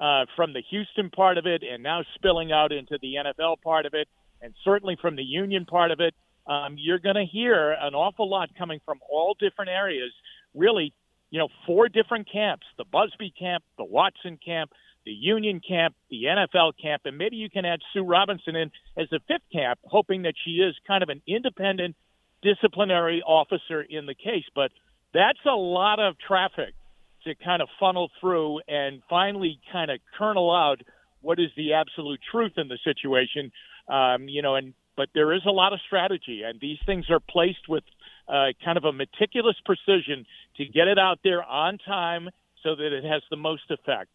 uh, 0.00 0.26
from 0.36 0.52
the 0.52 0.62
Houston 0.70 1.10
part 1.10 1.38
of 1.38 1.46
it, 1.46 1.62
and 1.62 1.82
now 1.82 2.02
spilling 2.14 2.52
out 2.52 2.72
into 2.72 2.98
the 3.00 3.14
NFL 3.14 3.60
part 3.62 3.86
of 3.86 3.94
it, 3.94 4.08
and 4.40 4.54
certainly 4.64 4.96
from 5.00 5.16
the 5.16 5.24
union 5.24 5.66
part 5.66 5.90
of 5.90 6.00
it. 6.00 6.14
Um, 6.46 6.76
you're 6.78 6.98
going 6.98 7.16
to 7.16 7.24
hear 7.24 7.70
an 7.72 7.94
awful 7.94 8.28
lot 8.28 8.50
coming 8.58 8.78
from 8.84 8.98
all 9.10 9.34
different 9.40 9.70
areas. 9.70 10.12
Really, 10.54 10.92
you 11.30 11.38
know, 11.38 11.48
four 11.66 11.88
different 11.88 12.30
camps: 12.30 12.66
the 12.76 12.84
Buzbee 12.84 13.32
camp, 13.38 13.64
the 13.78 13.84
Watson 13.84 14.38
camp, 14.44 14.70
the 15.04 15.12
Union 15.12 15.60
camp, 15.66 15.94
the 16.10 16.24
NFL 16.24 16.72
camp, 16.80 17.02
and 17.04 17.18
maybe 17.18 17.36
you 17.36 17.50
can 17.50 17.64
add 17.64 17.80
Sue 17.92 18.04
Robinson 18.04 18.56
in 18.56 18.70
as 18.96 19.08
a 19.12 19.20
fifth 19.28 19.44
camp, 19.52 19.78
hoping 19.84 20.22
that 20.22 20.34
she 20.44 20.52
is 20.52 20.74
kind 20.86 21.02
of 21.02 21.08
an 21.08 21.22
independent 21.26 21.96
disciplinary 22.42 23.22
officer 23.22 23.82
in 23.82 24.06
the 24.06 24.14
case. 24.14 24.44
But 24.54 24.70
that's 25.12 25.38
a 25.46 25.56
lot 25.56 26.00
of 26.00 26.16
traffic 26.18 26.74
to 27.24 27.34
kind 27.34 27.62
of 27.62 27.68
funnel 27.80 28.10
through 28.20 28.60
and 28.68 29.02
finally 29.08 29.58
kind 29.72 29.90
of 29.90 29.98
kernel 30.16 30.54
out 30.54 30.80
what 31.20 31.38
is 31.38 31.48
the 31.56 31.72
absolute 31.72 32.20
truth 32.30 32.52
in 32.56 32.68
the 32.68 32.78
situation. 32.84 33.50
Um, 33.88 34.28
you 34.28 34.42
know, 34.42 34.54
and 34.56 34.74
but 34.96 35.08
there 35.14 35.32
is 35.32 35.42
a 35.46 35.50
lot 35.50 35.72
of 35.72 35.80
strategy, 35.86 36.42
and 36.44 36.60
these 36.60 36.78
things 36.86 37.10
are 37.10 37.20
placed 37.20 37.68
with 37.68 37.84
uh, 38.28 38.48
kind 38.64 38.78
of 38.78 38.84
a 38.84 38.92
meticulous 38.92 39.56
precision 39.64 40.24
to 40.56 40.64
get 40.64 40.86
it 40.88 40.98
out 40.98 41.18
there 41.24 41.42
on 41.42 41.78
time 41.78 42.28
so 42.62 42.76
that 42.76 42.92
it 42.92 43.04
has 43.04 43.22
the 43.30 43.36
most 43.36 43.70
effect. 43.70 44.10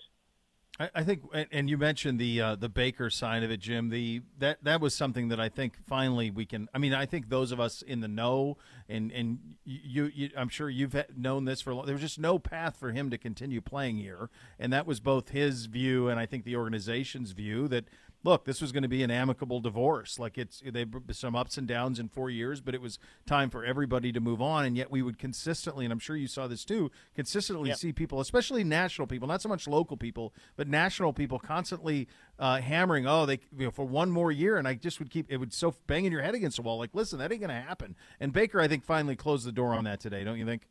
I, 0.79 1.03
think, 1.03 1.23
and 1.51 1.69
you 1.69 1.77
mentioned 1.77 2.19
the 2.19 2.41
uh, 2.41 2.55
the 2.55 2.69
Baker 2.69 3.09
side 3.09 3.43
of 3.43 3.51
it, 3.51 3.59
Jim. 3.59 3.89
The 3.89 4.21
that 4.37 4.63
that 4.63 4.79
was 4.79 4.93
something 4.93 5.27
that 5.27 5.39
I 5.39 5.49
think 5.49 5.73
finally 5.87 6.31
we 6.31 6.45
can. 6.45 6.69
I 6.73 6.77
mean, 6.77 6.93
I 6.93 7.05
think 7.05 7.27
those 7.27 7.51
of 7.51 7.59
us 7.59 7.81
in 7.81 7.99
the 7.99 8.07
know, 8.07 8.55
and 8.87 9.11
and 9.11 9.39
you, 9.65 10.09
you 10.13 10.29
I'm 10.37 10.47
sure 10.47 10.69
you've 10.69 10.95
known 11.17 11.43
this 11.43 11.59
for. 11.59 11.71
A 11.71 11.75
long 11.75 11.85
There 11.85 11.95
was 11.95 12.01
just 12.01 12.17
no 12.17 12.39
path 12.39 12.77
for 12.77 12.91
him 12.91 13.09
to 13.09 13.17
continue 13.17 13.59
playing 13.59 13.97
here, 13.97 14.29
and 14.57 14.71
that 14.71 14.87
was 14.87 15.01
both 15.01 15.29
his 15.29 15.65
view 15.65 16.07
and 16.07 16.17
I 16.17 16.25
think 16.25 16.45
the 16.45 16.55
organization's 16.55 17.31
view 17.31 17.67
that 17.67 17.83
look, 18.23 18.45
this 18.45 18.61
was 18.61 18.71
going 18.71 18.83
to 18.83 18.89
be 18.89 19.03
an 19.03 19.11
amicable 19.11 19.59
divorce. 19.59 20.19
Like 20.19 20.37
it's 20.37 20.61
they 20.65 20.85
some 21.11 21.35
ups 21.35 21.57
and 21.57 21.67
downs 21.67 21.99
in 21.99 22.09
four 22.09 22.29
years, 22.29 22.61
but 22.61 22.75
it 22.75 22.81
was 22.81 22.99
time 23.25 23.49
for 23.49 23.63
everybody 23.63 24.11
to 24.11 24.19
move 24.19 24.41
on. 24.41 24.65
And 24.65 24.75
yet 24.75 24.91
we 24.91 25.01
would 25.01 25.17
consistently, 25.17 25.85
and 25.85 25.91
I'm 25.91 25.99
sure 25.99 26.15
you 26.15 26.27
saw 26.27 26.47
this 26.47 26.65
too, 26.65 26.91
consistently 27.15 27.73
see 27.73 27.93
people, 27.93 28.19
especially 28.19 28.63
national 28.63 29.07
people, 29.07 29.27
not 29.27 29.41
so 29.41 29.49
much 29.49 29.67
local 29.67 29.97
people, 29.97 30.33
but 30.55 30.67
national 30.67 31.13
people, 31.13 31.39
constantly 31.39 32.07
uh, 32.37 32.61
hammering, 32.61 33.07
oh, 33.07 33.25
they 33.25 33.39
you 33.57 33.65
know, 33.65 33.71
for 33.71 33.85
one 33.85 34.11
more 34.11 34.31
year, 34.31 34.57
and 34.57 34.67
I 34.67 34.75
just 34.75 34.99
would 34.99 35.09
keep 35.09 35.25
it 35.29 35.37
would 35.37 35.53
so 35.53 35.73
banging 35.87 36.11
your 36.11 36.21
head 36.21 36.35
against 36.35 36.57
the 36.57 36.63
wall, 36.63 36.77
like, 36.77 36.91
listen, 36.93 37.19
that 37.19 37.31
ain't 37.31 37.41
going 37.41 37.49
to 37.49 37.55
happen. 37.55 37.95
And 38.19 38.33
Baker, 38.33 38.59
I 38.59 38.67
think, 38.67 38.83
finally 38.83 39.15
closed 39.15 39.45
the 39.45 39.51
door 39.51 39.73
on 39.73 39.83
that 39.85 39.99
today, 39.99 40.23
don't 40.23 40.37
you 40.37 40.45
think? 40.45 40.63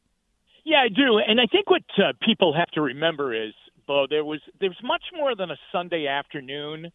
Yeah, 0.65 0.83
I 0.85 0.89
do, 0.89 1.19
and 1.19 1.41
I 1.41 1.47
think 1.47 1.71
what 1.71 1.83
uh, 1.97 2.13
people 2.23 2.55
have 2.55 2.69
to 2.73 2.83
remember 2.83 3.35
is, 3.35 3.55
Beau, 3.87 4.07
there 4.09 4.25
was 4.25 4.41
there 4.61 4.69
was 4.69 4.79
much 4.83 5.05
more 5.17 5.35
than 5.35 5.51
a 5.51 5.57
Sunday 5.73 6.07
afternoon 6.07 6.93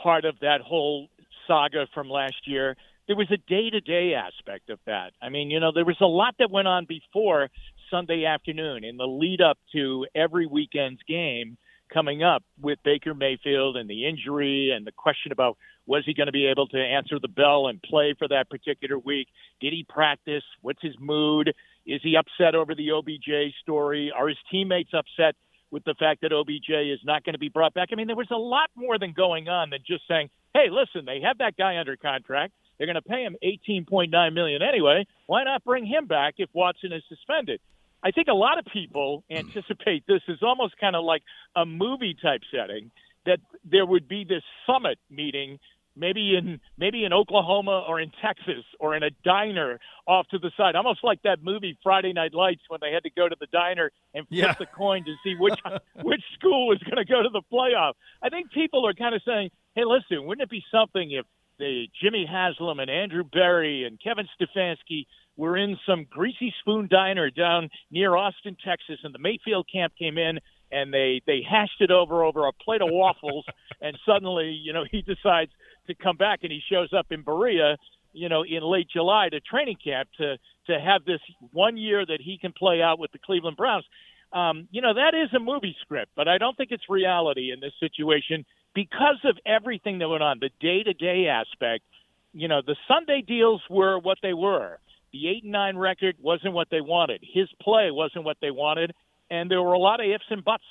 part 0.00 0.24
of 0.24 0.38
that 0.40 0.60
whole 0.60 1.08
saga 1.46 1.86
from 1.94 2.08
last 2.08 2.46
year. 2.46 2.76
There 3.06 3.16
was 3.16 3.30
a 3.30 3.36
day 3.36 3.70
to 3.70 3.80
day 3.80 4.14
aspect 4.14 4.70
of 4.70 4.78
that. 4.86 5.12
I 5.20 5.28
mean, 5.28 5.50
you 5.50 5.60
know, 5.60 5.72
there 5.74 5.84
was 5.84 5.98
a 6.00 6.06
lot 6.06 6.34
that 6.38 6.50
went 6.50 6.68
on 6.68 6.86
before 6.86 7.50
Sunday 7.90 8.24
afternoon 8.24 8.82
in 8.84 8.96
the 8.96 9.06
lead 9.06 9.40
up 9.40 9.58
to 9.72 10.06
every 10.14 10.46
weekend's 10.46 11.00
game 11.06 11.58
coming 11.92 12.22
up 12.22 12.42
with 12.60 12.78
Baker 12.82 13.14
Mayfield 13.14 13.76
and 13.76 13.88
the 13.88 14.06
injury 14.06 14.72
and 14.74 14.86
the 14.86 14.92
question 14.92 15.32
about 15.32 15.56
was 15.86 16.02
he 16.06 16.14
going 16.14 16.26
to 16.26 16.32
be 16.32 16.46
able 16.46 16.66
to 16.68 16.78
answer 16.78 17.18
the 17.20 17.28
bell 17.28 17.68
and 17.68 17.80
play 17.82 18.14
for 18.18 18.26
that 18.28 18.48
particular 18.48 18.98
week? 18.98 19.28
Did 19.60 19.74
he 19.74 19.84
practice? 19.86 20.42
What's 20.62 20.80
his 20.80 20.94
mood? 20.98 21.52
Is 21.86 22.00
he 22.02 22.16
upset 22.16 22.54
over 22.54 22.74
the 22.74 22.90
OBJ 22.90 23.54
story? 23.60 24.10
Are 24.16 24.28
his 24.28 24.38
teammates 24.50 24.92
upset 24.94 25.34
with 25.74 25.82
the 25.82 25.94
fact 25.94 26.20
that 26.22 26.32
OBJ 26.32 26.70
is 26.70 27.00
not 27.04 27.24
going 27.24 27.32
to 27.34 27.38
be 27.38 27.48
brought 27.48 27.74
back. 27.74 27.88
I 27.90 27.96
mean, 27.96 28.06
there 28.06 28.14
was 28.14 28.30
a 28.30 28.36
lot 28.36 28.70
more 28.76 28.96
than 28.96 29.12
going 29.12 29.48
on 29.48 29.70
than 29.70 29.80
just 29.84 30.06
saying, 30.06 30.30
"Hey, 30.54 30.70
listen, 30.70 31.04
they 31.04 31.20
have 31.20 31.38
that 31.38 31.56
guy 31.56 31.78
under 31.78 31.96
contract. 31.96 32.52
They're 32.78 32.86
going 32.86 32.94
to 32.94 33.02
pay 33.02 33.24
him 33.24 33.36
18.9 33.42 34.32
million 34.32 34.62
anyway. 34.62 35.04
Why 35.26 35.42
not 35.42 35.64
bring 35.64 35.84
him 35.84 36.06
back 36.06 36.34
if 36.38 36.48
Watson 36.54 36.92
is 36.92 37.02
suspended?" 37.08 37.60
I 38.04 38.12
think 38.12 38.28
a 38.28 38.34
lot 38.34 38.58
of 38.58 38.66
people 38.66 39.24
hmm. 39.28 39.36
anticipate 39.36 40.06
this 40.06 40.22
is 40.28 40.38
almost 40.42 40.78
kind 40.78 40.94
of 40.94 41.04
like 41.04 41.22
a 41.56 41.66
movie 41.66 42.14
type 42.14 42.42
setting 42.52 42.92
that 43.26 43.40
there 43.64 43.84
would 43.84 44.06
be 44.06 44.24
this 44.24 44.44
summit 44.66 44.98
meeting 45.10 45.58
maybe 45.96 46.36
in 46.36 46.60
maybe 46.78 47.04
in 47.04 47.12
Oklahoma 47.12 47.84
or 47.88 48.00
in 48.00 48.10
Texas 48.22 48.64
or 48.80 48.96
in 48.96 49.02
a 49.02 49.10
diner 49.24 49.78
off 50.06 50.26
to 50.28 50.38
the 50.38 50.50
side, 50.56 50.74
almost 50.76 51.00
like 51.02 51.20
that 51.22 51.42
movie 51.42 51.78
Friday 51.82 52.12
Night 52.12 52.34
Lights 52.34 52.62
when 52.68 52.78
they 52.80 52.92
had 52.92 53.02
to 53.04 53.10
go 53.10 53.28
to 53.28 53.36
the 53.38 53.46
diner 53.52 53.90
and 54.14 54.26
flip 54.28 54.38
Yeah. 54.40 54.54
the 54.58 54.66
coin 54.66 55.04
to 55.04 55.14
see 55.22 55.34
which 55.38 55.58
which 56.02 56.22
school 56.38 56.66
was 56.68 56.78
going 56.78 56.96
to 56.96 57.04
go 57.10 57.22
to 57.22 57.28
the 57.30 57.42
playoff. 57.52 57.94
I 58.22 58.28
think 58.28 58.50
people 58.52 58.86
are 58.86 58.94
kind 58.94 59.14
of 59.14 59.22
saying, 59.26 59.50
"Hey, 59.74 59.84
listen, 59.84 60.26
wouldn't 60.26 60.42
it 60.42 60.50
be 60.50 60.64
something 60.70 61.10
if 61.12 61.26
the 61.58 61.86
Jimmy 62.02 62.26
Haslam 62.26 62.80
and 62.80 62.90
Andrew 62.90 63.22
Berry 63.22 63.84
and 63.84 64.00
Kevin 64.02 64.26
Stefanski 64.40 65.06
were 65.36 65.56
in 65.56 65.76
some 65.86 66.04
greasy 66.10 66.52
spoon 66.60 66.88
diner 66.90 67.30
down 67.30 67.68
near 67.92 68.16
Austin, 68.16 68.56
Texas, 68.64 68.98
and 69.04 69.14
the 69.14 69.18
Mayfield 69.20 69.66
camp 69.72 69.92
came 69.96 70.18
in 70.18 70.38
and 70.72 70.92
they 70.92 71.20
they 71.26 71.42
hashed 71.48 71.80
it 71.80 71.90
over 71.92 72.24
over 72.24 72.46
a 72.46 72.52
plate 72.52 72.82
of 72.82 72.88
waffles, 72.90 73.44
and 73.80 73.96
suddenly, 74.04 74.50
you 74.50 74.72
know, 74.72 74.84
he 74.90 75.02
decides 75.02 75.52
to 75.86 75.94
come 75.94 76.16
back 76.16 76.40
and 76.42 76.52
he 76.52 76.60
shows 76.70 76.92
up 76.96 77.06
in 77.10 77.22
Berea, 77.22 77.76
you 78.12 78.28
know, 78.28 78.44
in 78.44 78.62
late 78.62 78.88
July 78.92 79.28
to 79.28 79.40
training 79.40 79.76
camp 79.82 80.08
to 80.18 80.36
to 80.66 80.80
have 80.80 81.04
this 81.04 81.20
one 81.52 81.76
year 81.76 82.04
that 82.06 82.20
he 82.20 82.38
can 82.38 82.52
play 82.52 82.80
out 82.80 82.98
with 82.98 83.12
the 83.12 83.18
Cleveland 83.18 83.56
Browns. 83.56 83.84
Um, 84.32 84.66
you 84.70 84.80
know, 84.80 84.94
that 84.94 85.14
is 85.14 85.32
a 85.34 85.38
movie 85.38 85.76
script, 85.82 86.12
but 86.16 86.26
I 86.26 86.38
don't 86.38 86.56
think 86.56 86.72
it's 86.72 86.88
reality 86.88 87.52
in 87.52 87.60
this 87.60 87.72
situation 87.78 88.44
because 88.74 89.20
of 89.24 89.36
everything 89.46 89.98
that 89.98 90.08
went 90.08 90.22
on, 90.22 90.38
the 90.40 90.50
day 90.60 90.82
to 90.82 90.92
day 90.92 91.28
aspect. 91.28 91.84
You 92.32 92.48
know, 92.48 92.60
the 92.66 92.76
Sunday 92.88 93.22
deals 93.26 93.62
were 93.70 93.98
what 93.98 94.18
they 94.22 94.34
were. 94.34 94.78
The 95.12 95.28
eight 95.28 95.44
and 95.44 95.52
nine 95.52 95.76
record 95.76 96.16
wasn't 96.20 96.54
what 96.54 96.68
they 96.70 96.80
wanted. 96.80 97.22
His 97.22 97.48
play 97.60 97.90
wasn't 97.92 98.24
what 98.24 98.38
they 98.40 98.50
wanted, 98.50 98.92
and 99.30 99.48
there 99.48 99.62
were 99.62 99.74
a 99.74 99.78
lot 99.78 100.00
of 100.00 100.06
ifs 100.06 100.24
and 100.30 100.44
buts 100.44 100.64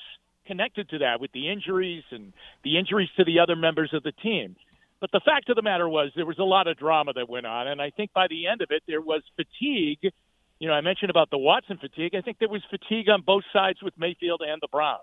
connected 0.46 0.90
to 0.90 0.98
that 1.00 1.22
with 1.22 1.32
the 1.32 1.50
injuries 1.50 2.04
and 2.12 2.34
the 2.66 2.78
injuries 2.78 3.10
to 3.16 3.24
the 3.24 3.40
other 3.40 3.56
members 3.56 3.92
of 3.94 4.04
the 4.04 4.12
team. 4.12 4.58
But 5.04 5.12
the 5.12 5.20
fact 5.20 5.50
of 5.50 5.58
the 5.58 5.62
matter 5.62 5.90
was 5.90 6.14
there 6.16 6.26
was 6.26 6.40
a 6.40 6.46
lot 6.46 6.70
of 6.70 6.78
drama 6.78 7.12
that 7.12 7.28
went 7.28 7.46
on, 7.46 7.68
and 7.68 7.82
I 7.82 7.90
think 7.90 8.14
by 8.14 8.28
the 8.30 8.48
end 8.48 8.62
of 8.62 8.70
it 8.72 8.84
there 8.88 9.02
was 9.02 9.22
fatigue. 9.36 10.14
You 10.60 10.70
know, 10.70 10.74
I 10.74 10.80
mentioned 10.80 11.10
about 11.10 11.30
the 11.30 11.38
Watson 11.38 11.78
fatigue. 11.78 12.16
I 12.16 12.22
think 12.22 12.40
there 12.40 12.48
was 12.48 12.62
fatigue 12.70 13.10
on 13.10 13.22
both 13.22 13.44
sides 13.52 13.84
with 13.84 13.94
Mayfield 13.98 14.42
and 14.48 14.62
the 14.62 14.70
Browns. 14.70 15.02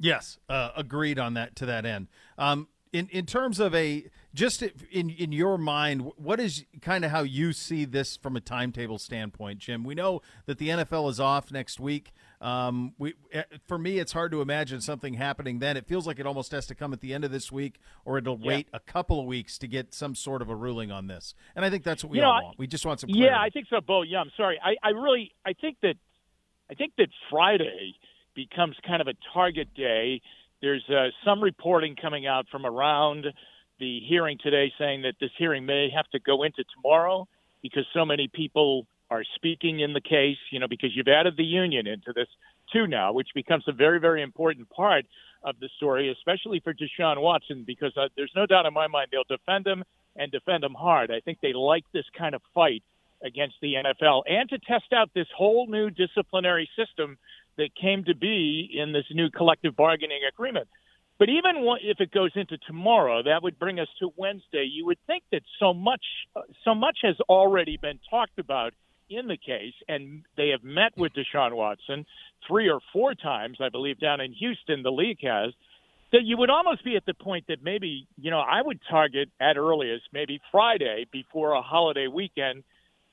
Yes, 0.00 0.36
uh, 0.48 0.70
agreed 0.74 1.20
on 1.20 1.34
that 1.34 1.54
to 1.56 1.66
that 1.66 1.86
end. 1.86 2.08
Um, 2.36 2.66
in 2.92 3.06
in 3.12 3.24
terms 3.24 3.60
of 3.60 3.72
a 3.72 4.06
just 4.34 4.62
in 4.62 5.10
in 5.10 5.30
your 5.30 5.58
mind, 5.58 6.10
what 6.16 6.40
is 6.40 6.64
kind 6.80 7.04
of 7.04 7.12
how 7.12 7.22
you 7.22 7.52
see 7.52 7.84
this 7.84 8.16
from 8.16 8.34
a 8.34 8.40
timetable 8.40 8.98
standpoint, 8.98 9.60
Jim? 9.60 9.84
We 9.84 9.94
know 9.94 10.22
that 10.46 10.58
the 10.58 10.70
NFL 10.70 11.08
is 11.08 11.20
off 11.20 11.52
next 11.52 11.78
week. 11.78 12.12
Um, 12.42 12.92
we 12.98 13.14
eh, 13.32 13.44
for 13.66 13.78
me, 13.78 14.00
it's 14.00 14.12
hard 14.12 14.32
to 14.32 14.42
imagine 14.42 14.80
something 14.80 15.14
happening 15.14 15.60
then. 15.60 15.76
It 15.76 15.86
feels 15.86 16.08
like 16.08 16.18
it 16.18 16.26
almost 16.26 16.50
has 16.50 16.66
to 16.66 16.74
come 16.74 16.92
at 16.92 17.00
the 17.00 17.14
end 17.14 17.24
of 17.24 17.30
this 17.30 17.52
week, 17.52 17.78
or 18.04 18.18
it'll 18.18 18.38
Yeah. 18.40 18.46
wait 18.46 18.68
a 18.72 18.80
couple 18.80 19.20
of 19.20 19.26
weeks 19.26 19.58
to 19.58 19.68
get 19.68 19.94
some 19.94 20.16
sort 20.16 20.42
of 20.42 20.50
a 20.50 20.56
ruling 20.56 20.90
on 20.90 21.06
this. 21.06 21.34
And 21.54 21.64
I 21.64 21.70
think 21.70 21.84
that's 21.84 22.02
what 22.02 22.10
we 22.10 22.18
You 22.18 22.24
all 22.24 22.42
want. 22.42 22.58
We 22.58 22.66
just 22.66 22.84
want 22.84 22.98
some 22.98 23.10
clarity. 23.10 23.26
Yeah, 23.32 23.40
I 23.40 23.48
think 23.50 23.68
so, 23.70 23.80
Beau. 23.80 24.02
Yeah, 24.02 24.20
I'm 24.20 24.32
sorry. 24.36 24.58
I, 24.62 24.74
I 24.82 24.90
really 24.90 25.32
I 25.46 25.52
think 25.52 25.78
that 25.82 25.94
I 26.68 26.74
think 26.74 26.94
that 26.98 27.08
Friday 27.30 27.94
becomes 28.34 28.76
kind 28.84 29.00
of 29.00 29.06
a 29.06 29.14
target 29.32 29.72
day. 29.74 30.20
There's 30.60 30.84
uh, 30.90 31.08
some 31.24 31.42
reporting 31.42 31.94
coming 31.94 32.26
out 32.26 32.48
from 32.50 32.66
around 32.66 33.26
the 33.78 34.00
hearing 34.00 34.38
today 34.42 34.72
saying 34.78 35.02
that 35.02 35.14
this 35.20 35.30
hearing 35.38 35.64
may 35.64 35.90
have 35.94 36.08
to 36.10 36.18
go 36.18 36.42
into 36.42 36.64
tomorrow 36.74 37.28
because 37.62 37.84
so 37.94 38.04
many 38.04 38.28
people 38.28 38.86
are 39.12 39.24
speaking 39.34 39.80
in 39.80 39.92
the 39.92 40.00
case, 40.00 40.38
you 40.50 40.58
know, 40.58 40.68
because 40.68 40.90
you've 40.94 41.08
added 41.08 41.36
the 41.36 41.44
union 41.44 41.86
into 41.86 42.12
this 42.14 42.28
too 42.72 42.86
now, 42.86 43.12
which 43.12 43.28
becomes 43.34 43.64
a 43.68 43.72
very, 43.72 44.00
very 44.00 44.22
important 44.22 44.70
part 44.70 45.04
of 45.42 45.54
the 45.60 45.68
story, 45.76 46.10
especially 46.10 46.60
for 46.60 46.72
Deshaun 46.72 47.20
Watson, 47.20 47.64
because 47.66 47.92
uh, 47.96 48.08
there's 48.16 48.32
no 48.34 48.46
doubt 48.46 48.64
in 48.64 48.72
my 48.72 48.86
mind 48.86 49.08
they'll 49.12 49.36
defend 49.36 49.66
him 49.66 49.84
and 50.16 50.32
defend 50.32 50.64
him 50.64 50.74
hard. 50.74 51.10
I 51.10 51.20
think 51.20 51.38
they 51.42 51.52
like 51.52 51.84
this 51.92 52.06
kind 52.16 52.34
of 52.34 52.40
fight 52.54 52.82
against 53.22 53.56
the 53.60 53.74
NFL 53.74 54.22
and 54.26 54.48
to 54.48 54.58
test 54.58 54.92
out 54.94 55.10
this 55.14 55.28
whole 55.36 55.66
new 55.66 55.90
disciplinary 55.90 56.68
system 56.74 57.18
that 57.58 57.68
came 57.80 58.04
to 58.04 58.16
be 58.16 58.70
in 58.72 58.92
this 58.92 59.04
new 59.10 59.30
collective 59.30 59.76
bargaining 59.76 60.20
agreement. 60.26 60.68
But 61.18 61.28
even 61.28 61.54
if 61.82 62.00
it 62.00 62.10
goes 62.10 62.32
into 62.34 62.56
tomorrow, 62.66 63.22
that 63.22 63.42
would 63.42 63.58
bring 63.58 63.78
us 63.78 63.88
to 64.00 64.10
Wednesday. 64.16 64.64
You 64.64 64.86
would 64.86 64.98
think 65.06 65.22
that 65.30 65.42
so 65.60 65.72
much, 65.72 66.04
uh, 66.34 66.40
so 66.64 66.74
much 66.74 66.98
has 67.02 67.16
already 67.28 67.76
been 67.76 68.00
talked 68.10 68.38
about 68.38 68.72
in 69.10 69.26
the 69.28 69.36
case, 69.36 69.74
and 69.88 70.22
they 70.36 70.48
have 70.48 70.64
met 70.64 70.92
with 70.96 71.12
Deshaun 71.12 71.54
Watson 71.54 72.06
three 72.46 72.68
or 72.68 72.80
four 72.92 73.14
times, 73.14 73.58
I 73.60 73.68
believe, 73.68 74.00
down 74.00 74.20
in 74.20 74.32
Houston. 74.32 74.82
The 74.82 74.90
league 74.90 75.18
has 75.22 75.52
that 76.12 76.24
you 76.24 76.36
would 76.36 76.50
almost 76.50 76.84
be 76.84 76.96
at 76.96 77.06
the 77.06 77.14
point 77.14 77.46
that 77.48 77.62
maybe 77.62 78.06
you 78.16 78.30
know 78.30 78.40
I 78.40 78.62
would 78.62 78.80
target 78.90 79.30
at 79.40 79.56
earliest 79.56 80.04
maybe 80.12 80.40
Friday 80.50 81.06
before 81.10 81.52
a 81.52 81.62
holiday 81.62 82.06
weekend 82.06 82.64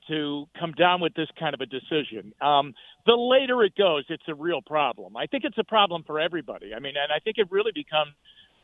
to 0.08 0.46
come 0.58 0.72
down 0.72 1.00
with 1.00 1.14
this 1.14 1.28
kind 1.38 1.54
of 1.54 1.60
a 1.60 1.66
decision. 1.66 2.32
Um, 2.40 2.74
the 3.06 3.14
later 3.14 3.62
it 3.62 3.76
goes, 3.76 4.04
it's 4.08 4.22
a 4.28 4.34
real 4.34 4.60
problem. 4.60 5.16
I 5.16 5.26
think 5.26 5.44
it's 5.44 5.58
a 5.58 5.64
problem 5.64 6.02
for 6.06 6.18
everybody. 6.18 6.74
I 6.74 6.80
mean, 6.80 6.94
and 7.00 7.12
I 7.12 7.20
think 7.20 7.36
it 7.38 7.50
really 7.50 7.72
becomes 7.74 8.12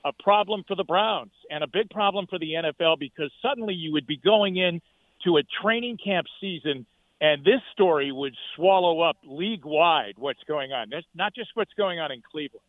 a 0.05 0.13
problem 0.23 0.65
for 0.67 0.75
the 0.75 0.85
Browns 0.85 1.33
and 1.51 1.63
a 1.63 1.67
big 1.67 1.91
problem 1.91 2.27
for 2.29 2.39
the 2.39 2.53
NFL 2.53 2.99
because 2.99 3.31
suddenly 3.43 3.75
you 3.75 3.93
would 3.93 4.07
be 4.07 4.17
going 4.17 4.57
in 4.57 4.81
to 5.25 5.37
a 5.37 5.43
training 5.63 5.99
camp 6.03 6.27
season 6.41 6.87
and 7.21 7.45
this 7.45 7.61
story 7.73 8.13
would 8.13 8.35
swallow 8.55 9.01
up 9.01 9.17
league 9.25 9.65
wide 9.65 10.15
what's 10.19 10.43
going 10.47 10.73
on. 10.73 10.89
That's 10.91 11.07
not 11.15 11.35
just 11.35 11.51
what's 11.55 11.73
going 11.75 11.99
on 11.99 12.13
in 12.13 12.23
Cleveland. 12.31 12.65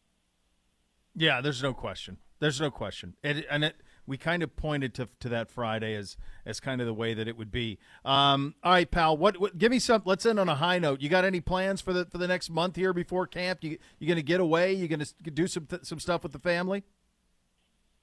Yeah, 1.15 1.41
there's 1.41 1.63
no 1.63 1.73
question. 1.73 2.17
There's 2.39 2.61
no 2.61 2.69
question. 2.69 3.15
It, 3.23 3.45
and 3.49 3.65
it, 3.65 3.75
we 4.05 4.17
kind 4.17 4.43
of 4.43 4.55
pointed 4.55 4.93
to, 4.95 5.09
to 5.19 5.29
that 5.29 5.49
Friday 5.49 5.95
as 5.95 6.15
as 6.45 6.59
kind 6.59 6.79
of 6.79 6.87
the 6.87 6.93
way 6.93 7.13
that 7.13 7.27
it 7.27 7.37
would 7.37 7.51
be. 7.51 7.77
Um, 8.05 8.55
all 8.63 8.71
right, 8.71 8.89
pal. 8.89 9.17
What, 9.17 9.39
what? 9.39 9.57
Give 9.57 9.71
me 9.71 9.79
some. 9.79 10.01
Let's 10.05 10.25
end 10.25 10.39
on 10.39 10.47
a 10.47 10.55
high 10.55 10.79
note. 10.79 11.01
You 11.01 11.09
got 11.09 11.25
any 11.25 11.41
plans 11.41 11.81
for 11.81 11.91
the 11.91 12.05
for 12.05 12.17
the 12.17 12.27
next 12.27 12.49
month 12.49 12.75
here 12.75 12.93
before 12.93 13.27
camp? 13.27 13.63
You 13.63 13.77
you 13.99 14.07
going 14.07 14.17
to 14.17 14.23
get 14.23 14.39
away? 14.39 14.73
You 14.73 14.87
going 14.87 15.01
to 15.01 15.31
do 15.31 15.47
some 15.47 15.67
some 15.81 15.99
stuff 15.99 16.23
with 16.23 16.31
the 16.31 16.39
family? 16.39 16.83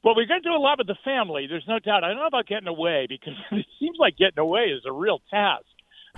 Well, 0.03 0.15
we're 0.15 0.27
going 0.27 0.43
to 0.43 0.49
do 0.51 0.55
a 0.55 0.61
lot 0.61 0.77
with 0.77 0.87
the 0.87 0.99
family. 1.03 1.47
There's 1.49 1.65
no 1.67 1.79
doubt. 1.79 2.05
I 2.05 2.09
don't 2.09 2.19
know 2.19 2.27
about 2.27 2.47
getting 2.47 2.69
away 2.69 3.07
because 3.09 3.33
it 3.53 3.65
seems 3.81 3.97
like 3.99 4.19
getting 4.19 4.39
away 4.39 4.65
is 4.65 4.83
a 4.87 4.93
real 4.93 5.21
task 5.31 5.65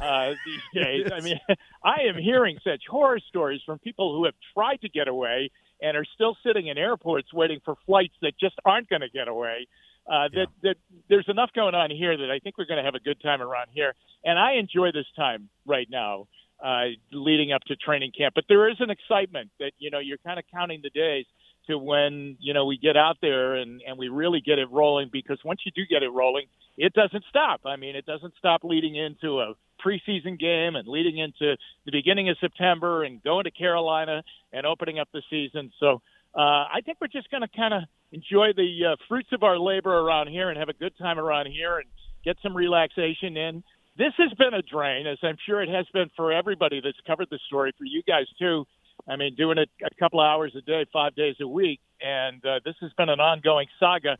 uh, 0.00 0.34
these 0.44 0.82
days. 0.82 1.10
I 1.12 1.20
mean, 1.20 1.40
I 1.84 2.02
am 2.08 2.16
hearing 2.16 2.58
such 2.64 2.82
horror 2.88 3.20
stories 3.28 3.60
from 3.64 3.78
people 3.78 4.16
who 4.16 4.24
have 4.24 4.34
tried 4.54 4.80
to 4.82 4.88
get 4.88 5.08
away 5.08 5.50
and 5.80 5.96
are 5.96 6.06
still 6.14 6.36
sitting 6.44 6.68
in 6.68 6.78
airports 6.78 7.32
waiting 7.32 7.60
for 7.64 7.76
flights 7.86 8.14
that 8.22 8.32
just 8.38 8.54
aren't 8.64 8.88
going 8.88 9.02
to 9.02 9.10
get 9.10 9.28
away. 9.28 9.66
Uh, 10.10 10.28
that, 10.32 10.46
that 10.62 10.76
there's 11.08 11.28
enough 11.28 11.50
going 11.54 11.74
on 11.74 11.90
here 11.90 12.16
that 12.16 12.30
I 12.30 12.38
think 12.38 12.56
we're 12.56 12.66
going 12.66 12.78
to 12.78 12.84
have 12.84 12.94
a 12.94 13.00
good 13.00 13.20
time 13.20 13.42
around 13.42 13.68
here, 13.72 13.92
and 14.24 14.38
I 14.38 14.52
enjoy 14.52 14.92
this 14.92 15.06
time 15.16 15.48
right 15.66 15.88
now, 15.90 16.28
uh, 16.64 16.94
leading 17.10 17.52
up 17.52 17.62
to 17.64 17.74
training 17.74 18.12
camp. 18.16 18.34
But 18.36 18.44
there 18.48 18.70
is 18.70 18.76
an 18.78 18.90
excitement 18.90 19.50
that 19.58 19.72
you 19.78 19.90
know 19.90 19.98
you're 19.98 20.18
kind 20.18 20.38
of 20.38 20.44
counting 20.52 20.80
the 20.80 20.90
days 20.90 21.26
to 21.66 21.76
when 21.76 22.36
you 22.38 22.54
know 22.54 22.66
we 22.66 22.78
get 22.78 22.96
out 22.96 23.16
there 23.20 23.56
and 23.56 23.82
and 23.86 23.98
we 23.98 24.08
really 24.08 24.40
get 24.40 24.58
it 24.60 24.70
rolling 24.70 25.08
because 25.12 25.38
once 25.44 25.60
you 25.64 25.72
do 25.74 25.82
get 25.90 26.02
it 26.02 26.10
rolling 26.10 26.46
it 26.76 26.92
doesn't 26.92 27.24
stop 27.28 27.60
i 27.66 27.74
mean 27.76 27.96
it 27.96 28.06
doesn't 28.06 28.32
stop 28.38 28.62
leading 28.62 28.94
into 28.94 29.40
a 29.40 29.54
preseason 29.86 30.38
game 30.38 30.74
and 30.76 30.88
leading 30.88 31.18
into 31.18 31.56
the 31.84 31.92
beginning 31.92 32.28
of 32.28 32.36
september 32.40 33.04
and 33.04 33.22
going 33.22 33.44
to 33.44 33.50
carolina 33.50 34.22
and 34.52 34.66
opening 34.66 34.98
up 34.98 35.08
the 35.12 35.22
season. 35.30 35.70
So 35.78 36.02
uh 36.34 36.64
i 36.76 36.80
think 36.84 36.98
we're 37.00 37.06
just 37.08 37.30
going 37.30 37.42
to 37.42 37.56
kind 37.56 37.74
of 37.74 37.82
enjoy 38.12 38.48
the 38.56 38.92
uh, 38.92 38.96
fruits 39.08 39.28
of 39.32 39.42
our 39.42 39.58
labor 39.58 39.92
around 39.92 40.28
here 40.28 40.48
and 40.50 40.58
have 40.58 40.68
a 40.68 40.74
good 40.74 40.92
time 40.98 41.18
around 41.18 41.46
here 41.46 41.78
and 41.78 41.88
get 42.24 42.36
some 42.42 42.56
relaxation 42.56 43.36
in. 43.36 43.62
This 43.98 44.12
has 44.18 44.32
been 44.38 44.54
a 44.54 44.62
drain 44.62 45.06
as 45.06 45.18
i'm 45.22 45.36
sure 45.46 45.62
it 45.62 45.68
has 45.68 45.86
been 45.92 46.10
for 46.16 46.32
everybody 46.32 46.80
that's 46.82 46.98
covered 47.06 47.28
the 47.30 47.38
story 47.46 47.72
for 47.78 47.84
you 47.84 48.02
guys 48.06 48.26
too. 48.38 48.66
I 49.08 49.16
mean, 49.16 49.34
doing 49.36 49.58
it 49.58 49.68
a 49.84 49.94
couple 50.00 50.20
of 50.20 50.24
hours 50.24 50.52
a 50.56 50.62
day, 50.62 50.86
five 50.92 51.14
days 51.14 51.36
a 51.40 51.46
week, 51.46 51.80
and 52.00 52.44
uh, 52.44 52.60
this 52.64 52.74
has 52.80 52.92
been 52.96 53.08
an 53.08 53.20
ongoing 53.20 53.68
saga. 53.78 54.16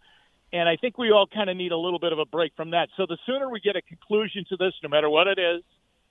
And 0.57 0.69
I 0.69 0.77
think 0.77 0.97
we 0.97 1.11
all 1.11 1.27
kind 1.27 1.51
of 1.51 1.57
need 1.57 1.73
a 1.73 1.77
little 1.77 1.99
bit 1.99 2.13
of 2.13 2.19
a 2.19 2.25
break 2.25 2.53
from 2.57 2.71
that. 2.71 2.89
So 2.97 3.05
the 3.07 3.19
sooner 3.27 3.51
we 3.51 3.61
get 3.61 3.77
a 3.77 3.83
conclusion 3.83 4.45
to 4.49 4.57
this, 4.57 4.73
no 4.83 4.89
matter 4.89 5.11
what 5.11 5.27
it 5.27 5.39
is, 5.39 5.63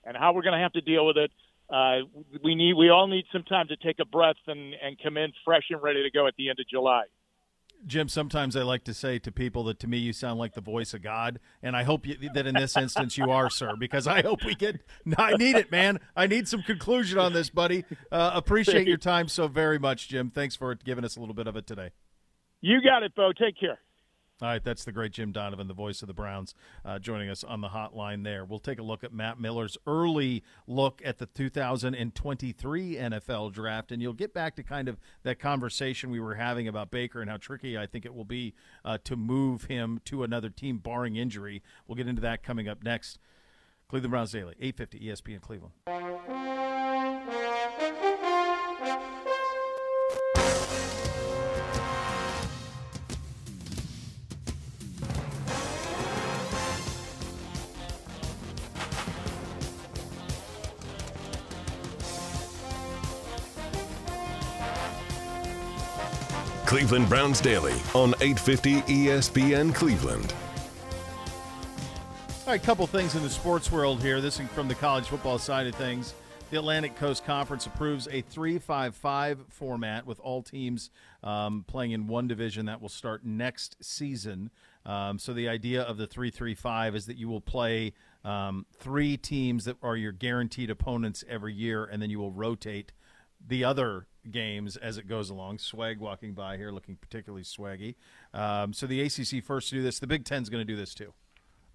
and 0.03 0.15
how 0.15 0.33
we're 0.33 0.43
going 0.43 0.53
to 0.53 0.59
have 0.59 0.73
to 0.73 0.81
deal 0.81 1.05
with 1.05 1.17
it, 1.17 1.31
uh, 1.67 2.05
we 2.43 2.53
need 2.53 2.75
we 2.75 2.89
all 2.91 3.07
need 3.07 3.25
some 3.31 3.41
time 3.43 3.67
to 3.69 3.75
take 3.77 3.97
a 3.99 4.05
breath 4.05 4.35
and 4.45 4.75
and 4.75 5.01
come 5.01 5.17
in 5.17 5.33
fresh 5.43 5.63
and 5.71 5.81
ready 5.81 6.03
to 6.03 6.11
go 6.11 6.27
at 6.27 6.35
the 6.37 6.49
end 6.49 6.59
of 6.59 6.67
July. 6.67 7.05
Jim, 7.87 8.07
sometimes 8.07 8.55
I 8.55 8.61
like 8.61 8.83
to 8.85 8.93
say 8.93 9.19
to 9.19 9.31
people 9.31 9.63
that 9.65 9.79
to 9.79 9.87
me 9.87 9.97
you 9.97 10.13
sound 10.13 10.39
like 10.39 10.53
the 10.53 10.61
voice 10.61 10.93
of 10.93 11.01
God, 11.01 11.39
and 11.63 11.75
I 11.75 11.83
hope 11.83 12.05
you, 12.05 12.17
that 12.33 12.45
in 12.45 12.55
this 12.55 12.77
instance 12.77 13.17
you 13.17 13.31
are, 13.31 13.49
sir, 13.49 13.73
because 13.79 14.05
I 14.07 14.21
hope 14.21 14.43
we 14.45 14.53
get. 14.55 14.79
I 15.17 15.33
need 15.37 15.55
it, 15.55 15.71
man. 15.71 15.99
I 16.15 16.27
need 16.27 16.47
some 16.47 16.61
conclusion 16.61 17.17
on 17.17 17.33
this, 17.33 17.49
buddy. 17.49 17.83
Uh, 18.11 18.31
appreciate 18.33 18.87
your 18.87 18.97
time 18.97 19.27
so 19.27 19.47
very 19.47 19.79
much, 19.79 20.07
Jim. 20.07 20.29
Thanks 20.29 20.55
for 20.55 20.75
giving 20.75 21.03
us 21.03 21.15
a 21.15 21.19
little 21.19 21.35
bit 21.35 21.47
of 21.47 21.55
it 21.55 21.65
today. 21.65 21.89
You 22.61 22.81
got 22.81 23.03
it, 23.03 23.13
Beau. 23.15 23.31
Take 23.33 23.59
care. 23.59 23.79
All 24.41 24.49
right, 24.49 24.61
that's 24.61 24.83
the 24.83 24.91
great 24.91 25.13
Jim 25.13 25.31
Donovan, 25.31 25.69
the 25.69 25.73
voice 25.73 26.01
of 26.01 26.09
the 26.09 26.13
Browns, 26.13 26.55
uh, 26.83 26.99
joining 26.99 27.29
us 27.29 27.41
on 27.41 27.61
the 27.61 27.69
hotline 27.69 28.25
there. 28.25 28.43
We'll 28.43 28.59
take 28.59 28.79
a 28.79 28.83
look 28.83 29.01
at 29.05 29.13
Matt 29.13 29.39
Miller's 29.39 29.77
early 29.87 30.43
look 30.67 31.01
at 31.05 31.19
the 31.19 31.25
2023 31.25 32.95
NFL 32.95 33.53
draft, 33.53 33.93
and 33.93 34.01
you'll 34.01 34.11
get 34.11 34.33
back 34.33 34.57
to 34.57 34.63
kind 34.63 34.89
of 34.89 34.99
that 35.23 35.39
conversation 35.39 36.09
we 36.09 36.19
were 36.19 36.35
having 36.35 36.67
about 36.67 36.91
Baker 36.91 37.21
and 37.21 37.29
how 37.29 37.37
tricky 37.37 37.77
I 37.77 37.85
think 37.85 38.05
it 38.05 38.13
will 38.13 38.25
be 38.25 38.53
uh, 38.83 38.97
to 39.05 39.15
move 39.15 39.65
him 39.65 40.01
to 40.03 40.23
another 40.23 40.49
team, 40.49 40.79
barring 40.79 41.15
injury. 41.15 41.63
We'll 41.87 41.95
get 41.95 42.09
into 42.09 42.21
that 42.23 42.43
coming 42.43 42.67
up 42.67 42.83
next. 42.83 43.19
Cleveland 43.87 44.11
Browns 44.11 44.31
Daily, 44.33 44.55
850 44.59 44.99
ESPN 44.99 45.39
Cleveland. 45.39 46.84
Cleveland 66.65 67.07
Browns 67.07 67.39
Daily 67.39 67.75
on 67.93 68.15
850 68.21 68.81
ESPN 68.81 69.73
Cleveland. 69.73 70.33
All 72.45 72.51
right, 72.51 72.61
a 72.61 72.65
couple 72.65 72.87
things 72.87 73.15
in 73.15 73.21
the 73.21 73.29
sports 73.29 73.71
world 73.71 74.01
here. 74.01 74.19
This 74.19 74.39
is 74.39 74.47
from 74.49 74.67
the 74.67 74.75
college 74.75 75.05
football 75.05 75.37
side 75.37 75.67
of 75.67 75.75
things. 75.75 76.15
The 76.51 76.57
Atlantic 76.57 76.95
Coast 76.95 77.25
Conference 77.25 77.65
approves 77.65 78.07
a 78.07 78.21
3-5-5 78.23 79.49
format 79.49 80.05
with 80.05 80.19
all 80.19 80.41
teams 80.41 80.89
um, 81.23 81.65
playing 81.67 81.91
in 81.91 82.07
one 82.07 82.27
division 82.27 82.65
that 82.67 82.81
will 82.81 82.89
start 82.89 83.25
next 83.25 83.77
season. 83.83 84.51
Um, 84.85 85.17
so 85.17 85.33
the 85.33 85.49
idea 85.49 85.81
of 85.81 85.97
the 85.97 86.07
3-3-5 86.07 86.95
is 86.95 87.05
that 87.07 87.17
you 87.17 87.27
will 87.27 87.41
play 87.41 87.93
um, 88.23 88.65
three 88.77 89.17
teams 89.17 89.65
that 89.65 89.77
are 89.81 89.97
your 89.97 90.11
guaranteed 90.11 90.69
opponents 90.69 91.23
every 91.27 91.53
year, 91.53 91.85
and 91.85 92.01
then 92.01 92.09
you 92.09 92.19
will 92.19 92.31
rotate 92.31 92.91
the 93.45 93.63
other 93.63 94.07
games 94.31 94.77
as 94.77 94.97
it 94.97 95.07
goes 95.07 95.29
along. 95.29 95.59
Swag 95.59 95.99
walking 95.99 96.33
by 96.33 96.57
here, 96.57 96.71
looking 96.71 96.95
particularly 96.95 97.43
swaggy. 97.43 97.95
Um, 98.33 98.73
so 98.73 98.87
the 98.87 99.01
ACC 99.01 99.43
first 99.43 99.69
to 99.69 99.75
do 99.75 99.83
this. 99.83 99.99
The 99.99 100.07
Big 100.07 100.25
Ten's 100.25 100.49
going 100.49 100.65
to 100.65 100.71
do 100.71 100.75
this 100.77 100.93
too. 100.93 101.13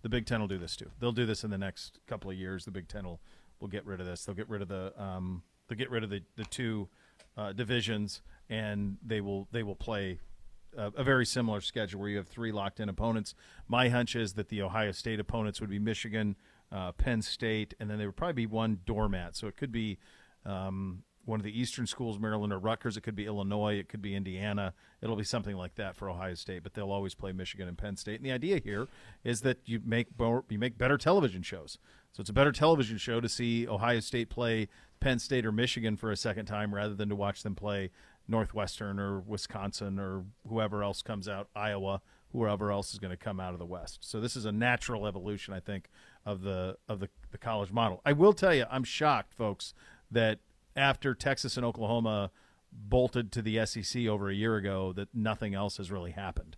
The 0.03 0.09
Big 0.09 0.27
Ten 0.27 0.41
will 0.41 0.49
do 0.49 0.59
this 0.59 0.77
too. 0.77 0.91
They'll 0.99 1.13
do 1.13 1.27
this 1.27 1.45
in 1.45 1.51
the 1.51 1.59
next 1.59 2.01
couple 2.07 2.31
of 2.31 2.37
years. 2.37 2.65
The 2.65 2.71
Big 2.71 2.89
Ten 2.89 3.05
will 3.05 3.21
will 3.61 3.69
get 3.69 3.85
rid 3.85 4.01
of 4.01 4.07
this. 4.07 4.25
They'll 4.25 4.35
get 4.35 4.49
rid 4.49 4.63
of 4.63 4.69
the 4.69 4.93
um, 5.01 5.43
they'll 5.69 5.79
get 5.79 5.91
rid 5.91 6.03
of 6.03 6.11
the 6.11 6.23
the 6.37 6.45
two 6.45 6.89
uh, 7.37 7.53
divisions, 7.53 8.23
and 8.49 8.97
they 9.05 9.21
will 9.21 9.49
they 9.53 9.63
will 9.63 9.75
play 9.75 10.19
a, 10.77 10.87
a, 10.97 11.05
very 11.05 11.27
similar 11.27 11.61
schedule 11.61 12.01
where 12.01 12.09
you 12.09 12.17
have 12.17 12.29
three 12.29 12.53
locked 12.53 12.81
in 12.81 12.89
opponents. 12.89 13.35
My 13.69 13.89
hunch 13.89 14.17
is 14.17 14.35
that 14.35 14.49
the 14.49 14.63
Ohio 14.63 14.93
State 14.93 15.21
opponents 15.21 15.61
would 15.61 15.71
be 15.71 15.79
Michigan, 15.79 16.37
uh, 16.73 16.93
Penn 16.93 17.23
State, 17.23 17.75
and 17.79 17.91
then 17.91 17.99
there 17.99 18.09
would 18.09 18.17
probably 18.17 18.35
be 18.35 18.47
one 18.47 18.81
doormat. 18.87 19.37
So 19.37 19.47
it 19.47 19.57
could 19.57 19.73
be. 19.73 19.99
Um, 20.47 21.03
one 21.31 21.41
of 21.41 21.45
the 21.45 21.59
Eastern 21.59 21.87
schools, 21.87 22.19
Maryland 22.19 22.53
or 22.53 22.59
Rutgers. 22.59 22.97
It 22.97 23.03
could 23.03 23.15
be 23.15 23.27
Illinois. 23.27 23.79
It 23.79 23.89
could 23.89 24.03
be 24.03 24.15
Indiana. 24.15 24.75
It'll 25.01 25.17
be 25.17 25.25
something 25.25 25.57
like 25.57 25.77
that 25.77 25.97
for 25.97 26.11
Ohio 26.11 26.35
State, 26.35 26.63
but 26.63 26.75
they'll 26.75 26.91
always 26.91 27.15
play 27.15 27.33
Michigan 27.33 27.69
and 27.69 27.79
Penn 27.79 27.97
State. 27.97 28.17
And 28.17 28.27
the 28.27 28.33
idea 28.33 28.59
here 28.59 28.89
is 29.25 29.41
that 29.43 29.59
you 29.65 29.81
make 29.85 30.09
you 30.19 30.59
make 30.59 30.77
better 30.77 30.99
television 30.99 31.43
shows. 31.43 31.79
So 32.13 32.21
it's 32.21 32.31
a 32.31 32.35
better 32.35 32.53
television 32.53 32.99
show 32.99 33.21
to 33.21 33.29
see 33.29 33.67
Ohio 33.67 34.01
State 34.01 34.29
play 34.29 34.69
Penn 34.99 35.19
State 35.21 35.47
or 35.47 35.53
Michigan 35.53 35.97
for 35.97 36.11
a 36.11 36.17
second 36.17 36.47
time 36.47 36.75
rather 36.75 36.95
than 36.95 37.09
to 37.09 37.15
watch 37.15 37.43
them 37.45 37.55
play 37.55 37.91
Northwestern 38.29 38.99
or 38.99 39.21
Wisconsin 39.21 39.99
or 39.99 40.25
whoever 40.49 40.83
else 40.83 41.01
comes 41.01 41.29
out, 41.29 41.49
Iowa, 41.55 42.03
whoever 42.33 42.73
else 42.73 42.93
is 42.93 42.99
going 42.99 43.13
to 43.13 43.17
come 43.17 43.39
out 43.39 43.53
of 43.53 43.59
the 43.59 43.67
West. 43.67 43.99
So 44.03 44.21
this 44.21 44.37
is 44.37 44.45
a 44.45 44.53
natural 44.53 45.07
evolution, 45.07 45.55
I 45.55 45.61
think, 45.61 45.89
of 46.27 46.43
the 46.43 46.77
of 46.89 46.99
the, 46.99 47.09
the 47.31 47.39
college 47.39 47.71
model. 47.71 48.03
I 48.05 48.13
will 48.13 48.33
tell 48.33 48.53
you, 48.53 48.67
I'm 48.69 48.85
shocked, 48.85 49.33
folks, 49.33 49.75
that 50.11 50.41
after 50.77 51.15
Texas 51.15 51.57
and 51.57 51.65
Oklahoma 51.65 52.31
bolted 52.73 53.33
to 53.33 53.43
the 53.43 53.65
SEC 53.67 54.07
over 54.07 54.29
a 54.29 54.35
year 54.35 54.57
ago 54.57 54.93
that 54.93 55.09
nothing 55.15 55.55
else 55.55 55.77
has 55.79 55.91
really 55.91 56.13
happened. 56.13 56.57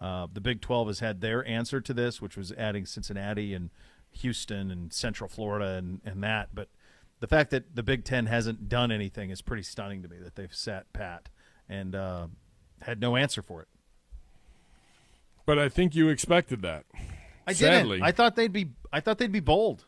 Uh, 0.00 0.26
the 0.32 0.40
Big 0.40 0.60
12 0.60 0.88
has 0.88 0.98
had 1.00 1.20
their 1.20 1.46
answer 1.46 1.80
to 1.80 1.94
this, 1.94 2.20
which 2.20 2.36
was 2.36 2.52
adding 2.52 2.84
Cincinnati 2.84 3.54
and 3.54 3.70
Houston 4.12 4.70
and 4.70 4.92
Central 4.92 5.28
Florida 5.28 5.74
and, 5.74 6.00
and 6.04 6.22
that. 6.22 6.50
But 6.54 6.68
the 7.20 7.26
fact 7.26 7.50
that 7.50 7.74
the 7.74 7.82
Big 7.82 8.04
Ten 8.04 8.26
hasn't 8.26 8.68
done 8.68 8.92
anything 8.92 9.30
is 9.30 9.40
pretty 9.40 9.62
stunning 9.62 10.02
to 10.02 10.08
me 10.08 10.18
that 10.18 10.34
they've 10.34 10.54
sat 10.54 10.92
pat 10.92 11.28
and 11.68 11.94
uh, 11.94 12.26
had 12.82 13.00
no 13.00 13.16
answer 13.16 13.40
for 13.40 13.62
it. 13.62 13.68
But 15.46 15.58
I 15.58 15.68
think 15.68 15.94
you 15.94 16.08
expected 16.08 16.62
that. 16.62 16.84
I 17.46 17.52
Sadly. 17.52 17.98
didn't. 17.98 18.06
I 18.06 18.12
thought 18.12 18.36
they'd 18.36 18.52
be. 18.52 18.70
I 18.92 19.00
thought 19.00 19.18
they'd 19.18 19.30
be 19.30 19.40
bold, 19.40 19.84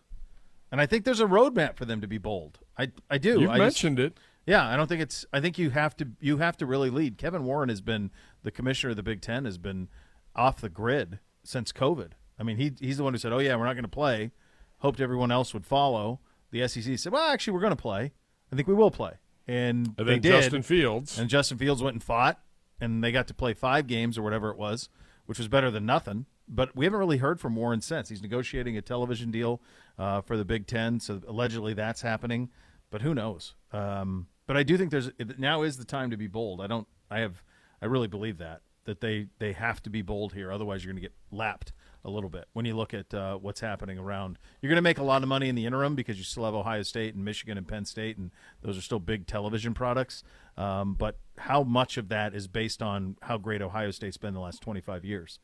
and 0.70 0.80
I 0.80 0.86
think 0.86 1.04
there's 1.04 1.20
a 1.20 1.26
roadmap 1.26 1.76
for 1.76 1.86
them 1.86 2.02
to 2.02 2.06
be 2.06 2.18
bold. 2.18 2.58
I 2.78 2.90
I 3.10 3.18
do. 3.18 3.40
You've 3.40 3.50
I 3.50 3.58
mentioned 3.58 3.98
just, 3.98 4.06
it. 4.12 4.18
Yeah, 4.46 4.66
I 4.66 4.76
don't 4.76 4.86
think 4.86 5.02
it's. 5.02 5.24
I 5.32 5.40
think 5.40 5.58
you 5.58 5.70
have 5.70 5.96
to. 5.96 6.08
You 6.20 6.38
have 6.38 6.56
to 6.58 6.66
really 6.66 6.90
lead. 6.90 7.18
Kevin 7.18 7.44
Warren 7.44 7.68
has 7.68 7.80
been 7.80 8.10
the 8.42 8.50
commissioner 8.50 8.90
of 8.90 8.96
the 8.96 9.02
Big 9.02 9.20
Ten. 9.20 9.44
Has 9.44 9.58
been 9.58 9.88
off 10.34 10.60
the 10.60 10.68
grid 10.68 11.18
since 11.42 11.72
COVID. 11.72 12.12
I 12.38 12.42
mean, 12.42 12.56
he 12.56 12.72
he's 12.78 12.98
the 12.98 13.04
one 13.04 13.14
who 13.14 13.18
said, 13.18 13.32
"Oh 13.32 13.38
yeah, 13.38 13.56
we're 13.56 13.64
not 13.64 13.74
going 13.74 13.84
to 13.84 13.88
play." 13.88 14.30
hoped 14.78 15.00
everyone 15.00 15.30
else 15.30 15.54
would 15.54 15.66
follow. 15.66 16.20
The 16.50 16.66
SEC 16.68 16.98
said, 16.98 17.12
"Well, 17.12 17.30
actually, 17.30 17.54
we're 17.54 17.60
going 17.60 17.70
to 17.70 17.76
play. 17.76 18.12
I 18.52 18.56
think 18.56 18.68
we 18.68 18.74
will 18.74 18.90
play." 18.90 19.12
And, 19.46 19.94
And 19.98 20.06
they 20.06 20.14
then 20.14 20.20
did. 20.20 20.32
Justin 20.32 20.62
Fields. 20.62 21.18
and 21.18 21.28
Justin 21.28 21.58
Fields 21.58 21.82
went 21.82 21.94
and 21.94 22.02
fought, 22.02 22.40
and 22.80 23.02
they 23.02 23.12
got 23.12 23.28
to 23.28 23.34
play 23.34 23.54
five 23.54 23.86
games 23.86 24.18
or 24.18 24.22
whatever 24.22 24.50
it 24.50 24.58
was, 24.58 24.88
which 25.26 25.38
was 25.38 25.48
better 25.48 25.70
than 25.70 25.86
nothing. 25.86 26.26
But 26.48 26.76
we 26.76 26.84
haven't 26.84 27.00
really 27.00 27.18
heard 27.18 27.40
from 27.40 27.56
Warren 27.56 27.80
since. 27.80 28.08
He's 28.08 28.22
negotiating 28.22 28.76
a 28.76 28.82
television 28.82 29.30
deal 29.30 29.60
uh, 29.98 30.20
for 30.20 30.36
the 30.36 30.44
Big 30.44 30.66
Ten, 30.66 31.00
so 31.00 31.20
allegedly 31.26 31.74
that's 31.74 32.02
happening. 32.02 32.50
But 32.90 33.02
who 33.02 33.14
knows? 33.14 33.54
Um, 33.72 34.28
but 34.46 34.56
I 34.56 34.62
do 34.62 34.78
think 34.78 34.90
there's 34.90 35.10
now 35.38 35.62
is 35.62 35.76
the 35.76 35.84
time 35.84 36.10
to 36.10 36.16
be 36.16 36.26
bold. 36.26 36.60
I 36.60 36.66
don't. 36.66 36.86
I 37.10 37.20
have. 37.20 37.42
I 37.82 37.86
really 37.86 38.08
believe 38.08 38.38
that 38.38 38.62
that 38.86 39.00
they 39.00 39.26
they 39.38 39.52
have 39.52 39.82
to 39.82 39.90
be 39.90 40.02
bold 40.02 40.32
here. 40.32 40.50
Otherwise, 40.50 40.84
you're 40.84 40.92
going 40.92 41.02
to 41.02 41.08
get 41.08 41.14
lapped 41.30 41.72
a 42.04 42.10
little 42.10 42.30
bit 42.30 42.46
when 42.52 42.64
you 42.64 42.74
look 42.74 42.94
at 42.94 43.12
uh, 43.12 43.36
what's 43.36 43.60
happening 43.60 43.98
around. 43.98 44.38
You're 44.62 44.70
going 44.70 44.76
to 44.76 44.82
make 44.82 44.98
a 44.98 45.04
lot 45.04 45.22
of 45.22 45.28
money 45.28 45.48
in 45.48 45.54
the 45.54 45.66
interim 45.66 45.94
because 45.94 46.16
you 46.16 46.24
still 46.24 46.44
have 46.44 46.54
Ohio 46.54 46.82
State 46.82 47.14
and 47.14 47.24
Michigan 47.24 47.58
and 47.58 47.66
Penn 47.66 47.84
State, 47.84 48.16
and 48.16 48.30
those 48.62 48.78
are 48.78 48.80
still 48.80 49.00
big 49.00 49.26
television 49.26 49.74
products. 49.74 50.22
Um, 50.56 50.94
but 50.94 51.18
how 51.36 51.64
much 51.64 51.98
of 51.98 52.08
that 52.08 52.34
is 52.34 52.46
based 52.46 52.80
on 52.80 53.16
how 53.22 53.38
great 53.38 53.60
Ohio 53.60 53.90
State's 53.90 54.16
been 54.16 54.34
the 54.34 54.40
last 54.40 54.62
25 54.62 55.04
years? 55.04 55.40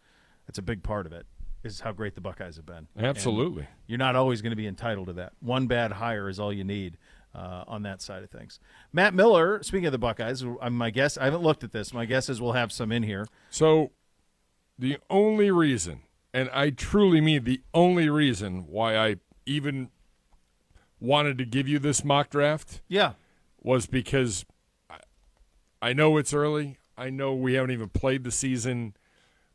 That's 0.47 0.59
a 0.59 0.63
big 0.63 0.83
part 0.83 1.05
of 1.05 1.13
it. 1.13 1.27
Is 1.65 1.81
how 1.81 1.93
great 1.93 2.17
the 2.17 2.21
Buckeyes 2.21 2.57
have 2.57 2.67
been. 2.67 2.89
And 2.97 3.07
Absolutely. 3.07 3.69
you're 3.87 3.99
not 3.99 4.17
always 4.17 4.43
going 4.43 4.51
to 4.51 4.57
be 4.57 4.67
entitled 4.67 5.07
to 5.07 5.13
that. 5.13 5.35
One 5.39 5.69
bad 5.69 5.93
hire 5.93 6.29
is 6.29 6.41
all 6.41 6.53
you 6.53 6.65
need 6.65 6.97
uh, 7.35 7.65
on 7.67 7.83
that 7.83 8.01
side 8.03 8.23
of 8.23 8.31
things. 8.31 8.59
Matt 8.93 9.15
Miller, 9.15 9.63
speaking 9.63 9.87
of 9.87 9.93
the 9.93 9.99
Buckeyes, 9.99 10.45
I'm 10.61 10.75
my 10.77 10.91
guess. 10.91 11.17
I 11.17 11.25
haven't 11.25 11.43
looked 11.43 11.65
at 11.65 11.73
this. 11.73 11.93
My 11.95 12.05
guess 12.05 12.29
is 12.29 12.41
we'll 12.41 12.53
have 12.53 12.73
some 12.73 12.93
in 12.93 13.03
here. 13.03 13.27
So, 13.51 13.93
the 14.79 14.99
only 15.11 15.51
reason, 15.51 16.01
and 16.35 16.51
I 16.53 16.71
truly 16.71 17.21
mean 17.21 17.45
the 17.45 17.61
only 17.73 18.09
reason 18.09 18.67
why 18.67 18.97
I 18.97 19.17
even 19.47 19.91
wanted 21.01 21.39
to 21.39 21.45
give 21.45 21.69
you 21.69 21.79
this 21.79 22.05
mock 22.05 22.31
draft, 22.31 22.81
Yeah. 22.89 23.13
was 23.61 23.87
because 23.87 24.45
I, 24.91 24.99
I 25.81 25.93
know 25.93 26.17
it's 26.17 26.33
early. 26.33 26.79
I 26.97 27.11
know 27.11 27.35
we 27.35 27.55
haven't 27.55 27.71
even 27.73 27.89
played 27.89 28.25
the 28.25 28.31
season, 28.31 28.95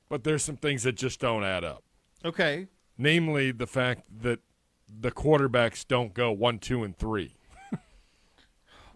but 0.09 0.23
there's 0.23 0.43
some 0.43 0.57
things 0.57 0.83
that 0.83 0.93
just 0.95 1.19
don't 1.19 1.43
add 1.43 1.63
up. 1.63 1.83
Okay. 2.25 2.67
Namely, 2.97 3.51
the 3.51 3.67
fact 3.67 4.03
that 4.21 4.39
the 4.89 5.11
quarterbacks 5.11 5.87
don't 5.87 6.13
go 6.13 6.31
one, 6.31 6.59
two, 6.59 6.83
and 6.83 6.97
three. 6.97 7.35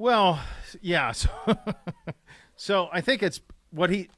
Well, 0.01 0.39
yeah. 0.81 1.13
So, 1.21 1.29
so 2.55 2.89
I 2.91 3.01
think 3.01 3.21
it's 3.21 3.39
what 3.69 3.89
he. 3.89 4.09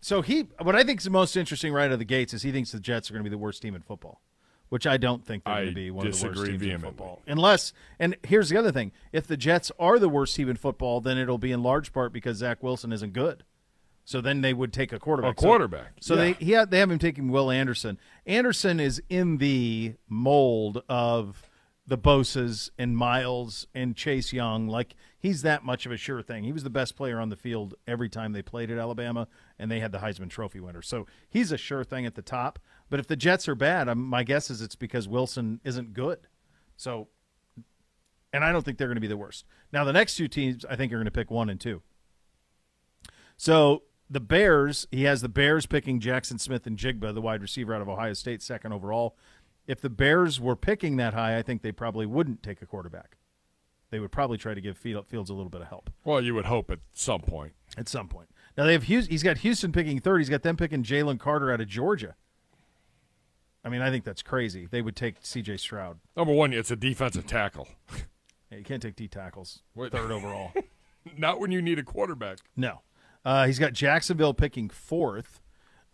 So 0.00 0.22
he, 0.22 0.48
what 0.60 0.74
I 0.74 0.82
think 0.82 1.00
is 1.00 1.04
the 1.04 1.10
most 1.10 1.36
interesting 1.36 1.72
right 1.72 1.86
out 1.86 1.92
of 1.92 1.98
the 1.98 2.04
gates 2.04 2.32
is 2.34 2.42
he 2.42 2.50
thinks 2.50 2.72
the 2.72 2.80
Jets 2.80 3.10
are 3.10 3.14
going 3.14 3.22
to 3.24 3.30
be 3.30 3.34
the 3.34 3.38
worst 3.38 3.60
team 3.60 3.74
in 3.74 3.82
football, 3.82 4.20
which 4.68 4.86
I 4.86 4.96
don't 4.96 5.24
think 5.24 5.44
they're 5.44 5.54
I 5.54 5.62
going 5.62 5.68
to 5.68 5.74
be 5.74 5.90
one 5.90 6.06
of 6.06 6.18
the 6.18 6.26
worst 6.26 6.44
teams 6.44 6.62
in 6.62 6.80
football. 6.80 7.22
Unless, 7.26 7.72
and 7.98 8.16
here's 8.24 8.48
the 8.48 8.56
other 8.56 8.72
thing: 8.72 8.90
if 9.12 9.26
the 9.26 9.36
Jets 9.36 9.70
are 9.78 9.98
the 9.98 10.08
worst 10.08 10.34
team 10.34 10.48
in 10.48 10.56
football, 10.56 11.00
then 11.00 11.18
it'll 11.18 11.38
be 11.38 11.52
in 11.52 11.62
large 11.62 11.92
part 11.92 12.12
because 12.12 12.38
Zach 12.38 12.62
Wilson 12.62 12.92
isn't 12.92 13.12
good. 13.12 13.44
So 14.04 14.20
then 14.20 14.40
they 14.40 14.54
would 14.54 14.72
take 14.72 14.92
a 14.92 14.98
quarterback. 14.98 15.32
A 15.32 15.34
quarterback, 15.34 15.92
So, 16.00 16.14
yeah. 16.14 16.20
they 16.20 16.32
he 16.44 16.64
they 16.68 16.78
have 16.78 16.90
him 16.90 16.98
taking 16.98 17.28
Will 17.28 17.50
Anderson. 17.50 17.98
Anderson 18.26 18.80
is 18.80 19.00
in 19.08 19.38
the 19.38 19.94
mold 20.08 20.82
of 20.88 21.49
the 21.90 21.98
Bosas 21.98 22.70
and 22.78 22.96
Myles 22.96 23.66
and 23.74 23.96
Chase 23.96 24.32
Young. 24.32 24.68
Like 24.68 24.94
he's 25.18 25.42
that 25.42 25.64
much 25.64 25.86
of 25.86 25.92
a 25.92 25.96
sure 25.96 26.22
thing. 26.22 26.44
He 26.44 26.52
was 26.52 26.62
the 26.62 26.70
best 26.70 26.94
player 26.94 27.18
on 27.18 27.30
the 27.30 27.36
field 27.36 27.74
every 27.84 28.08
time 28.08 28.32
they 28.32 28.42
played 28.42 28.70
at 28.70 28.78
Alabama, 28.78 29.26
and 29.58 29.68
they 29.68 29.80
had 29.80 29.90
the 29.90 29.98
Heisman 29.98 30.30
Trophy 30.30 30.60
winner. 30.60 30.82
So 30.82 31.08
he's 31.28 31.50
a 31.50 31.56
sure 31.56 31.82
thing 31.82 32.06
at 32.06 32.14
the 32.14 32.22
top. 32.22 32.60
But 32.90 33.00
if 33.00 33.08
the 33.08 33.16
Jets 33.16 33.48
are 33.48 33.56
bad, 33.56 33.88
i 33.88 33.94
my 33.94 34.22
guess 34.22 34.50
is 34.50 34.62
it's 34.62 34.76
because 34.76 35.08
Wilson 35.08 35.60
isn't 35.64 35.92
good. 35.92 36.20
So, 36.76 37.08
and 38.32 38.44
I 38.44 38.52
don't 38.52 38.64
think 38.64 38.78
they're 38.78 38.86
going 38.86 38.94
to 38.94 39.00
be 39.00 39.08
the 39.08 39.16
worst. 39.16 39.44
Now 39.72 39.82
the 39.82 39.92
next 39.92 40.14
two 40.14 40.28
teams, 40.28 40.64
I 40.64 40.76
think, 40.76 40.92
are 40.92 40.96
going 40.96 41.06
to 41.06 41.10
pick 41.10 41.28
one 41.28 41.50
and 41.50 41.60
two. 41.60 41.82
So 43.36 43.82
the 44.08 44.20
Bears, 44.20 44.86
he 44.92 45.04
has 45.04 45.22
the 45.22 45.28
Bears 45.28 45.66
picking 45.66 45.98
Jaxon 45.98 46.38
Smith-Njigba, 46.38 47.12
the 47.14 47.20
wide 47.20 47.42
receiver 47.42 47.74
out 47.74 47.82
of 47.82 47.88
Ohio 47.88 48.12
State, 48.12 48.42
second 48.42 48.72
overall. 48.72 49.16
If 49.66 49.80
the 49.80 49.90
Bears 49.90 50.40
were 50.40 50.56
picking 50.56 50.96
that 50.96 51.14
high, 51.14 51.36
I 51.38 51.42
think 51.42 51.62
they 51.62 51.72
probably 51.72 52.06
wouldn't 52.06 52.42
take 52.42 52.60
a 52.62 52.66
quarterback. 52.66 53.16
They 53.90 53.98
would 54.00 54.12
probably 54.12 54.38
try 54.38 54.54
to 54.54 54.60
give 54.60 54.78
Fields 54.78 55.30
a 55.30 55.34
little 55.34 55.48
bit 55.50 55.60
of 55.62 55.66
help 55.68 55.90
Well, 56.04 56.20
you 56.22 56.34
would 56.34 56.44
hope 56.46 56.70
at 56.70 56.78
some 56.92 57.20
point. 57.20 57.52
at 57.76 57.88
some 57.88 58.08
point. 58.08 58.28
Now 58.56 58.64
they 58.64 58.72
have 58.72 58.84
Hous- 58.84 59.06
he's 59.08 59.22
got 59.22 59.38
Houston 59.38 59.72
picking 59.72 60.00
third. 60.00 60.18
He's 60.18 60.28
got 60.28 60.42
them 60.42 60.56
picking 60.56 60.82
Jalen 60.82 61.18
Carter 61.18 61.52
out 61.52 61.60
of 61.60 61.68
Georgia. 61.68 62.14
I 63.64 63.68
mean, 63.68 63.82
I 63.82 63.90
think 63.90 64.04
that's 64.04 64.22
crazy. 64.22 64.66
They 64.70 64.80
would 64.80 64.96
take 64.96 65.16
C.J. 65.20 65.58
Stroud. 65.58 65.98
Number 66.16 66.32
one, 66.32 66.52
it's 66.52 66.70
a 66.70 66.76
defensive 66.76 67.26
tackle. 67.26 67.68
Hey, 68.48 68.58
you 68.58 68.64
can't 68.64 68.80
take 68.82 68.96
D 68.96 69.06
tackles 69.06 69.62
Wait. 69.74 69.92
third 69.92 70.10
overall. 70.10 70.52
Not 71.16 71.40
when 71.40 71.52
you 71.52 71.60
need 71.62 71.78
a 71.78 71.82
quarterback. 71.82 72.38
no, 72.56 72.80
uh, 73.24 73.46
he's 73.46 73.58
got 73.58 73.72
Jacksonville 73.74 74.34
picking 74.34 74.68
fourth. 74.70 75.39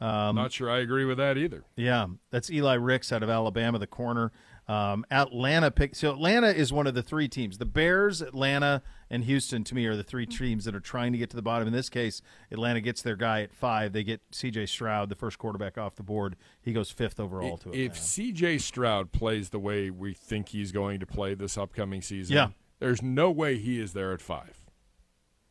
Um, 0.00 0.36
Not 0.36 0.52
sure 0.52 0.70
I 0.70 0.78
agree 0.80 1.04
with 1.06 1.16
that 1.18 1.38
either. 1.38 1.64
Yeah, 1.76 2.06
that's 2.30 2.50
Eli 2.50 2.74
Ricks 2.74 3.12
out 3.12 3.22
of 3.22 3.30
Alabama, 3.30 3.78
the 3.78 3.86
corner. 3.86 4.30
Um, 4.68 5.06
Atlanta 5.12 5.70
pick. 5.70 5.94
So 5.94 6.10
Atlanta 6.12 6.48
is 6.48 6.72
one 6.72 6.88
of 6.88 6.94
the 6.94 7.02
three 7.02 7.28
teams. 7.28 7.58
The 7.58 7.64
Bears, 7.64 8.20
Atlanta, 8.20 8.82
and 9.08 9.22
Houston 9.24 9.62
to 9.64 9.74
me 9.76 9.86
are 9.86 9.94
the 9.96 10.02
three 10.02 10.26
teams 10.26 10.64
that 10.64 10.74
are 10.74 10.80
trying 10.80 11.12
to 11.12 11.18
get 11.18 11.30
to 11.30 11.36
the 11.36 11.40
bottom. 11.42 11.68
In 11.68 11.72
this 11.72 11.88
case, 11.88 12.20
Atlanta 12.50 12.80
gets 12.80 13.00
their 13.00 13.14
guy 13.14 13.42
at 13.42 13.52
five. 13.54 13.92
They 13.92 14.02
get 14.02 14.20
C.J. 14.32 14.66
Stroud, 14.66 15.08
the 15.08 15.14
first 15.14 15.38
quarterback 15.38 15.78
off 15.78 15.94
the 15.94 16.02
board. 16.02 16.34
He 16.60 16.72
goes 16.72 16.90
fifth 16.90 17.20
overall 17.20 17.56
to 17.58 17.70
it. 17.70 17.78
If 17.78 17.96
C.J. 17.96 18.58
Stroud 18.58 19.12
plays 19.12 19.50
the 19.50 19.60
way 19.60 19.88
we 19.88 20.12
think 20.14 20.48
he's 20.48 20.72
going 20.72 20.98
to 20.98 21.06
play 21.06 21.34
this 21.34 21.56
upcoming 21.56 22.02
season, 22.02 22.34
Yeah. 22.34 22.48
there's 22.80 23.00
no 23.00 23.30
way 23.30 23.58
he 23.58 23.80
is 23.80 23.92
there 23.92 24.12
at 24.12 24.20
five. 24.20 24.64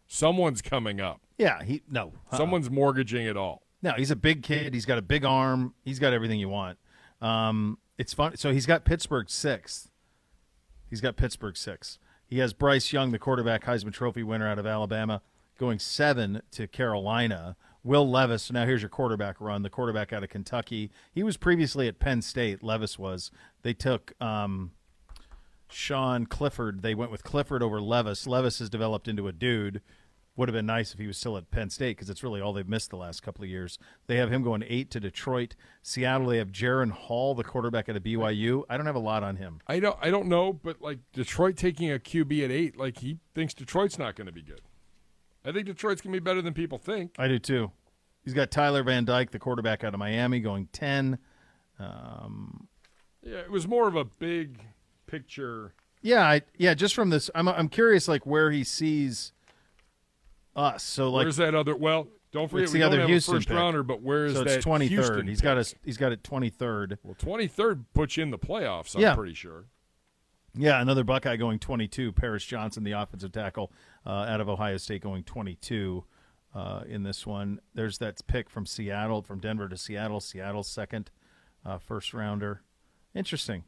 Someone's 0.08 0.62
coming 0.62 1.00
up. 1.02 1.22
Yeah, 1.38 1.64
he 1.64 1.82
no. 1.90 2.14
uh-uh. 2.32 2.38
Someone's 2.38 2.70
mortgaging 2.70 3.26
it 3.26 3.36
all. 3.38 3.64
No, 3.86 3.94
he's 3.94 4.10
a 4.10 4.16
big 4.16 4.42
kid. 4.42 4.74
He's 4.74 4.88
got 4.88 4.98
a 4.98 5.02
big 5.04 5.24
arm. 5.24 5.76
He's 5.84 6.00
got 6.00 6.12
everything 6.12 6.40
you 6.40 6.50
want. 6.50 6.80
Um, 7.22 7.78
it's 8.00 8.16
fun. 8.16 8.36
So 8.36 8.52
he's 8.52 8.66
got 8.66 8.84
Pittsburgh 8.84 9.30
sixth. 9.30 9.92
He's 10.90 11.02
got 11.02 11.18
Pittsburgh 11.18 11.56
sixth. 11.56 12.00
He 12.26 12.40
has 12.40 12.52
Bryce 12.52 12.92
Young, 12.92 13.12
the 13.12 13.20
quarterback 13.20 13.64
Heisman 13.64 13.94
Trophy 13.94 14.24
winner 14.24 14.48
out 14.48 14.58
of 14.58 14.66
Alabama, 14.66 15.22
going 15.60 15.78
seven 15.78 16.42
to 16.50 16.68
Carolina. 16.68 17.58
Will 17.84 18.10
Levis. 18.10 18.52
Now 18.52 18.66
here's 18.66 18.82
your 18.82 18.90
quarterback 18.90 19.40
run. 19.40 19.62
The 19.62 19.70
quarterback 19.70 20.12
out 20.12 20.24
of 20.24 20.32
Kentucky. 20.32 20.90
He 21.14 21.22
was 21.22 21.38
previously 21.38 21.88
at 21.88 22.00
Penn 22.00 22.24
State. 22.24 22.64
Levis 22.64 22.98
was. 22.98 23.30
They 23.62 23.76
took 23.76 24.14
um, 24.20 24.72
Sean 25.70 26.26
Clifford. 26.26 26.82
They 26.82 26.96
went 26.96 27.12
with 27.12 27.24
Clifford 27.24 27.62
over 27.62 27.80
Levis. 27.80 28.26
Levis 28.26 28.58
has 28.58 28.72
developed 28.72 29.08
into 29.08 29.28
a 29.28 29.32
dude. 29.32 29.82
Would 30.38 30.50
have 30.50 30.54
been 30.54 30.66
nice 30.66 30.94
if 30.94 31.00
he 31.00 31.08
was 31.08 31.18
still 31.18 31.38
at 31.38 31.50
Penn 31.50 31.70
State 31.70 31.96
because 31.96 32.10
it's 32.10 32.22
really 32.22 32.42
all 32.42 32.52
they've 32.52 32.68
missed 32.68 32.90
the 32.90 32.98
last 32.98 33.24
couple 33.24 33.46
of 33.46 33.50
years. 33.50 33.80
They 34.08 34.18
have 34.18 34.30
him 34.30 34.44
going 34.44 34.66
eight 34.68 34.92
to 34.92 35.00
Detroit. 35.00 35.56
Seattle, 35.82 36.28
they 36.28 36.40
have 36.40 36.52
Jaren 36.52 36.92
Hall, 36.92 37.36
the 37.36 37.44
quarterback 37.46 37.88
of 37.88 37.96
BYU. 38.04 38.64
I 38.70 38.76
don't 38.76 38.86
have 38.86 38.96
a 38.96 39.00
lot 39.00 39.24
on 39.24 39.38
him. 39.38 39.62
I 39.66 39.80
don't 39.80 39.98
I 40.02 40.10
don't 40.10 40.28
know, 40.28 40.52
but 40.52 40.82
like 40.82 41.00
Detroit 41.14 41.56
taking 41.56 41.90
a 41.90 42.00
QB 42.00 42.44
at 42.44 42.52
eight, 42.52 42.78
like 42.78 42.98
he 42.98 43.20
thinks 43.34 43.54
Detroit's 43.54 43.98
not 43.98 44.16
going 44.16 44.28
to 44.28 44.34
be 44.34 44.42
good. 44.42 44.62
I 45.46 45.54
think 45.54 45.68
Detroit's 45.68 46.02
going 46.02 46.14
to 46.14 46.20
be 46.20 46.24
better 46.24 46.42
than 46.42 46.54
people 46.54 46.80
think. 46.80 47.16
I 47.18 47.28
do 47.30 47.40
too. 47.40 47.72
He's 48.26 48.34
got 48.34 48.52
Tyler 48.52 48.84
Van 48.84 49.06
Dyke, 49.06 49.32
the 49.32 49.40
quarterback 49.40 49.84
out 49.84 49.94
of 49.94 50.00
Miami, 50.00 50.40
going 50.40 50.68
10. 50.74 51.20
Um, 51.80 52.68
Yeah, 53.22 53.38
it 53.38 53.52
was 53.52 53.68
more 53.68 53.88
of 53.88 53.96
a 53.96 54.04
big 54.06 54.60
picture. 55.08 55.74
yeah, 56.02 56.24
I, 56.28 56.42
yeah. 56.58 56.74
Just 56.74 56.96
from 56.96 57.10
this, 57.10 57.30
I'm 57.36 57.48
I'm 57.48 57.70
curious, 57.70 58.08
like 58.08 58.26
where 58.26 58.52
he 58.52 58.64
sees 58.64 59.32
us. 60.56 60.84
So 60.84 61.10
like, 61.12 61.26
Where's 61.26 61.38
that 61.38 61.56
other? 61.56 61.76
Well, 61.76 62.08
don't 62.32 62.50
forget 62.50 62.64
it's 62.66 62.74
we 62.74 62.80
the 62.80 62.84
don't 62.86 62.94
other 62.94 63.00
have 63.02 63.10
Houston 63.10 63.36
a 63.36 63.38
first 63.38 63.48
pick. 63.48 63.58
rounder, 63.58 63.84
but 63.84 64.02
where 64.02 64.26
is 64.26 64.34
so 64.34 64.44
that 64.44 64.62
23rd. 64.64 64.88
Houston 64.90 65.28
He's 65.28 65.42
got 65.42 65.58
a 65.58 65.76
he's 65.84 65.98
got 65.98 66.12
it 66.12 66.24
23rd. 66.24 66.98
Well, 67.04 67.16
twenty 67.18 67.48
third 67.48 67.86
puts 67.94 68.18
you 68.18 68.24
in 68.24 68.32
the 68.32 68.40
playoffs. 68.40 68.96
I'm 68.96 69.02
Yeah. 69.02 69.16
pretty 69.16 69.34
sure. 69.34 69.66
Yeah, 70.58 70.82
another 70.82 71.04
Buckeye 71.04 71.36
going 71.36 71.60
22. 71.60 72.14
Paris 72.14 72.46
Johnson, 72.46 72.86
the 72.86 72.94
offensive 72.94 73.34
tackle 73.34 73.74
uh, 74.06 74.10
out 74.10 74.40
of 74.40 74.48
Ohio 74.48 74.78
State, 74.78 75.02
going 75.02 75.24
22 75.24 76.06
uh, 76.54 76.84
in 76.88 77.04
this 77.04 77.28
one. 77.28 77.60
There's 77.74 77.98
that 77.98 78.26
pick 78.28 78.50
from 78.50 78.66
Seattle, 78.66 79.22
from 79.22 79.40
Denver 79.40 79.68
to 79.68 79.76
Seattle. 79.76 80.22
Seattle's 80.22 80.70
second 80.70 81.12
uh, 81.66 81.78
first 81.78 82.14
rounder. 82.14 82.62
Interesting. 83.14 83.66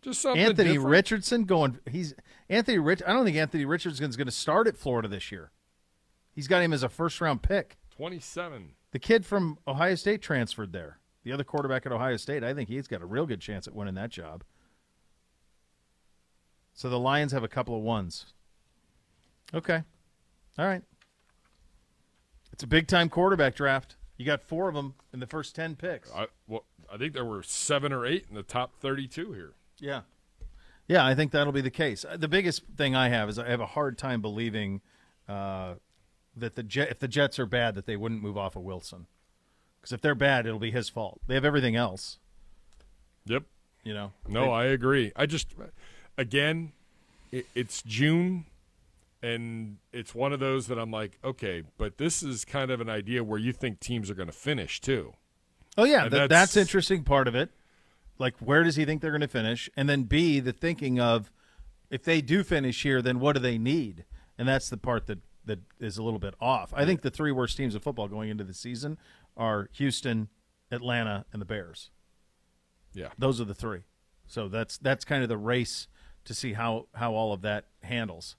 Just 0.00 0.20
something 0.22 0.40
Anthony 0.42 0.74
different. 0.74 0.90
Richardson 0.90 1.44
going. 1.44 1.78
He's 1.90 2.14
Anthony 2.48 2.78
Rich. 2.78 3.02
I 3.06 3.12
don't 3.12 3.24
think 3.24 3.36
Anthony 3.36 3.64
Richardson's 3.64 4.16
going 4.16 4.26
to 4.26 4.32
start 4.32 4.68
at 4.68 4.76
Florida 4.76 5.08
this 5.08 5.32
year. 5.32 5.50
He's 6.34 6.48
got 6.48 6.62
him 6.62 6.72
as 6.72 6.82
a 6.82 6.88
first 6.88 7.20
round 7.20 7.42
pick. 7.42 7.76
Twenty 7.96 8.18
seven. 8.18 8.70
The 8.90 8.98
kid 8.98 9.24
from 9.24 9.58
Ohio 9.66 9.94
State 9.94 10.20
transferred 10.22 10.72
there. 10.72 10.98
The 11.24 11.32
other 11.32 11.44
quarterback 11.44 11.86
at 11.86 11.92
Ohio 11.92 12.16
State. 12.16 12.44
I 12.44 12.54
think 12.54 12.68
he's 12.68 12.86
got 12.88 13.02
a 13.02 13.06
real 13.06 13.26
good 13.26 13.40
chance 13.40 13.66
at 13.66 13.74
winning 13.74 13.94
that 13.94 14.10
job. 14.10 14.44
So 16.74 16.88
the 16.90 16.98
Lions 16.98 17.32
have 17.32 17.44
a 17.44 17.48
couple 17.48 17.76
of 17.76 17.82
ones. 17.82 18.26
Okay. 19.52 19.82
All 20.58 20.66
right. 20.66 20.82
It's 22.52 22.62
a 22.62 22.66
big 22.66 22.86
time 22.88 23.08
quarterback 23.08 23.54
draft. 23.54 23.96
You 24.16 24.26
got 24.26 24.42
four 24.42 24.68
of 24.68 24.74
them 24.74 24.94
in 25.12 25.20
the 25.20 25.26
first 25.26 25.54
ten 25.56 25.74
picks. 25.76 26.10
I, 26.12 26.26
well, 26.46 26.64
I 26.92 26.96
think 26.96 27.14
there 27.14 27.24
were 27.24 27.42
seven 27.42 27.92
or 27.92 28.06
eight 28.06 28.26
in 28.28 28.34
the 28.36 28.42
top 28.42 28.74
32 28.80 29.32
here. 29.32 29.52
Yeah. 29.78 30.02
Yeah, 30.86 31.04
I 31.04 31.14
think 31.14 31.32
that'll 31.32 31.52
be 31.52 31.60
the 31.62 31.70
case. 31.70 32.04
Uh, 32.04 32.16
The 32.16 32.28
biggest 32.28 32.62
thing 32.76 32.94
I 32.94 33.08
have 33.08 33.28
is 33.28 33.38
I 33.38 33.48
have 33.48 33.60
a 33.60 33.66
hard 33.66 33.96
time 33.98 34.20
believing 34.20 34.82
uh, 35.28 35.74
that 36.36 36.54
the 36.56 36.62
Jet, 36.62 36.90
if 36.90 36.98
the 36.98 37.08
Jets 37.08 37.38
are 37.38 37.46
bad, 37.46 37.74
that 37.74 37.86
they 37.86 37.96
wouldn't 37.96 38.22
move 38.22 38.36
off 38.36 38.56
of 38.56 38.62
Wilson. 38.62 39.06
Because 39.80 39.92
if 39.92 40.00
they're 40.00 40.14
bad, 40.14 40.46
it'll 40.46 40.58
be 40.58 40.70
his 40.70 40.88
fault. 40.88 41.20
They 41.26 41.34
have 41.34 41.44
everything 41.44 41.76
else. 41.76 42.18
Yep. 43.26 43.44
You 43.84 43.94
know. 43.94 44.12
No, 44.28 44.44
They- 44.46 44.50
I 44.50 44.64
agree. 44.66 45.12
I 45.14 45.26
just, 45.26 45.54
again, 46.16 46.72
it, 47.30 47.46
it's 47.54 47.82
June, 47.82 48.46
and 49.22 49.76
it's 49.92 50.14
one 50.14 50.32
of 50.32 50.40
those 50.40 50.66
that 50.68 50.78
I'm 50.78 50.90
like, 50.90 51.18
okay, 51.24 51.62
but 51.78 51.98
this 51.98 52.22
is 52.22 52.44
kind 52.44 52.70
of 52.70 52.80
an 52.80 52.88
idea 52.88 53.22
where 53.24 53.38
you 53.38 53.52
think 53.52 53.80
teams 53.80 54.10
are 54.10 54.14
going 54.14 54.28
to 54.28 54.32
finish 54.32 54.80
too. 54.80 55.12
Oh 55.76 55.84
yeah, 55.84 56.04
that, 56.04 56.10
that's- 56.10 56.28
that's 56.28 56.56
interesting 56.56 57.02
part 57.04 57.28
of 57.28 57.34
it. 57.34 57.50
Like, 58.18 58.36
where 58.38 58.62
does 58.62 58.76
he 58.76 58.84
think 58.84 59.02
they're 59.02 59.10
going 59.10 59.20
to 59.22 59.28
finish? 59.28 59.68
And 59.76 59.88
then 59.88 60.04
B, 60.04 60.38
the 60.38 60.52
thinking 60.52 61.00
of 61.00 61.32
if 61.90 62.04
they 62.04 62.20
do 62.20 62.44
finish 62.44 62.82
here, 62.84 63.02
then 63.02 63.18
what 63.18 63.32
do 63.32 63.40
they 63.40 63.58
need? 63.58 64.04
And 64.38 64.46
that's 64.46 64.68
the 64.70 64.76
part 64.76 65.06
that 65.08 65.18
that 65.46 65.60
is 65.80 65.98
a 65.98 66.02
little 66.02 66.18
bit 66.18 66.34
off. 66.40 66.72
I 66.74 66.84
think 66.84 67.02
the 67.02 67.10
three 67.10 67.32
worst 67.32 67.56
teams 67.56 67.74
of 67.74 67.82
football 67.82 68.08
going 68.08 68.30
into 68.30 68.44
the 68.44 68.54
season 68.54 68.98
are 69.36 69.68
Houston, 69.72 70.28
Atlanta, 70.70 71.24
and 71.32 71.40
the 71.40 71.46
Bears. 71.46 71.90
Yeah. 72.92 73.08
Those 73.18 73.40
are 73.40 73.44
the 73.44 73.54
three. 73.54 73.84
So 74.26 74.48
that's 74.48 74.78
that's 74.78 75.04
kind 75.04 75.22
of 75.22 75.28
the 75.28 75.36
race 75.36 75.88
to 76.24 76.34
see 76.34 76.54
how 76.54 76.86
how 76.94 77.14
all 77.14 77.32
of 77.32 77.42
that 77.42 77.66
handles. 77.82 78.36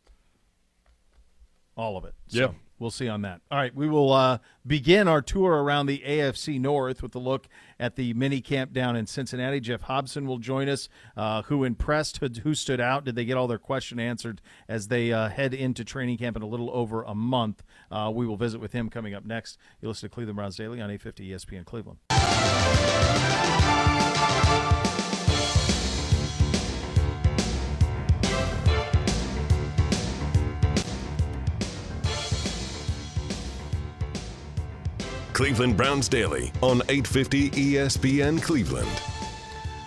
All 1.78 1.98
of 1.98 2.06
it. 2.06 2.16
So 2.28 2.40
Yeah. 2.40 2.48
We'll 2.78 2.92
see 2.92 3.08
on 3.08 3.22
that. 3.22 3.40
All 3.50 3.58
right, 3.58 3.74
we 3.74 3.88
will 3.88 4.12
uh, 4.12 4.40
begin 4.68 5.08
our 5.08 5.22
tour 5.22 5.64
around 5.64 5.86
the 5.86 6.04
AFC 6.06 6.60
North 6.60 7.02
with 7.02 7.16
a 7.16 7.20
look 7.20 7.48
at 7.80 7.96
the 7.96 8.14
mini 8.14 8.42
camp 8.42 8.74
down 8.74 8.98
in 8.98 9.06
Cincinnati. 9.06 9.62
Geoff 9.62 9.82
Hobson 9.82 10.28
will 10.28 10.40
join 10.40 10.68
us. 10.68 10.90
Uh, 11.16 11.44
who 11.44 11.64
impressed? 11.64 12.18
Who, 12.18 12.54
stood 12.54 12.82
out? 12.82 13.06
Did 13.06 13.16
they 13.16 13.24
get 13.24 13.38
all 13.38 13.48
their 13.48 13.58
question 13.58 14.00
answered 14.00 14.42
as 14.68 14.90
they 14.90 15.14
uh, 15.14 15.30
head 15.30 15.54
into 15.54 15.86
training 15.86 16.18
camp 16.18 16.36
in 16.36 16.44
a 16.44 16.48
little 16.48 16.70
over 16.72 17.04
a 17.04 17.16
month? 17.16 17.64
Uh, 17.90 18.12
we 18.14 18.28
will 18.28 18.38
visit 18.38 18.60
with 18.60 18.74
him 18.74 18.90
coming 18.90 19.14
up 19.14 19.24
next. 19.26 19.58
You 19.82 19.88
listen 19.88 20.10
to 20.10 20.14
Cleveland 20.14 20.36
Browns 20.36 20.58
Daily 20.58 20.82
on 20.82 20.92
850 20.92 21.30
ESPN 21.30 21.66
Cleveland. 21.66 22.00
Cleveland 35.36 35.76
Browns 35.76 36.08
Daily 36.08 36.50
on 36.62 36.78
850 36.88 37.50
ESPN 37.52 38.42
Cleveland. 38.42 38.88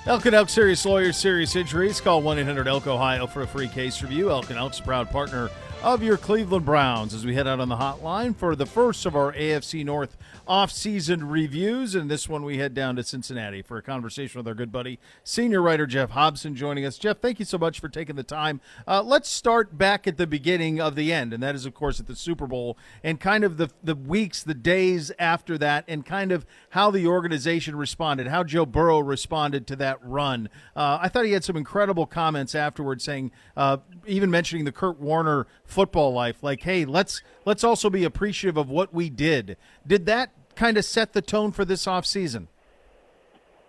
Elk 0.04 0.26
and 0.26 0.34
Elk 0.34 0.50
Serious 0.50 0.84
Lawyers, 0.84 1.16
Serious 1.16 1.56
Injuries. 1.56 2.02
Call 2.02 2.20
1 2.20 2.40
800 2.40 2.68
Elk 2.68 2.86
Ohio 2.86 3.26
for 3.26 3.40
a 3.40 3.46
free 3.46 3.66
case 3.66 4.02
review. 4.02 4.28
Elk 4.28 4.50
and 4.50 4.58
Elk's 4.58 4.78
proud 4.78 5.08
partner 5.08 5.48
of 5.82 6.02
your 6.02 6.16
Cleveland 6.16 6.66
Browns 6.66 7.14
as 7.14 7.24
we 7.24 7.36
head 7.36 7.46
out 7.46 7.60
on 7.60 7.68
the 7.68 7.76
hotline 7.76 8.34
for 8.34 8.56
the 8.56 8.66
first 8.66 9.06
of 9.06 9.14
our 9.14 9.32
AFC 9.32 9.84
North 9.84 10.16
off-season 10.46 11.28
reviews. 11.28 11.94
And 11.94 12.10
this 12.10 12.28
one 12.28 12.42
we 12.42 12.58
head 12.58 12.74
down 12.74 12.96
to 12.96 13.04
Cincinnati 13.04 13.62
for 13.62 13.76
a 13.76 13.82
conversation 13.82 14.40
with 14.40 14.48
our 14.48 14.54
good 14.54 14.72
buddy, 14.72 14.98
senior 15.22 15.62
writer 15.62 15.86
Geoff 15.86 16.10
Hobson, 16.10 16.56
joining 16.56 16.84
us. 16.84 16.98
Geoff, 16.98 17.18
thank 17.18 17.38
you 17.38 17.44
so 17.44 17.58
much 17.58 17.78
for 17.78 17.88
taking 17.88 18.16
the 18.16 18.24
time. 18.24 18.60
Uh, 18.88 19.02
let's 19.02 19.28
start 19.28 19.78
back 19.78 20.08
at 20.08 20.16
the 20.16 20.26
beginning 20.26 20.80
of 20.80 20.96
the 20.96 21.12
end, 21.12 21.32
and 21.32 21.42
that 21.42 21.54
is, 21.54 21.64
of 21.64 21.74
course, 21.74 22.00
at 22.00 22.08
the 22.08 22.16
Super 22.16 22.48
Bowl 22.48 22.76
and 23.04 23.20
kind 23.20 23.44
of 23.44 23.56
the 23.56 23.70
the 23.82 23.94
weeks, 23.94 24.42
the 24.42 24.54
days 24.54 25.12
after 25.18 25.56
that, 25.58 25.84
and 25.86 26.04
kind 26.04 26.32
of 26.32 26.44
how 26.70 26.90
the 26.90 27.06
organization 27.06 27.76
responded, 27.76 28.26
how 28.26 28.42
Joe 28.42 28.66
Burrow 28.66 28.98
responded 28.98 29.66
to 29.68 29.76
that 29.76 29.98
run. 30.02 30.48
Uh, 30.74 30.98
I 31.00 31.08
thought 31.08 31.24
he 31.24 31.32
had 31.32 31.44
some 31.44 31.56
incredible 31.56 32.06
comments 32.06 32.54
afterwards, 32.54 33.04
saying, 33.04 33.30
uh, 33.56 33.78
even 34.08 34.30
mentioning 34.30 34.64
the 34.64 34.72
Kurt 34.72 34.98
Warner 34.98 35.46
football 35.64 36.12
life, 36.12 36.42
like, 36.42 36.62
"Hey, 36.62 36.84
let's 36.84 37.22
let's 37.44 37.62
also 37.62 37.90
be 37.90 38.04
appreciative 38.04 38.56
of 38.56 38.68
what 38.68 38.92
we 38.92 39.10
did." 39.10 39.56
Did 39.86 40.06
that 40.06 40.32
kind 40.56 40.76
of 40.76 40.84
set 40.84 41.12
the 41.12 41.22
tone 41.22 41.52
for 41.52 41.64
this 41.64 41.86
offseason? 41.86 42.48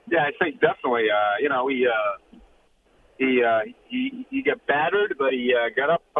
Yeah, 0.10 0.24
I 0.24 0.32
think 0.44 0.60
definitely. 0.60 1.06
Uh, 1.12 1.38
you 1.40 1.50
know, 1.50 1.68
he 1.68 1.86
uh, 1.86 2.38
he 3.20 3.44
uh, 3.44 3.60
he 3.88 4.26
he 4.30 4.42
got 4.42 4.66
battered, 4.66 5.16
but 5.20 5.34
he 5.34 5.54
uh, 5.54 5.70
got 5.76 5.90
up 5.90 6.04
uh, 6.16 6.20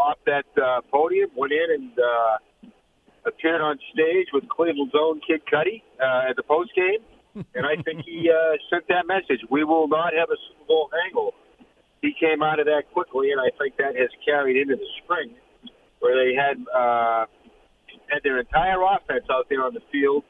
off 0.00 0.18
that 0.26 0.46
uh, 0.60 0.80
podium, 0.90 1.30
went 1.36 1.52
in 1.52 1.66
and 1.74 1.92
uh, 1.98 2.68
appeared 3.26 3.60
on 3.60 3.78
stage 3.92 4.28
with 4.32 4.48
Cleveland's 4.48 4.94
own 4.98 5.20
Kid 5.26 5.42
Cudi 5.52 5.82
uh, 6.00 6.30
at 6.30 6.36
the 6.36 6.42
post 6.42 6.70
game, 6.74 7.00
and 7.54 7.66
I 7.66 7.80
think 7.82 8.04
he 8.04 8.30
uh, 8.30 8.56
sent 8.70 8.88
that 8.88 9.06
message: 9.06 9.40
we 9.50 9.62
will 9.62 9.88
not 9.88 10.12
have 10.14 10.30
a 10.30 10.36
Super 10.48 10.66
Bowl 10.66 10.90
hangover. 11.04 11.36
He 12.02 12.12
came 12.18 12.42
out 12.42 12.60
of 12.60 12.66
that 12.66 12.92
quickly, 12.92 13.30
and 13.30 13.40
I 13.40 13.48
think 13.56 13.76
that 13.78 13.96
has 13.96 14.10
carried 14.24 14.56
into 14.56 14.76
the 14.76 14.88
spring, 15.02 15.34
where 16.00 16.18
they 16.18 16.34
had 16.34 16.58
uh, 16.68 17.24
had 18.10 18.22
their 18.22 18.38
entire 18.38 18.82
offense 18.82 19.24
out 19.30 19.46
there 19.48 19.64
on 19.64 19.72
the 19.72 19.80
field 19.90 20.24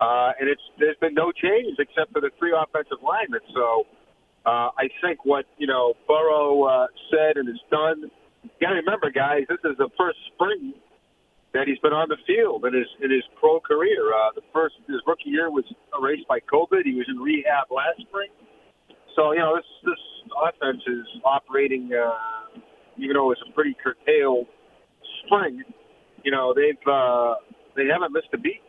uh, 0.00 0.32
and 0.40 0.48
it's 0.48 0.62
there's 0.78 0.96
been 1.00 1.14
no 1.14 1.30
changes 1.32 1.76
except 1.78 2.12
for 2.12 2.20
the 2.20 2.30
three 2.38 2.52
offensive 2.52 2.98
linemen. 3.02 3.40
So 3.54 3.86
uh, 4.46 4.74
I 4.74 4.88
think 5.02 5.24
what 5.24 5.46
you 5.58 5.66
know 5.66 5.94
Burrow 6.08 6.64
uh, 6.64 6.86
said 7.10 7.36
and 7.36 7.48
has 7.48 7.60
done. 7.70 8.10
You 8.42 8.50
got 8.60 8.76
to 8.76 8.80
remember, 8.84 9.10
guys, 9.10 9.48
this 9.48 9.62
is 9.64 9.76
the 9.78 9.88
first 9.96 10.18
spring 10.34 10.74
that 11.54 11.64
he's 11.66 11.78
been 11.78 11.94
on 11.94 12.08
the 12.08 12.20
field 12.26 12.64
in 12.66 12.74
his 12.74 12.88
in 13.00 13.10
his 13.10 13.24
pro 13.38 13.60
career. 13.60 14.12
Uh, 14.12 14.34
the 14.34 14.44
first 14.52 14.74
his 14.88 15.00
rookie 15.06 15.30
year 15.30 15.50
was 15.50 15.64
erased 15.96 16.26
by 16.28 16.40
COVID. 16.40 16.84
He 16.84 16.94
was 16.94 17.06
in 17.08 17.18
rehab 17.18 17.70
last 17.70 18.00
spring. 18.02 18.30
So 19.14 19.32
you 19.32 19.40
know 19.40 19.56
this 19.56 19.68
this 19.84 20.02
offense 20.36 20.82
is 20.86 21.06
operating, 21.24 21.90
uh, 21.92 22.58
even 22.98 23.14
though 23.14 23.30
it's 23.32 23.40
a 23.48 23.52
pretty 23.52 23.76
curtailed 23.82 24.46
spring. 25.24 25.62
You 26.24 26.30
know 26.30 26.54
they've 26.54 26.86
uh, 26.90 27.34
they 27.76 27.86
haven't 27.86 28.12
missed 28.12 28.28
a 28.32 28.38
beat. 28.38 28.62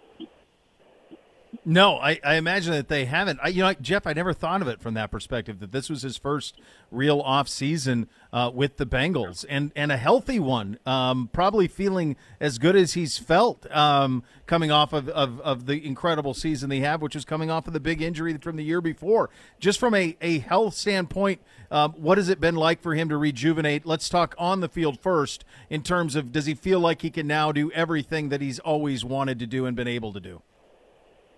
No, 1.64 1.98
I, 1.98 2.20
I 2.24 2.36
imagine 2.36 2.74
that 2.74 2.88
they 2.88 3.06
haven't. 3.06 3.40
I, 3.42 3.50
you 3.50 3.62
know, 3.62 3.74
Geoff, 3.74 4.08
I 4.08 4.14
never 4.14 4.34
thought 4.34 4.62
of 4.62 4.68
it 4.68 4.82
from 4.82 4.96
that 4.96 5.12
perspective. 5.12 5.60
That 5.60 5.72
this 5.72 5.90
was 5.90 6.02
his 6.02 6.18
first 6.18 6.60
real 6.92 7.22
off 7.22 7.48
season 7.48 8.10
uh, 8.34 8.52
with 8.54 8.78
the 8.78 8.86
Bengals, 8.86 9.46
and 9.48 9.72
and 9.76 9.92
a 9.92 9.98
healthy 9.98 10.40
one. 10.40 10.80
Um, 10.86 11.30
probably 11.32 11.68
feeling 11.68 12.16
as 12.40 12.58
good 12.58 12.76
as 12.76 12.94
he's 12.94 13.18
felt 13.18 13.70
um, 13.72 14.24
coming 14.48 14.72
off 14.72 14.94
of, 14.94 15.10
of, 15.10 15.40
of 15.42 15.66
the 15.66 15.86
incredible 15.86 16.34
season 16.34 16.70
they 16.70 16.80
have, 16.80 17.02
which 17.02 17.16
is 17.16 17.26
coming 17.26 17.50
off 17.50 17.68
of 17.68 17.74
the 17.74 17.80
big 17.80 18.02
injury 18.02 18.38
from 18.38 18.56
the 18.56 18.64
year 18.64 18.82
before. 18.82 19.30
Just 19.60 19.80
from 19.80 19.94
a, 19.94 20.16
a 20.22 20.40
health 20.40 20.76
standpoint, 20.76 21.42
um, 21.72 21.94
what 21.94 22.18
has 22.18 22.30
it 22.30 22.40
been 22.40 22.56
like 22.56 22.82
for 22.82 22.96
him 22.96 23.10
to 23.10 23.18
rejuvenate? 23.18 23.86
Let's 23.86 24.10
talk 24.10 24.36
on 24.38 24.62
the 24.62 24.70
field 24.70 25.00
first. 25.00 25.44
In 25.70 25.84
terms 25.84 26.16
of, 26.16 26.32
does 26.32 26.46
he 26.46 26.54
feel 26.54 26.80
like 26.80 27.02
he 27.02 27.10
can 27.10 27.28
now 27.28 27.52
do 27.52 27.72
everything 27.72 28.30
that 28.30 28.42
he's 28.42 28.60
always 28.60 29.04
wanted 29.04 29.40
to 29.40 29.48
do 29.48 29.66
and 29.66 29.76
been 29.76 29.88
able 29.88 30.14
to 30.14 30.20
do? 30.20 30.42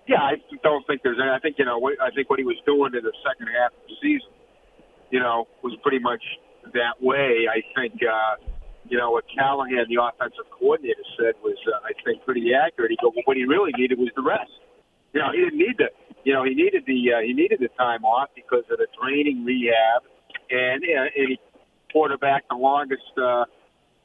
Yeah, 0.08 0.22
I 0.22 0.36
don't 0.64 0.86
think 0.88 1.02
there's 1.04 1.20
any. 1.22 1.30
I 1.30 1.40
think 1.40 1.58
you 1.60 1.66
know. 1.66 1.78
what- 1.80 2.00
I 2.02 2.10
think 2.12 2.30
what 2.30 2.40
he 2.40 2.46
was 2.46 2.58
doing 2.66 2.94
in 2.96 3.04
the 3.04 3.14
second 3.28 3.48
half 3.48 3.72
of 3.74 3.84
the 3.88 3.96
season, 4.02 4.32
you 5.12 5.20
know, 5.20 5.48
was 5.64 5.76
pretty 5.84 6.00
much 6.00 6.24
that 6.74 7.02
way. 7.02 7.48
I 7.48 7.62
think, 7.76 8.02
uh, 8.04 8.36
you 8.90 8.98
know, 8.98 9.12
what 9.12 9.26
Callahan, 9.38 9.86
the 9.90 10.02
offensive 10.02 10.50
coordinator, 10.52 11.04
said 11.18 11.36
was, 11.44 11.58
uh, 11.68 11.80
I 11.84 11.92
think, 12.04 12.24
pretty 12.26 12.54
accurate. 12.54 12.92
He 12.92 12.98
go, 13.02 13.10
well, 13.16 13.24
what 13.26 13.38
he 13.38 13.46
really 13.46 13.72
needed 13.78 14.00
was 14.00 14.10
the 14.16 14.22
rest. 14.22 14.52
You 15.14 15.22
know, 15.22 15.32
he 15.32 15.40
didn't 15.40 15.58
need 15.60 15.78
the, 15.78 15.90
you 16.24 16.34
know, 16.34 16.44
he 16.44 16.54
needed 16.54 16.84
the 16.86 17.14
uh, 17.14 17.20
he 17.22 17.34
needed 17.34 17.60
the 17.60 17.70
time 17.78 18.04
off 18.06 18.30
because 18.36 18.64
of 18.72 18.78
the 18.78 18.88
draining 19.02 19.44
rehab, 19.46 20.04
and 20.52 20.84
uh, 20.84 21.10
and 21.18 21.30
he 21.30 21.40
quarterbacked 21.92 22.50
the 22.50 22.56
longest 22.56 23.12
uh, 23.18 23.46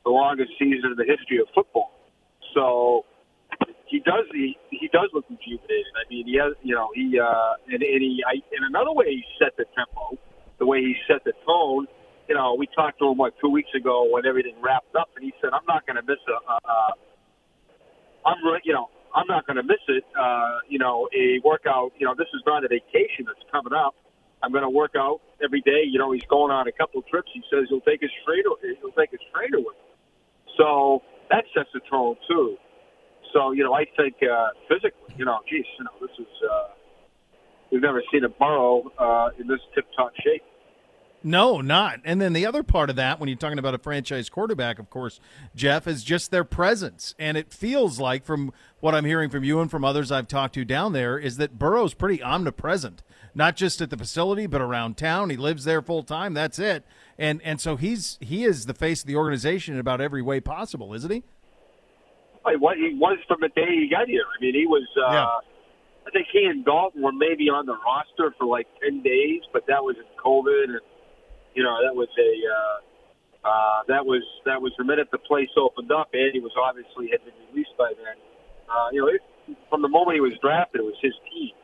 the 0.04 0.10
longest 0.10 0.52
season 0.58 0.92
in 0.92 0.96
the 0.96 1.04
history 1.04 1.38
of 1.38 1.46
football. 1.54 1.92
So 2.54 3.04
he 3.92 4.00
does 4.00 4.24
he 4.32 4.56
he 4.72 4.88
does 4.88 5.12
look 5.12 5.28
rejuvenated. 5.28 5.92
I 6.00 6.08
mean, 6.08 6.24
he 6.24 6.40
has 6.40 6.56
you 6.64 6.74
know 6.74 6.88
he 6.96 7.20
uh, 7.20 7.60
and, 7.68 7.84
and 7.84 8.00
he 8.00 8.24
I, 8.24 8.40
in 8.56 8.64
another 8.64 8.96
way 8.96 9.12
he 9.12 9.22
set 9.36 9.52
the 9.60 9.68
tempo, 9.76 10.16
the 10.58 10.64
way 10.64 10.80
he 10.80 10.96
set 11.06 11.22
the 11.24 11.36
tone. 11.44 11.86
You 12.28 12.34
know, 12.34 12.56
we 12.56 12.66
talked 12.72 12.98
to 13.00 13.12
him 13.12 13.18
what 13.18 13.34
two 13.44 13.50
weeks 13.50 13.68
ago 13.76 14.08
when 14.08 14.24
everything 14.24 14.56
wrapped 14.64 14.96
up, 14.96 15.10
and 15.14 15.24
he 15.24 15.32
said, 15.42 15.50
"I'm 15.52 15.68
not 15.68 15.84
going 15.84 16.00
to 16.00 16.06
miss 16.08 16.22
a, 16.24 16.38
a, 16.40 16.56
a 16.64 16.78
I'm 18.24 18.40
you 18.64 18.72
know 18.72 18.88
I'm 19.14 19.28
not 19.28 19.46
going 19.46 19.60
to 19.60 19.62
miss 19.62 19.84
it. 19.88 20.04
Uh, 20.16 20.64
you 20.68 20.78
know, 20.78 21.08
a 21.12 21.44
workout. 21.44 21.92
You 22.00 22.06
know, 22.06 22.14
this 22.16 22.32
is 22.32 22.40
not 22.46 22.64
a 22.64 22.68
vacation 22.68 23.28
that's 23.28 23.44
coming 23.52 23.76
up. 23.76 23.92
I'm 24.42 24.50
going 24.50 24.64
to 24.64 24.72
work 24.72 24.96
out 24.96 25.20
every 25.44 25.60
day. 25.60 25.84
You 25.84 25.98
know, 25.98 26.10
he's 26.12 26.26
going 26.32 26.50
on 26.50 26.66
a 26.66 26.72
couple 26.72 27.00
of 27.00 27.06
trips. 27.06 27.28
He 27.34 27.42
says 27.52 27.68
he'll 27.68 27.84
take 27.84 28.00
his 28.00 28.10
trainer. 28.24 28.56
He'll 28.80 28.96
take 28.96 29.12
his 29.12 29.20
trainer 29.28 29.60
with 29.60 29.76
him. 29.76 29.92
So 30.56 31.02
that 31.30 31.44
sets 31.54 31.68
the 31.74 31.80
tone 31.90 32.16
too. 32.26 32.56
So 33.32 33.52
you 33.52 33.64
know, 33.64 33.74
I 33.74 33.84
think 33.96 34.16
uh, 34.22 34.48
physically, 34.68 35.14
you 35.16 35.24
know, 35.24 35.38
geez, 35.48 35.64
you 35.78 35.84
know, 35.84 35.90
this 36.00 36.10
is 36.18 36.32
uh, 36.50 36.68
we've 37.70 37.82
never 37.82 38.02
seen 38.12 38.24
a 38.24 38.28
Burrow 38.28 38.90
uh, 38.98 39.30
in 39.38 39.46
this 39.46 39.60
tip-top 39.74 40.12
shape. 40.22 40.42
No, 41.24 41.60
not. 41.60 42.00
And 42.04 42.20
then 42.20 42.32
the 42.32 42.46
other 42.46 42.64
part 42.64 42.90
of 42.90 42.96
that, 42.96 43.20
when 43.20 43.28
you're 43.28 43.38
talking 43.38 43.60
about 43.60 43.74
a 43.74 43.78
franchise 43.78 44.28
quarterback, 44.28 44.80
of 44.80 44.90
course, 44.90 45.20
Geoff, 45.54 45.86
is 45.86 46.02
just 46.02 46.32
their 46.32 46.42
presence. 46.42 47.14
And 47.16 47.36
it 47.36 47.52
feels 47.52 48.00
like, 48.00 48.24
from 48.24 48.52
what 48.80 48.92
I'm 48.92 49.04
hearing 49.04 49.30
from 49.30 49.44
you 49.44 49.60
and 49.60 49.70
from 49.70 49.84
others 49.84 50.10
I've 50.10 50.26
talked 50.26 50.54
to 50.54 50.64
down 50.64 50.92
there, 50.92 51.16
is 51.16 51.36
that 51.36 51.60
Burrow's 51.60 51.94
pretty 51.94 52.20
omnipresent, 52.20 53.04
not 53.36 53.54
just 53.54 53.80
at 53.80 53.90
the 53.90 53.96
facility, 53.96 54.48
but 54.48 54.60
around 54.60 54.96
town. 54.96 55.30
He 55.30 55.36
lives 55.36 55.62
there 55.62 55.80
full 55.80 56.02
time. 56.02 56.34
That's 56.34 56.58
it. 56.58 56.84
And 57.16 57.40
and 57.42 57.60
so 57.60 57.76
he's 57.76 58.18
he 58.20 58.42
is 58.42 58.66
the 58.66 58.74
face 58.74 59.02
of 59.02 59.06
the 59.06 59.16
organization 59.16 59.74
in 59.74 59.80
about 59.80 60.00
every 60.00 60.22
way 60.22 60.40
possible, 60.40 60.92
isn't 60.92 61.10
he? 61.10 61.22
Like 62.44 62.60
what 62.60 62.76
he 62.76 62.94
was 62.94 63.18
from 63.28 63.38
the 63.40 63.48
day 63.48 63.70
he 63.70 63.88
got 63.88 64.08
here. 64.08 64.24
I 64.26 64.40
mean, 64.40 64.54
he 64.54 64.66
was. 64.66 64.86
Uh, 64.96 65.12
Yeah. 65.12 65.38
I 66.04 66.10
think 66.10 66.26
he 66.32 66.44
and 66.50 66.64
Dalton 66.64 67.00
were 67.00 67.12
maybe 67.14 67.46
on 67.48 67.64
the 67.64 67.78
roster 67.78 68.34
for 68.36 68.44
like 68.44 68.66
ten 68.82 69.02
days, 69.02 69.42
but 69.52 69.62
that 69.68 69.84
was 69.84 69.94
in 69.94 70.08
COVID, 70.18 70.74
and 70.74 70.82
you 71.54 71.62
know 71.62 71.78
that 71.78 71.94
was 71.94 72.08
a 72.18 72.30
uh, 72.42 72.76
uh, 73.46 73.78
that 73.86 74.04
was 74.04 74.22
that 74.44 74.60
was 74.60 74.72
the 74.78 74.84
minute 74.84 75.08
the 75.12 75.18
place 75.18 75.50
opened 75.56 75.92
up. 75.92 76.10
Andy 76.12 76.40
was 76.40 76.50
obviously 76.58 77.06
had 77.10 77.22
been 77.24 77.34
released 77.50 77.74
by 77.78 77.92
then. 77.94 78.18
Uh, 78.66 78.88
you 78.90 79.00
know, 79.00 79.08
it, 79.14 79.22
from 79.70 79.82
the 79.82 79.88
moment 79.88 80.14
he 80.16 80.20
was 80.20 80.34
drafted, 80.42 80.80
it 80.80 80.84
was 80.84 80.98
his 81.00 81.14
team, 81.30 81.54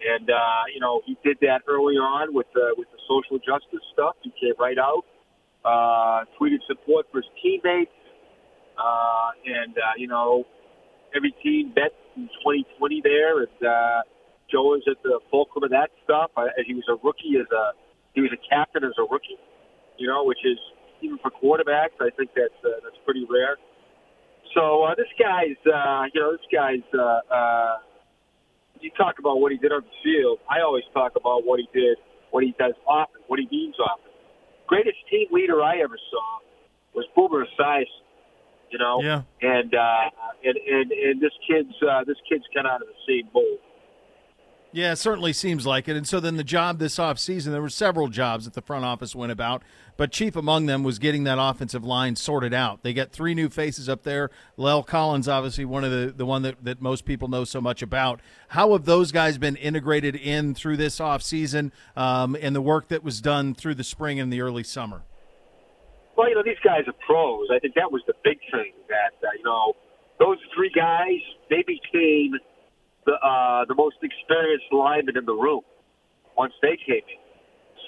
and 0.00 0.30
uh, 0.30 0.64
you 0.72 0.80
know 0.80 1.02
he 1.04 1.16
did 1.22 1.36
that 1.42 1.60
early 1.68 1.96
on 2.00 2.32
with 2.32 2.48
the 2.54 2.72
with 2.80 2.88
the 2.88 3.00
social 3.04 3.36
justice 3.36 3.84
stuff. 3.92 4.16
He 4.24 4.32
came 4.40 4.56
right 4.58 4.78
out, 4.80 5.04
uh, 5.64 6.24
tweeted 6.40 6.64
support 6.66 7.04
for 7.12 7.20
his 7.20 7.28
teammates, 7.42 7.92
uh, 8.78 9.30
and 9.44 9.76
uh, 9.76 9.94
you 9.96 10.08
know 10.08 10.44
every 11.14 11.34
team 11.42 11.72
bet 11.74 11.92
in 12.16 12.28
2020 12.42 13.00
there, 13.02 13.40
and 13.40 13.58
uh, 13.62 14.02
Joe 14.50 14.74
was 14.74 14.82
at 14.90 15.02
the 15.02 15.20
fulcrum 15.30 15.64
of 15.64 15.70
that 15.70 15.90
stuff. 16.04 16.30
Uh, 16.36 16.46
he 16.66 16.74
was 16.74 16.84
a 16.88 16.96
rookie 17.02 17.36
as 17.40 17.46
a 17.50 17.72
he 18.14 18.20
was 18.20 18.30
a 18.32 18.40
captain 18.48 18.84
as 18.84 18.94
a 18.98 19.02
rookie, 19.02 19.38
you 19.98 20.06
know, 20.06 20.24
which 20.24 20.44
is 20.44 20.58
even 21.02 21.18
for 21.18 21.30
quarterbacks, 21.30 21.98
I 22.00 22.10
think 22.16 22.30
that's 22.34 22.56
uh, 22.64 22.80
that's 22.82 22.96
pretty 23.04 23.26
rare. 23.28 23.56
So 24.54 24.84
uh, 24.84 24.94
this 24.94 25.10
guy's, 25.18 25.58
uh, 25.66 26.06
you 26.12 26.20
know, 26.20 26.32
this 26.32 26.46
guy's. 26.52 26.86
Uh, 26.92 27.34
uh, 27.34 27.76
you 28.80 28.90
talk 28.98 29.18
about 29.18 29.40
what 29.40 29.50
he 29.50 29.58
did 29.58 29.72
on 29.72 29.82
the 29.82 29.96
field. 30.04 30.38
I 30.50 30.60
always 30.60 30.84
talk 30.92 31.12
about 31.16 31.46
what 31.46 31.58
he 31.58 31.68
did, 31.72 31.96
what 32.30 32.44
he 32.44 32.54
does 32.58 32.74
often, 32.86 33.22
what 33.28 33.40
he 33.40 33.48
means 33.50 33.76
often. 33.80 34.12
Greatest 34.66 34.98
team 35.10 35.28
leader 35.32 35.62
I 35.62 35.80
ever 35.80 35.96
saw 36.10 36.38
was 36.94 37.06
Boomer 37.16 37.46
Esiason. 37.46 38.03
You 38.74 38.78
know, 38.80 39.00
Yeah. 39.02 39.22
and 39.40 39.72
uh, 39.72 40.10
and 40.42 40.56
and 40.56 40.90
and 40.90 41.20
this 41.20 41.30
kid's 41.48 41.74
uh, 41.88 42.02
this 42.04 42.16
kid's 42.28 42.44
kind 42.52 42.66
of 42.66 42.72
out 42.72 42.82
of 42.82 42.88
the 42.88 42.94
same 43.06 43.28
mold. 43.32 43.58
Yeah, 44.72 44.90
it 44.90 44.96
certainly 44.96 45.32
seems 45.32 45.64
like 45.64 45.88
it. 45.88 45.96
And 45.96 46.04
so 46.08 46.18
then 46.18 46.36
the 46.36 46.42
job 46.42 46.80
this 46.80 46.96
offseason, 46.96 47.52
there 47.52 47.62
were 47.62 47.68
several 47.68 48.08
jobs 48.08 48.44
that 48.44 48.54
the 48.54 48.60
front 48.60 48.84
office 48.84 49.14
went 49.14 49.30
about, 49.30 49.62
but 49.96 50.10
chief 50.10 50.34
among 50.34 50.66
them 50.66 50.82
was 50.82 50.98
getting 50.98 51.22
that 51.22 51.38
offensive 51.40 51.84
line 51.84 52.16
sorted 52.16 52.52
out. 52.52 52.82
They 52.82 52.92
got 52.92 53.12
three 53.12 53.34
new 53.34 53.48
faces 53.48 53.88
up 53.88 54.02
there. 54.02 54.32
La'el 54.58 54.84
Collins, 54.84 55.28
obviously, 55.28 55.64
one 55.64 55.84
of 55.84 55.92
the, 55.92 56.12
the 56.16 56.26
one 56.26 56.42
that, 56.42 56.56
that 56.64 56.82
most 56.82 57.04
people 57.04 57.28
know 57.28 57.44
so 57.44 57.60
much 57.60 57.82
about. 57.82 58.18
How 58.48 58.72
have 58.72 58.84
those 58.84 59.12
guys 59.12 59.38
been 59.38 59.54
integrated 59.54 60.16
in 60.16 60.56
through 60.56 60.78
this 60.78 60.98
offseason 60.98 61.70
um, 61.96 62.36
and 62.40 62.56
the 62.56 62.60
work 62.60 62.88
that 62.88 63.04
was 63.04 63.20
done 63.20 63.54
through 63.54 63.76
the 63.76 63.84
spring 63.84 64.18
and 64.18 64.32
the 64.32 64.40
early 64.40 64.64
summer? 64.64 65.02
Well, 66.16 66.28
you 66.28 66.34
know, 66.36 66.42
these 66.44 66.60
guys 66.62 66.86
are 66.86 66.94
pros. 67.06 67.48
I 67.50 67.58
think 67.58 67.74
that 67.74 67.90
was 67.90 68.02
the 68.06 68.14
big 68.22 68.38
thing 68.50 68.72
that 68.88 69.18
uh, 69.22 69.34
you 69.36 69.44
know 69.44 69.74
those 70.18 70.38
three 70.54 70.70
guys 70.70 71.18
they 71.50 71.64
became 71.66 72.38
the 73.06 73.14
uh, 73.18 73.64
the 73.66 73.74
most 73.74 73.96
experienced 74.02 74.70
linemen 74.70 75.16
in 75.16 75.24
the 75.26 75.34
room 75.34 75.62
once 76.36 76.52
they 76.62 76.78
came 76.86 77.02
in. 77.02 77.20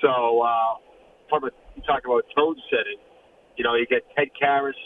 So 0.02 0.42
uh, 0.42 0.82
from 1.28 1.44
a 1.44 1.50
you 1.76 1.82
talk 1.86 2.02
about 2.04 2.24
tone 2.34 2.56
setting, 2.70 2.98
you 3.56 3.64
know, 3.64 3.74
you 3.74 3.86
get 3.86 4.02
Ted 4.16 4.28
Karras, 4.40 4.78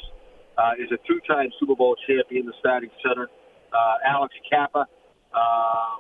uh, 0.59 0.73
is 0.79 0.91
a 0.93 0.99
two-time 1.07 1.51
Super 1.59 1.75
Bowl 1.75 1.97
champion, 2.07 2.47
the 2.47 2.53
starting 2.59 2.91
center. 3.03 3.29
Uh, 3.73 3.95
Alex 4.07 4.35
Cappa, 4.51 4.87
uh, 5.33 5.95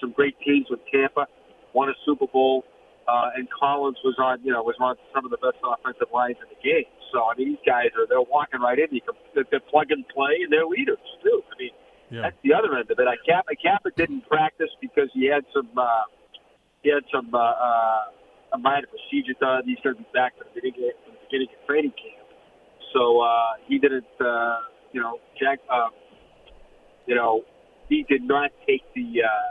some 0.00 0.12
great 0.12 0.36
teams 0.44 0.66
with 0.68 0.80
Tampa, 0.92 1.26
won 1.72 1.88
a 1.88 1.94
Super 2.04 2.26
Bowl, 2.26 2.64
uh, 3.10 3.36
and 3.36 3.48
Collins 3.50 3.98
was 4.06 4.14
on, 4.18 4.38
you 4.46 4.52
know, 4.54 4.62
was 4.62 4.78
on 4.78 4.94
some 5.14 5.24
of 5.26 5.30
the 5.34 5.40
best 5.42 5.58
offensive 5.66 6.08
lines 6.14 6.36
in 6.42 6.48
the 6.54 6.60
game. 6.62 6.86
So 7.12 7.26
I 7.26 7.34
mean, 7.36 7.48
these 7.58 7.64
guys 7.66 7.90
are 7.98 8.06
they're 8.06 8.22
walking 8.22 8.60
right 8.62 8.78
in. 8.78 8.86
You 8.94 9.02
can, 9.02 9.14
they're- 9.34 9.48
they're 9.50 9.66
plug 9.72 9.90
and 9.90 10.06
play, 10.08 10.34
and 10.46 10.50
they're 10.52 10.66
leaders 10.66 11.02
too. 11.24 11.42
I 11.50 11.54
mean, 11.58 11.74
that's 12.30 12.38
the 12.46 12.54
other 12.54 12.70
end 12.78 12.86
of 12.90 12.98
it. 12.98 13.06
I 13.10 13.16
Cappa, 13.26 13.54
Cappa 13.58 13.90
didn't 13.96 14.26
practice 14.30 14.70
because 14.80 15.10
he 15.12 15.26
had 15.26 15.42
some 15.54 15.68
uh, 15.76 16.06
he 16.82 16.90
had 16.90 17.02
some 17.12 17.34
uh, 17.34 17.38
uh, 17.38 18.54
a 18.54 18.58
minor 18.58 18.86
procedure 18.86 19.34
done. 19.40 19.62
He's 19.66 19.78
going 19.82 19.96
to 19.96 20.02
be 20.02 20.08
back 20.14 20.38
to 20.38 20.44
the 20.46 20.50
beginning 20.54 20.94
from 21.04 21.14
the 21.14 21.22
beginning 21.26 21.48
of 21.54 21.60
training 21.66 21.94
camp. 21.98 22.26
So 22.94 23.20
uh, 23.20 23.58
he 23.66 23.78
didn't, 23.78 24.06
uh, 24.18 24.58
you 24.92 25.00
know, 25.00 25.18
Jack. 25.38 25.60
Um, 25.70 25.90
you 27.06 27.14
know, 27.14 27.42
he 27.88 28.04
did 28.08 28.22
not 28.22 28.50
take 28.66 28.82
the 28.94 29.06
uh, 29.22 29.50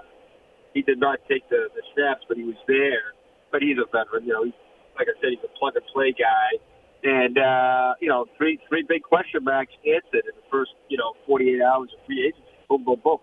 he 0.73 0.81
did 0.81 0.99
not 0.99 1.19
take 1.27 1.47
the, 1.49 1.67
the 1.75 1.83
snaps, 1.93 2.23
but 2.27 2.37
he 2.37 2.43
was 2.43 2.59
there. 2.67 3.13
But 3.51 3.61
he's 3.61 3.77
a 3.77 3.85
veteran. 3.85 4.25
You 4.25 4.33
know, 4.33 4.43
he's 4.43 4.59
like 4.97 5.07
I 5.07 5.15
said, 5.21 5.31
he's 5.31 5.43
a 5.43 5.59
plug 5.59 5.75
and 5.75 5.85
play 5.93 6.13
guy. 6.13 6.59
And 7.03 7.37
uh, 7.37 7.93
you 8.01 8.09
know, 8.09 8.25
three 8.37 8.59
three 8.67 8.83
big 8.87 9.03
question 9.03 9.43
marks 9.43 9.73
answered 9.85 10.27
in 10.27 10.35
the 10.35 10.47
first 10.51 10.71
you 10.89 10.97
know 10.97 11.13
48 11.25 11.61
hours 11.61 11.89
of 11.97 12.05
free 12.05 12.27
agency. 12.27 12.43
Boom, 12.67 12.83
boom, 12.83 13.01
boom. 13.03 13.19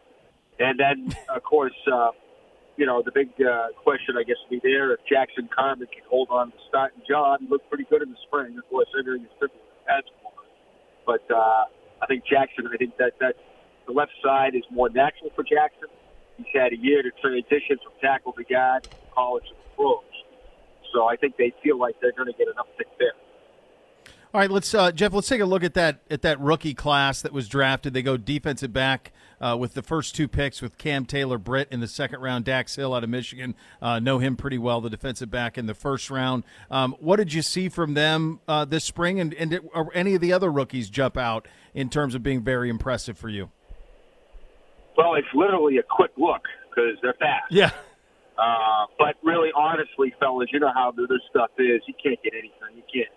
And 0.58 0.80
then 0.80 1.14
of 1.28 1.42
course, 1.42 1.76
uh, 1.92 2.10
you 2.76 2.86
know, 2.86 3.02
the 3.04 3.12
big 3.12 3.28
uh, 3.40 3.68
question 3.82 4.16
I 4.18 4.22
guess 4.22 4.36
would 4.48 4.62
be 4.62 4.68
there 4.68 4.92
if 4.92 5.00
Jackson 5.08 5.48
Carman 5.54 5.86
can 5.88 6.04
hold 6.08 6.28
on 6.30 6.50
to 6.50 6.58
starting 6.68 7.02
job. 7.08 7.40
He 7.40 7.48
looked 7.48 7.68
pretty 7.68 7.86
good 7.88 8.02
in 8.02 8.10
the 8.10 8.18
spring. 8.26 8.56
Of 8.56 8.68
course, 8.70 8.88
entering 8.98 9.22
his 9.22 9.30
fifth 9.38 9.52
that's 9.86 10.08
but 11.06 11.22
uh, 11.30 11.64
I 12.02 12.06
think 12.08 12.24
Jackson. 12.26 12.66
I 12.72 12.76
think 12.76 12.96
that 12.98 13.12
that 13.20 13.36
the 13.86 13.92
left 13.92 14.12
side 14.22 14.54
is 14.54 14.64
more 14.70 14.90
natural 14.90 15.30
for 15.34 15.44
Jackson. 15.44 15.88
He's 16.36 16.46
had 16.52 16.72
a 16.72 16.76
year 16.76 17.02
to 17.02 17.10
transition 17.22 17.78
from 17.82 17.92
tackle 18.02 18.32
to 18.32 18.44
guard, 18.44 18.86
from 18.86 18.98
college 19.14 19.44
to 19.48 19.54
the 19.54 19.76
pros. 19.76 20.02
So 20.92 21.06
I 21.06 21.16
think 21.16 21.36
they 21.36 21.52
feel 21.62 21.78
like 21.78 21.96
they're 22.00 22.12
going 22.12 22.32
to 22.32 22.38
get 22.38 22.48
an 22.48 22.54
uptick 22.54 22.90
there. 22.98 23.12
All 24.34 24.40
right, 24.40 24.50
let's 24.50 24.74
uh, 24.74 24.92
Geoff. 24.92 25.14
Let's 25.14 25.28
take 25.28 25.40
a 25.40 25.46
look 25.46 25.64
at 25.64 25.72
that 25.74 26.00
at 26.10 26.20
that 26.22 26.38
rookie 26.40 26.74
class 26.74 27.22
that 27.22 27.32
was 27.32 27.48
drafted. 27.48 27.94
They 27.94 28.02
go 28.02 28.18
defensive 28.18 28.70
back 28.70 29.12
uh, 29.40 29.56
with 29.58 29.72
the 29.72 29.82
first 29.82 30.14
two 30.14 30.28
picks 30.28 30.60
with 30.60 30.76
Cam 30.76 31.06
Taylor 31.06 31.38
Britt 31.38 31.68
in 31.70 31.80
the 31.80 31.86
second 31.86 32.20
round. 32.20 32.44
Dax 32.44 32.76
Hill 32.76 32.92
out 32.92 33.02
of 33.02 33.08
Michigan, 33.08 33.54
uh, 33.80 33.98
know 33.98 34.18
him 34.18 34.36
pretty 34.36 34.58
well. 34.58 34.82
The 34.82 34.90
defensive 34.90 35.30
back 35.30 35.56
in 35.56 35.64
the 35.64 35.74
first 35.74 36.10
round. 36.10 36.44
Um, 36.70 36.96
what 36.98 37.16
did 37.16 37.32
you 37.32 37.40
see 37.40 37.70
from 37.70 37.94
them 37.94 38.40
uh, 38.46 38.66
this 38.66 38.84
spring, 38.84 39.20
and 39.20 39.32
and 39.34 39.52
did, 39.52 39.62
any 39.94 40.14
of 40.14 40.20
the 40.20 40.34
other 40.34 40.52
rookies 40.52 40.90
jump 40.90 41.16
out 41.16 41.48
in 41.72 41.88
terms 41.88 42.14
of 42.14 42.22
being 42.22 42.42
very 42.42 42.68
impressive 42.68 43.16
for 43.16 43.30
you? 43.30 43.50
Well, 44.98 45.14
it's 45.14 45.28
literally 45.34 45.78
a 45.78 45.82
quick 45.82 46.10
look 46.18 46.42
because 46.68 46.98
they're 47.00 47.14
fast. 47.14 47.50
Yeah. 47.50 47.70
Uh, 48.38 48.86
but 48.98 49.16
really, 49.22 49.50
honestly, 49.56 50.14
fellas, 50.20 50.48
you 50.52 50.60
know 50.60 50.72
how 50.74 50.92
this 50.92 51.08
stuff 51.30 51.50
is. 51.58 51.80
You 51.86 51.94
can't 52.02 52.22
get 52.22 52.34
anything. 52.34 52.76
You 52.76 52.84
can't 52.92 53.12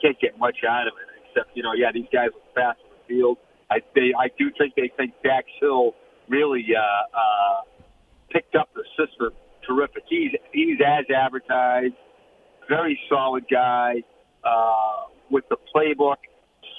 can't 0.00 0.20
get 0.20 0.38
much 0.38 0.58
out 0.68 0.86
of 0.86 0.94
it 1.00 1.12
except 1.32 1.56
you 1.56 1.62
know, 1.62 1.72
yeah, 1.72 1.90
these 1.92 2.06
guys 2.12 2.28
look 2.32 2.54
fast 2.54 2.78
on 2.84 2.90
the 2.90 3.14
field. 3.14 3.38
I 3.70 3.78
they 3.94 4.12
I 4.18 4.28
do 4.38 4.50
think 4.56 4.74
they 4.74 4.90
think 4.96 5.14
Dax 5.22 5.46
Hill 5.60 5.94
really 6.28 6.64
uh, 6.76 7.16
uh, 7.16 7.60
picked 8.30 8.54
up 8.54 8.68
the 8.74 8.84
system 8.96 9.30
terrific. 9.66 10.04
He's 10.08 10.32
he's 10.52 10.78
as 10.84 11.04
advertised. 11.14 11.94
Very 12.68 12.98
solid 13.08 13.44
guy 13.50 14.02
uh, 14.44 15.08
with 15.30 15.44
the 15.48 15.56
playbook. 15.74 16.16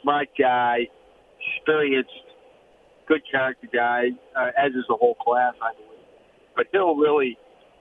Smart 0.02 0.30
guy, 0.38 0.88
experienced, 1.58 2.12
good 3.08 3.22
character 3.30 3.68
guy, 3.72 4.10
uh, 4.36 4.52
as 4.58 4.74
is 4.74 4.86
the 4.88 4.96
whole 4.96 5.16
class, 5.16 5.54
I 5.62 5.74
believe. 5.74 5.93
But 6.56 6.68
Hill 6.72 6.96
really, 6.96 7.38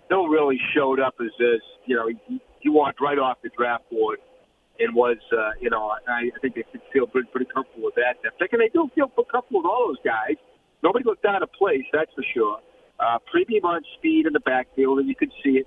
Hill 0.08 0.28
really 0.28 0.58
showed 0.74 1.00
up 1.00 1.14
as 1.20 1.30
this. 1.38 1.60
You 1.86 1.96
know, 1.96 2.08
he, 2.08 2.40
he 2.60 2.68
walked 2.68 3.00
right 3.00 3.18
off 3.18 3.38
the 3.42 3.50
draft 3.56 3.88
board 3.90 4.18
and 4.78 4.94
was, 4.94 5.18
uh, 5.32 5.50
you 5.60 5.70
know, 5.70 5.92
I, 6.08 6.30
I 6.32 6.38
think 6.40 6.54
they 6.54 6.64
could 6.70 6.80
feel 6.92 7.06
pretty, 7.06 7.28
pretty 7.30 7.50
comfortable 7.52 7.84
with 7.84 7.94
that. 7.96 8.16
Pick, 8.38 8.52
and 8.52 8.60
they 8.60 8.70
do 8.72 8.88
feel 8.94 9.08
comfortable 9.08 9.62
with 9.62 9.66
all 9.66 9.88
those 9.88 10.02
guys. 10.04 10.36
Nobody 10.82 11.04
looked 11.04 11.24
out 11.24 11.42
of 11.42 11.52
place, 11.52 11.84
that's 11.92 12.12
for 12.14 12.24
sure. 12.34 12.58
Uh, 12.98 13.18
premium 13.30 13.64
on 13.64 13.82
speed 13.98 14.26
in 14.26 14.32
the 14.32 14.40
backfield, 14.40 14.98
and 14.98 15.08
you 15.08 15.14
could 15.14 15.32
see 15.42 15.58
it. 15.62 15.66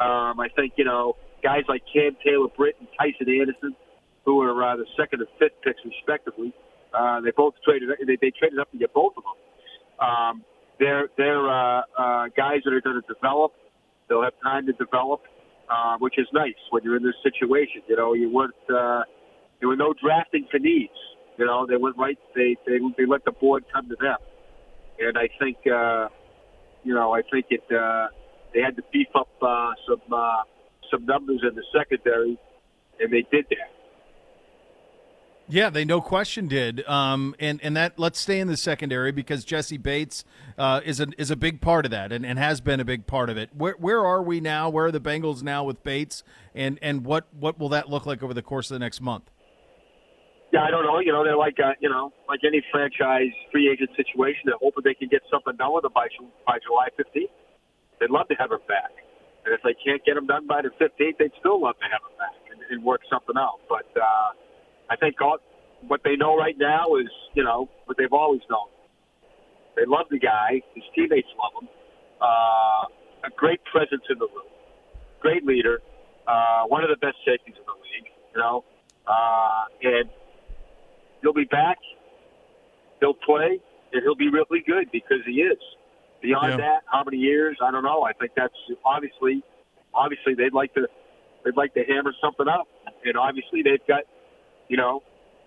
Um, 0.00 0.40
I 0.40 0.48
think 0.56 0.74
you 0.76 0.84
know 0.84 1.16
guys 1.42 1.62
like 1.68 1.82
Cam 1.92 2.16
Taylor 2.24 2.48
Britt 2.56 2.76
and 2.80 2.88
Tycen 2.98 3.28
Anderson, 3.28 3.76
who 4.24 4.40
are 4.40 4.56
uh, 4.64 4.76
the 4.76 4.86
second 4.96 5.20
and 5.20 5.28
fifth 5.38 5.60
picks 5.62 5.80
respectively. 5.84 6.52
Uh, 6.92 7.20
they 7.20 7.30
both 7.30 7.54
traded. 7.64 7.90
They, 8.06 8.16
they 8.20 8.30
traded 8.30 8.58
up 8.58 8.70
to 8.72 8.78
get 8.78 8.92
both 8.92 9.12
of 9.16 9.22
them. 9.22 9.38
Um, 10.00 10.44
they're 10.78 11.08
they're 11.16 11.48
uh, 11.48 11.82
uh, 11.98 12.26
guys 12.36 12.60
that 12.64 12.72
are 12.72 12.80
going 12.80 13.00
to 13.00 13.14
develop. 13.14 13.52
They'll 14.08 14.22
have 14.22 14.34
time 14.42 14.66
to 14.66 14.72
develop, 14.72 15.22
uh, 15.70 15.96
which 15.98 16.18
is 16.18 16.26
nice 16.32 16.54
when 16.70 16.82
you're 16.82 16.96
in 16.96 17.02
this 17.02 17.14
situation. 17.22 17.82
You 17.88 17.96
know, 17.96 18.12
you 18.12 18.30
weren't 18.30 18.54
uh, 18.68 19.02
there 19.60 19.68
were 19.68 19.76
no 19.76 19.94
drafting 19.94 20.46
for 20.50 20.58
needs. 20.58 20.92
You 21.38 21.46
know, 21.46 21.66
they 21.66 21.76
went 21.76 21.96
right. 21.96 22.18
They 22.34 22.56
they 22.66 22.78
they 22.96 23.06
let 23.06 23.24
the 23.24 23.32
board 23.32 23.64
come 23.72 23.88
to 23.88 23.96
them, 24.00 24.18
and 24.98 25.16
I 25.16 25.28
think 25.38 25.58
uh, 25.66 26.08
you 26.82 26.94
know 26.94 27.14
I 27.14 27.22
think 27.30 27.46
it. 27.50 27.62
Uh, 27.70 28.08
they 28.54 28.60
had 28.60 28.76
to 28.76 28.82
beef 28.92 29.08
up 29.16 29.28
uh, 29.42 29.72
some 29.88 30.12
uh, 30.12 30.42
some 30.90 31.04
numbers 31.06 31.42
in 31.42 31.56
the 31.56 31.64
secondary, 31.76 32.38
and 33.00 33.12
they 33.12 33.26
did 33.30 33.46
that. 33.50 33.73
Yeah, 35.46 35.68
they 35.68 35.84
no 35.84 36.00
question 36.00 36.48
did. 36.48 36.86
Um, 36.88 37.34
and 37.38 37.60
and 37.62 37.76
that 37.76 37.98
let's 37.98 38.18
stay 38.18 38.40
in 38.40 38.48
the 38.48 38.56
secondary 38.56 39.12
because 39.12 39.44
Jessie 39.44 39.76
Bates 39.76 40.24
uh, 40.56 40.80
is 40.84 41.00
a 41.00 41.08
is 41.18 41.30
a 41.30 41.36
big 41.36 41.60
part 41.60 41.84
of 41.84 41.90
that 41.90 42.12
and, 42.12 42.24
and 42.24 42.38
has 42.38 42.60
been 42.60 42.80
a 42.80 42.84
big 42.84 43.06
part 43.06 43.28
of 43.28 43.36
it. 43.36 43.50
Where 43.54 43.74
where 43.78 44.04
are 44.04 44.22
we 44.22 44.40
now? 44.40 44.70
Where 44.70 44.86
are 44.86 44.92
the 44.92 45.00
Bengals 45.00 45.42
now 45.42 45.62
with 45.64 45.82
Bates? 45.82 46.24
And 46.54 46.78
and 46.80 47.04
what 47.04 47.26
what 47.38 47.58
will 47.58 47.68
that 47.70 47.90
look 47.90 48.06
like 48.06 48.22
over 48.22 48.32
the 48.32 48.42
course 48.42 48.70
of 48.70 48.74
the 48.76 48.78
next 48.78 49.02
month? 49.02 49.30
Yeah, 50.50 50.62
I 50.62 50.70
don't 50.70 50.84
know. 50.84 50.98
You 51.00 51.12
know, 51.12 51.24
they're 51.24 51.36
like 51.36 51.58
uh, 51.60 51.72
you 51.80 51.90
know, 51.90 52.12
like 52.26 52.40
any 52.46 52.62
franchise 52.72 53.34
free 53.52 53.68
agent 53.68 53.90
situation. 53.96 54.42
They're 54.46 54.62
hoping 54.62 54.82
they 54.84 54.94
can 54.94 55.08
get 55.08 55.20
something 55.30 55.56
done 55.56 55.74
with 55.74 55.82
them 55.82 55.92
by 55.92 56.08
by 56.46 56.58
July 56.64 56.88
15th. 56.96 57.28
They'd 58.00 58.10
love 58.10 58.28
to 58.28 58.34
have 58.40 58.50
him 58.50 58.64
back, 58.66 58.96
and 59.44 59.52
if 59.52 59.60
they 59.60 59.74
can't 59.84 60.02
get 60.06 60.16
him 60.16 60.26
done 60.26 60.46
by 60.46 60.62
the 60.62 60.70
15th, 60.80 61.18
they'd 61.18 61.36
still 61.38 61.60
love 61.60 61.76
to 61.78 61.88
have 61.90 62.00
him 62.00 62.16
back 62.16 62.38
and, 62.50 62.60
and 62.70 62.84
work 62.84 63.02
something 63.10 63.36
out. 63.36 63.60
But 63.68 63.86
uh, 63.98 64.30
I 64.90 64.96
think 64.96 65.20
all, 65.20 65.38
what 65.86 66.00
they 66.04 66.16
know 66.16 66.36
right 66.36 66.56
now 66.58 66.96
is 66.96 67.08
you 67.34 67.44
know 67.44 67.68
what 67.86 67.96
they've 67.96 68.12
always 68.12 68.42
known. 68.50 68.68
They 69.76 69.84
love 69.86 70.06
the 70.10 70.18
guy. 70.18 70.62
His 70.74 70.84
teammates 70.94 71.28
love 71.38 71.62
him. 71.62 71.68
Uh, 72.20 73.26
a 73.26 73.30
great 73.36 73.60
presence 73.64 74.02
in 74.08 74.18
the 74.18 74.26
room. 74.26 74.46
Great 75.20 75.44
leader. 75.44 75.80
Uh, 76.26 76.64
one 76.68 76.84
of 76.84 76.90
the 76.90 76.96
best 76.96 77.16
safeties 77.26 77.56
in 77.56 77.64
the 77.66 77.72
league. 77.72 78.10
You 78.34 78.40
know, 78.40 78.64
uh, 79.06 79.64
and 79.82 80.08
he'll 81.22 81.32
be 81.32 81.44
back. 81.44 81.78
He'll 83.00 83.14
play, 83.14 83.60
and 83.92 84.02
he'll 84.02 84.14
be 84.14 84.28
really 84.28 84.62
good 84.66 84.90
because 84.92 85.18
he 85.26 85.42
is. 85.42 85.58
Beyond 86.22 86.52
Yeah. 86.52 86.56
that, 86.56 86.82
how 86.86 87.04
many 87.04 87.18
years? 87.18 87.58
I 87.60 87.70
don't 87.70 87.82
know. 87.82 88.02
I 88.02 88.12
think 88.12 88.32
that's 88.34 88.54
obviously, 88.84 89.42
obviously 89.92 90.34
they'd 90.34 90.54
like 90.54 90.72
to, 90.74 90.88
they'd 91.44 91.56
like 91.56 91.74
to 91.74 91.84
hammer 91.84 92.14
something 92.22 92.48
up, 92.48 92.66
and 93.04 93.16
obviously 93.16 93.62
they've 93.62 93.86
got, 93.86 94.04
you 94.68 94.76
know, 94.76 95.02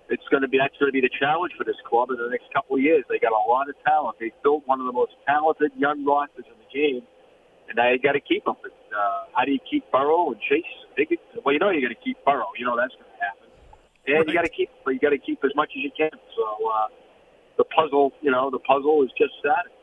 it's 0.10 0.24
going 0.32 0.42
to 0.42 0.48
be 0.48 0.58
that's 0.58 0.76
going 0.80 0.90
to 0.90 0.96
be 0.96 1.02
the 1.02 1.12
challenge 1.20 1.54
for 1.58 1.64
this 1.64 1.76
club 1.88 2.10
in 2.12 2.18
the 2.18 2.30
next 2.30 2.52
couple 2.54 2.76
of 2.78 2.82
years. 2.82 3.04
They 3.10 3.20
got 3.20 3.34
a 3.34 3.44
lot 3.50 3.70
of 3.70 3.76
talent. 3.84 4.18
They 4.20 4.32
built 4.44 4.64
one 4.66 4.80
of 4.80 4.86
the 4.86 4.96
most 4.96 5.14
talented 5.28 5.72
young 5.76 6.06
rosters 6.06 6.46
in 6.48 6.58
the 6.58 6.70
game, 6.72 7.04
and 7.68 7.76
now 7.76 7.92
you 7.92 8.00
got 8.00 8.14
to 8.14 8.24
keep 8.24 8.46
them. 8.46 8.56
And, 8.64 8.74
uh, 8.96 9.28
how 9.36 9.46
do 9.46 9.52
you 9.52 9.60
keep 9.70 9.90
Burrow 9.92 10.32
and 10.32 10.40
Chase? 10.42 10.64
Higgins? 10.96 11.20
Well, 11.44 11.54
you 11.54 11.60
know 11.60 11.70
you're 11.70 11.82
going 11.82 11.96
to 11.96 12.04
keep 12.04 12.18
Burrow. 12.26 12.48
You 12.58 12.66
know 12.66 12.78
that's 12.78 12.96
going 12.96 13.12
to 13.12 13.22
happen, 13.22 13.48
and 14.08 14.28
you 14.28 14.34
got 14.34 14.48
to 14.48 14.54
keep, 14.54 14.70
but 14.84 14.92
you 14.92 15.00
got 15.00 15.12
to 15.12 15.20
keep 15.20 15.44
as 15.44 15.52
much 15.56 15.70
as 15.76 15.84
you 15.84 15.92
can. 15.96 16.12
So 16.12 16.46
uh, 16.68 16.88
the 17.58 17.66
puzzle, 17.66 18.14
you 18.22 18.32
know, 18.32 18.50
the 18.50 18.60
puzzle 18.60 19.04
is 19.04 19.12
just 19.18 19.34
starting. 19.40 19.74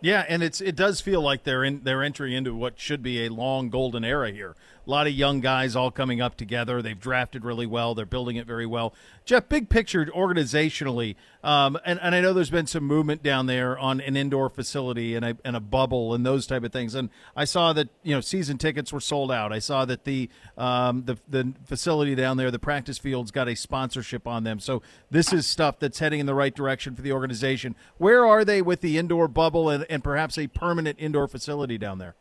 Yeah, 0.00 0.24
and 0.28 0.42
it's 0.42 0.60
it 0.60 0.76
does 0.76 1.00
feel 1.00 1.20
like 1.20 1.44
they're 1.44 1.62
in 1.62 1.82
they're 1.84 2.02
entering 2.02 2.32
into 2.32 2.54
what 2.54 2.80
should 2.80 3.02
be 3.02 3.26
a 3.26 3.28
long 3.28 3.68
golden 3.68 4.02
era 4.04 4.30
here. 4.30 4.56
A 4.90 4.98
lot 5.00 5.06
of 5.06 5.12
young 5.12 5.38
guys 5.38 5.76
all 5.76 5.92
coming 5.92 6.20
up 6.20 6.36
together. 6.36 6.82
They've 6.82 6.98
drafted 6.98 7.44
really 7.44 7.64
well. 7.64 7.94
They're 7.94 8.04
building 8.04 8.34
it 8.34 8.44
very 8.44 8.66
well. 8.66 8.92
Geoff, 9.24 9.48
big 9.48 9.68
picture 9.68 10.06
organizationally, 10.06 11.14
um, 11.44 11.78
and, 11.86 12.00
and 12.00 12.12
I 12.12 12.20
know 12.20 12.32
there's 12.32 12.50
been 12.50 12.66
some 12.66 12.82
movement 12.82 13.22
down 13.22 13.46
there 13.46 13.78
on 13.78 14.00
an 14.00 14.16
indoor 14.16 14.48
facility 14.48 15.14
and 15.14 15.24
a, 15.24 15.36
and 15.44 15.54
a 15.54 15.60
bubble 15.60 16.12
and 16.12 16.26
those 16.26 16.44
type 16.44 16.64
of 16.64 16.72
things. 16.72 16.96
And 16.96 17.08
I 17.36 17.44
saw 17.44 17.72
that 17.74 17.88
you 18.02 18.16
know 18.16 18.20
season 18.20 18.58
tickets 18.58 18.92
were 18.92 18.98
sold 18.98 19.30
out. 19.30 19.52
I 19.52 19.60
saw 19.60 19.84
that 19.84 20.02
the 20.02 20.28
um, 20.58 21.04
the 21.04 21.18
the 21.28 21.54
facility 21.66 22.16
down 22.16 22.36
there, 22.36 22.50
the 22.50 22.58
practice 22.58 22.98
fields, 22.98 23.30
got 23.30 23.46
a 23.46 23.54
sponsorship 23.54 24.26
on 24.26 24.42
them. 24.42 24.58
So 24.58 24.82
this 25.08 25.32
is 25.32 25.46
stuff 25.46 25.78
that's 25.78 26.00
heading 26.00 26.18
in 26.18 26.26
the 26.26 26.34
right 26.34 26.52
direction 26.52 26.96
for 26.96 27.02
the 27.02 27.12
organization. 27.12 27.76
Where 27.98 28.26
are 28.26 28.44
they 28.44 28.60
with 28.60 28.80
the 28.80 28.98
indoor 28.98 29.28
bubble 29.28 29.70
and, 29.70 29.86
and 29.88 30.02
perhaps 30.02 30.36
a 30.36 30.48
permanent 30.48 30.98
indoor 30.98 31.28
facility 31.28 31.78
down 31.78 31.98
there? 31.98 32.16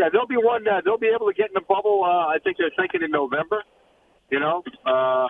Yeah, 0.00 0.08
there'll 0.10 0.26
be 0.26 0.38
one. 0.40 0.66
Uh, 0.66 0.80
they'll 0.82 0.96
be 0.96 1.12
able 1.14 1.26
to 1.26 1.34
get 1.34 1.48
in 1.52 1.54
the 1.54 1.60
bubble. 1.68 2.00
Uh, 2.04 2.32
I 2.32 2.38
think 2.42 2.56
they're 2.56 2.72
thinking 2.74 3.02
in 3.02 3.10
November. 3.10 3.62
You 4.30 4.40
know, 4.40 4.64
uh, 4.86 5.26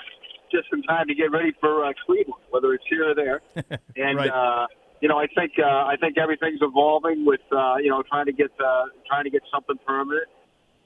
just 0.52 0.68
in 0.72 0.82
time 0.84 1.08
to 1.08 1.14
get 1.14 1.32
ready 1.32 1.52
for 1.60 1.84
uh, 1.84 1.92
Cleveland, 2.06 2.44
whether 2.50 2.72
it's 2.74 2.84
here 2.88 3.10
or 3.10 3.14
there. 3.16 3.40
And 3.96 4.16
Right. 4.16 4.30
uh, 4.30 4.68
you 5.00 5.08
know, 5.08 5.18
I 5.18 5.26
think 5.34 5.52
uh, 5.58 5.66
I 5.66 5.96
think 6.00 6.18
everything's 6.18 6.60
evolving 6.62 7.26
with 7.26 7.40
uh, 7.50 7.76
you 7.82 7.90
know 7.90 8.02
trying 8.08 8.26
to 8.26 8.32
get 8.32 8.52
uh, 8.64 8.84
trying 9.08 9.24
to 9.24 9.30
get 9.30 9.42
something 9.52 9.76
permanent. 9.84 10.28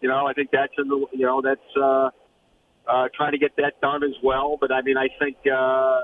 You 0.00 0.08
know, 0.08 0.26
I 0.26 0.32
think 0.32 0.48
that's 0.50 0.72
in 0.78 0.88
the 0.88 1.04
you 1.12 1.26
know 1.26 1.42
that's 1.42 1.70
uh, 1.76 2.08
uh, 2.88 3.08
trying 3.14 3.32
to 3.32 3.38
get 3.38 3.54
that 3.56 3.80
done 3.82 4.02
as 4.02 4.16
well. 4.22 4.56
But 4.58 4.72
I 4.72 4.80
mean, 4.80 4.96
I 4.96 5.08
think 5.18 5.36
uh, 5.44 6.02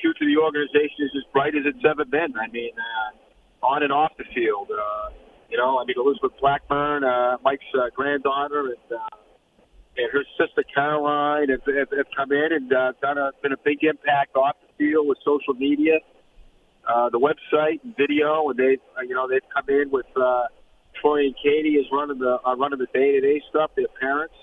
future 0.00 0.24
of 0.24 0.30
the 0.32 0.40
organization 0.40 1.04
is 1.04 1.12
as 1.14 1.24
bright 1.32 1.54
as 1.54 1.64
it's 1.66 1.84
ever 1.84 2.06
been. 2.06 2.32
I 2.40 2.48
mean, 2.48 2.72
uh, 2.78 3.66
on 3.66 3.82
and 3.82 3.92
off 3.92 4.12
the 4.16 4.24
field. 4.34 4.70
Uh, 4.70 5.10
you 5.52 5.58
know, 5.58 5.78
I 5.78 5.84
mean, 5.84 5.96
Elizabeth 6.00 6.32
Blackburn, 6.40 7.04
uh, 7.04 7.36
Mike's 7.44 7.62
uh, 7.76 7.90
granddaughter, 7.94 8.72
and 8.72 8.98
uh, 8.98 9.16
and 9.98 10.10
her 10.10 10.24
sister 10.40 10.64
Caroline 10.74 11.50
have, 11.50 11.60
have, 11.66 11.90
have 11.92 12.06
come 12.16 12.32
in 12.32 12.48
and 12.52 12.72
uh, 12.72 12.92
done 13.02 13.18
a 13.18 13.30
been 13.42 13.52
a 13.52 13.60
big 13.62 13.84
impact 13.84 14.34
off 14.34 14.56
the 14.64 14.72
field 14.78 15.06
with 15.06 15.18
social 15.22 15.52
media, 15.52 16.00
uh, 16.88 17.10
the 17.10 17.20
website, 17.20 17.84
and 17.84 17.94
video, 17.98 18.48
and 18.48 18.58
they 18.58 18.78
uh, 18.96 19.02
you 19.06 19.14
know 19.14 19.28
they've 19.28 19.44
come 19.52 19.68
in 19.68 19.90
with 19.90 20.06
uh, 20.16 20.48
Troy 21.02 21.26
and 21.26 21.34
Katie 21.36 21.76
is 21.76 21.84
running 21.92 22.18
the 22.18 22.38
uh, 22.46 22.56
running 22.56 22.78
the 22.78 22.88
day 22.94 23.12
to 23.12 23.20
day 23.20 23.42
stuff. 23.50 23.72
Their 23.76 23.92
parents, 24.00 24.34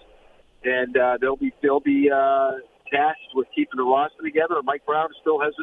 and 0.63 0.95
uh, 0.95 1.17
they'll 1.19 1.37
be 1.37 1.51
they'll 1.63 1.79
be 1.79 2.11
uh, 2.13 2.51
tasked 2.93 3.33
with 3.33 3.47
keeping 3.55 3.77
the 3.77 3.83
roster 3.83 4.21
together. 4.21 4.57
And 4.57 4.65
Mike 4.65 4.85
Brown 4.85 5.09
still 5.21 5.41
has 5.41 5.53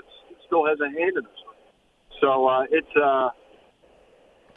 still 0.44 0.66
has 0.66 0.80
a 0.80 0.90
hand 0.90 1.18
in 1.18 1.22
this. 1.22 1.40
So 2.20 2.48
uh, 2.48 2.64
it's 2.68 2.96
uh, 3.00 3.28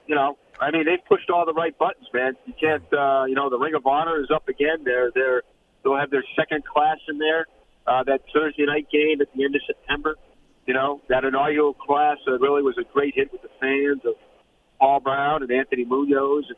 you 0.08 0.16
know, 0.16 0.36
I 0.60 0.72
mean, 0.72 0.86
they've 0.86 1.04
pushed 1.08 1.30
all 1.30 1.46
the 1.46 1.54
right 1.54 1.78
buttons, 1.78 2.08
man. 2.14 2.36
You 2.46 2.54
can't, 2.60 2.84
uh, 2.94 3.26
you 3.26 3.36
know, 3.36 3.50
the 3.50 3.58
Ring 3.58 3.76
of 3.76 3.86
Honor 3.86 4.22
is 4.22 4.30
up 4.34 4.48
again. 4.50 4.84
They're 4.84 5.12
they're 5.14 5.44
they'll 5.84 5.98
have 5.98 6.12
their 6.12 6.24
second 6.36 6.66
class 6.66 6.98
in 7.08 7.18
there. 7.18 7.48
Uh, 7.88 8.04
that 8.04 8.22
Thursday 8.32 8.66
night 8.66 8.88
game 8.92 9.20
at 9.22 9.28
the 9.36 9.44
end 9.44 9.56
of 9.56 9.62
September. 9.66 10.16
You 10.68 10.76
know, 10.76 11.02
that 11.10 11.24
inaugural 11.24 11.74
class 11.74 12.18
uh, 12.28 12.38
really 12.38 12.62
was 12.62 12.76
a 12.78 12.84
great 12.94 13.16
hit 13.16 13.32
with 13.32 13.42
the 13.42 13.50
fans 13.60 14.02
of 14.06 14.14
Paul 14.80 15.00
Brown 15.00 15.42
and 15.42 15.52
Anthony 15.52 15.86
Munoz 15.86 16.46
and 16.50 16.58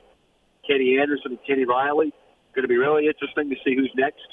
Kenny 0.68 0.98
Anderson 1.00 1.32
and 1.32 1.40
Kenny 1.48 1.64
Riley. 1.64 2.12
Going 2.54 2.64
to 2.64 2.68
be 2.68 2.76
really 2.76 3.08
interesting 3.08 3.50
to 3.50 3.56
see 3.64 3.76
who's 3.76 3.92
next. 3.96 4.28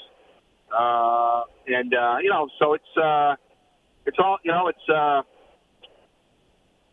Uh, 0.77 1.43
and 1.67 1.93
uh, 1.93 2.17
you 2.21 2.29
know, 2.29 2.49
so 2.59 2.73
it's 2.73 2.97
uh, 2.97 3.35
it's 4.05 4.17
all 4.19 4.39
you 4.43 4.51
know, 4.51 4.67
it's. 4.67 4.89
Uh, 4.89 5.21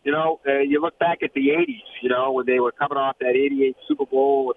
you 0.03 0.11
know, 0.11 0.39
uh, 0.47 0.59
you 0.59 0.81
look 0.81 0.97
back 0.99 1.19
at 1.23 1.33
the 1.33 1.49
80s, 1.49 1.83
you 2.01 2.09
know, 2.09 2.31
when 2.31 2.45
they 2.45 2.59
were 2.59 2.71
coming 2.71 2.97
off 2.97 3.17
that 3.19 3.35
88 3.35 3.75
Super 3.87 4.05
Bowl, 4.05 4.53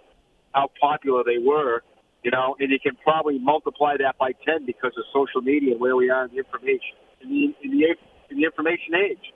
how 0.53 0.71
popular 0.81 1.23
they 1.25 1.39
were, 1.39 1.83
you 2.23 2.31
know, 2.31 2.57
and 2.59 2.71
you 2.71 2.79
can 2.81 2.97
probably 3.03 3.39
multiply 3.39 3.97
that 3.99 4.19
by 4.19 4.33
10 4.45 4.67
because 4.67 4.93
of 4.97 5.05
social 5.13 5.41
media 5.41 5.73
and 5.73 5.81
where 5.81 5.97
we 5.97 6.11
are 6.11 6.25
in 6.25 6.31
the 6.31 6.39
information, 6.39 6.97
in 7.23 7.29
the, 7.29 7.45
in 7.65 7.71
the, 7.71 7.85
in 8.31 8.37
the 8.39 8.45
information 8.45 8.95
age. 8.95 9.33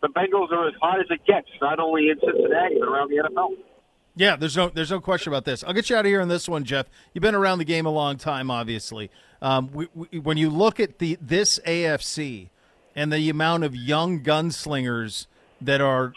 The 0.00 0.08
Bengals 0.08 0.50
are 0.50 0.68
as 0.68 0.74
hot 0.80 1.00
as 1.00 1.06
it 1.10 1.24
gets, 1.26 1.48
not 1.60 1.78
only 1.78 2.08
in 2.10 2.18
Cincinnati, 2.18 2.76
but 2.78 2.88
around 2.88 3.10
the 3.10 3.22
NFL. 3.22 3.54
Yeah, 4.14 4.36
there's 4.36 4.56
no 4.56 4.68
there's 4.68 4.90
no 4.90 5.00
question 5.00 5.32
about 5.32 5.44
this. 5.44 5.64
I'll 5.64 5.72
get 5.72 5.88
you 5.88 5.96
out 5.96 6.04
of 6.04 6.10
here 6.10 6.20
on 6.20 6.28
this 6.28 6.48
one, 6.48 6.64
Geoff. 6.64 6.86
You've 7.14 7.22
been 7.22 7.34
around 7.34 7.58
the 7.58 7.64
game 7.64 7.86
a 7.86 7.90
long 7.90 8.16
time, 8.16 8.50
obviously. 8.50 9.10
Um, 9.40 9.70
we, 9.72 9.88
we, 9.94 10.18
when 10.18 10.36
you 10.36 10.50
look 10.50 10.80
at 10.80 10.98
the 10.98 11.16
this 11.20 11.58
AFC 11.66 12.50
and 12.94 13.12
the 13.12 13.28
amount 13.28 13.64
of 13.64 13.74
young 13.74 14.20
gunslingers 14.22 15.26
that 15.60 15.80
are, 15.80 16.12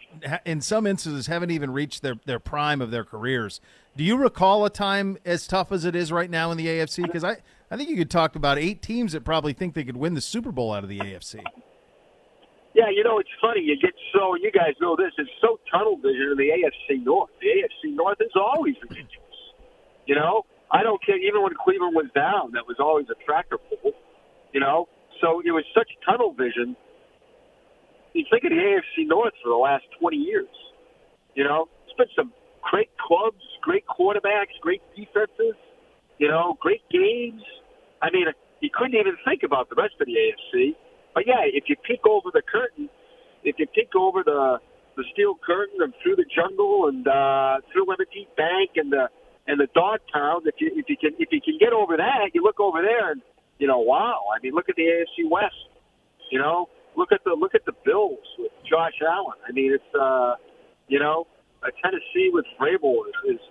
in 0.45 0.61
some 0.61 0.87
instances, 0.87 1.27
haven't 1.27 1.51
even 1.51 1.71
reached 1.71 2.01
their, 2.01 2.15
their 2.25 2.39
prime 2.39 2.81
of 2.81 2.91
their 2.91 3.03
careers. 3.03 3.61
Do 3.95 4.03
you 4.03 4.17
recall 4.17 4.65
a 4.65 4.69
time 4.69 5.17
as 5.23 5.47
tough 5.47 5.71
as 5.71 5.85
it 5.85 5.95
is 5.95 6.11
right 6.11 6.29
now 6.29 6.51
in 6.51 6.57
the 6.57 6.67
AFC? 6.67 7.03
Because 7.03 7.23
I, 7.23 7.37
I 7.71 7.77
think 7.77 7.89
you 7.89 7.95
could 7.95 8.11
talk 8.11 8.35
about 8.35 8.57
eight 8.57 8.81
teams 8.81 9.13
that 9.13 9.23
probably 9.23 9.53
think 9.53 9.73
they 9.73 9.83
could 9.83 9.97
win 9.97 10.15
the 10.15 10.21
Super 10.21 10.51
Bowl 10.51 10.73
out 10.73 10.83
of 10.83 10.89
the 10.89 10.99
AFC. 10.99 11.43
Yeah, 12.73 12.89
you 12.89 13.05
know, 13.05 13.19
it's 13.19 13.29
funny. 13.39 13.61
You 13.61 13.77
get 13.79 13.93
so, 14.13 14.35
you 14.35 14.51
guys 14.51 14.73
know 14.81 14.97
this, 14.97 15.13
it's 15.17 15.29
so 15.39 15.59
tunnel 15.71 15.95
vision 15.95 16.31
in 16.31 16.37
the 16.37 16.49
AFC 16.49 17.05
North. 17.05 17.29
The 17.39 17.47
AFC 17.47 17.95
North 17.95 18.17
is 18.19 18.31
always 18.35 18.75
ridiculous. 18.81 19.15
You 20.05 20.15
know, 20.15 20.45
I 20.71 20.83
don't 20.83 21.03
care. 21.03 21.17
Even 21.17 21.41
when 21.41 21.53
Cleveland 21.63 21.95
was 21.95 22.07
down, 22.13 22.51
that 22.51 22.67
was 22.67 22.77
always 22.79 23.05
a 23.09 23.25
tractor 23.25 23.57
pull. 23.57 23.93
You 24.51 24.59
know, 24.59 24.89
so 25.21 25.41
it 25.45 25.51
was 25.51 25.63
such 25.73 25.89
tunnel 26.07 26.33
vision. 26.33 26.75
You 28.13 28.25
think 28.31 28.43
of 28.45 28.51
the 28.51 28.55
AFC 28.55 29.07
North 29.07 29.33
for 29.43 29.49
the 29.49 29.59
last 29.59 29.83
20 29.99 30.17
years. 30.17 30.47
You 31.35 31.43
know, 31.43 31.67
it's 31.85 31.95
been 31.97 32.07
some 32.15 32.31
great 32.63 32.89
clubs, 32.97 33.43
great 33.61 33.85
quarterbacks, 33.87 34.55
great 34.61 34.81
defenses. 34.95 35.55
You 36.17 36.29
know, 36.29 36.57
great 36.61 36.81
games. 36.89 37.43
I 38.01 38.09
mean, 38.11 38.27
you 38.61 38.69
couldn't 38.73 38.95
even 38.95 39.17
think 39.25 39.43
about 39.43 39.69
the 39.69 39.75
rest 39.75 39.95
of 39.99 40.07
the 40.07 40.15
AFC. 40.15 40.75
But 41.13 41.27
yeah, 41.27 41.43
if 41.43 41.65
you 41.67 41.75
peek 41.75 42.05
over 42.07 42.29
the 42.31 42.41
curtain, 42.41 42.89
if 43.43 43.55
you 43.59 43.67
peek 43.67 43.95
over 43.95 44.23
the 44.23 44.59
the 44.95 45.03
steel 45.11 45.35
curtain 45.45 45.75
and 45.81 45.93
through 46.01 46.15
the 46.15 46.23
jungle 46.23 46.87
and 46.87 47.05
uh, 47.05 47.59
through 47.71 47.83
M&T 47.91 48.27
Bank 48.37 48.71
and 48.75 48.91
the 48.91 49.09
and 49.47 49.59
the 49.59 49.67
dog 49.75 49.99
town, 50.11 50.41
if 50.45 50.55
you 50.59 50.71
if 50.73 50.87
you 50.87 50.95
can 50.95 51.11
if 51.19 51.29
you 51.31 51.41
can 51.41 51.57
get 51.59 51.73
over 51.73 51.97
that, 51.97 52.31
you 52.33 52.43
look 52.43 52.59
over 52.59 52.81
there 52.81 53.11
and 53.11 53.21
you 53.59 53.67
know, 53.67 53.79
wow. 53.79 54.21
I 54.35 54.41
mean, 54.41 54.53
look 54.53 54.69
at 54.69 54.75
the 54.75 54.83
AFC 54.83 55.29
West. 55.29 55.55
You 56.31 56.39
know, 56.39 56.69
look 56.97 57.11
at 57.11 57.21
the 57.23 57.31
look 57.31 57.55
at 57.55 57.65
the 57.65 57.73
Bills 57.85 58.25
with 58.39 58.51
Josh 58.69 58.99
Allen. 59.05 59.37
I 59.47 59.51
mean, 59.51 59.73
it's 59.73 59.95
uh, 59.95 60.35
you 60.87 60.99
know, 60.99 61.27
a 61.63 61.71
Tennessee 61.83 62.29
with 62.31 62.45
Vrabel 62.59 63.07
is, 63.07 63.35
is, 63.35 63.41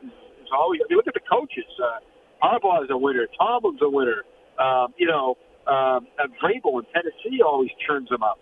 is 0.43 0.51
always. 0.53 0.81
I 0.85 0.87
mean, 0.89 0.97
look 0.97 1.09
at 1.09 1.15
the 1.15 1.27
coaches. 1.29 1.65
Uh, 1.79 2.01
Harbaugh 2.43 2.85
is 2.85 2.91
a 2.91 2.99
winner. 2.99 3.27
Tomlin's 3.39 3.81
a 3.83 3.89
winner. 3.89 4.25
Um, 4.59 4.95
you 4.99 5.07
know, 5.07 5.37
um, 5.67 6.07
uh, 6.19 6.29
Vrabel 6.43 6.83
in 6.83 6.87
Tennessee 6.93 7.41
always 7.45 7.71
churns 7.87 8.09
them 8.09 8.23
up. 8.23 8.39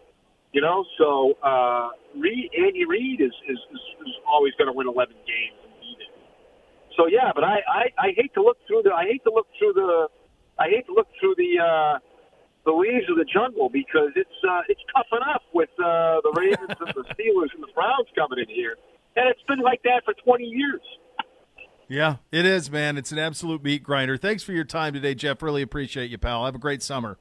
You 0.52 0.60
know, 0.60 0.84
so 0.98 1.32
uh, 1.42 1.90
Reid, 2.18 2.50
Andy 2.52 2.84
Reid 2.84 3.20
is 3.20 3.32
is, 3.48 3.58
is, 3.72 3.84
is 4.04 4.14
always 4.28 4.52
going 4.58 4.68
to 4.68 4.76
win 4.76 4.86
11 4.86 5.14
games. 5.24 5.56
So 6.96 7.06
yeah, 7.08 7.32
but 7.34 7.44
I, 7.44 7.64
I 7.64 7.82
I 7.96 8.08
hate 8.16 8.34
to 8.34 8.42
look 8.42 8.58
through 8.66 8.82
the 8.84 8.92
I 8.92 9.04
hate 9.04 9.24
to 9.24 9.32
look 9.32 9.46
through 9.58 9.72
the 9.72 10.08
I 10.62 10.68
hate 10.70 10.86
to 10.86 10.94
look 10.94 11.08
through 11.18 11.34
the 11.36 11.58
uh, 11.58 11.98
the 12.64 12.70
leaves 12.70 13.10
of 13.10 13.16
the 13.16 13.24
jungle 13.24 13.68
because 13.68 14.14
it's 14.14 14.38
uh, 14.48 14.62
it's 14.68 14.80
tough 14.94 15.10
enough 15.10 15.42
with 15.52 15.70
uh, 15.74 16.22
the 16.22 16.32
Ravens 16.38 16.78
and 16.78 16.94
the 16.94 17.02
Steelers 17.14 17.50
and 17.54 17.62
the 17.62 17.72
Browns 17.74 18.06
coming 18.14 18.38
in 18.38 18.48
here, 18.48 18.76
and 19.16 19.28
it's 19.28 19.42
been 19.48 19.58
like 19.58 19.82
that 19.82 20.02
for 20.04 20.14
20 20.24 20.44
years. 20.44 20.80
Yeah, 21.88 22.16
it 22.30 22.46
is, 22.46 22.70
man. 22.70 22.96
It's 22.96 23.10
an 23.10 23.18
absolute 23.18 23.62
meat 23.64 23.82
grinder. 23.82 24.16
Thanks 24.16 24.44
for 24.44 24.52
your 24.52 24.64
time 24.64 24.94
today, 24.94 25.14
Geoff. 25.14 25.42
Really 25.42 25.62
appreciate 25.62 26.10
you, 26.10 26.18
pal. 26.18 26.44
Have 26.44 26.54
a 26.54 26.58
great 26.58 26.82
summer. 26.82 27.18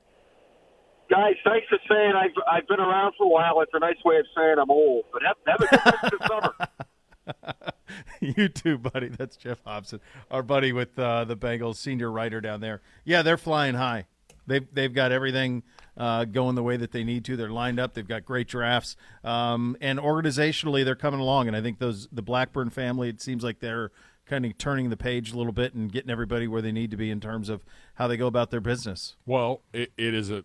Guys, 1.09 1.35
thanks 1.43 1.67
for 1.67 1.79
saying 1.89 2.13
I've 2.15 2.37
I've 2.49 2.67
been 2.67 2.79
around 2.79 3.13
for 3.17 3.25
a 3.25 3.29
while. 3.29 3.59
It's 3.61 3.73
a 3.73 3.79
nice 3.79 3.97
way 4.05 4.17
of 4.17 4.25
saying 4.37 4.57
I'm 4.61 4.69
old, 4.69 5.05
but 5.11 5.23
have, 5.23 5.37
have 5.47 5.61
a 5.61 5.67
good 5.67 5.85
rest 5.85 6.13
of 6.13 6.19
the 6.19 6.27
summer. 6.27 6.53
you 8.19 8.49
too, 8.49 8.77
buddy. 8.77 9.09
That's 9.09 9.35
Geoff 9.35 9.59
Hobson, 9.65 9.99
our 10.29 10.43
buddy 10.43 10.71
with 10.73 10.97
uh, 10.97 11.25
the 11.25 11.37
Bengals, 11.37 11.77
senior 11.77 12.11
writer 12.11 12.41
down 12.41 12.61
there. 12.61 12.81
Yeah, 13.03 13.21
they're 13.21 13.37
flying 13.37 13.75
high. 13.75 14.05
They've 14.47 14.67
they've 14.73 14.93
got 14.93 15.11
everything 15.11 15.63
uh, 15.97 16.25
going 16.25 16.55
the 16.55 16.63
way 16.63 16.77
that 16.77 16.91
they 16.91 17.03
need 17.03 17.25
to. 17.25 17.37
They're 17.37 17.49
lined 17.49 17.79
up. 17.79 17.93
They've 17.93 18.07
got 18.07 18.25
great 18.25 18.47
drafts, 18.47 18.95
um, 19.23 19.77
and 19.81 19.99
organizationally, 19.99 20.83
they're 20.83 20.95
coming 20.95 21.19
along. 21.19 21.47
And 21.47 21.55
I 21.55 21.61
think 21.61 21.79
those 21.79 22.07
the 22.11 22.21
Blackburn 22.21 22.69
family. 22.69 23.09
It 23.09 23.21
seems 23.21 23.43
like 23.43 23.59
they're 23.59 23.91
kind 24.25 24.45
of 24.45 24.57
turning 24.57 24.89
the 24.89 24.97
page 24.97 25.31
a 25.33 25.37
little 25.37 25.51
bit 25.51 25.73
and 25.73 25.91
getting 25.91 26.09
everybody 26.09 26.47
where 26.47 26.61
they 26.61 26.71
need 26.71 26.91
to 26.91 26.97
be 26.97 27.11
in 27.11 27.19
terms 27.19 27.49
of 27.49 27.63
how 27.95 28.07
they 28.07 28.17
go 28.17 28.27
about 28.27 28.49
their 28.49 28.61
business. 28.61 29.15
Well, 29.25 29.61
it, 29.73 29.91
it 29.97 30.13
is 30.13 30.31
a 30.31 30.43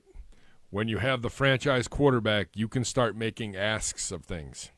when 0.70 0.88
you 0.88 0.98
have 0.98 1.22
the 1.22 1.30
franchise 1.30 1.88
quarterback, 1.88 2.48
you 2.54 2.68
can 2.68 2.84
start 2.84 3.16
making 3.16 3.56
asks 3.56 4.10
of 4.10 4.24
things 4.24 4.70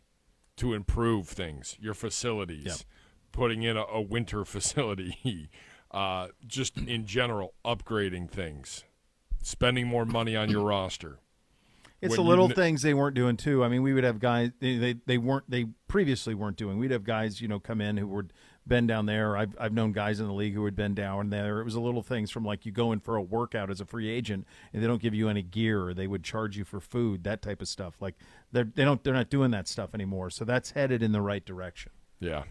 to 0.59 0.75
improve 0.75 1.29
things, 1.29 1.77
your 1.81 1.95
facilities, 1.95 2.65
Yep. 2.67 2.77
putting 3.33 3.63
in 3.63 3.77
a, 3.77 3.83
a 3.85 4.01
winter 4.01 4.45
facility, 4.45 5.49
uh, 5.91 6.29
just 6.47 6.77
in 6.77 7.07
general, 7.07 7.55
upgrading 7.65 8.31
things, 8.31 8.85
spending 9.43 9.87
more 9.87 10.05
money 10.05 10.37
on 10.37 10.51
your 10.51 10.65
roster. 10.65 11.19
It's 12.01 12.11
When 12.17 12.25
the 12.25 12.29
little 12.31 12.47
kn- 12.49 12.55
things 12.57 12.83
they 12.83 12.95
weren't 12.95 13.17
doing 13.17 13.37
too. 13.37 13.65
I 13.65 13.69
mean, 13.69 13.83
we 13.83 13.93
would 13.93 14.05
have 14.05 14.21
guys 14.21 14.51
they, 14.61 14.77
they 14.77 14.95
they 15.07 15.19
weren't 15.19 15.51
they 15.51 15.67
previously 15.89 16.33
weren't 16.33 16.57
doing. 16.57 16.79
We'd 16.79 16.93
have 16.93 17.03
guys 17.03 17.41
you 17.41 17.49
know 17.49 17.59
come 17.59 17.81
in 17.81 17.97
who 17.97 18.07
would 18.07 18.33
been 18.69 18.87
down 18.87 19.07
there. 19.07 19.37
I've 19.37 19.57
I've 19.59 19.73
known 19.73 19.93
guys 19.93 20.21
in 20.21 20.27
the 20.27 20.33
league 20.33 20.55
who 20.55 20.65
had 20.65 20.77
been 20.77 20.95
down 20.95 21.31
there. 21.31 21.61
It 21.61 21.65
was 21.65 21.75
a 21.75 21.81
little 21.81 22.03
things 22.03 22.31
from 22.31 22.45
like 22.45 22.67
you 22.67 22.73
go 22.73 22.93
in 22.93 23.01
for 23.01 23.17
a 23.17 23.23
workout 23.23 23.71
as 23.71 23.81
a 23.81 23.87
free 23.87 24.09
agent 24.09 24.47
and 24.73 24.83
they 24.83 24.87
don't 24.87 25.01
give 25.03 25.15
you 25.15 25.29
any 25.29 25.43
gear 25.43 25.83
or 25.89 25.95
they 25.95 26.07
would 26.07 26.23
charge 26.23 26.57
you 26.57 26.65
for 26.65 26.81
food, 26.81 27.25
that 27.25 27.43
type 27.43 27.61
of 27.63 27.69
stuff. 27.69 27.95
Like 28.01 28.15
they're 28.53 28.69
they 28.75 28.85
don't 28.85 29.03
they're 29.03 29.15
not 29.15 29.31
doing 29.31 29.51
that 29.53 29.67
stuff 29.69 29.91
anymore. 29.95 30.31
So 30.31 30.45
that's 30.45 30.73
headed 30.73 31.03
in 31.03 31.13
the 31.13 31.23
right 31.23 31.45
direction. 31.45 31.93
Yeah, 32.21 32.45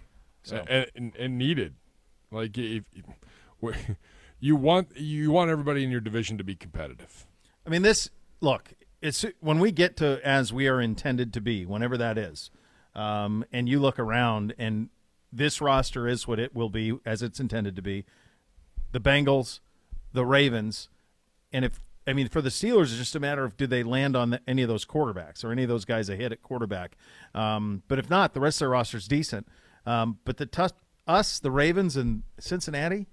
So- 0.44 0.66
and, 0.68 0.88
and 0.96 1.16
and 1.16 1.38
needed. 1.38 1.76
Like 2.32 2.58
if, 2.58 2.84
if 2.96 3.06
you 4.40 4.56
want 4.56 4.96
you 4.98 5.32
want 5.32 5.50
everybody 5.52 5.84
in 5.84 5.92
your 5.92 6.02
division 6.02 6.38
to 6.38 6.44
be 6.44 6.56
competitive. 6.56 7.26
I 7.66 7.70
mean, 7.70 7.82
this 7.82 8.10
look. 8.42 8.74
It's 9.00 9.24
when 9.42 9.60
we 9.60 9.72
get 9.72 9.96
to 9.98 10.20
as 10.28 10.52
we 10.52 10.68
are 10.68 10.82
intended 10.82 11.32
to 11.34 11.42
be, 11.42 11.68
whenever 11.68 11.98
that 11.98 12.18
is, 12.18 12.50
um, 12.96 13.46
and 13.52 13.70
you 13.70 13.80
look 13.80 14.00
around, 14.00 14.56
and 14.58 14.90
this 15.32 15.62
roster 15.62 16.08
is 16.08 16.28
what 16.28 16.40
it 16.40 16.56
will 16.56 16.70
be 16.70 16.98
as 17.06 17.22
it's 17.22 17.40
intended 17.40 17.76
to 17.76 17.82
be. 17.82 18.06
The 18.92 19.00
Bengals, 19.00 19.60
the 20.14 20.26
Ravens, 20.26 20.90
and 21.52 21.66
if 21.66 21.80
I 22.08 22.14
mean 22.14 22.30
for 22.30 22.42
the 22.42 22.50
Steelers, 22.50 22.84
it's 22.84 22.98
just 22.98 23.16
a 23.16 23.20
matter 23.20 23.44
of 23.44 23.58
do 23.58 23.68
they 23.68 23.84
land 23.84 24.16
on 24.16 24.30
the, 24.32 24.42
any 24.48 24.62
of 24.62 24.70
those 24.70 24.86
quarterbacks 24.86 25.44
or 25.44 25.52
any 25.52 25.64
of 25.64 25.70
those 25.70 25.86
guys 25.86 26.08
hit 26.08 26.32
at 26.32 26.42
quarterback. 26.42 26.98
Um, 27.36 27.84
but 27.88 28.00
if 28.00 28.10
not, 28.10 28.34
the 28.34 28.40
rest 28.40 28.58
of 28.58 28.60
their 28.60 28.70
roster 28.70 28.98
is 28.98 29.08
decent. 29.08 29.48
Um, 29.86 30.20
but 30.26 30.38
the 30.38 30.46
tus 30.46 30.74
us, 31.08 31.40
the 31.40 31.52
Ravens, 31.52 31.96
and 31.96 32.24
Cincinnati, 32.40 33.08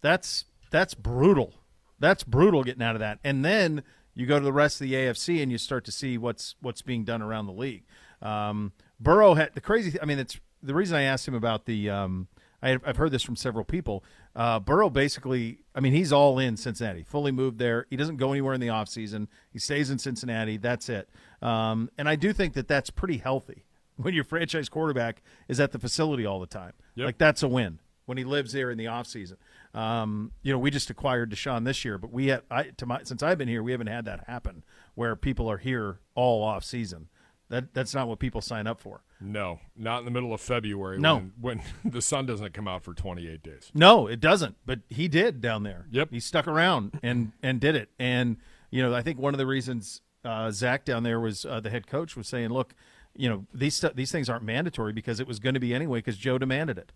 that's 0.00 0.44
that's 0.70 0.94
brutal. 0.94 1.54
That's 1.98 2.24
brutal 2.24 2.64
getting 2.64 2.82
out 2.82 2.96
of 2.96 3.00
that. 3.00 3.18
And 3.24 3.44
then 3.44 3.82
you 4.14 4.26
go 4.26 4.38
to 4.38 4.44
the 4.44 4.52
rest 4.52 4.80
of 4.80 4.88
the 4.88 4.94
AFC 4.94 5.42
and 5.42 5.50
you 5.50 5.58
start 5.58 5.84
to 5.84 5.92
see 5.92 6.18
what's 6.18 6.54
what's 6.60 6.82
being 6.82 7.04
done 7.04 7.22
around 7.22 7.46
the 7.46 7.52
league. 7.52 7.84
Um, 8.22 8.72
Burrow 9.00 9.34
had 9.34 9.54
the 9.54 9.60
crazy. 9.60 10.00
I 10.00 10.04
mean, 10.04 10.18
it's 10.18 10.38
the 10.64 10.74
reason 10.74 10.96
I 10.96 11.02
asked 11.02 11.28
him 11.28 11.34
about 11.34 11.66
the. 11.66 11.90
Um, 11.90 12.28
I, 12.62 12.78
I've 12.86 12.96
heard 12.96 13.10
this 13.10 13.22
from 13.22 13.36
several 13.36 13.64
people. 13.64 14.02
Uh, 14.34 14.58
Burrow 14.58 14.88
basically, 14.88 15.58
I 15.74 15.80
mean, 15.80 15.92
he's 15.92 16.12
all 16.14 16.38
in 16.38 16.56
Cincinnati, 16.56 17.02
fully 17.02 17.30
moved 17.30 17.58
there. 17.58 17.86
He 17.90 17.96
doesn't 17.96 18.16
go 18.16 18.32
anywhere 18.32 18.54
in 18.54 18.60
the 18.60 18.68
offseason. 18.68 19.28
He 19.50 19.58
stays 19.58 19.90
in 19.90 19.98
Cincinnati. 19.98 20.56
That's 20.56 20.88
it. 20.88 21.10
Um, 21.42 21.90
and 21.98 22.08
I 22.08 22.16
do 22.16 22.32
think 22.32 22.54
that 22.54 22.66
that's 22.66 22.88
pretty 22.88 23.18
healthy 23.18 23.66
when 23.96 24.14
your 24.14 24.24
franchise 24.24 24.70
quarterback 24.70 25.22
is 25.46 25.60
at 25.60 25.72
the 25.72 25.78
facility 25.78 26.24
all 26.24 26.40
the 26.40 26.46
time. 26.46 26.72
Yep. 26.94 27.04
Like 27.04 27.18
that's 27.18 27.42
a 27.42 27.48
win 27.48 27.80
when 28.06 28.18
he 28.18 28.24
lives 28.24 28.52
there 28.52 28.70
in 28.70 28.78
the 28.78 28.86
offseason. 28.86 29.36
Um, 29.74 30.32
you 30.42 30.52
know, 30.52 30.58
we 30.58 30.70
just 30.70 30.88
acquired 30.88 31.30
Deshaun 31.30 31.64
this 31.64 31.84
year, 31.84 31.98
but 31.98 32.12
we 32.12 32.28
had 32.28 32.42
I 32.50 32.64
to 32.76 32.86
my 32.86 33.02
since 33.02 33.22
I've 33.22 33.38
been 33.38 33.48
here, 33.48 33.62
we 33.62 33.72
haven't 33.72 33.88
had 33.88 34.04
that 34.04 34.24
happen 34.26 34.64
where 34.94 35.16
people 35.16 35.50
are 35.50 35.58
here 35.58 35.98
all 36.14 36.42
off 36.42 36.64
season. 36.64 37.08
That 37.50 37.74
that's 37.74 37.94
not 37.94 38.08
what 38.08 38.18
people 38.18 38.40
sign 38.40 38.66
up 38.66 38.80
for. 38.80 39.02
No, 39.20 39.60
not 39.76 40.00
in 40.00 40.04
the 40.04 40.10
middle 40.10 40.32
of 40.32 40.40
February. 40.40 40.98
No. 40.98 41.16
when, 41.16 41.32
when 41.40 41.62
the 41.92 42.02
sun 42.02 42.26
doesn't 42.26 42.52
come 42.54 42.66
out 42.66 42.82
for 42.82 42.94
28 42.94 43.42
days. 43.42 43.70
No, 43.74 44.06
it 44.06 44.20
doesn't. 44.20 44.56
But 44.64 44.80
he 44.88 45.08
did 45.08 45.40
down 45.40 45.62
there. 45.62 45.86
Yep. 45.90 46.10
He 46.10 46.20
stuck 46.20 46.46
around 46.48 46.98
and 47.02 47.32
and 47.42 47.60
did 47.60 47.74
it. 47.74 47.90
And 47.98 48.38
you 48.70 48.82
know, 48.82 48.94
I 48.94 49.02
think 49.02 49.18
one 49.18 49.34
of 49.34 49.38
the 49.38 49.46
reasons 49.46 50.00
uh, 50.24 50.50
Zac 50.50 50.84
down 50.84 51.02
there 51.02 51.20
was 51.20 51.44
uh, 51.44 51.60
the 51.60 51.70
head 51.70 51.86
coach 51.86 52.16
was 52.16 52.26
saying, 52.26 52.48
look, 52.48 52.74
you 53.14 53.28
know, 53.28 53.46
these 53.52 53.74
stu- 53.74 53.92
these 53.94 54.10
things 54.10 54.28
aren't 54.28 54.44
mandatory 54.44 54.92
because 54.92 55.20
it 55.20 55.26
was 55.26 55.38
going 55.38 55.54
to 55.54 55.60
be 55.60 55.74
anyway 55.74 55.98
because 55.98 56.16
Joe 56.16 56.38
demanded 56.38 56.78
it. 56.78 56.92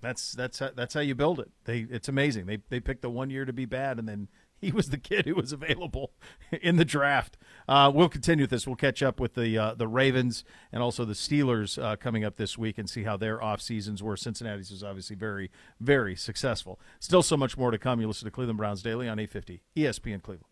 That's 0.00 0.32
that's 0.32 0.58
how, 0.58 0.70
that's 0.74 0.94
how 0.94 1.00
you 1.00 1.14
build 1.14 1.38
it. 1.38 1.50
They 1.64 1.86
it's 1.90 2.08
amazing. 2.08 2.46
They 2.46 2.58
they 2.68 2.80
picked 2.80 3.02
the 3.02 3.10
one 3.10 3.30
year 3.30 3.44
to 3.44 3.52
be 3.52 3.64
bad, 3.66 3.98
and 3.98 4.08
then 4.08 4.28
he 4.62 4.72
was 4.72 4.88
the 4.88 4.96
kid 4.96 5.26
who 5.26 5.34
was 5.34 5.52
available 5.52 6.12
in 6.62 6.76
the 6.76 6.84
draft. 6.84 7.36
Uh, 7.68 7.90
we'll 7.94 8.08
continue 8.08 8.44
with 8.44 8.50
this. 8.50 8.66
We'll 8.66 8.76
catch 8.76 9.02
up 9.02 9.20
with 9.20 9.34
the 9.34 9.58
uh, 9.58 9.74
the 9.74 9.88
Ravens 9.88 10.44
and 10.72 10.82
also 10.82 11.04
the 11.04 11.12
Steelers 11.12 11.82
uh, 11.82 11.96
coming 11.96 12.24
up 12.24 12.36
this 12.36 12.56
week 12.56 12.78
and 12.78 12.88
see 12.88 13.02
how 13.02 13.16
their 13.16 13.42
off 13.42 13.60
seasons 13.60 14.02
were. 14.02 14.16
Cincinnati's 14.16 14.70
was 14.70 14.82
obviously 14.82 15.16
very 15.16 15.50
very 15.80 16.16
successful. 16.16 16.80
Still 17.00 17.22
so 17.22 17.36
much 17.36 17.58
more 17.58 17.70
to 17.70 17.78
come. 17.78 18.00
You 18.00 18.06
listen 18.06 18.24
to 18.24 18.30
Cleveland 18.30 18.58
Browns 18.58 18.82
Daily 18.82 19.08
on 19.08 19.18
850 19.18 19.62
ESPN 19.76 20.22
Cleveland. 20.22 20.51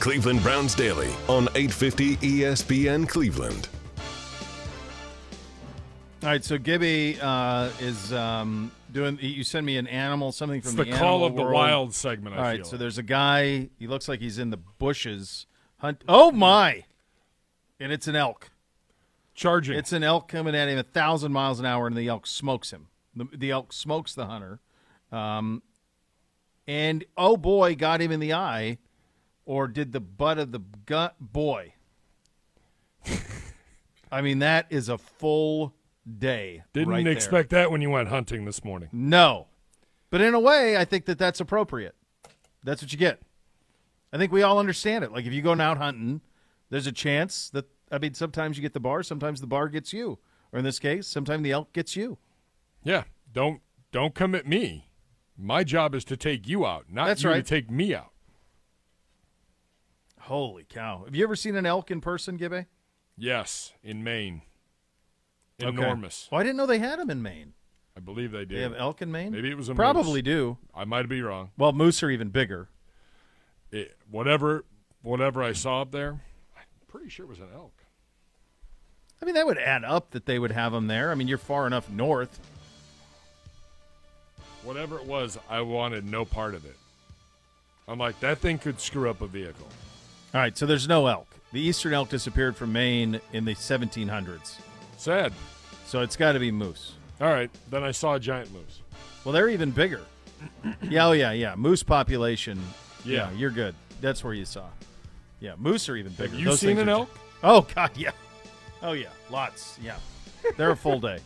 Cleveland 0.00 0.42
Browns 0.42 0.74
Daily 0.74 1.10
on 1.28 1.44
850 1.54 2.16
ESPN 2.16 3.06
Cleveland. 3.06 3.68
All 6.22 6.28
right, 6.28 6.42
so 6.42 6.58
Gibby 6.58 7.18
uh, 7.20 7.70
is 7.80 8.12
um, 8.12 8.70
doing. 8.92 9.18
You 9.20 9.44
send 9.44 9.64
me 9.64 9.76
an 9.76 9.86
animal, 9.86 10.32
something 10.32 10.62
from 10.62 10.80
It's 10.80 10.90
the 10.90 10.96
Call 10.96 11.24
animal 11.24 11.26
of 11.26 11.36
the. 11.36 11.44
Wild 11.44 11.94
segment, 11.94 12.34
I 12.34 12.38
All 12.38 12.44
right, 12.44 12.56
feel 12.56 12.64
so 12.64 12.70
like. 12.72 12.80
there's 12.80 12.98
a 12.98 13.02
guy. 13.02 13.68
He 13.78 13.86
looks 13.86 14.08
like 14.08 14.20
he's 14.20 14.38
in 14.38 14.50
the 14.50 14.56
bushes. 14.56 15.46
Hunt. 15.78 16.02
Oh 16.08 16.30
my! 16.30 16.84
And 17.78 17.92
it's 17.92 18.06
an 18.06 18.16
elk. 18.16 18.50
Charging. 19.34 19.76
It's 19.78 19.92
an 19.92 20.02
elk 20.02 20.28
coming 20.28 20.54
at 20.54 20.68
him 20.68 20.78
a 20.78 20.82
thousand 20.82 21.32
miles 21.32 21.60
an 21.60 21.66
hour, 21.66 21.86
and 21.86 21.96
the 21.96 22.08
elk 22.08 22.26
smokes 22.26 22.70
him. 22.70 22.88
The, 23.14 23.26
the 23.34 23.50
elk 23.50 23.72
smokes 23.72 24.14
the 24.14 24.26
hunter, 24.26 24.60
um, 25.10 25.62
and 26.66 27.04
oh 27.16 27.36
boy, 27.38 27.76
got 27.76 28.00
him 28.02 28.12
in 28.12 28.20
the 28.20 28.34
eye, 28.34 28.76
or 29.50 29.66
did 29.66 29.90
the 29.90 29.98
butt 29.98 30.38
of 30.38 30.52
the 30.52 30.60
gut 30.86 31.16
boy? 31.18 31.74
I 34.12 34.20
mean, 34.20 34.38
that 34.38 34.66
is 34.70 34.88
a 34.88 34.96
full 34.96 35.74
day. 36.18 36.62
Didn't 36.72 36.90
right 36.90 37.04
expect 37.08 37.50
that 37.50 37.68
when 37.68 37.82
you 37.82 37.90
went 37.90 38.10
hunting 38.10 38.44
this 38.44 38.62
morning. 38.62 38.90
No. 38.92 39.48
But 40.08 40.20
in 40.20 40.34
a 40.34 40.40
way, 40.40 40.76
I 40.76 40.84
think 40.84 41.06
that 41.06 41.18
that's 41.18 41.40
appropriate. 41.40 41.96
That's 42.62 42.80
what 42.80 42.92
you 42.92 42.98
get. 42.98 43.22
I 44.12 44.18
think 44.18 44.30
we 44.30 44.44
all 44.44 44.60
understand 44.60 45.02
it. 45.02 45.10
Like 45.10 45.26
if 45.26 45.32
you 45.32 45.42
go 45.42 45.60
out 45.60 45.78
hunting, 45.78 46.20
there's 46.68 46.86
a 46.86 46.92
chance 46.92 47.50
that 47.50 47.64
I 47.90 47.98
mean 47.98 48.14
sometimes 48.14 48.56
you 48.56 48.62
get 48.62 48.72
the 48.72 48.78
bar, 48.78 49.02
sometimes 49.02 49.40
the 49.40 49.48
bar 49.48 49.68
gets 49.68 49.92
you. 49.92 50.20
Or 50.52 50.60
in 50.60 50.64
this 50.64 50.78
case, 50.78 51.08
sometimes 51.08 51.42
the 51.42 51.50
elk 51.50 51.72
gets 51.72 51.96
you. 51.96 52.18
Yeah, 52.84 53.02
don't 53.32 53.62
don't 53.90 54.14
come 54.14 54.36
at 54.36 54.46
me. 54.46 54.90
My 55.36 55.64
job 55.64 55.96
is 55.96 56.04
to 56.04 56.16
take 56.16 56.46
you 56.46 56.64
out, 56.64 56.84
not 56.88 57.06
That's 57.08 57.24
you 57.24 57.30
right. 57.30 57.44
to 57.44 57.48
take 57.48 57.68
me 57.68 57.96
out. 57.96 58.12
Holy 60.30 60.62
cow. 60.62 61.02
Have 61.06 61.16
you 61.16 61.24
ever 61.24 61.34
seen 61.34 61.56
an 61.56 61.66
elk 61.66 61.90
in 61.90 62.00
person, 62.00 62.36
Gibby? 62.36 62.66
Yes, 63.16 63.72
in 63.82 64.04
Maine. 64.04 64.42
Okay. 65.60 65.68
Enormous. 65.68 66.28
Well, 66.30 66.40
I 66.40 66.44
didn't 66.44 66.56
know 66.56 66.66
they 66.66 66.78
had 66.78 67.00
them 67.00 67.10
in 67.10 67.20
Maine. 67.20 67.54
I 67.96 68.00
believe 68.00 68.30
they 68.30 68.44
do. 68.44 68.54
They 68.54 68.62
have 68.62 68.76
elk 68.76 69.02
in 69.02 69.10
Maine. 69.10 69.32
Maybe 69.32 69.50
it 69.50 69.56
was 69.56 69.68
a 69.68 69.74
probably 69.74 70.22
moose. 70.22 70.22
do. 70.22 70.58
I 70.72 70.84
might 70.84 71.08
be 71.08 71.20
wrong. 71.20 71.50
Well, 71.58 71.72
moose 71.72 72.00
are 72.04 72.10
even 72.10 72.28
bigger. 72.28 72.68
It, 73.72 73.96
whatever, 74.08 74.64
whatever 75.02 75.42
I 75.42 75.52
saw 75.52 75.82
up 75.82 75.90
there, 75.90 76.10
I'm 76.56 76.62
pretty 76.86 77.08
sure 77.08 77.26
it 77.26 77.28
was 77.28 77.40
an 77.40 77.48
elk. 77.52 77.82
I 79.20 79.24
mean, 79.24 79.34
that 79.34 79.46
would 79.46 79.58
add 79.58 79.82
up 79.82 80.12
that 80.12 80.26
they 80.26 80.38
would 80.38 80.52
have 80.52 80.70
them 80.70 80.86
there. 80.86 81.10
I 81.10 81.16
mean, 81.16 81.26
you're 81.26 81.38
far 81.38 81.66
enough 81.66 81.90
north. 81.90 82.38
Whatever 84.62 84.96
it 84.96 85.06
was, 85.06 85.40
I 85.48 85.62
wanted 85.62 86.04
no 86.04 86.24
part 86.24 86.54
of 86.54 86.64
it. 86.66 86.76
I'm 87.88 87.98
like, 87.98 88.20
that 88.20 88.38
thing 88.38 88.58
could 88.58 88.80
screw 88.80 89.10
up 89.10 89.22
a 89.22 89.26
vehicle. 89.26 89.66
All 90.32 90.40
right, 90.40 90.56
so 90.56 90.66
there's 90.66 90.86
no 90.88 91.06
elk. 91.06 91.26
The 91.52 91.60
eastern 91.60 91.92
elk 91.92 92.08
disappeared 92.08 92.56
from 92.56 92.72
Maine 92.72 93.20
in 93.32 93.44
the 93.44 93.54
1700s. 93.54 94.58
Sad. 94.96 95.32
So 95.86 96.02
it's 96.02 96.16
got 96.16 96.32
to 96.32 96.38
be 96.38 96.52
moose. 96.52 96.94
All 97.20 97.28
right, 97.32 97.50
then 97.68 97.82
I 97.82 97.90
saw 97.90 98.14
a 98.14 98.20
giant 98.20 98.52
moose. 98.52 98.80
Well, 99.24 99.32
they're 99.32 99.48
even 99.48 99.72
bigger. 99.72 100.02
yeah, 100.82 101.08
oh 101.08 101.12
yeah, 101.12 101.32
yeah. 101.32 101.54
Moose 101.56 101.82
population. 101.82 102.60
Yeah. 103.04 103.30
you're 103.32 103.50
good. 103.50 103.74
That's 104.00 104.22
where 104.22 104.32
you 104.32 104.44
saw. 104.44 104.66
Yeah, 105.40 105.54
moose 105.58 105.88
are 105.88 105.96
even 105.96 106.12
bigger. 106.12 106.30
Have 106.30 106.38
you 106.38 106.46
Those 106.46 106.60
seen 106.60 106.78
an 106.78 106.88
elk? 106.88 107.10
Oh 107.42 107.66
God, 107.74 107.90
yeah. 107.96 108.12
Oh 108.82 108.92
yeah, 108.92 109.08
lots. 109.30 109.78
Yeah, 109.82 109.96
they're 110.56 110.70
a 110.70 110.76
full 110.76 111.00
day. 111.00 111.18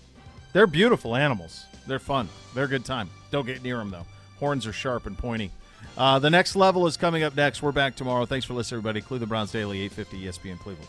They're 0.53 0.67
beautiful 0.67 1.15
animals. 1.15 1.67
They're 1.87 1.99
fun. 1.99 2.29
They're 2.55 2.65
a 2.65 2.69
good 2.69 2.85
time. 2.85 3.11
Don't 3.31 3.47
get 3.47 3.63
near 3.63 3.77
them 3.77 3.91
though. 3.91 4.07
Horns 4.39 4.67
are 4.67 4.73
sharp 4.73 5.07
and 5.07 5.19
pointy. 5.19 5.51
Uh, 5.97 6.19
the 6.19 6.31
next 6.31 6.57
level 6.57 6.87
is 6.87 6.97
coming 6.97 7.23
up 7.23 7.37
next. 7.37 7.63
We're 7.63 7.73
back 7.73 7.95
tomorrow. 7.95 8.27
Thanks 8.27 8.45
for 8.45 8.55
listening, 8.55 8.79
everybody. 8.79 9.01
Cleveland 9.01 9.29
Browns 9.29 9.53
Daily, 9.53 9.83
850 9.83 10.27
ESPN 10.27 10.59
Cleveland. 10.59 10.89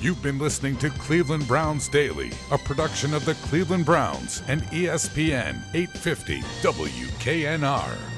You've 0.00 0.22
been 0.22 0.38
listening 0.38 0.76
to 0.76 0.90
Cleveland 0.90 1.48
Browns 1.48 1.88
Daily, 1.88 2.30
a 2.52 2.58
production 2.58 3.14
of 3.14 3.24
the 3.24 3.34
Cleveland 3.34 3.84
Browns 3.84 4.42
and 4.46 4.62
ESPN 4.62 5.60
850 5.74 6.40
WKNR. 6.62 8.17